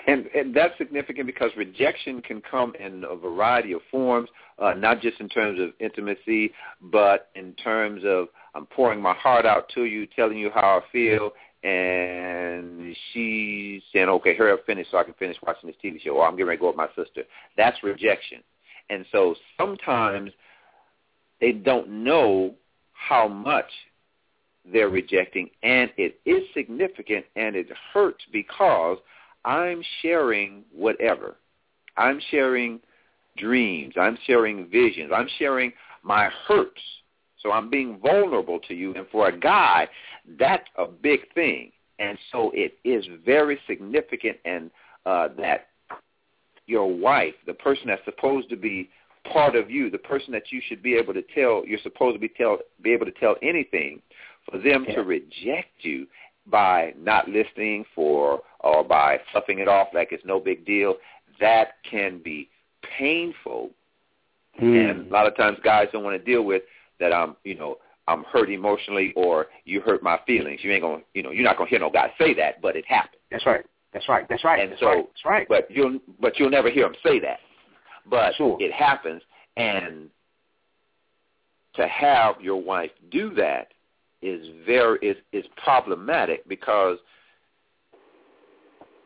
And, 0.07 0.25
and 0.35 0.55
that's 0.55 0.75
significant 0.77 1.27
because 1.27 1.51
rejection 1.55 2.21
can 2.21 2.41
come 2.41 2.73
in 2.79 3.03
a 3.09 3.15
variety 3.15 3.73
of 3.73 3.81
forms, 3.91 4.29
uh, 4.57 4.73
not 4.73 5.01
just 5.01 5.19
in 5.19 5.29
terms 5.29 5.59
of 5.59 5.69
intimacy, 5.79 6.51
but 6.81 7.29
in 7.35 7.53
terms 7.53 8.01
of 8.05 8.27
I'm 8.55 8.65
pouring 8.65 8.99
my 8.99 9.13
heart 9.13 9.45
out 9.45 9.69
to 9.75 9.85
you, 9.85 10.07
telling 10.07 10.37
you 10.37 10.49
how 10.49 10.81
I 10.81 10.91
feel, 10.91 11.31
and 11.63 12.95
she's 13.13 13.83
saying, 13.93 14.09
okay, 14.09 14.35
hurry 14.35 14.53
up, 14.53 14.65
finish 14.65 14.87
so 14.89 14.97
I 14.97 15.03
can 15.03 15.13
finish 15.15 15.37
watching 15.45 15.67
this 15.69 15.75
TV 15.83 16.01
show, 16.01 16.11
or 16.11 16.25
I'm 16.25 16.33
getting 16.33 16.47
ready 16.47 16.57
to 16.57 16.61
go 16.61 16.67
with 16.67 16.77
my 16.77 16.87
sister. 16.95 17.23
That's 17.57 17.81
rejection. 17.83 18.41
And 18.89 19.05
so 19.11 19.35
sometimes 19.57 20.31
they 21.41 21.51
don't 21.51 22.03
know 22.03 22.55
how 22.99 23.27
much 23.27 23.69
they're 24.71 24.89
rejecting, 24.89 25.49
and 25.63 25.89
it 25.97 26.19
is 26.25 26.43
significant, 26.53 27.25
and 27.35 27.55
it 27.55 27.67
hurts 27.93 28.23
because 28.31 28.97
I'm 29.45 29.81
sharing 30.01 30.63
whatever. 30.71 31.37
I'm 31.97 32.19
sharing 32.29 32.79
dreams. 33.37 33.93
I'm 33.99 34.17
sharing 34.25 34.67
visions. 34.69 35.11
I'm 35.15 35.29
sharing 35.37 35.71
my 36.03 36.29
hurts. 36.47 36.81
So 37.41 37.51
I'm 37.51 37.69
being 37.69 37.99
vulnerable 37.99 38.59
to 38.67 38.73
you. 38.73 38.93
And 38.95 39.07
for 39.11 39.29
a 39.29 39.37
guy, 39.37 39.87
that's 40.37 40.67
a 40.77 40.85
big 40.85 41.21
thing. 41.33 41.71
And 41.99 42.17
so 42.31 42.51
it 42.53 42.77
is 42.83 43.05
very 43.25 43.59
significant 43.67 44.37
and 44.45 44.69
uh, 45.05 45.29
that 45.37 45.67
your 46.67 46.93
wife, 46.93 47.33
the 47.45 47.53
person 47.53 47.87
that's 47.87 48.03
supposed 48.05 48.49
to 48.49 48.55
be 48.55 48.89
part 49.31 49.55
of 49.55 49.69
you, 49.69 49.89
the 49.89 49.97
person 49.97 50.31
that 50.33 50.51
you 50.51 50.61
should 50.67 50.81
be 50.81 50.95
able 50.95 51.13
to 51.13 51.21
tell, 51.33 51.63
you're 51.65 51.79
supposed 51.83 52.15
to 52.15 52.19
be 52.19 52.29
tell, 52.29 52.59
be 52.81 52.91
able 52.91 53.05
to 53.05 53.11
tell 53.11 53.35
anything, 53.41 54.01
for 54.49 54.57
them 54.57 54.85
Yeah. 54.87 54.95
to 54.95 55.03
reject 55.03 55.83
you 55.83 56.07
by 56.47 56.93
not 56.97 57.27
listening 57.29 57.85
for 57.93 58.41
or 58.61 58.83
by 58.83 59.19
fluffing 59.31 59.59
it 59.59 59.67
off 59.67 59.89
like 59.93 60.11
it's 60.11 60.25
no 60.25 60.39
big 60.39 60.65
deal, 60.65 60.95
that 61.39 61.75
can 61.83 62.19
be 62.19 62.49
painful. 62.97 63.69
Hmm. 64.57 64.75
And 64.75 65.07
a 65.07 65.13
lot 65.13 65.27
of 65.27 65.35
times 65.35 65.57
guys 65.63 65.87
don't 65.91 66.03
want 66.03 66.17
to 66.17 66.23
deal 66.23 66.43
with 66.43 66.63
that 66.99 67.13
I'm, 67.13 67.35
you 67.43 67.55
know, 67.55 67.77
I'm 68.07 68.23
hurt 68.23 68.49
emotionally 68.49 69.13
or 69.15 69.47
you 69.65 69.81
hurt 69.81 70.01
my 70.01 70.19
feelings. 70.25 70.63
You 70.63 70.71
ain't 70.71 70.81
gonna, 70.81 71.03
you 71.13 71.21
know, 71.21 71.31
you're 71.31 71.43
not 71.43 71.57
gonna 71.57 71.69
hear 71.69 71.79
no 71.79 71.91
guy 71.91 72.11
say 72.17 72.33
that, 72.33 72.61
but 72.61 72.75
it 72.75 72.85
happened. 72.85 73.21
That's 73.29 73.45
right. 73.45 73.65
That's 73.93 74.09
right. 74.09 74.27
That's 74.27 74.43
right. 74.43 74.59
And 74.61 74.71
That's 74.71 74.81
so, 74.81 74.87
right. 74.87 75.05
That's 75.05 75.25
right. 75.25 75.47
but 75.47 75.69
you'll, 75.69 75.99
but 76.19 76.39
you'll 76.39 76.49
never 76.49 76.69
hear 76.69 76.85
him 76.85 76.95
say 77.03 77.19
that. 77.19 77.39
But 78.09 78.35
Sure. 78.35 78.57
it 78.59 78.71
happens, 78.71 79.21
and 79.55 80.09
to 81.75 81.87
have 81.87 82.41
your 82.41 82.61
wife 82.61 82.91
do 83.09 83.33
that 83.35 83.73
is 84.21 84.47
very 84.65 84.99
is 85.01 85.17
is 85.31 85.45
problematic 85.63 86.47
because 86.47 86.97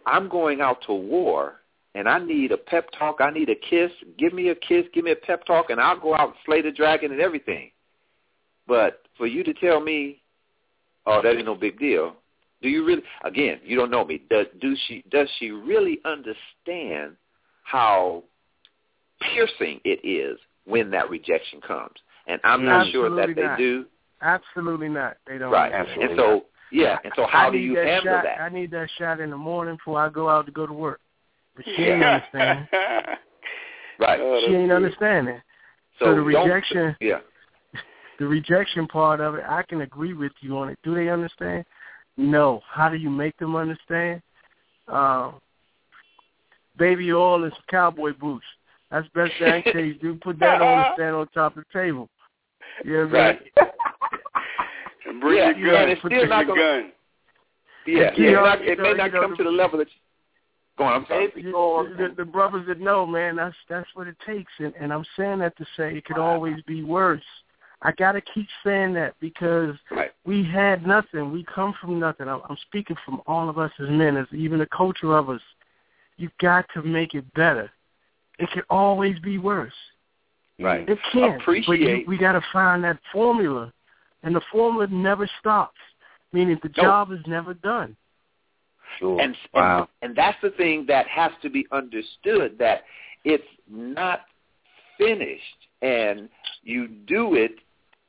I'm 0.06 0.28
going 0.28 0.62
out 0.62 0.82
to 0.88 0.94
war 0.94 1.62
and 1.96 2.10
I 2.10 2.20
need 2.20 2.52
a 2.52 2.58
pep 2.58 2.90
talk, 2.98 3.18
I 3.20 3.30
need 3.30 3.50
a 3.50 3.56
kiss, 3.56 3.92
give 4.18 4.34
me 4.34 4.50
a 4.50 4.56
kiss, 4.56 4.86
give 4.94 5.06
me 5.06 5.12
a 5.12 5.16
pep 5.16 5.46
talk 5.46 5.70
and 5.70 5.80
I'll 5.80 6.00
go 6.00 6.16
out 6.16 6.30
and 6.30 6.38
slay 6.46 6.62
the 6.62 6.72
dragon 6.72 7.12
and 7.12 7.22
everything. 7.22 7.72
But 8.68 9.04
for 9.18 9.28
you 9.28 9.44
to 9.44 9.54
tell 9.54 9.80
me, 9.80 10.22
oh, 11.06 11.22
that 11.22 11.36
ain't 11.36 11.46
no 11.46 11.56
big 11.56 11.78
deal. 11.78 12.16
Do 12.62 12.70
you 12.70 12.86
really 12.86 13.04
again, 13.24 13.60
you 13.64 13.78
don't 13.78 13.92
know 13.92 14.06
me. 14.06 14.24
Does 14.30 14.48
do 14.62 14.76
she 14.88 15.04
does 15.12 15.30
she 15.38 15.52
really 15.52 16.00
understand 16.06 17.18
how 17.64 18.24
piercing 19.32 19.80
it 19.84 20.06
is 20.06 20.40
when 20.66 20.90
that 20.92 21.10
rejection 21.10 21.62
comes? 21.62 21.96
And 22.28 22.40
I'm 22.44 22.66
not 22.66 22.92
sure 22.92 23.14
that 23.16 23.36
they 23.36 23.42
not. 23.42 23.58
do. 23.58 23.86
Absolutely 24.22 24.90
not. 24.90 25.18
They 25.28 25.38
don't. 25.38 25.52
Right. 25.52 25.72
Absolutely 25.72 26.06
And 26.06 26.18
so 26.18 26.46
yeah, 26.72 26.98
and 27.04 27.14
so 27.16 27.28
how 27.30 27.50
do 27.50 27.58
you 27.58 27.76
that 27.76 27.86
handle 27.86 28.14
shot, 28.14 28.24
that? 28.24 28.42
I 28.42 28.50
need 28.50 28.72
that 28.72 28.90
shot 28.98 29.20
in 29.20 29.30
the 29.30 29.38
morning 29.38 29.76
before 29.76 30.00
I 30.00 30.10
go 30.10 30.30
out 30.30 30.46
to 30.46 30.52
go 30.52 30.66
to 30.66 30.74
work. 30.74 31.02
But 31.56 31.66
she 31.66 31.84
ain't 31.84 32.04
understanding. 32.04 32.68
Right. 34.00 34.20
Oh, 34.22 34.42
she 34.48 34.56
ain't 34.56 34.70
good. 34.70 34.76
understanding. 34.76 35.42
so 36.00 36.06
so 36.06 36.16
the 36.16 36.22
rejection- 36.22 36.96
Yeah. 37.02 37.20
The 38.20 38.28
rejection 38.28 38.88
part 38.88 39.20
of 39.22 39.36
it, 39.36 39.44
I 39.48 39.64
can 39.64 39.82
agree 39.82 40.14
with 40.14 40.32
you 40.42 40.58
on 40.58 40.70
it. 40.70 40.78
Do 40.84 40.94
they 40.94 41.10
understand? 41.10 41.66
No. 42.16 42.62
How 42.70 42.88
do 42.88 42.96
you 42.96 43.10
make 43.10 43.36
them 43.38 43.56
understand? 43.56 44.22
Um, 44.88 45.42
baby 46.78 47.12
oil 47.12 47.44
and 47.44 47.54
cowboy 47.70 48.14
boots. 48.14 48.46
That's 48.94 49.08
best 49.16 49.32
thing 49.40 49.52
I 49.52 49.62
can 49.62 49.74
tell 49.74 49.82
you. 49.84 49.96
Do 49.96 50.16
put 50.16 50.40
that 50.40 50.62
on 50.62 50.78
the 50.78 50.94
stand 50.96 51.16
on 51.16 51.28
top 51.30 51.58
of 51.58 51.64
the 51.66 51.80
table. 51.80 52.10
You 52.86 52.94
know 52.94 53.06
what 53.08 53.16
I 53.20 53.32
mean? 53.32 53.40
Right. 55.06 55.22
Bring 55.22 55.38
Yeah, 55.38 55.50
your 55.50 55.58
yeah, 55.68 55.72
gun. 55.74 55.82
and 55.84 55.92
it's 55.92 56.02
Bring 56.02 56.12
still 56.12 56.20
your 56.20 56.28
not 56.30 56.48
gonna- 56.48 56.62
gun. 56.62 56.92
Yeah. 57.86 58.12
Yeah. 58.18 58.32
Not- 58.32 58.62
it 58.62 58.80
may 58.80 58.94
not 58.94 59.12
come 59.12 59.36
to 59.36 59.44
the 59.44 59.50
level 59.52 59.80
that 59.80 59.88
you 59.90 59.94
Go 60.78 60.86
on, 60.86 60.94
I'm 61.02 61.06
sorry. 61.08 61.28
The, 61.36 62.14
the 62.18 62.26
brothers 62.26 62.66
that 62.68 62.80
know, 62.80 63.06
man, 63.06 63.36
that's 63.36 63.56
that's 63.70 63.88
what 63.94 64.08
it 64.08 64.16
takes, 64.26 64.52
and, 64.58 64.74
and 64.80 64.92
I'm 64.92 65.06
saying 65.16 65.38
that 65.40 65.56
to 65.58 65.66
say 65.78 65.96
it 65.96 66.06
could 66.06 66.18
always 66.18 66.62
be 66.66 66.84
worse. 66.84 67.22
I 67.84 67.92
gotta 67.92 68.22
keep 68.22 68.48
saying 68.64 68.94
that 68.94 69.14
because 69.20 69.76
Right. 69.92 70.12
we 70.26 70.44
had 70.44 70.88
nothing. 70.88 71.32
We 71.32 71.44
come 71.44 71.76
from 71.80 72.00
nothing. 72.00 72.28
I'm, 72.28 72.42
I'm 72.50 72.58
speaking 72.68 72.96
from 73.06 73.22
all 73.28 73.50
of 73.50 73.60
us 73.60 73.72
as 73.80 73.90
men, 73.90 74.18
as 74.18 74.26
even 74.32 74.58
the 74.60 74.66
culture 74.68 75.16
of 75.16 75.30
us. 75.30 75.42
You 76.18 76.30
got 76.42 76.66
to 76.74 76.82
make 76.82 77.14
it 77.14 77.32
better. 77.36 77.70
It 78.40 78.50
can 78.52 78.64
always 78.70 79.20
be 79.20 79.38
worse. 79.38 79.74
Right. 80.60 80.88
It 80.88 81.00
can. 81.12 81.22
But 81.46 81.54
you, 81.54 81.62
Appreciate- 81.62 82.08
we 82.08 82.18
got 82.18 82.34
to 82.34 82.42
find 82.52 82.84
that 82.84 83.00
formula, 83.12 83.74
and 84.24 84.36
the 84.36 84.42
formula 84.52 84.88
never 84.88 85.30
stops. 85.40 85.80
Meaning 86.32 86.60
the 86.64 86.72
No. 86.78 86.84
job 86.84 87.12
is 87.12 87.20
never 87.28 87.54
done. 87.54 87.96
Sure. 88.98 89.22
And, 89.22 89.36
wow. 89.54 89.88
and 90.02 90.10
and 90.10 90.16
that's 90.18 90.38
the 90.42 90.50
thing 90.52 90.86
that 90.88 91.08
has 91.08 91.32
to 91.44 91.50
be 91.50 91.66
understood 91.72 92.58
that 92.58 92.86
it's 93.24 93.48
not 93.70 94.22
finished 94.98 95.68
and 95.82 96.30
you 96.64 96.88
do 96.88 97.36
it 97.36 97.60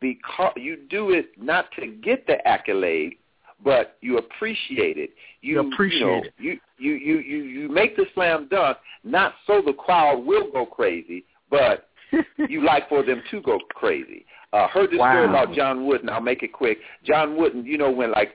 because 0.01 0.53
you 0.57 0.77
do 0.89 1.11
it 1.11 1.31
not 1.41 1.71
to 1.73 1.87
get 1.87 2.27
the 2.27 2.47
accolade 2.47 3.17
but 3.65 3.97
you 4.01 4.19
appreciate 4.19 4.99
it 4.99 5.11
you, 5.41 5.55
You 5.55 5.73
appreciate 5.73 6.01
you 6.01 6.07
know, 6.07 6.23
it. 6.23 6.35
you, 6.39 6.59
you 6.79 6.95
you 6.95 7.19
you 7.19 7.45
you 7.45 7.69
make 7.69 7.97
the 7.97 8.05
slam 8.15 8.47
dunk 8.51 8.79
not 9.03 9.35
so 9.47 9.63
the 9.65 9.73
crowd 9.73 10.25
will 10.25 10.51
go 10.53 10.67
crazy 10.67 11.25
but 11.51 11.89
you 12.49 12.65
like 12.65 12.89
for 12.89 13.03
them 13.03 13.23
to 13.31 13.41
go 13.41 13.59
crazy. 13.75 14.27
Uh, 14.53 14.69
heard 14.69 14.91
this 14.91 14.99
story 14.99 15.25
about 15.25 15.53
John 15.53 15.87
Wooden. 15.87 16.09
I'll 16.09 16.21
make 16.21 16.43
it 16.43 16.53
quick. 16.53 16.79
John 17.05 17.37
Wooden, 17.37 17.65
you 17.65 17.79
know 17.79 17.91
when 17.91 18.13
like 18.13 18.35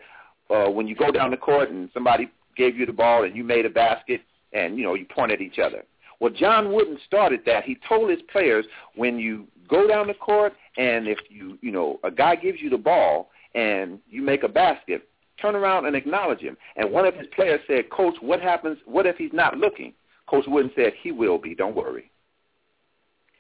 uh, 0.50 0.70
when 0.70 0.88
you 0.88 0.96
go 0.96 1.12
down 1.12 1.32
the 1.32 1.38
court 1.38 1.70
and 1.70 1.90
somebody 1.94 2.30
gave 2.56 2.78
you 2.78 2.86
the 2.86 2.94
ball 2.94 3.24
and 3.24 3.36
you 3.36 3.44
made 3.44 3.66
a 3.66 3.70
basket 3.70 4.22
and 4.54 4.78
you 4.78 4.84
know 4.84 4.96
you 4.96 5.06
point 5.06 5.32
at 5.32 5.42
each 5.42 5.60
other. 5.60 5.84
Well, 6.20 6.32
John 6.32 6.74
Wooden 6.74 6.98
started 7.06 7.42
that. 7.46 7.64
He 7.64 7.78
told 7.88 8.10
his 8.10 8.20
players 8.32 8.66
when 8.96 9.18
you 9.18 9.48
go 9.70 9.88
down 9.88 10.08
the 10.08 10.14
court 10.14 10.54
and 10.78 11.08
if 11.08 11.20
you 11.30 11.58
you 11.62 11.72
know 11.72 12.00
a 12.04 12.12
guy 12.12 12.36
gives 12.36 12.60
you 12.62 12.70
the 12.70 12.78
ball 12.78 13.30
and 13.56 14.00
you 14.10 14.22
make 14.22 14.44
a 14.44 14.50
basket, 14.50 15.08
turn 15.42 15.56
around 15.56 15.86
and 15.86 15.96
acknowledge 15.96 16.40
him. 16.40 16.58
And 16.76 16.92
one 16.92 17.06
of 17.06 17.16
his 17.16 17.28
players 17.36 17.62
said, 17.68 17.90
"Coach, 17.90 18.16
what 18.22 18.42
happens? 18.42 18.78
What 18.86 19.06
if 19.06 19.18
he's 19.18 19.34
not 19.34 19.58
looking?" 19.58 19.94
Coach 20.28 20.46
Wooden 20.48 20.72
said, 20.76 20.94
"He 20.94 21.12
will 21.12 21.38
be. 21.38 21.56
Don't 21.56 21.76
worry." 21.76 22.12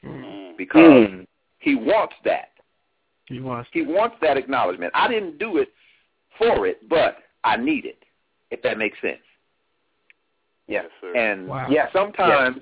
Mm. 0.03 0.55
because 0.55 1.09
Mm. 1.09 1.27
he 1.59 1.75
wants 1.75 2.15
that. 2.23 2.51
He 3.25 3.39
wants. 3.39 3.69
He 3.73 3.81
wants 3.81 4.17
that 4.21 4.37
acknowledgement. 4.37 4.91
I 4.95 5.07
didn't 5.07 5.37
do 5.37 5.57
it 5.57 5.73
for 6.37 6.65
it, 6.65 6.87
but 6.87 7.23
I 7.43 7.57
need 7.57 7.85
it, 7.85 8.03
if 8.49 8.61
that 8.61 8.77
makes 8.77 8.99
sense. 9.01 9.21
Yes. 10.67 10.83
Yes, 10.83 10.91
sir. 11.01 11.13
And 11.15 11.47
Wow. 11.47 11.67
Yes. 11.69 11.91
sometimes 11.91 12.61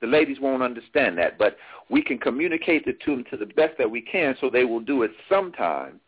the 0.00 0.06
ladies 0.06 0.38
won't 0.40 0.62
understand 0.62 1.18
that, 1.18 1.38
but 1.38 1.56
we 1.88 2.02
can 2.02 2.18
communicate 2.18 2.86
it 2.86 3.00
to 3.00 3.10
them 3.10 3.24
to 3.24 3.36
the 3.36 3.46
best 3.46 3.76
that 3.78 3.90
we 3.90 4.00
can 4.00 4.36
so 4.36 4.48
they 4.48 4.64
will 4.64 4.80
do 4.80 5.02
it 5.02 5.10
sometime, 5.28 6.00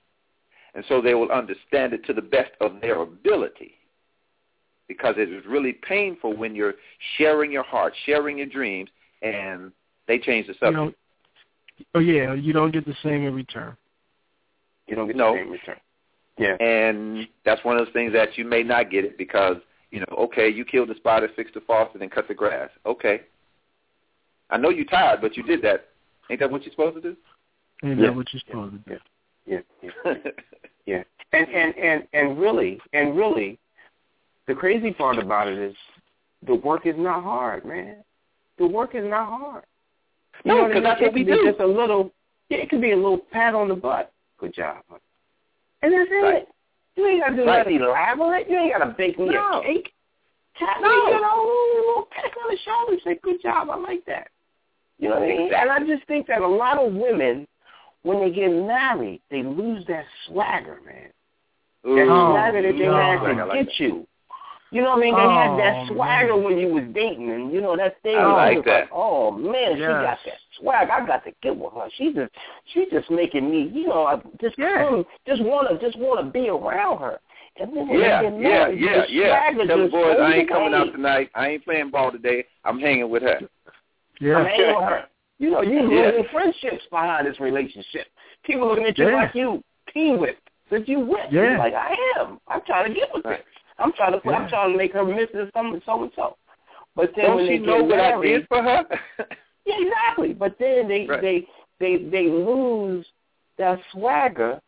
and 0.74 0.84
so 0.88 1.00
they 1.00 1.14
will 1.14 1.30
understand 1.30 1.92
it 1.92 2.04
to 2.06 2.12
the 2.12 2.22
best 2.22 2.52
of 2.60 2.80
their 2.80 3.00
ability. 3.02 3.74
Because 4.88 5.14
it 5.18 5.30
is 5.32 5.44
really 5.46 5.72
painful 5.72 6.36
when 6.36 6.54
you're 6.54 6.74
sharing 7.16 7.52
your 7.52 7.62
heart, 7.62 7.94
sharing 8.06 8.38
your 8.38 8.46
dreams, 8.48 8.90
and 9.22 9.70
they 10.08 10.18
change 10.18 10.46
the 10.48 10.52
You 10.54 10.58
subject. 10.58 10.76
don't. 10.76 10.96
Oh 11.94 12.00
yeah, 12.00 12.34
you 12.34 12.52
don't 12.52 12.72
get 12.72 12.84
the 12.84 12.94
same 13.02 13.24
in 13.26 13.34
return. 13.34 13.76
You 14.86 14.96
don't 14.96 15.06
get 15.06 15.16
No. 15.16 15.32
the 15.34 15.40
same 15.40 15.50
return. 15.50 15.76
Yeah. 16.38 16.56
and 16.58 17.28
that's 17.44 17.62
one 17.64 17.76
of 17.76 17.84
those 17.84 17.92
things 17.92 18.12
that 18.14 18.38
you 18.38 18.44
may 18.46 18.62
not 18.62 18.90
get 18.90 19.04
it 19.04 19.18
because 19.18 19.56
you 19.90 20.00
know, 20.00 20.06
okay, 20.18 20.48
you 20.48 20.64
killed 20.64 20.88
the 20.88 20.94
spider, 20.94 21.28
fixed 21.36 21.54
the 21.54 21.60
faucet, 21.60 22.00
and 22.00 22.10
cut 22.10 22.28
the 22.28 22.34
grass. 22.34 22.70
Okay, 22.86 23.22
I 24.50 24.56
know 24.56 24.70
you're 24.70 24.84
tired, 24.86 25.20
but 25.20 25.36
you 25.36 25.42
did 25.42 25.62
that. 25.62 25.88
Ain't 26.30 26.40
that 26.40 26.50
what 26.50 26.62
you're 26.62 26.70
supposed 26.70 26.94
to 26.96 27.02
do? 27.02 27.16
Ain't 27.84 27.98
Yeah. 27.98 28.06
that 28.06 28.14
what 28.16 28.32
you're 28.32 28.40
supposed 28.40 28.72
to 28.84 28.90
do? 28.90 28.98
Yeah. 29.46 29.58
Yeah. 29.82 29.90
Yeah. 30.86 31.02
And 31.32 31.46
and 31.48 31.74
and 31.76 32.08
and 32.14 32.38
really 32.38 32.80
and 32.92 33.16
really, 33.16 33.58
the 34.48 34.54
crazy 34.54 34.90
part 34.92 35.18
about 35.18 35.46
it 35.46 35.56
is, 35.58 35.76
the 36.46 36.54
work 36.54 36.84
is 36.86 36.96
not 36.98 37.22
hard, 37.22 37.64
man. 37.64 37.96
The 38.58 38.66
work 38.66 38.94
is 38.96 39.04
not 39.08 39.28
hard. 39.28 39.64
You 40.44 40.48
No, 40.48 40.54
know 40.56 40.62
what 40.62 40.70
I 40.70 40.74
'cause 40.74 40.74
mean? 40.74 40.82
that's 40.84 41.00
it 41.00 41.04
what 41.04 41.14
we 41.14 41.20
could 41.24 41.26
be 41.26 41.36
do. 41.36 41.48
Just 41.50 41.60
a 41.60 41.66
little. 41.66 42.12
Yeah, 42.48 42.58
it 42.58 42.70
could 42.70 42.80
be 42.80 42.90
a 42.92 42.96
little 42.96 43.18
pat 43.18 43.54
on 43.54 43.68
the 43.68 43.74
butt. 43.76 44.10
Good 44.38 44.54
job. 44.54 44.82
And 45.82 45.92
that's 45.92 46.10
Right. 46.10 46.34
it. 46.42 46.48
You 46.96 47.06
ain't 47.06 47.20
got 47.22 47.28
to 47.30 47.36
do 47.36 47.44
Right. 47.46 47.58
nothing 47.58 47.76
elaborate. 47.80 48.50
You 48.50 48.58
ain't 48.58 48.72
got 48.72 48.84
to 48.84 48.90
bake 48.92 49.18
me 49.18 49.26
No. 49.26 49.60
a 49.60 49.62
cake. 49.62 49.92
Tap 50.56 50.80
No. 50.80 50.88
me, 50.88 51.12
you 51.12 51.20
know, 51.20 51.42
a 51.42 51.86
little 51.86 52.06
pat 52.10 52.32
on 52.42 52.50
the 52.50 52.56
shoulder 52.58 52.92
and 52.94 53.02
say, 53.02 53.14
"Good 53.22 53.40
job. 53.42 53.70
I 53.70 53.76
like 53.76 54.04
that." 54.06 54.28
You 54.98 55.08
know 55.10 55.20
what 55.20 55.24
I 55.24 55.28
mean? 55.28 55.54
And 55.54 55.70
I 55.70 55.78
just 55.86 56.04
think 56.04 56.26
that 56.26 56.42
a 56.42 56.46
lot 56.48 56.78
of 56.78 56.92
women, 56.94 57.46
when 58.02 58.20
they 58.20 58.30
get 58.30 58.48
married, 58.48 59.20
they 59.30 59.42
lose 59.42 59.84
that 59.88 60.04
swagger, 60.26 60.78
man. 60.86 61.10
That 61.82 61.90
Ooh. 61.90 62.30
swagger 62.30 62.62
that 62.62 62.72
they 62.78 62.86
no. 62.86 62.96
had 62.96 63.18
Swagger, 63.20 63.34
to 63.34 63.40
I 63.40 63.44
like 63.44 63.66
get 63.66 63.80
you. 63.80 64.06
You 64.72 64.82
know 64.82 64.90
what 64.90 64.98
I 64.98 65.00
mean? 65.00 65.16
They 65.16 65.34
had 65.34 65.50
Oh, 65.50 65.56
that 65.56 65.88
swagger 65.88 66.34
man. 66.36 66.44
when 66.44 66.58
you 66.58 66.68
was 66.68 66.84
dating, 66.94 67.30
and 67.30 67.52
you 67.52 67.60
know 67.60 67.76
that 67.76 68.00
thing. 68.02 68.16
I 68.16 68.26
was 68.26 68.36
like 68.36 68.56
just 68.58 68.66
that. 68.66 68.88
oh 68.92 69.30
man, 69.32 69.76
she 69.76 69.82
got 69.82 70.18
that 70.24 70.38
swag. 70.58 70.90
I 70.90 71.04
got 71.06 71.24
to 71.24 71.32
get 71.42 71.56
with 71.56 71.72
her. 71.74 71.88
She 71.96 72.12
just, 72.12 72.30
she 72.72 72.86
just 72.90 73.10
making 73.10 73.50
me, 73.50 73.68
you 73.74 73.88
know, 73.88 74.04
I 74.06 74.16
just 74.40 74.56
Yeah. 74.58 74.86
come, 74.88 75.04
just 75.26 75.42
wanna, 75.42 75.78
just 75.80 75.98
wanna 75.98 76.30
be 76.30 76.48
around 76.48 76.98
her. 77.00 77.18
And 77.56 77.76
then 77.76 77.88
Yeah, 77.88 78.22
yeah, 78.22 78.30
married, 78.30 78.80
yeah, 78.80 79.06
the 79.06 79.12
yeah. 79.12 79.66
Tell 79.66 79.78
the 79.78 79.88
boys 79.88 80.16
I 80.20 80.34
ain't 80.34 80.48
coming 80.48 80.72
out 80.72 80.92
tonight. 80.92 81.30
I 81.34 81.48
ain't 81.48 81.64
playing 81.64 81.90
ball 81.90 82.12
today. 82.12 82.44
I'm 82.64 82.78
hanging 82.78 83.10
with 83.10 83.22
her. 83.22 83.40
I'm 83.40 83.48
Yeah. 84.20 84.44
hanging 84.44 84.76
with 84.76 84.84
her. 84.84 85.06
You 85.40 85.50
know, 85.50 85.62
you 85.62 85.90
Yeah. 85.90 86.22
friendships 86.30 86.84
behind 86.90 87.26
this 87.26 87.40
relationship. 87.40 88.06
People 88.44 88.68
looking 88.68 88.84
at 88.84 88.98
you 88.98 89.08
Yeah. 89.08 89.16
like 89.16 89.34
you 89.34 89.64
team 89.92 90.20
with, 90.20 90.36
that 90.68 90.86
you 90.86 91.00
with. 91.00 91.32
Yeah. 91.32 91.42
You're 91.42 91.58
like 91.58 91.72
I 91.72 91.96
am. 92.18 92.38
I'm 92.46 92.60
trying 92.66 92.88
to 92.88 92.94
get 92.94 93.12
with 93.12 93.24
Right. 93.24 93.38
her. 93.38 93.44
I'm 93.78 93.92
trying 93.94 94.12
to, 94.20 94.28
I'm 94.28 94.48
trying 94.50 94.72
to 94.72 94.76
make 94.76 94.92
her 94.92 95.02
Mrs. 95.02 95.50
Some 95.54 95.80
so 95.86 96.02
and 96.02 96.12
so. 96.14 96.36
But 96.94 97.14
then 97.16 97.24
Don't 97.26 97.36
when 97.36 97.46
she 97.46 97.58
they 97.58 97.66
know 97.66 97.82
what 97.82 97.98
I 98.00 98.20
did 98.20 98.46
for 98.48 98.62
her? 98.62 98.86
yeah, 99.64 99.80
exactly. 99.80 100.34
But 100.34 100.58
then 100.58 100.88
they 100.88 101.06
Right. 101.06 101.22
they 101.22 101.48
they 101.78 101.96
they 101.96 102.28
lose 102.28 103.06
that 103.56 103.80
swagger 103.92 104.60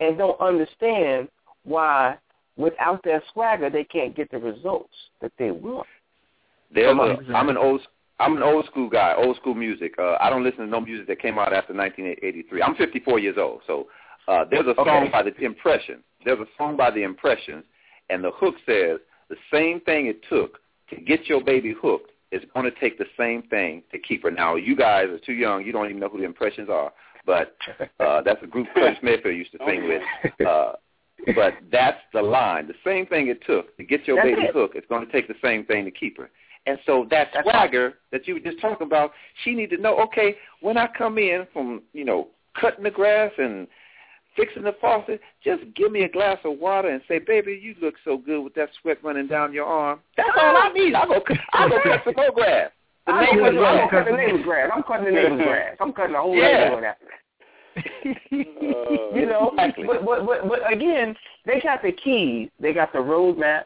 and 0.00 0.18
don't 0.18 0.38
understand 0.40 1.30
why 1.64 2.18
without 2.58 3.02
that 3.04 3.22
swagger 3.32 3.70
they 3.70 3.84
can't 3.84 4.14
get 4.14 4.30
the 4.30 4.38
results 4.38 4.94
that 5.22 5.32
they 5.38 5.52
want. 5.52 5.86
There's 6.70 6.94
a. 6.98 7.34
I'm 7.34 7.48
an 7.48 7.56
old 7.56 7.80
I'm 8.20 8.36
an 8.36 8.42
old 8.42 8.66
school 8.66 8.88
guy, 8.88 9.14
old 9.16 9.36
school 9.36 9.54
music. 9.54 9.94
Uh, 9.98 10.16
I 10.20 10.28
don't 10.30 10.42
listen 10.42 10.60
to 10.60 10.66
no 10.66 10.80
music 10.80 11.06
that 11.06 11.20
came 11.20 11.38
out 11.38 11.52
after 11.52 11.72
1983. 11.72 12.62
I'm 12.62 12.74
54 12.74 13.18
years 13.18 13.36
old, 13.38 13.62
so 13.66 13.88
Uh, 14.26 14.44
there's 14.44 14.66
a 14.66 14.74
song 14.74 14.88
Okay. 15.04 15.08
by 15.10 15.22
the 15.22 15.34
Impressions. 15.42 16.02
There's 16.22 16.38
a 16.38 16.46
song 16.58 16.76
by 16.76 16.90
the 16.90 17.02
Impressions, 17.02 17.64
and 18.10 18.22
the 18.22 18.30
hook 18.30 18.56
says 18.66 19.00
the 19.30 19.38
same 19.50 19.80
thing 19.80 20.06
it 20.06 20.22
took 20.28 20.60
to 20.90 20.96
get 20.96 21.28
your 21.28 21.40
baby 21.42 21.72
hooked 21.72 22.10
is 22.30 22.42
going 22.52 22.66
to 22.70 22.78
take 22.78 22.98
the 22.98 23.06
same 23.16 23.40
thing 23.44 23.82
to 23.90 23.98
keep 23.98 24.22
her. 24.24 24.30
Now, 24.30 24.56
you 24.56 24.76
guys 24.76 25.08
are 25.08 25.18
too 25.18 25.32
young. 25.32 25.64
You 25.64 25.72
don't 25.72 25.86
even 25.86 25.98
know 25.98 26.10
who 26.10 26.18
the 26.18 26.24
Impressions 26.24 26.68
are, 26.68 26.92
but 27.24 27.56
uh, 28.00 28.20
that's 28.20 28.42
a 28.42 28.46
group 28.46 28.66
Curtis 28.74 28.98
Mayfield 29.02 29.34
used 29.34 29.52
to 29.52 29.58
sing 29.66 29.88
with. 29.88 30.02
Uh, 30.46 30.72
but 31.34 31.54
that's 31.72 32.00
the 32.12 32.20
line. 32.22 32.66
The 32.68 32.74
same 32.84 33.06
thing 33.06 33.28
it 33.28 33.40
took 33.46 33.74
to 33.78 33.82
get 33.84 34.06
your 34.06 34.16
That's 34.16 34.28
baby 34.28 34.42
it. 34.42 34.54
hooked. 34.54 34.76
It's 34.76 34.86
going 34.88 35.06
to 35.06 35.10
take 35.12 35.26
the 35.26 35.34
same 35.42 35.64
thing 35.64 35.84
to 35.86 35.90
keep 35.90 36.18
her. 36.18 36.28
And 36.68 36.78
so 36.84 37.06
that 37.10 37.28
swagger 37.42 37.94
that 38.12 38.28
you 38.28 38.34
were 38.34 38.40
just 38.40 38.60
talking 38.60 38.86
about, 38.86 39.12
she 39.42 39.54
need 39.54 39.70
to 39.70 39.78
know. 39.78 39.98
Okay, 40.00 40.36
when 40.60 40.76
I 40.76 40.86
come 40.98 41.16
in 41.16 41.46
from 41.52 41.82
you 41.94 42.04
know 42.04 42.28
cutting 42.60 42.84
the 42.84 42.90
grass 42.90 43.32
and 43.38 43.66
fixing 44.36 44.64
the 44.64 44.74
faucet, 44.78 45.20
just 45.42 45.62
give 45.74 45.90
me 45.90 46.02
a 46.02 46.08
glass 46.10 46.36
of 46.44 46.58
water 46.58 46.90
and 46.90 47.00
say, 47.08 47.20
"Baby, 47.20 47.58
you 47.62 47.74
look 47.80 47.94
so 48.04 48.18
good 48.18 48.42
with 48.42 48.54
that 48.54 48.68
sweat 48.82 48.98
running 49.02 49.28
down 49.28 49.54
your 49.54 49.64
arm." 49.64 50.00
That's 50.18 50.28
all 50.38 50.56
I 50.58 50.70
need. 50.74 50.94
I 50.94 51.06
go, 51.06 51.22
I 51.54 51.68
go 51.70 51.80
cut 51.82 52.02
some 52.04 52.14
more 52.16 52.32
grass. 52.32 52.70
The 53.06 53.12
I'm 53.14 53.24
neighbor's 53.24 53.54
cutting, 53.56 53.80
I'm 53.80 53.88
cutting 53.88 54.12
the 54.12 54.18
neighbor's 54.22 54.44
grass. 54.44 54.70
I'm 54.74 54.82
cutting 54.82 55.04
the 55.06 55.10
neighbor's 55.12 55.38
grass. 55.46 55.76
I'm 55.80 55.92
cutting 55.94 56.12
the 56.12 56.20
whole 56.20 56.36
Yeah. 56.36 56.64
neighborhood 56.64 56.84
out. 56.84 56.96
you 58.30 59.26
know, 59.26 59.52
Exactly. 59.56 59.86
but, 59.86 60.04
but 60.04 60.26
but 60.26 60.48
but 60.48 60.70
again, 60.70 61.16
they 61.46 61.60
got 61.60 61.80
the 61.82 61.92
keys. 61.92 62.50
They 62.60 62.74
got 62.74 62.92
the 62.92 62.98
roadmap. 62.98 63.62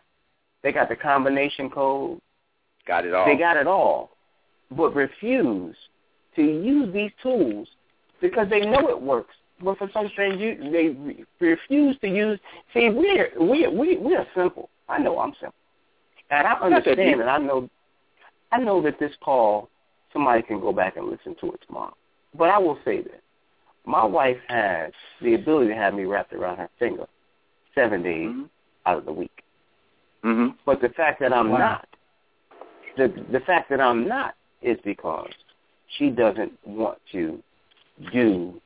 They 0.63 0.71
got 0.71 0.89
the 0.89 0.95
combination 0.97 1.69
code. 1.69 2.21
Got 2.87 3.05
it 3.07 3.15
all. 3.15 3.27
They 3.27 3.37
got 3.37 3.57
it 3.57 3.67
all, 3.67 4.11
but 4.71 4.95
refuse 4.95 5.77
to 6.37 6.43
use 6.43 6.93
these 6.93 7.11
tools 7.23 7.69
because 8.21 8.49
they 8.49 8.61
know 8.61 8.89
it 8.89 9.01
works. 9.01 9.35
But 9.63 9.79
for 9.79 9.89
some 9.93 10.09
strange, 10.09 10.41
you, 10.41 10.57
they 10.71 11.25
refuse 11.45 11.97
to 12.01 12.09
use. 12.09 12.41
See, 12.75 12.89
we're 12.91 13.31
we 13.39 13.69
we 13.69 13.97
we 13.99 14.17
are 14.17 14.27
simple. 14.35 14.71
I 14.89 14.99
know 14.99 15.19
I'm 15.21 15.33
simple, 15.35 15.55
and 16.31 16.47
I 16.47 16.55
understand, 16.55 17.21
and 17.21 17.31
I 17.31 17.39
know, 17.39 17.71
I 18.51 18.59
know 18.59 18.83
that 18.83 18.99
this 18.99 19.13
call 19.23 19.69
somebody 20.13 20.43
can 20.43 20.61
go 20.61 20.73
back 20.73 20.97
and 20.97 21.07
listen 21.09 21.37
to 21.41 21.53
it 21.53 21.61
tomorrow. 21.67 21.95
But 22.37 22.51
I 22.51 22.59
will 22.59 22.79
say 22.85 23.03
this: 23.03 23.21
my 23.87 24.05
wife 24.05 24.39
has 24.49 24.93
the 25.21 25.35
ability 25.35 25.69
to 25.69 25.77
have 25.77 25.95
me 25.95 26.05
wrapped 26.05 26.33
around 26.33 26.57
her 26.57 26.69
finger 26.79 27.07
seven 27.75 28.03
days 28.03 28.29
Mhm. 28.31 28.49
out 28.87 28.99
of 28.99 29.05
the 29.05 29.13
week. 29.13 29.45
Mhm. 30.25 30.57
But 30.67 30.81
the 30.81 30.89
fact 30.91 31.21
that 31.21 31.33
I'm 31.33 31.51
Wow. 31.51 31.59
not, 31.59 31.89
the 32.97 33.25
the 33.31 33.41
fact 33.41 33.71
that 33.71 33.81
I'm 33.81 34.07
not 34.07 34.35
is 34.63 34.79
because 34.85 35.31
she 35.99 36.11
doesn't 36.11 36.53
want 36.67 36.99
to 37.13 37.43
do. 38.13 38.61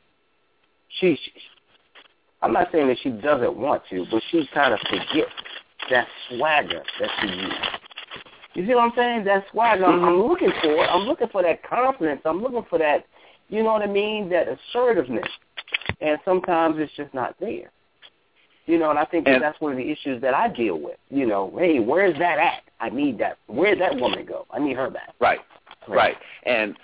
She, 1.01 1.19
she 1.23 1.33
I'm 2.43 2.53
not 2.53 2.69
saying 2.71 2.89
that 2.89 2.99
she 3.03 3.11
doesn't 3.11 3.57
want 3.57 3.83
to, 3.91 4.07
but 4.11 4.23
she 4.31 4.49
kind 4.53 4.73
of 4.73 4.81
forgets 4.89 5.33
that 5.91 6.07
swagger 6.29 6.83
that 7.01 7.11
she 7.21 7.27
used. 7.29 7.55
You 8.55 8.67
see 8.67 8.75
what 8.75 8.85
I'm 8.85 8.93
saying? 8.97 9.25
That 9.25 9.45
swagger. 9.51 9.85
I'm, 9.85 10.05
I'm 10.05 10.23
looking 10.23 10.53
for. 10.63 10.85
I'm 10.89 11.07
looking 11.07 11.29
for 11.29 11.43
that 11.43 11.63
confidence. 11.63 12.23
I'm 12.25 12.43
looking 12.43 12.65
for 12.71 12.79
that. 12.79 13.05
You 13.49 13.63
know 13.63 13.73
what 13.73 13.83
I 13.83 13.87
mean? 13.87 14.29
That 14.31 14.47
assertiveness. 14.49 15.29
And 16.01 16.19
sometimes 16.25 16.77
it's 16.79 16.93
just 16.97 17.13
not 17.15 17.35
there. 17.41 17.71
You 18.67 18.79
know, 18.79 18.91
and 18.91 18.99
I 18.99 19.05
think 19.05 19.27
that 19.27 19.41
that's 19.41 19.61
one 19.61 19.73
of 19.73 19.79
the 19.79 19.91
issues 19.91 20.21
that 20.23 20.35
I 20.35 20.49
deal 20.49 20.79
with. 20.81 20.97
You 21.09 21.27
know, 21.27 21.53
hey, 21.57 21.79
where's 21.79 22.19
that 22.19 22.39
at? 22.39 22.63
I 22.81 22.91
need 22.91 23.19
that. 23.19 23.39
Where'd 23.47 23.81
that 23.81 23.97
woman 23.97 24.27
go? 24.27 24.47
I 24.51 24.59
need 24.59 24.77
her 24.77 24.91
back. 24.91 25.15
Right. 25.21 25.39
Right. 25.89 26.17
And 26.45 26.77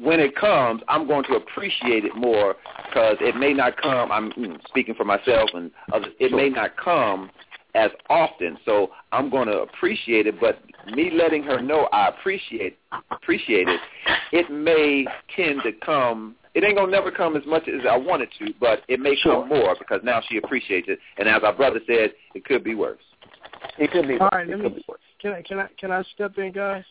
when 0.00 0.20
it 0.20 0.36
comes, 0.36 0.82
I'm 0.88 1.06
going 1.06 1.24
to 1.24 1.34
appreciate 1.34 2.04
it 2.04 2.16
more 2.16 2.56
because 2.88 3.16
it 3.20 3.36
may 3.36 3.52
not 3.52 3.76
come. 3.80 4.10
I'm 4.10 4.32
speaking 4.68 4.94
for 4.94 5.04
myself 5.04 5.50
and 5.54 5.70
others. 5.92 6.12
It 6.18 6.32
may 6.32 6.48
not 6.50 6.76
come 6.76 7.30
as 7.74 7.90
often, 8.08 8.56
so 8.64 8.90
I'm 9.12 9.30
going 9.30 9.48
to 9.48 9.58
appreciate 9.58 10.26
it. 10.26 10.40
But 10.40 10.60
me 10.94 11.10
letting 11.12 11.42
her 11.44 11.60
know 11.60 11.88
I 11.92 12.08
appreciate 12.08 12.78
appreciate 13.10 13.68
it, 13.68 13.80
it 14.32 14.50
may 14.50 15.06
tend 15.34 15.62
to 15.64 15.72
come. 15.84 16.36
It 16.54 16.62
ain't 16.62 16.76
gonna 16.76 16.90
never 16.90 17.10
come 17.10 17.36
as 17.36 17.44
much 17.46 17.66
as 17.68 17.84
I 17.88 17.96
wanted 17.96 18.28
to, 18.38 18.54
but 18.60 18.82
it 18.88 19.00
may 19.00 19.16
Sure. 19.16 19.40
come 19.40 19.48
more 19.48 19.74
because 19.78 20.00
now 20.04 20.20
she 20.28 20.36
appreciates 20.38 20.88
it. 20.88 21.00
And 21.18 21.28
as 21.28 21.42
our 21.42 21.52
brother 21.52 21.80
said, 21.86 22.14
it 22.34 22.44
could 22.44 22.62
be 22.62 22.74
worse. 22.74 23.02
It 23.78 23.90
could 23.90 24.06
be. 24.06 24.14
All 24.18 24.26
worse. 24.26 24.30
right, 24.32 24.48
let 24.48 24.58
me- 24.60 24.84
Can 25.18 25.32
I 25.32 25.42
can 25.42 25.58
I 25.58 25.68
can 25.78 25.90
I 25.90 26.02
step 26.14 26.38
in, 26.38 26.52
guys? 26.52 26.84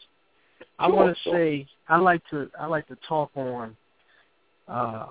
I 0.80 0.88
Sure, 0.88 0.96
want 0.96 1.16
to 1.16 1.22
sure. 1.24 1.34
say 1.36 1.68
I 1.88 1.98
like 1.98 2.22
to 2.30 2.50
I 2.60 2.66
like 2.66 2.88
to 2.88 2.98
talk 3.08 3.32
on 3.36 3.76
uh, 4.68 5.08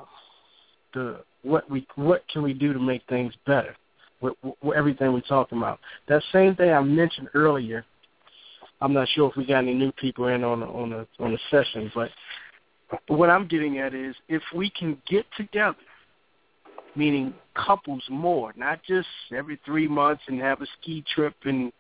the 0.93 1.25
what 1.43 1.69
we 1.71 1.87
what 1.95 2.27
can 2.29 2.43
we 2.43 2.53
do 2.53 2.73
to 2.73 2.79
make 2.79 3.03
things 3.09 3.35
better 3.47 3.75
with, 4.21 4.35
with 4.63 4.77
everything 4.77 5.13
we're 5.13 5.21
talking 5.21 5.59
about. 5.59 5.79
That 6.09 6.23
same 6.33 6.57
thing 6.57 6.71
I 6.73 6.81
mentioned 6.83 7.29
earlier. 7.35 7.85
I'm 8.81 8.93
not 8.93 9.09
sure 9.11 9.31
if 9.31 9.37
we 9.37 9.47
got 9.47 9.59
any 9.59 9.75
new 9.75 9.93
people 9.93 10.27
in 10.27 10.43
on 10.43 10.61
the, 10.61 10.67
on 10.67 10.91
the 10.91 11.07
on 11.21 11.33
the 11.33 11.39
session, 11.51 11.91
but 11.95 12.11
what 13.09 13.31
I'm 13.31 13.47
getting 13.47 13.79
at 13.79 13.95
is 13.95 14.15
if 14.29 14.43
we 14.55 14.71
can 14.71 15.01
get 15.09 15.25
together, 15.37 15.77
meaning 16.95 17.35
couples 17.55 18.03
more, 18.11 18.53
not 18.57 18.81
just 18.87 19.09
every 19.35 19.59
three 19.65 19.89
months 19.89 20.23
and 20.29 20.41
have 20.41 20.61
a 20.61 20.67
ski 20.81 21.05
trip 21.15 21.35
and 21.45 21.73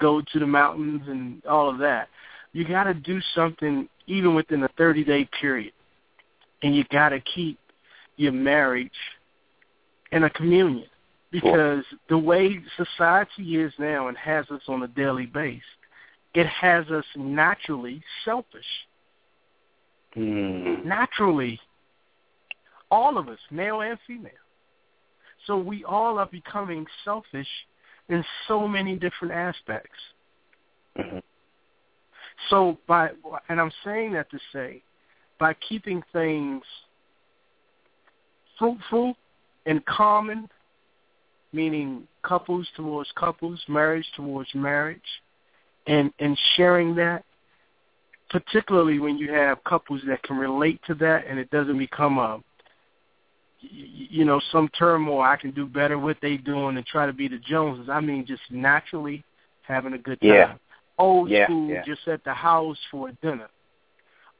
go 0.00 0.22
to 0.32 0.38
the 0.38 0.46
mountains 0.46 1.02
and 1.06 1.44
all 1.46 1.68
of 1.68 1.78
that. 1.78 2.08
You 2.52 2.66
got 2.66 2.84
to 2.84 2.94
do 2.94 3.20
something 3.34 3.88
even 4.06 4.34
within 4.34 4.62
a 4.62 4.68
30 4.78 5.04
day 5.04 5.28
period, 5.40 5.72
and 6.62 6.74
you 6.74 6.84
got 6.90 7.10
to 7.10 7.20
keep 7.20 7.58
your 8.16 8.32
marriage 8.32 8.90
in 10.12 10.24
a 10.24 10.30
communion 10.30 10.86
because 11.32 11.84
the 12.08 12.16
way 12.16 12.60
society 12.76 13.56
is 13.56 13.72
now 13.78 14.06
and 14.06 14.16
has 14.16 14.48
us 14.50 14.62
on 14.68 14.84
a 14.84 14.88
daily 14.88 15.26
basis, 15.26 15.62
it 16.32 16.46
has 16.46 16.86
us 16.90 17.04
naturally 17.16 18.02
selfish. 18.24 18.64
Mm. 20.16 20.84
Naturally, 20.84 21.60
all 22.90 23.18
of 23.18 23.28
us, 23.28 23.38
male 23.50 23.80
and 23.80 23.98
female. 24.06 24.32
So 25.46 25.58
we 25.58 25.84
all 25.84 26.18
are 26.18 26.26
becoming 26.26 26.86
selfish 27.04 27.48
in 28.08 28.24
so 28.46 28.68
many 28.68 28.96
different 28.96 29.34
aspects. 29.34 29.98
Mhm. 30.96 31.22
So 32.48 32.78
by 32.86 33.10
and 33.48 33.60
I'm 33.60 33.72
saying 33.82 34.12
that 34.12 34.30
to 34.30 34.38
say, 34.52 34.82
by 35.38 35.54
keeping 35.54 36.02
things 36.12 36.64
fruitful 38.58 39.16
and 39.66 39.84
common, 39.86 40.48
meaning 41.52 42.06
couples 42.22 42.68
towards 42.76 43.10
couples, 43.12 43.62
marriage 43.68 44.10
towards 44.12 44.54
marriage, 44.54 45.22
and 45.86 46.12
and 46.18 46.38
sharing 46.56 46.94
that, 46.96 47.24
particularly 48.30 48.98
when 48.98 49.16
you 49.18 49.32
have 49.32 49.62
couples 49.64 50.00
that 50.06 50.22
can 50.22 50.36
relate 50.36 50.80
to 50.86 50.94
that, 50.94 51.24
and 51.28 51.38
it 51.38 51.50
doesn't 51.50 51.78
become 51.78 52.18
a 52.18 52.40
y- 53.62 53.68
you 54.10 54.24
know 54.24 54.40
some 54.52 54.68
turmoil. 54.78 55.22
I 55.22 55.36
can 55.36 55.50
do 55.50 55.66
better 55.66 55.98
what 55.98 56.16
they 56.22 56.36
doing 56.36 56.76
and 56.76 56.86
try 56.86 57.06
to 57.06 57.12
be 57.12 57.28
the 57.28 57.38
Joneses. 57.38 57.88
I 57.88 58.00
mean, 58.00 58.26
just 58.26 58.42
naturally 58.50 59.24
having 59.62 59.94
a 59.94 59.98
good 59.98 60.20
time. 60.20 60.30
Yeah. 60.30 60.54
Old 60.98 61.28
Yeah, 61.30 61.46
school, 61.46 61.70
yeah. 61.70 61.82
just 61.84 62.06
at 62.06 62.22
the 62.24 62.34
house 62.34 62.78
for 62.90 63.10
dinner. 63.22 63.48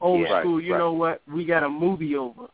Old 0.01 0.21
Yeah, 0.21 0.39
school, 0.39 0.55
right, 0.57 0.63
you 0.63 0.71
right. 0.73 0.77
know 0.79 0.93
what? 0.93 1.21
We 1.31 1.45
got 1.45 1.63
a 1.63 1.69
movie 1.69 2.15
over 2.15 2.47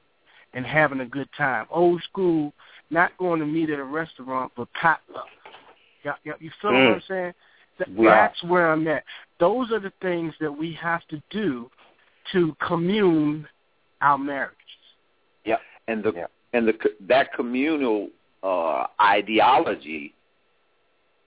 and 0.53 0.66
having 0.66 1.01
a 1.01 1.06
good 1.06 1.30
time. 1.38 1.66
Old 1.69 2.01
school, 2.03 2.53
not 2.90 3.16
going 3.18 3.40
to 3.40 3.45
meet 3.45 3.69
at 3.69 3.80
a 3.80 3.84
restaurant, 3.84 4.51
but 4.56 4.68
potluck. 4.74 5.27
You, 6.24 6.51
feel 6.61 6.72
Mm. 6.72 6.85
what 6.88 6.93
I'm 6.95 7.01
saying? 7.08 7.34
That, 7.77 7.90
We 7.90 8.08
are. 8.08 8.16
that's 8.16 8.43
where 8.43 8.72
I'm 8.72 8.88
at. 8.88 9.03
Those 9.42 9.72
are 9.72 9.80
the 9.80 9.92
things 10.03 10.36
that 10.40 10.56
we 10.56 10.72
have 10.80 11.02
to 11.08 11.20
do 11.32 11.70
to 12.32 12.56
commune 12.66 13.48
our 14.00 14.18
marriages. 14.18 14.56
Yeah, 15.45 15.58
and 15.88 16.03
the 16.03 16.14
Yeah. 16.14 16.28
and 16.53 16.68
the 16.68 16.74
co- 16.74 16.95
that 17.02 17.34
communal 17.34 18.11
uh, 18.44 18.86
ideology 19.02 20.14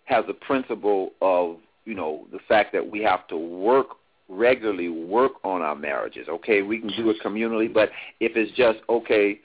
has 0.05 0.25
a 0.29 0.35
principle 0.35 1.13
of 1.21 1.59
you 1.85 1.95
know 1.95 2.29
the 2.31 2.39
fact 2.39 2.73
that 2.73 2.89
we 2.89 3.03
have 3.03 3.27
to 3.29 3.37
work 3.37 3.97
regularly 4.29 4.89
work 4.89 5.33
on 5.45 5.61
our 5.61 5.75
marriages. 5.75 6.29
Okay, 6.29 6.63
we 6.63 6.79
can 6.79 6.91
do 6.97 7.11
it 7.11 7.17
communally, 7.21 7.73
but 7.73 7.91
if 8.21 8.37
it's 8.37 8.53
just 8.53 8.79
okay, 8.89 9.41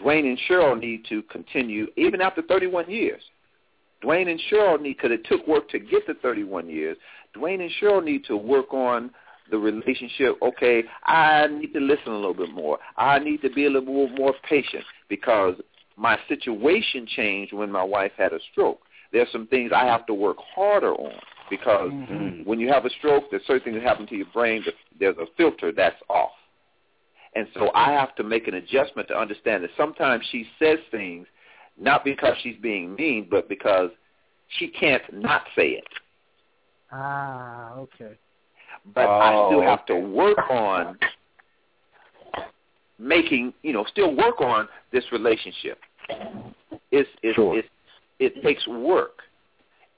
Dwayne 0.00 0.26
and 0.26 0.38
Cheryl 0.48 0.80
need 0.80 1.04
to 1.10 1.22
continue 1.24 1.88
even 1.96 2.22
after 2.22 2.40
31 2.40 2.90
years. 2.90 3.22
Dwayne 4.02 4.28
and 4.30 4.40
Cheryl 4.50 4.80
need 4.80 4.96
because 4.96 5.12
it 5.12 5.24
took 5.24 5.46
work 5.46 5.68
to 5.70 5.78
get 5.78 6.06
to 6.06 6.14
31 6.14 6.68
years. 6.68 6.96
Dwayne 7.36 7.60
and 7.60 7.70
Cheryl 7.80 8.02
need 8.02 8.24
to 8.24 8.36
work 8.36 8.72
on 8.72 9.10
the 9.50 9.58
relationship. 9.58 10.36
Okay, 10.42 10.84
I 11.04 11.46
need 11.48 11.72
to 11.74 11.80
listen 11.80 12.12
a 12.12 12.16
little 12.16 12.34
bit 12.34 12.50
more. 12.52 12.78
I 12.96 13.18
need 13.18 13.42
to 13.42 13.50
be 13.50 13.66
a 13.66 13.70
little 13.70 14.08
more, 14.08 14.34
patient 14.48 14.84
because 15.08 15.54
my 15.96 16.18
situation 16.28 17.06
changed 17.06 17.52
when 17.52 17.70
my 17.70 17.82
wife 17.82 18.12
had 18.16 18.32
a 18.32 18.40
stroke. 18.50 18.80
There's 19.12 19.30
some 19.30 19.46
things 19.46 19.70
I 19.72 19.86
have 19.86 20.06
to 20.06 20.14
work 20.14 20.38
harder 20.38 20.94
on 20.94 21.20
because 21.50 21.92
Mhm. 21.92 22.44
when 22.44 22.58
you 22.58 22.68
have 22.68 22.84
a 22.84 22.90
stroke, 22.90 23.30
there's 23.30 23.44
certain 23.44 23.60
things 23.60 23.76
that 23.76 23.88
happen 23.88 24.06
to 24.08 24.16
your 24.16 24.26
brain. 24.26 24.62
that 24.64 24.74
There's 24.98 25.18
a 25.18 25.26
filter 25.36 25.72
that's 25.72 26.00
off. 26.08 26.32
And 27.34 27.48
so 27.54 27.70
I 27.74 27.92
have 27.92 28.14
to 28.16 28.22
make 28.22 28.48
an 28.48 28.54
adjustment 28.54 29.08
to 29.08 29.18
understand 29.18 29.64
that 29.64 29.70
sometimes 29.76 30.24
she 30.26 30.48
says 30.58 30.78
things 30.90 31.26
not 31.76 32.04
because 32.04 32.36
she's 32.38 32.56
being 32.56 32.94
mean, 32.94 33.28
but 33.28 33.48
because 33.48 33.90
she 34.48 34.68
can't 34.68 35.02
not 35.12 35.42
say 35.56 35.70
it. 35.70 35.88
Ah, 36.96 37.74
okay. 37.74 38.12
But 38.94 39.08
I 39.08 39.30
still 39.48 39.60
Oh, 39.60 39.62
have 39.62 39.84
to 39.86 39.96
work 39.96 40.38
on 40.50 40.96
making, 42.98 43.52
you 43.62 43.72
know, 43.72 43.84
still 43.84 44.14
work 44.14 44.40
on 44.40 44.68
this 44.92 45.04
relationship. 45.10 45.78
It's 46.92 47.08
it's, 47.22 47.34
Sure. 47.34 47.58
it's 47.58 47.68
it 48.20 48.40
takes 48.42 48.66
work. 48.68 49.22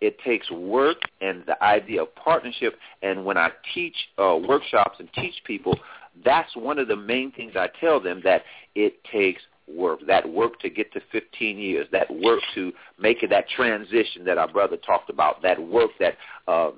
It 0.00 0.18
takes 0.20 0.50
work 0.50 0.98
and 1.20 1.44
the 1.46 1.62
idea 1.62 2.02
of 2.02 2.14
partnership. 2.14 2.78
And 3.02 3.24
when 3.24 3.36
I 3.36 3.50
teach 3.74 3.96
uh, 4.18 4.38
workshops 4.46 4.98
and 4.98 5.12
teach 5.14 5.34
people, 5.44 5.78
that's 6.24 6.54
one 6.56 6.78
of 6.78 6.88
the 6.88 6.96
main 6.96 7.30
things 7.32 7.52
I 7.56 7.68
tell 7.80 8.00
them 8.00 8.20
that 8.24 8.42
it 8.74 9.02
takes 9.04 9.42
work. 9.68 10.00
That 10.06 10.28
work 10.28 10.60
to 10.60 10.70
get 10.70 10.92
to 10.92 11.00
15 11.12 11.58
years. 11.58 11.86
That 11.92 12.08
work 12.10 12.40
to 12.54 12.72
make 12.98 13.22
it 13.22 13.30
that 13.30 13.48
transition 13.48 14.24
that 14.24 14.38
our 14.38 14.50
brother 14.50 14.76
talked 14.76 15.10
about. 15.10 15.42
That 15.42 15.60
work 15.60 15.90
that 16.00 16.14
uh, 16.48 16.70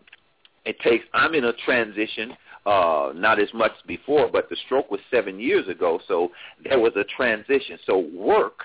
it 0.65 0.79
takes. 0.81 1.05
I'm 1.15 1.35
in 1.35 1.45
a 1.45 1.53
transition. 1.65 2.37
Uh, 2.67 3.13
not 3.15 3.41
as 3.41 3.49
much 3.55 3.73
before, 3.87 4.29
but 4.31 4.51
the 4.51 4.57
stroke 4.67 4.91
was 4.91 5.01
seven 5.11 5.41
years 5.41 5.67
ago, 5.69 5.99
so 6.07 6.31
there 6.65 6.79
was 6.79 6.93
a 6.97 7.05
transition. 7.05 7.79
So 7.87 7.99
work 8.15 8.65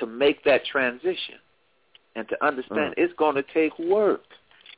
to 0.00 0.06
make 0.06 0.42
that 0.44 0.64
transition 0.64 1.36
and 2.16 2.28
to 2.28 2.44
understand 2.44 2.94
it's 2.96 3.12
going 3.14 3.36
to 3.36 3.44
take 3.54 3.78
work. 3.78 4.22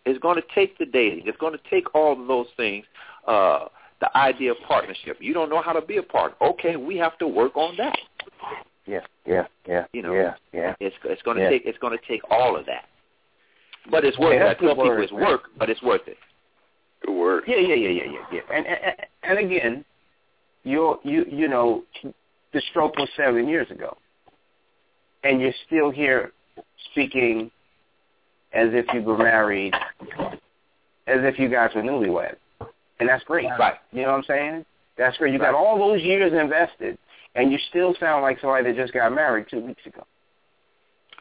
It's 0.04 0.18
going 0.18 0.36
to 0.36 0.46
take 0.54 0.78
the 0.78 0.86
dating. 0.86 1.24
It's 1.26 1.38
going 1.38 1.52
to 1.52 1.70
take 1.70 1.94
all 1.94 2.20
of 2.20 2.26
those 2.26 2.46
things. 2.56 2.84
Uh, 3.26 3.66
the 4.00 4.16
idea 4.16 4.50
of 4.52 4.56
partnership. 4.66 5.18
You 5.20 5.34
don't 5.34 5.50
know 5.50 5.60
how 5.62 5.72
to 5.72 5.82
be 5.82 5.98
a 5.98 6.02
partner. 6.02 6.36
Okay, 6.48 6.76
we 6.76 6.96
have 6.96 7.16
to 7.18 7.26
work 7.28 7.56
on 7.56 7.76
that. 7.76 7.98
Yeah, 8.86 9.00
yeah, 9.26 9.46
yeah, 9.68 9.84
You 9.92 10.02
know, 10.02 10.14
yeah, 10.14 10.34
yeah. 10.52 10.74
It's 10.80 10.96
it's 11.04 11.22
going 11.22 11.36
to 11.36 11.44
Yeah. 11.44 11.50
take 11.50 11.62
it's 11.66 11.78
going 11.78 11.96
to 11.96 12.04
take 12.08 12.22
all 12.30 12.56
of 12.56 12.66
that. 12.66 12.86
But 13.90 14.04
it's 14.04 14.18
worth 14.18 14.34
Yeah, 14.34 14.46
it. 14.50 14.56
I 14.56 14.60
tell 14.60 14.74
people 14.74 15.00
it's 15.02 15.12
work, 15.12 15.42
but 15.58 15.70
it's 15.70 15.82
worth 15.82 16.06
it. 16.06 16.16
Good 17.04 17.14
work. 17.14 17.44
Yeah, 17.46 17.56
yeah, 17.56 17.74
yeah, 17.74 17.88
yeah, 17.88 18.04
yeah, 18.12 18.26
yeah. 18.32 18.40
And 18.52 18.66
and, 18.66 18.96
and 19.22 19.38
again, 19.38 19.84
you're 20.64 20.98
you 21.04 21.24
you 21.30 21.46
know, 21.48 21.84
the 22.52 22.60
stroke 22.70 22.96
was 22.96 23.08
seven 23.16 23.48
years 23.48 23.70
ago, 23.70 23.96
and 25.24 25.40
you're 25.40 25.54
still 25.66 25.90
here 25.90 26.32
speaking 26.90 27.50
as 28.52 28.68
if 28.72 28.86
you 28.92 29.02
were 29.02 29.16
married, 29.18 29.74
as 31.06 31.20
if 31.22 31.38
you 31.38 31.48
guys 31.48 31.70
were 31.74 31.82
newlyweds, 31.82 32.36
and 33.00 33.08
that's 33.08 33.24
great. 33.24 33.46
Right. 33.58 33.74
You 33.92 34.02
know 34.02 34.08
what 34.08 34.18
I'm 34.18 34.24
saying? 34.24 34.66
That's 34.96 35.16
great. 35.16 35.32
You 35.32 35.40
Right. 35.40 35.52
got 35.52 35.54
all 35.54 35.78
those 35.78 36.02
years 36.02 36.32
invested, 36.32 36.98
and 37.34 37.50
you 37.50 37.58
still 37.70 37.94
sound 37.94 38.22
like 38.22 38.38
somebody 38.40 38.64
that 38.64 38.76
just 38.76 38.92
got 38.92 39.12
married 39.12 39.48
two 39.48 39.60
weeks 39.60 39.84
ago. 39.86 40.04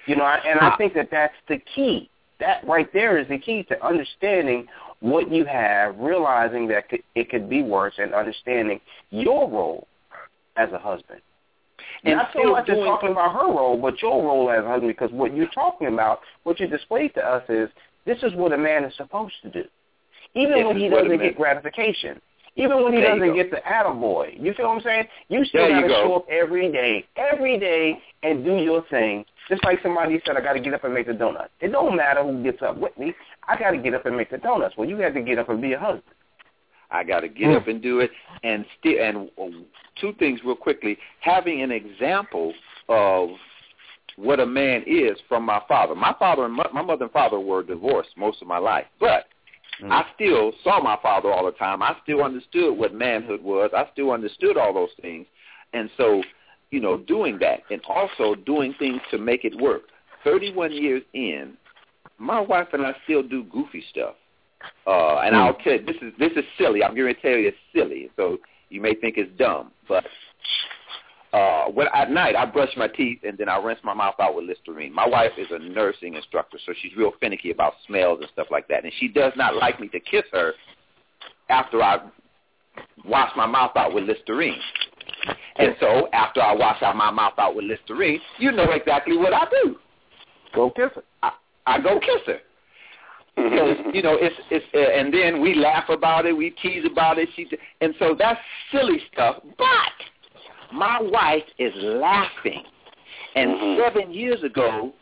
You 0.05 0.15
know, 0.15 0.25
and 0.25 0.59
I 0.59 0.75
think 0.77 0.93
that 0.93 1.09
that's 1.11 1.35
the 1.47 1.59
key. 1.59 2.09
That 2.39 2.65
right 2.65 2.91
there 2.93 3.17
is 3.17 3.27
the 3.27 3.37
key 3.37 3.63
to 3.63 3.85
understanding 3.85 4.67
what 5.01 5.31
you 5.31 5.45
have, 5.45 5.97
realizing 5.97 6.67
that 6.67 6.85
it 7.15 7.29
could 7.29 7.49
be 7.49 7.61
worse, 7.61 7.93
and 7.97 8.13
understanding 8.13 8.81
your 9.11 9.49
role 9.49 9.87
as 10.57 10.71
a 10.71 10.79
husband. 10.79 11.21
And 12.03 12.17
Not 12.17 12.31
so 12.33 12.43
much 12.51 12.69
as 12.69 12.77
talking 12.77 13.11
about 13.11 13.33
her 13.33 13.47
role, 13.47 13.77
but 13.77 14.01
your 14.01 14.23
role 14.23 14.49
as 14.49 14.63
a 14.63 14.67
husband, 14.67 14.89
because 14.89 15.11
what 15.11 15.35
you're 15.35 15.47
talking 15.47 15.87
about, 15.87 16.21
what 16.43 16.59
you 16.59 16.67
displayed 16.67 17.13
to 17.15 17.25
us 17.25 17.43
is 17.49 17.69
this 18.05 18.17
is 18.23 18.33
what 18.35 18.53
a 18.53 18.57
man 18.57 18.83
is 18.83 18.95
supposed 18.95 19.35
to 19.43 19.49
do. 19.49 19.63
Even 20.35 20.67
when 20.67 20.77
he 20.77 20.89
doesn't 20.89 21.17
get 21.19 21.35
gratification. 21.35 22.21
Even 22.55 22.83
when 22.83 22.93
he 22.93 22.99
There 22.99 23.15
you 23.15 23.19
doesn't 23.21 23.35
get 23.35 23.51
the 23.51 23.57
attaboy. 23.57 24.41
You 24.41 24.53
feel 24.53 24.67
what 24.67 24.77
I'm 24.77 24.81
saying? 24.81 25.05
You 25.29 25.45
still 25.45 25.61
There 25.61 25.75
you 25.75 25.81
got 25.81 25.87
to 25.87 25.87
go. 25.87 26.03
show 26.03 26.15
up 26.15 26.25
every 26.29 26.71
day, 26.71 27.05
every 27.15 27.57
day, 27.57 28.01
and 28.23 28.43
do 28.43 28.57
your 28.57 28.83
thing. 28.89 29.23
Just 29.47 29.63
like 29.63 29.79
somebody 29.81 30.21
said, 30.25 30.35
I 30.35 30.41
got 30.41 30.53
to 30.53 30.59
get 30.59 30.73
up 30.73 30.83
and 30.83 30.93
make 30.93 31.07
the 31.07 31.13
donuts. 31.13 31.51
It 31.61 31.71
don't 31.71 31.95
matter 31.95 32.23
who 32.23 32.43
gets 32.43 32.61
up 32.61 32.77
with 32.77 32.97
me. 32.97 33.13
I 33.47 33.57
got 33.57 33.71
to 33.71 33.77
get 33.77 33.93
up 33.93 34.05
and 34.05 34.15
make 34.17 34.29
the 34.29 34.37
donuts. 34.37 34.75
Well, 34.77 34.89
you 34.89 34.97
have 34.97 35.13
to 35.13 35.21
get 35.21 35.39
up 35.39 35.49
and 35.49 35.61
be 35.61 35.73
a 35.73 35.79
husband. 35.79 36.03
I 36.91 37.03
got 37.03 37.21
to 37.21 37.29
get 37.29 37.49
hmm. 37.49 37.55
up 37.55 37.67
and 37.67 37.81
do 37.81 37.99
it, 37.99 38.11
and 38.43 38.65
still, 38.79 38.97
and 38.99 39.29
two 40.01 40.13
things 40.19 40.39
real 40.43 40.55
quickly: 40.55 40.97
having 41.21 41.61
an 41.61 41.71
example 41.71 42.53
of 42.89 43.29
what 44.15 44.39
a 44.39 44.45
man 44.45 44.83
is 44.85 45.17
from 45.27 45.45
my 45.45 45.61
father. 45.67 45.95
My 45.95 46.15
father 46.19 46.45
and 46.45 46.53
my, 46.53 46.65
my 46.73 46.81
mother 46.81 47.05
and 47.05 47.13
father 47.13 47.39
were 47.39 47.63
divorced 47.63 48.09
most 48.17 48.41
of 48.41 48.47
my 48.47 48.57
life, 48.57 48.85
but 48.99 49.25
Mm. 49.81 49.91
I 49.91 50.05
still 50.15 50.51
saw 50.63 50.81
my 50.81 50.97
father 51.01 51.31
all 51.31 51.45
the 51.45 51.51
time. 51.51 51.81
I 51.81 51.95
still 52.03 52.23
understood 52.23 52.77
what 52.77 52.93
manhood 52.93 53.41
was. 53.41 53.71
I 53.75 53.87
still 53.93 54.11
understood 54.11 54.57
all 54.57 54.73
those 54.73 54.89
things, 55.01 55.25
and 55.73 55.89
so, 55.97 56.23
you 56.71 56.79
know, 56.79 56.97
doing 56.97 57.37
that 57.39 57.61
and 57.71 57.81
also 57.87 58.35
doing 58.35 58.73
things 58.79 59.01
to 59.11 59.17
make 59.17 59.45
it 59.45 59.59
work. 59.59 59.83
Thirty-one 60.23 60.73
years 60.73 61.03
in, 61.13 61.53
my 62.17 62.39
wife 62.39 62.67
and 62.73 62.85
I 62.85 62.93
still 63.05 63.23
do 63.23 63.43
goofy 63.45 63.83
stuff. 63.89 64.15
Uh, 64.85 65.19
and 65.19 65.35
I'll 65.35 65.53
tell 65.55 65.73
you, 65.73 65.85
this 65.85 65.95
is 66.01 66.11
this 66.19 66.31
is 66.35 66.43
silly. 66.57 66.83
I'm 66.83 66.95
going 66.95 67.13
to 67.13 67.21
tell 67.21 67.31
you 67.31 67.47
it's 67.47 67.57
silly, 67.73 68.09
so 68.17 68.37
you 68.69 68.81
may 68.81 68.93
think 68.93 69.17
it's 69.17 69.31
dumb. 69.37 69.71
But 69.87 70.03
uh, 71.31 71.65
when 71.65 71.87
at 71.93 72.09
night 72.09 72.35
I 72.35 72.45
brush 72.45 72.69
my 72.75 72.87
teeth 72.87 73.19
and 73.23 73.37
then 73.37 73.49
I 73.49 73.57
rinse 73.57 73.79
my 73.83 73.93
mouth 73.93 74.15
out 74.19 74.35
with 74.35 74.45
Listerine. 74.45 74.93
My 74.93 75.07
wife 75.07 75.31
is 75.37 75.47
a 75.51 75.59
nursing 75.59 76.15
instructor, 76.15 76.57
so 76.65 76.73
she's 76.81 76.95
real 76.97 77.11
finicky 77.19 77.51
about 77.51 77.73
smells 77.85 78.19
and 78.21 78.29
stuff 78.33 78.47
like 78.49 78.67
that. 78.69 78.83
And 78.83 78.93
she 78.99 79.07
does 79.07 79.33
not 79.35 79.55
like 79.55 79.79
me 79.79 79.87
to 79.89 79.99
kiss 79.99 80.23
her 80.31 80.53
after 81.49 81.83
I 81.83 81.99
wash 83.05 83.31
my 83.35 83.45
mouth 83.45 83.71
out 83.75 83.93
with 83.93 84.05
Listerine. 84.05 84.59
And 85.57 85.75
so 85.79 86.07
after 86.13 86.41
I 86.41 86.55
wash 86.55 86.81
out 86.81 86.95
my 86.95 87.11
mouth 87.11 87.33
out 87.37 87.55
with 87.55 87.65
Listerine, 87.65 88.19
you 88.39 88.51
know 88.51 88.71
exactly 88.71 89.17
what 89.17 89.33
I 89.33 89.45
do. 89.63 89.75
Go 90.55 90.71
kiss 90.71 90.89
her. 90.95 91.03
I, 91.21 91.31
I 91.67 91.79
go 91.79 91.99
kiss 91.99 92.21
her 92.25 92.39
because 93.35 93.77
you 93.93 94.01
know 94.01 94.17
it's 94.19 94.35
it's 94.49 94.65
uh, 94.73 94.79
and 94.79 95.13
then 95.13 95.41
we 95.41 95.53
laugh 95.55 95.89
about 95.89 96.25
it, 96.25 96.35
we 96.35 96.51
tease 96.61 96.85
about 96.89 97.17
it. 97.17 97.29
She 97.35 97.47
and 97.81 97.93
so 97.99 98.15
that's 98.17 98.39
silly 98.71 98.99
stuff. 99.11 99.41
But 99.57 99.93
my 100.71 101.01
wife 101.01 101.43
is 101.57 101.73
laughing, 101.75 102.63
and 103.35 103.51
Mhm. 103.51 103.77
seven 103.77 104.13
years 104.13 104.43
ago, 104.43 104.93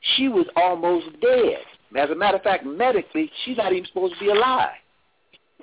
she 0.00 0.28
was 0.28 0.46
almost 0.56 1.20
dead. 1.20 1.64
As 1.94 2.10
a 2.10 2.14
matter 2.14 2.36
of 2.36 2.42
fact, 2.42 2.64
medically, 2.64 3.30
she's 3.44 3.56
not 3.56 3.72
even 3.72 3.84
supposed 3.86 4.14
to 4.14 4.20
be 4.20 4.30
alive. 4.30 4.78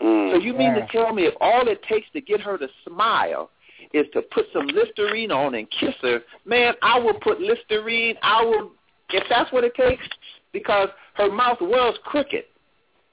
Mm. 0.01 0.31
So 0.31 0.37
you 0.37 0.53
mean 0.53 0.73
to 0.75 0.87
tell 0.87 1.13
me 1.13 1.25
if 1.25 1.33
all 1.41 1.67
it 1.67 1.81
takes 1.83 2.09
to 2.11 2.21
get 2.21 2.39
her 2.41 2.57
to 2.57 2.69
smile 2.85 3.49
is 3.93 4.05
to 4.13 4.21
put 4.21 4.45
some 4.53 4.67
Listerine 4.67 5.31
on 5.31 5.55
and 5.55 5.69
kiss 5.71 5.95
her, 6.01 6.21
man, 6.45 6.73
I 6.81 6.99
will 6.99 7.15
put 7.15 7.41
Listerine. 7.41 8.17
I 8.21 8.43
will, 8.43 8.71
if 9.11 9.27
that's 9.27 9.51
what 9.51 9.63
it 9.63 9.73
takes, 9.75 10.07
because 10.51 10.89
her 11.15 11.31
mouth 11.31 11.59
was 11.59 11.97
crooked. 12.03 12.45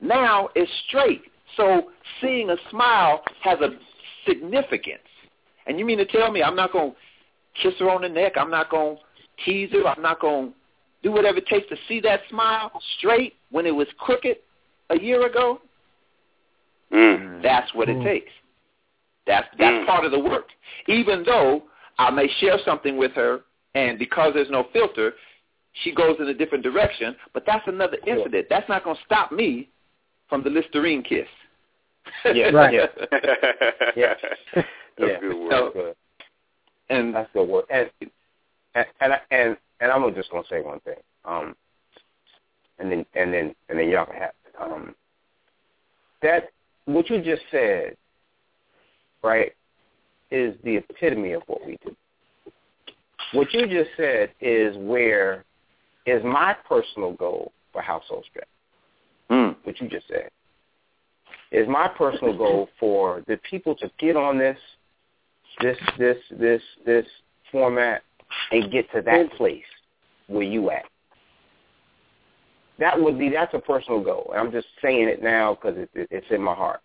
Now 0.00 0.50
it's 0.54 0.70
straight. 0.88 1.22
So 1.56 1.90
seeing 2.20 2.50
a 2.50 2.56
smile 2.70 3.22
has 3.42 3.60
a 3.60 3.70
significance. 4.26 5.05
And 5.66 5.78
you 5.78 5.84
mean 5.84 5.98
to 5.98 6.06
tell 6.06 6.30
me 6.30 6.42
I'm 6.42 6.56
not 6.56 6.72
going 6.72 6.92
to 6.92 6.96
kiss 7.62 7.78
her 7.80 7.90
on 7.90 8.02
the 8.02 8.08
neck? 8.08 8.32
I'm 8.36 8.50
not 8.50 8.70
going 8.70 8.96
to 8.96 9.44
tease 9.44 9.72
her? 9.72 9.86
I'm 9.86 10.02
not 10.02 10.20
going 10.20 10.50
to 10.50 10.54
do 11.02 11.12
whatever 11.12 11.38
it 11.38 11.46
takes 11.46 11.68
to 11.68 11.76
see 11.88 12.00
that 12.00 12.20
smile 12.30 12.70
straight 12.98 13.34
when 13.50 13.66
it 13.66 13.74
was 13.74 13.86
crooked 13.98 14.36
a 14.90 14.98
year 15.00 15.26
ago? 15.26 15.60
Mm. 16.92 17.42
That's 17.42 17.72
what 17.74 17.88
it 17.88 18.02
takes. 18.04 18.30
That's 19.26 19.48
that's 19.58 19.82
Mm. 19.82 19.86
part 19.86 20.04
of 20.04 20.12
the 20.12 20.18
work. 20.18 20.50
Even 20.86 21.24
though 21.24 21.64
I 21.98 22.10
may 22.10 22.28
share 22.40 22.58
something 22.64 22.96
with 22.96 23.12
her, 23.12 23.40
and 23.74 23.98
because 23.98 24.34
there's 24.34 24.50
no 24.50 24.64
filter, 24.72 25.14
she 25.82 25.92
goes 25.92 26.16
in 26.20 26.28
a 26.28 26.34
different 26.34 26.62
direction. 26.62 27.16
But 27.34 27.44
that's 27.44 27.66
another 27.66 27.98
incident. 28.06 28.46
That's 28.48 28.68
not 28.68 28.84
going 28.84 28.96
to 28.96 29.02
stop 29.04 29.32
me 29.32 29.68
from 30.28 30.42
the 30.42 30.50
Listerine 30.50 31.02
kiss. 31.02 31.28
Yeah, 32.24 32.50
Right. 32.50 32.74
yeah, 32.74 32.86
Yeah. 33.96 34.14
That's 34.54 34.66
yeah. 34.98 35.20
good 35.20 35.36
work. 35.38 35.50
That's 35.50 35.72
good. 35.74 35.96
And 36.90 37.14
That's 37.14 37.30
good 37.32 37.48
work. 37.48 37.66
And 37.70 37.90
and 38.74 38.86
and 39.00 39.12
I- 39.12 39.20
and, 39.30 39.56
and 39.80 39.90
I'm 39.92 40.14
just 40.14 40.30
gonna 40.30 40.44
say 40.48 40.60
one 40.60 40.80
thing. 40.80 40.96
Um, 41.24 41.54
and 42.78 42.90
then 42.90 43.06
and 43.14 43.32
then 43.32 43.54
and 43.68 43.78
then 43.78 43.88
y'all 43.88 44.06
can 44.06 44.16
have. 44.16 44.32
Um, 44.60 44.94
that 46.22 46.50
what 46.86 47.10
you 47.10 47.20
just 47.22 47.42
said, 47.50 47.96
right, 49.22 49.52
is 50.30 50.54
the 50.64 50.76
epitome 50.76 51.32
of 51.32 51.42
what 51.46 51.64
we 51.66 51.78
do. 51.84 51.94
What 53.32 53.52
you 53.52 53.66
just 53.66 53.90
said 53.96 54.30
is 54.40 54.76
where 54.78 55.44
is 56.06 56.22
my 56.24 56.54
personal 56.68 57.12
goal 57.14 57.52
for 57.72 57.82
household 57.82 58.24
stress. 58.30 58.46
mm, 59.30 59.56
What 59.64 59.80
you 59.80 59.88
just 59.88 60.06
said 60.08 60.30
is 61.52 61.68
my 61.68 61.88
personal 61.88 62.36
goal 62.36 62.68
for 62.78 63.22
the 63.26 63.38
people 63.48 63.74
to 63.76 63.90
get 63.98 64.16
on 64.16 64.38
this 64.38 64.58
this 65.60 65.78
this 65.98 66.16
this 66.38 66.62
this 66.84 67.06
format 67.52 68.02
and 68.50 68.70
get 68.70 68.90
to 68.92 69.00
that 69.02 69.30
place 69.32 69.62
where 70.26 70.42
you 70.42 70.70
at. 70.70 70.84
That 72.78 73.00
would 73.00 73.18
be 73.18 73.30
that's 73.30 73.54
a 73.54 73.58
personal 73.58 74.02
goal. 74.02 74.32
I'm 74.36 74.50
just 74.52 74.66
saying 74.82 75.08
it 75.08 75.22
now 75.22 75.54
because 75.54 75.78
it, 75.78 75.90
it, 75.94 76.08
it's 76.10 76.26
in 76.30 76.42
my 76.42 76.54
heart. 76.54 76.80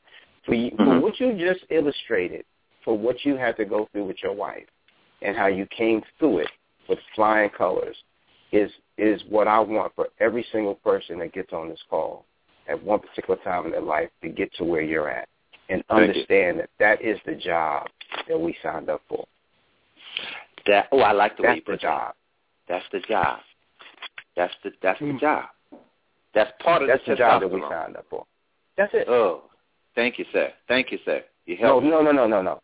For 0.45 0.53
you, 0.55 0.71
for 0.77 0.85
Mhm. 0.85 1.01
what 1.01 1.19
you 1.19 1.33
just 1.33 1.65
illustrated, 1.69 2.45
for 2.83 2.97
what 2.97 3.25
you 3.25 3.35
had 3.35 3.57
to 3.57 3.65
go 3.65 3.87
through 3.91 4.05
with 4.05 4.23
your 4.23 4.33
wife, 4.33 4.67
and 5.21 5.35
how 5.35 5.47
you 5.47 5.65
came 5.67 6.01
through 6.17 6.39
it, 6.39 6.51
with 6.87 6.99
flying 7.15 7.49
colors 7.49 7.97
is 8.51 8.71
is 8.97 9.23
what 9.29 9.47
I 9.47 9.59
want 9.59 9.93
for 9.95 10.09
every 10.19 10.43
single 10.51 10.75
person 10.75 11.19
that 11.19 11.33
gets 11.33 11.53
on 11.53 11.69
this 11.69 11.81
call 11.89 12.25
at 12.67 12.81
one 12.83 12.99
particular 12.99 13.39
time 13.43 13.65
in 13.65 13.71
their 13.71 13.81
life 13.81 14.09
to 14.21 14.29
get 14.29 14.53
to 14.55 14.63
where 14.63 14.81
you're 14.81 15.09
at 15.09 15.27
and 15.69 15.83
Thank 15.89 16.01
understand 16.09 16.59
that 16.59 16.69
that 16.79 17.01
is 17.01 17.17
the 17.25 17.35
job 17.35 17.87
that 18.27 18.39
we 18.39 18.55
signed 18.63 18.89
up 18.89 19.01
for. 19.07 19.25
That 20.67 20.87
oh, 20.91 20.99
I 20.99 21.11
like 21.11 21.37
the 21.37 21.43
way 21.43 21.47
That's 21.49 21.57
you 21.57 21.63
the 21.65 21.71
put 21.73 21.81
job. 21.81 22.13
That's 22.67 22.85
the 22.91 22.99
job. 22.99 23.39
That's 24.35 24.53
the 24.63 24.71
that's 24.81 24.99
the 24.99 25.17
job. 25.19 25.45
That's 26.33 26.51
part 26.63 26.81
of 26.83 26.87
That's 26.87 27.03
the 27.05 27.11
the 27.13 27.17
job 27.17 27.41
that 27.41 27.51
we 27.51 27.61
signed 27.69 27.97
up 27.97 28.05
for. 28.09 28.25
That's 28.77 28.93
it. 28.93 29.07
Oh, 29.09 29.43
thank 29.95 30.17
you, 30.19 30.25
sir. 30.31 30.49
Thank 30.67 30.91
you, 30.91 30.99
sir. 31.03 31.23
You 31.45 31.57
No, 31.59 31.67
helped. 31.81 31.85
no, 31.87 32.01
no, 32.01 32.11
no, 32.11 32.27
no, 32.27 32.41
no. 32.41 32.61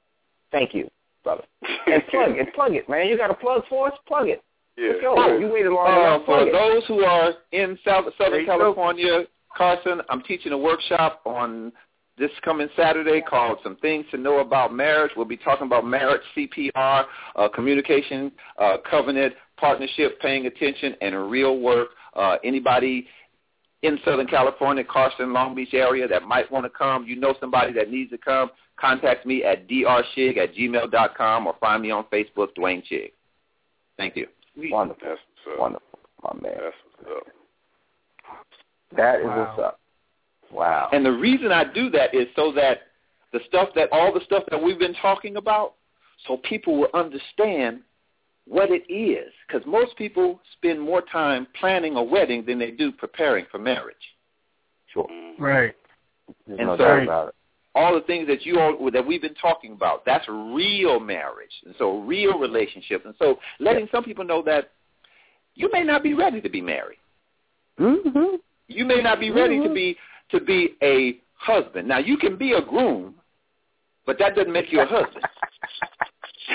Thank 0.51 0.73
you, 0.73 0.89
brother. 1.23 1.43
And 1.87 2.05
plug 2.09 2.37
it, 2.37 2.53
plug 2.53 2.73
it, 2.75 2.87
man. 2.87 3.07
You 3.07 3.17
got 3.17 3.31
a 3.31 3.33
plug 3.33 3.63
for 3.67 3.87
us? 3.87 3.93
Plug 4.07 4.27
it. 4.29 4.41
Yeah. 4.77 4.89
Let's 4.91 5.01
go. 5.01 5.37
You 5.39 5.47
waited 5.51 5.71
long 5.71 5.87
Uh, 5.87 5.99
enough. 6.15 6.25
for 6.25 6.41
it. 6.47 6.51
those 6.51 6.85
who 6.87 7.03
are 7.03 7.33
in 7.51 7.77
South, 7.83 8.05
There 8.05 8.13
Southern 8.27 8.41
you 8.41 8.45
go. 8.45 8.57
California, 8.59 9.23
Carson, 9.55 10.01
I'm 10.09 10.21
teaching 10.23 10.51
a 10.51 10.57
workshop 10.57 11.21
on 11.25 11.71
this 12.17 12.31
coming 12.43 12.67
Saturday 12.75 13.21
called 13.21 13.59
Some 13.63 13.75
Things 13.77 14.05
to 14.11 14.17
Know 14.17 14.39
About 14.39 14.73
Marriage. 14.73 15.11
We'll 15.15 15.25
be 15.25 15.37
talking 15.37 15.67
about 15.67 15.85
marriage, 15.85 16.21
CPR, 16.35 17.05
uh, 17.35 17.49
communication, 17.49 18.31
uh, 18.57 18.77
covenant, 18.89 19.33
partnership, 19.57 20.19
paying 20.19 20.47
attention, 20.47 20.95
and 21.01 21.29
real 21.29 21.59
work. 21.59 21.89
Uh, 22.15 22.37
anybody 22.43 23.07
in 23.83 23.99
Southern 24.03 24.25
California, 24.27 24.83
Carson, 24.83 25.31
Long 25.33 25.53
Beach 25.53 25.73
area 25.73 26.07
that 26.07 26.23
might 26.23 26.51
want 26.51 26.65
to 26.65 26.69
come, 26.69 27.05
you 27.05 27.15
know 27.15 27.35
somebody 27.39 27.71
that 27.73 27.91
needs 27.91 28.09
to 28.09 28.17
come, 28.17 28.49
contact 28.79 29.25
me 29.25 29.43
at 29.43 29.67
drshig 29.67 30.37
at 30.37 30.55
gmail.com 30.55 31.47
or 31.47 31.55
find 31.59 31.83
me 31.83 31.91
on 31.91 32.05
Facebook, 32.05 32.47
Dwayne 32.57 32.83
Chig. 32.91 33.11
Thank 33.97 34.15
you. 34.15 34.27
Wonderful, 34.55 35.07
That's 35.07 35.19
what's 35.45 35.53
up. 35.55 35.59
wonderful, 35.59 35.99
my 36.23 36.41
man. 36.41 36.57
That's 38.95 39.23
what's 39.23 39.29
up. 39.29 39.35
Wow. 39.37 39.47
what's 39.47 39.59
up. 39.59 39.79
Wow. 40.51 40.89
And 40.93 41.05
the 41.05 41.11
reason 41.11 41.51
I 41.51 41.65
do 41.71 41.89
that 41.91 42.13
is 42.15 42.27
so 42.35 42.51
that 42.53 42.83
the 43.33 43.39
stuff 43.47 43.69
that 43.75 43.89
all 43.91 44.13
the 44.13 44.21
stuff 44.25 44.43
that 44.49 44.61
we've 44.61 44.79
been 44.79 44.95
talking 45.01 45.35
about, 45.37 45.73
so 46.27 46.37
people 46.37 46.77
will 46.79 46.89
understand 46.93 47.81
what 48.47 48.69
it 48.71 48.89
is. 48.91 49.31
Because 49.45 49.65
most 49.67 49.95
people 49.97 50.39
spend 50.53 50.79
more 50.79 51.01
time 51.01 51.47
planning 51.59 51.95
a 51.97 52.03
wedding 52.03 52.45
than 52.45 52.57
they 52.57 52.71
do 52.71 52.91
preparing 52.91 53.45
for 53.51 53.57
marriage. 53.59 53.95
sure. 54.93 55.07
Right. 55.37 55.75
There's 56.47 56.59
And 56.59 56.67
no 56.69 56.77
so- 56.77 56.83
doubt 56.85 57.03
about 57.03 57.27
it. 57.29 57.33
All 57.75 57.93
the 57.93 58.01
things 58.01 58.25
that 58.27 58.43
you 58.43 58.59
all 58.59 58.89
that 58.89 59.05
we've 59.05 59.21
been 59.21 59.35
talking 59.35 59.73
about, 59.73 60.03
that's 60.03 60.25
real 60.27 60.99
marriage, 60.99 61.51
and 61.63 61.75
so 61.77 61.99
real 61.99 62.39
relationships, 62.39 63.05
and 63.05 63.13
so 63.19 63.37
letting 63.59 63.87
some 63.91 64.03
people 64.03 64.23
know 64.25 64.41
that 64.41 64.71
you 65.53 65.69
may 65.71 65.83
not 65.83 66.01
be 66.01 66.15
ready 66.15 66.41
to 66.41 66.49
be 66.49 66.59
married. 66.59 66.97
Mm-hmm. 67.79 68.37
You 68.67 68.85
may 68.85 69.01
not 69.01 69.19
be 69.19 69.31
ready 69.31 69.57
to 69.59 69.65
mm-hmm. 69.65 69.73
be 69.73 69.97
to 70.31 70.39
be 70.41 70.75
a 70.83 71.19
husband. 71.33 71.87
Now 71.87 71.99
you 71.99 72.17
can 72.17 72.37
be 72.37 72.53
a 72.53 72.61
groom, 72.61 73.15
but 74.05 74.17
that 74.19 74.35
doesn't 74.35 74.51
make 74.51 74.71
you 74.71 74.81
a 74.81 74.85
husband. 74.85 75.25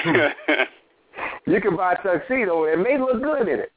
You 1.47 1.61
can 1.61 1.77
buy 1.77 1.95
a 1.95 2.03
tuxedo. 2.03 2.65
It 2.65 2.79
may 2.79 2.99
look 2.99 3.23
good 3.23 3.49
in 3.49 3.61
it. 3.61 3.73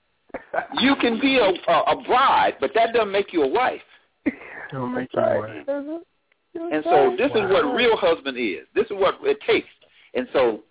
You 0.80 0.96
can 1.02 1.20
be 1.20 1.38
a, 1.38 1.72
a, 1.72 1.82
a 1.82 2.04
bride, 2.04 2.54
but 2.60 2.72
that 2.76 2.94
doesn't 2.94 3.12
make 3.12 3.34
you 3.34 3.44
a 3.44 3.48
wife. 3.48 3.82
Don't 4.72 4.94
make 4.94 5.10
you 5.14 5.20
Right. 5.20 5.38
worry. 5.38 6.00
And 6.72 6.84
so 6.86 7.16
this 7.18 7.32
is 7.32 7.52
what 7.52 7.76
real 7.76 7.98
husband 7.98 8.38
is. 8.38 8.66
This 8.74 8.86
is 8.86 8.92
what 8.92 9.16
it 9.24 9.38
takes. 9.42 9.68
And 10.14 10.28
so 10.32 10.62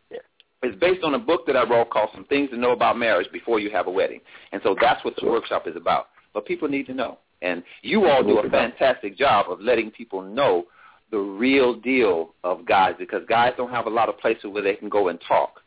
it's 0.62 0.78
based 0.80 1.04
on 1.04 1.14
a 1.14 1.18
book 1.18 1.46
that 1.46 1.56
I 1.56 1.68
wrote 1.68 1.90
called 1.90 2.10
Some 2.14 2.24
Things 2.24 2.50
to 2.50 2.56
Know 2.56 2.72
About 2.72 2.96
Marriage 2.96 3.30
Before 3.32 3.60
You 3.60 3.70
Have 3.70 3.86
a 3.86 3.90
Wedding. 3.90 4.20
And 4.52 4.62
so 4.62 4.74
that's 4.80 5.04
what 5.04 5.14
the 5.20 5.26
workshop 5.26 5.66
is 5.66 5.76
about. 5.76 6.08
But 6.32 6.46
people 6.46 6.68
need 6.68 6.86
to 6.86 6.94
know. 6.94 7.18
And 7.44 7.62
you 7.82 8.06
all 8.06 8.22
do 8.24 8.38
a 8.38 8.48
fantastic 8.50 9.16
job 9.18 9.50
of 9.50 9.60
letting 9.60 9.90
people 9.90 10.22
know 10.22 10.64
the 11.10 11.18
real 11.18 11.74
deal 11.74 12.34
of 12.42 12.64
guys 12.64 12.94
because 12.98 13.22
guys 13.28 13.52
don't 13.56 13.70
have 13.70 13.86
a 13.86 13.90
lot 13.90 14.08
of 14.08 14.18
places 14.18 14.46
where 14.46 14.62
they 14.62 14.74
can 14.74 14.88
go 14.88 15.08
and 15.08 15.20
talk 15.28 15.60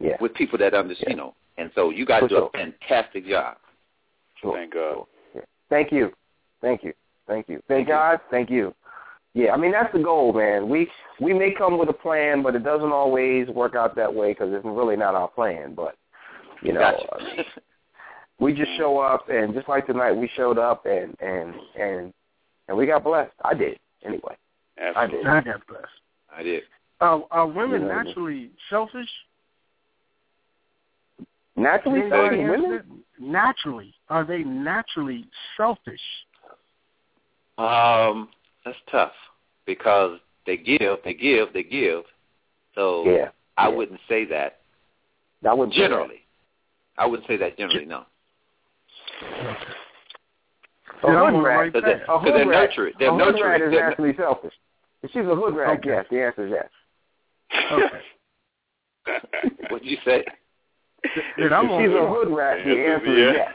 Yeah. 0.00 0.16
with 0.20 0.32
people 0.34 0.58
that 0.58 0.74
understand, 0.74 1.10
you 1.10 1.16
know. 1.16 1.34
And 1.58 1.70
so 1.74 1.90
you 1.90 2.04
guys 2.06 2.20
For 2.22 2.28
do 2.28 2.34
sure. 2.36 2.50
a 2.52 2.58
fantastic 2.58 3.26
job. 3.26 3.58
Sure. 4.40 4.54
Thank 4.54 4.74
God. 4.74 5.04
Yeah. 5.34 5.42
Thank 5.70 5.92
you. 5.92 6.12
Thank 6.60 6.82
you. 6.82 6.94
Thank 7.28 7.48
you. 7.48 7.62
Thank 7.68 7.88
God. 7.88 8.20
Thank 8.30 8.50
you. 8.50 8.74
Yeah, 9.34 9.52
I 9.52 9.58
mean 9.58 9.72
that's 9.72 9.92
the 9.92 9.98
goal, 9.98 10.32
man. 10.32 10.66
We 10.68 10.88
we 11.20 11.34
may 11.34 11.52
come 11.52 11.76
with 11.78 11.90
a 11.90 11.92
plan, 11.92 12.42
but 12.42 12.54
it 12.54 12.64
doesn't 12.64 12.90
always 12.92 13.48
work 13.48 13.74
out 13.74 13.94
that 13.96 14.12
way 14.14 14.32
because 14.32 14.52
it's 14.52 14.64
really 14.64 14.96
not 14.96 15.14
our 15.14 15.28
plan. 15.28 15.74
But 15.74 15.96
you 16.62 16.72
know, 16.72 16.80
Gotcha. 16.80 17.44
I 18.38 18.44
mean, 18.44 18.54
we 18.54 18.58
just 18.58 18.76
show 18.76 18.98
up, 18.98 19.28
and 19.28 19.54
just 19.54 19.68
like 19.68 19.86
tonight, 19.86 20.12
we 20.12 20.30
showed 20.36 20.58
up, 20.58 20.86
and 20.86 21.16
and 21.20 21.54
and 21.78 22.12
and 22.68 22.76
we 22.76 22.86
got 22.86 23.04
blessed. 23.04 23.32
I 23.44 23.54
did 23.54 23.78
anyway. 24.04 24.36
I 24.96 25.06
did. 25.06 25.26
I 25.26 25.40
got 25.40 25.66
blessed. 25.66 25.86
I 26.34 26.42
did. 26.42 26.62
Uh, 27.00 27.20
are 27.30 27.46
women 27.46 27.82
You 27.82 27.88
know, 27.88 28.02
naturally 28.02 28.50
selfish? 28.70 29.08
Naturally, 31.56 32.10
selfish 32.10 32.38
women. 32.38 33.02
Naturally, 33.18 33.94
are 34.08 34.24
they 34.24 34.42
naturally 34.44 35.26
selfish? 35.56 36.00
Um, 37.58 38.28
that's 38.64 38.76
tough 38.90 39.12
because 39.64 40.18
they 40.44 40.56
give, 40.58 40.98
they 41.04 41.14
give, 41.14 41.52
they 41.54 41.62
give. 41.62 42.04
So 42.74 43.04
Yeah. 43.06 43.30
I 43.56 43.68
yeah. 43.68 43.74
wouldn't 43.74 44.00
say 44.08 44.26
that 44.26 44.60
That 45.42 45.56
would 45.56 45.72
generally. 45.72 46.22
I 46.98 47.06
wouldn't 47.06 47.26
say 47.26 47.36
that 47.38 47.56
generally, 47.56 47.86
no. 47.86 48.04
A 49.22 51.08
Yeah, 51.12 51.30
hood 51.30 51.42
rat. 51.42 51.56
right 51.58 51.72
Because 51.72 51.84
they're, 51.86 52.02
A 52.02 52.06
'cause 52.06 52.24
they're 52.24 52.38
hood 52.38 52.48
rat. 52.48 52.68
nurturing. 52.70 52.94
They're 52.98 53.08
a 53.10 53.12
hood 53.24 53.40
rat 53.40 53.60
is 53.62 53.70
They're- 53.70 53.88
naturally 53.90 54.16
selfish. 54.16 54.54
If 55.02 55.10
she's 55.12 55.26
a 55.26 55.34
hood 55.34 55.54
rat, 55.54 55.78
Okay. 55.78 55.88
yes. 55.90 56.06
The 56.10 56.22
answer 56.22 56.46
is 56.46 56.50
yes. 56.52 56.70
Okay. 57.72 58.02
What'd 59.70 59.86
you 59.86 59.98
say? 60.04 60.24
Then 61.36 61.52
I'm 61.52 61.68
if 61.70 61.80
she's 61.90 61.96
a 61.96 62.06
hood 62.08 62.28
rat, 62.30 62.64
the 62.64 62.74
The 62.74 62.86
answer 62.86 62.94
answer 62.94 63.06
is 63.06 63.18
is 63.18 63.36
yes. 63.36 63.54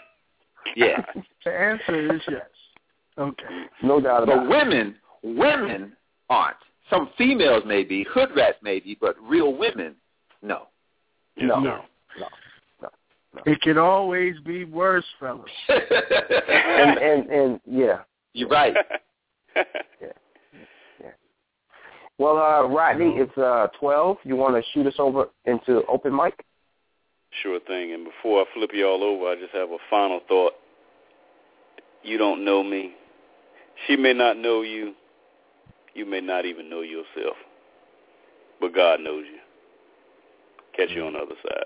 yes. 0.76 1.06
Yeah. 1.16 1.22
The 1.44 1.52
answer 1.60 2.14
is 2.16 2.22
yes. 2.30 2.50
Okay. 3.18 3.66
No 3.82 4.00
doubt 4.00 4.24
about 4.24 4.36
But 4.38 4.44
it. 4.46 4.50
women, 4.50 4.96
women 5.24 5.98
aren't. 6.30 6.56
Some 6.90 7.10
females 7.18 7.64
may 7.66 7.84
be, 7.84 8.04
hood 8.04 8.30
rats 8.36 8.58
may 8.62 8.80
be, 8.80 8.96
but 9.00 9.16
real 9.22 9.54
women, 9.54 9.96
no. 10.42 10.68
No. 11.36 11.60
No. 11.60 11.86
No. 12.20 12.28
It 13.46 13.62
can 13.62 13.78
always 13.78 14.40
be 14.42 14.66
worse, 14.66 15.06
fellas. 15.20 15.50
And 15.70 16.98
and 16.98 17.30
and 17.30 17.62
yeah. 17.66 18.00
You're 18.34 18.50
right. 18.50 18.74
yeah. 19.56 19.64
yeah. 20.02 21.10
Well, 22.18 22.38
uh, 22.38 22.68
Rodney, 22.68 23.14
it's 23.18 23.38
uh 23.38 23.68
twelve. 23.80 24.18
You 24.24 24.36
want 24.36 24.56
to 24.56 24.70
shoot 24.74 24.88
us 24.88 24.96
over 25.00 25.28
into 25.46 25.84
open 25.88 26.16
mic? 26.16 26.46
Sure 27.42 27.60
thing. 27.62 27.94
And 27.94 28.06
before 28.06 28.42
I 28.42 28.46
flip 28.54 28.72
you 28.74 28.86
all 28.88 29.04
over, 29.04 29.26
I 29.28 29.36
just 29.36 29.54
have 29.54 29.70
a 29.70 29.78
final 29.90 30.20
thought. 30.28 30.54
You 32.04 32.18
don't 32.18 32.44
know 32.44 32.64
me. 32.64 32.94
She 33.88 33.96
may 33.96 34.14
not 34.14 34.38
know 34.38 34.62
you. 34.62 34.94
You 35.94 36.06
may 36.06 36.22
not 36.22 36.46
even 36.46 36.70
know 36.70 36.82
yourself. 36.82 37.36
But 38.60 38.76
God 38.76 39.00
knows 39.00 39.24
you. 39.32 39.40
Catch 40.76 40.96
you 40.96 41.06
on 41.06 41.14
the 41.14 41.20
other 41.20 41.36
side. 41.44 41.66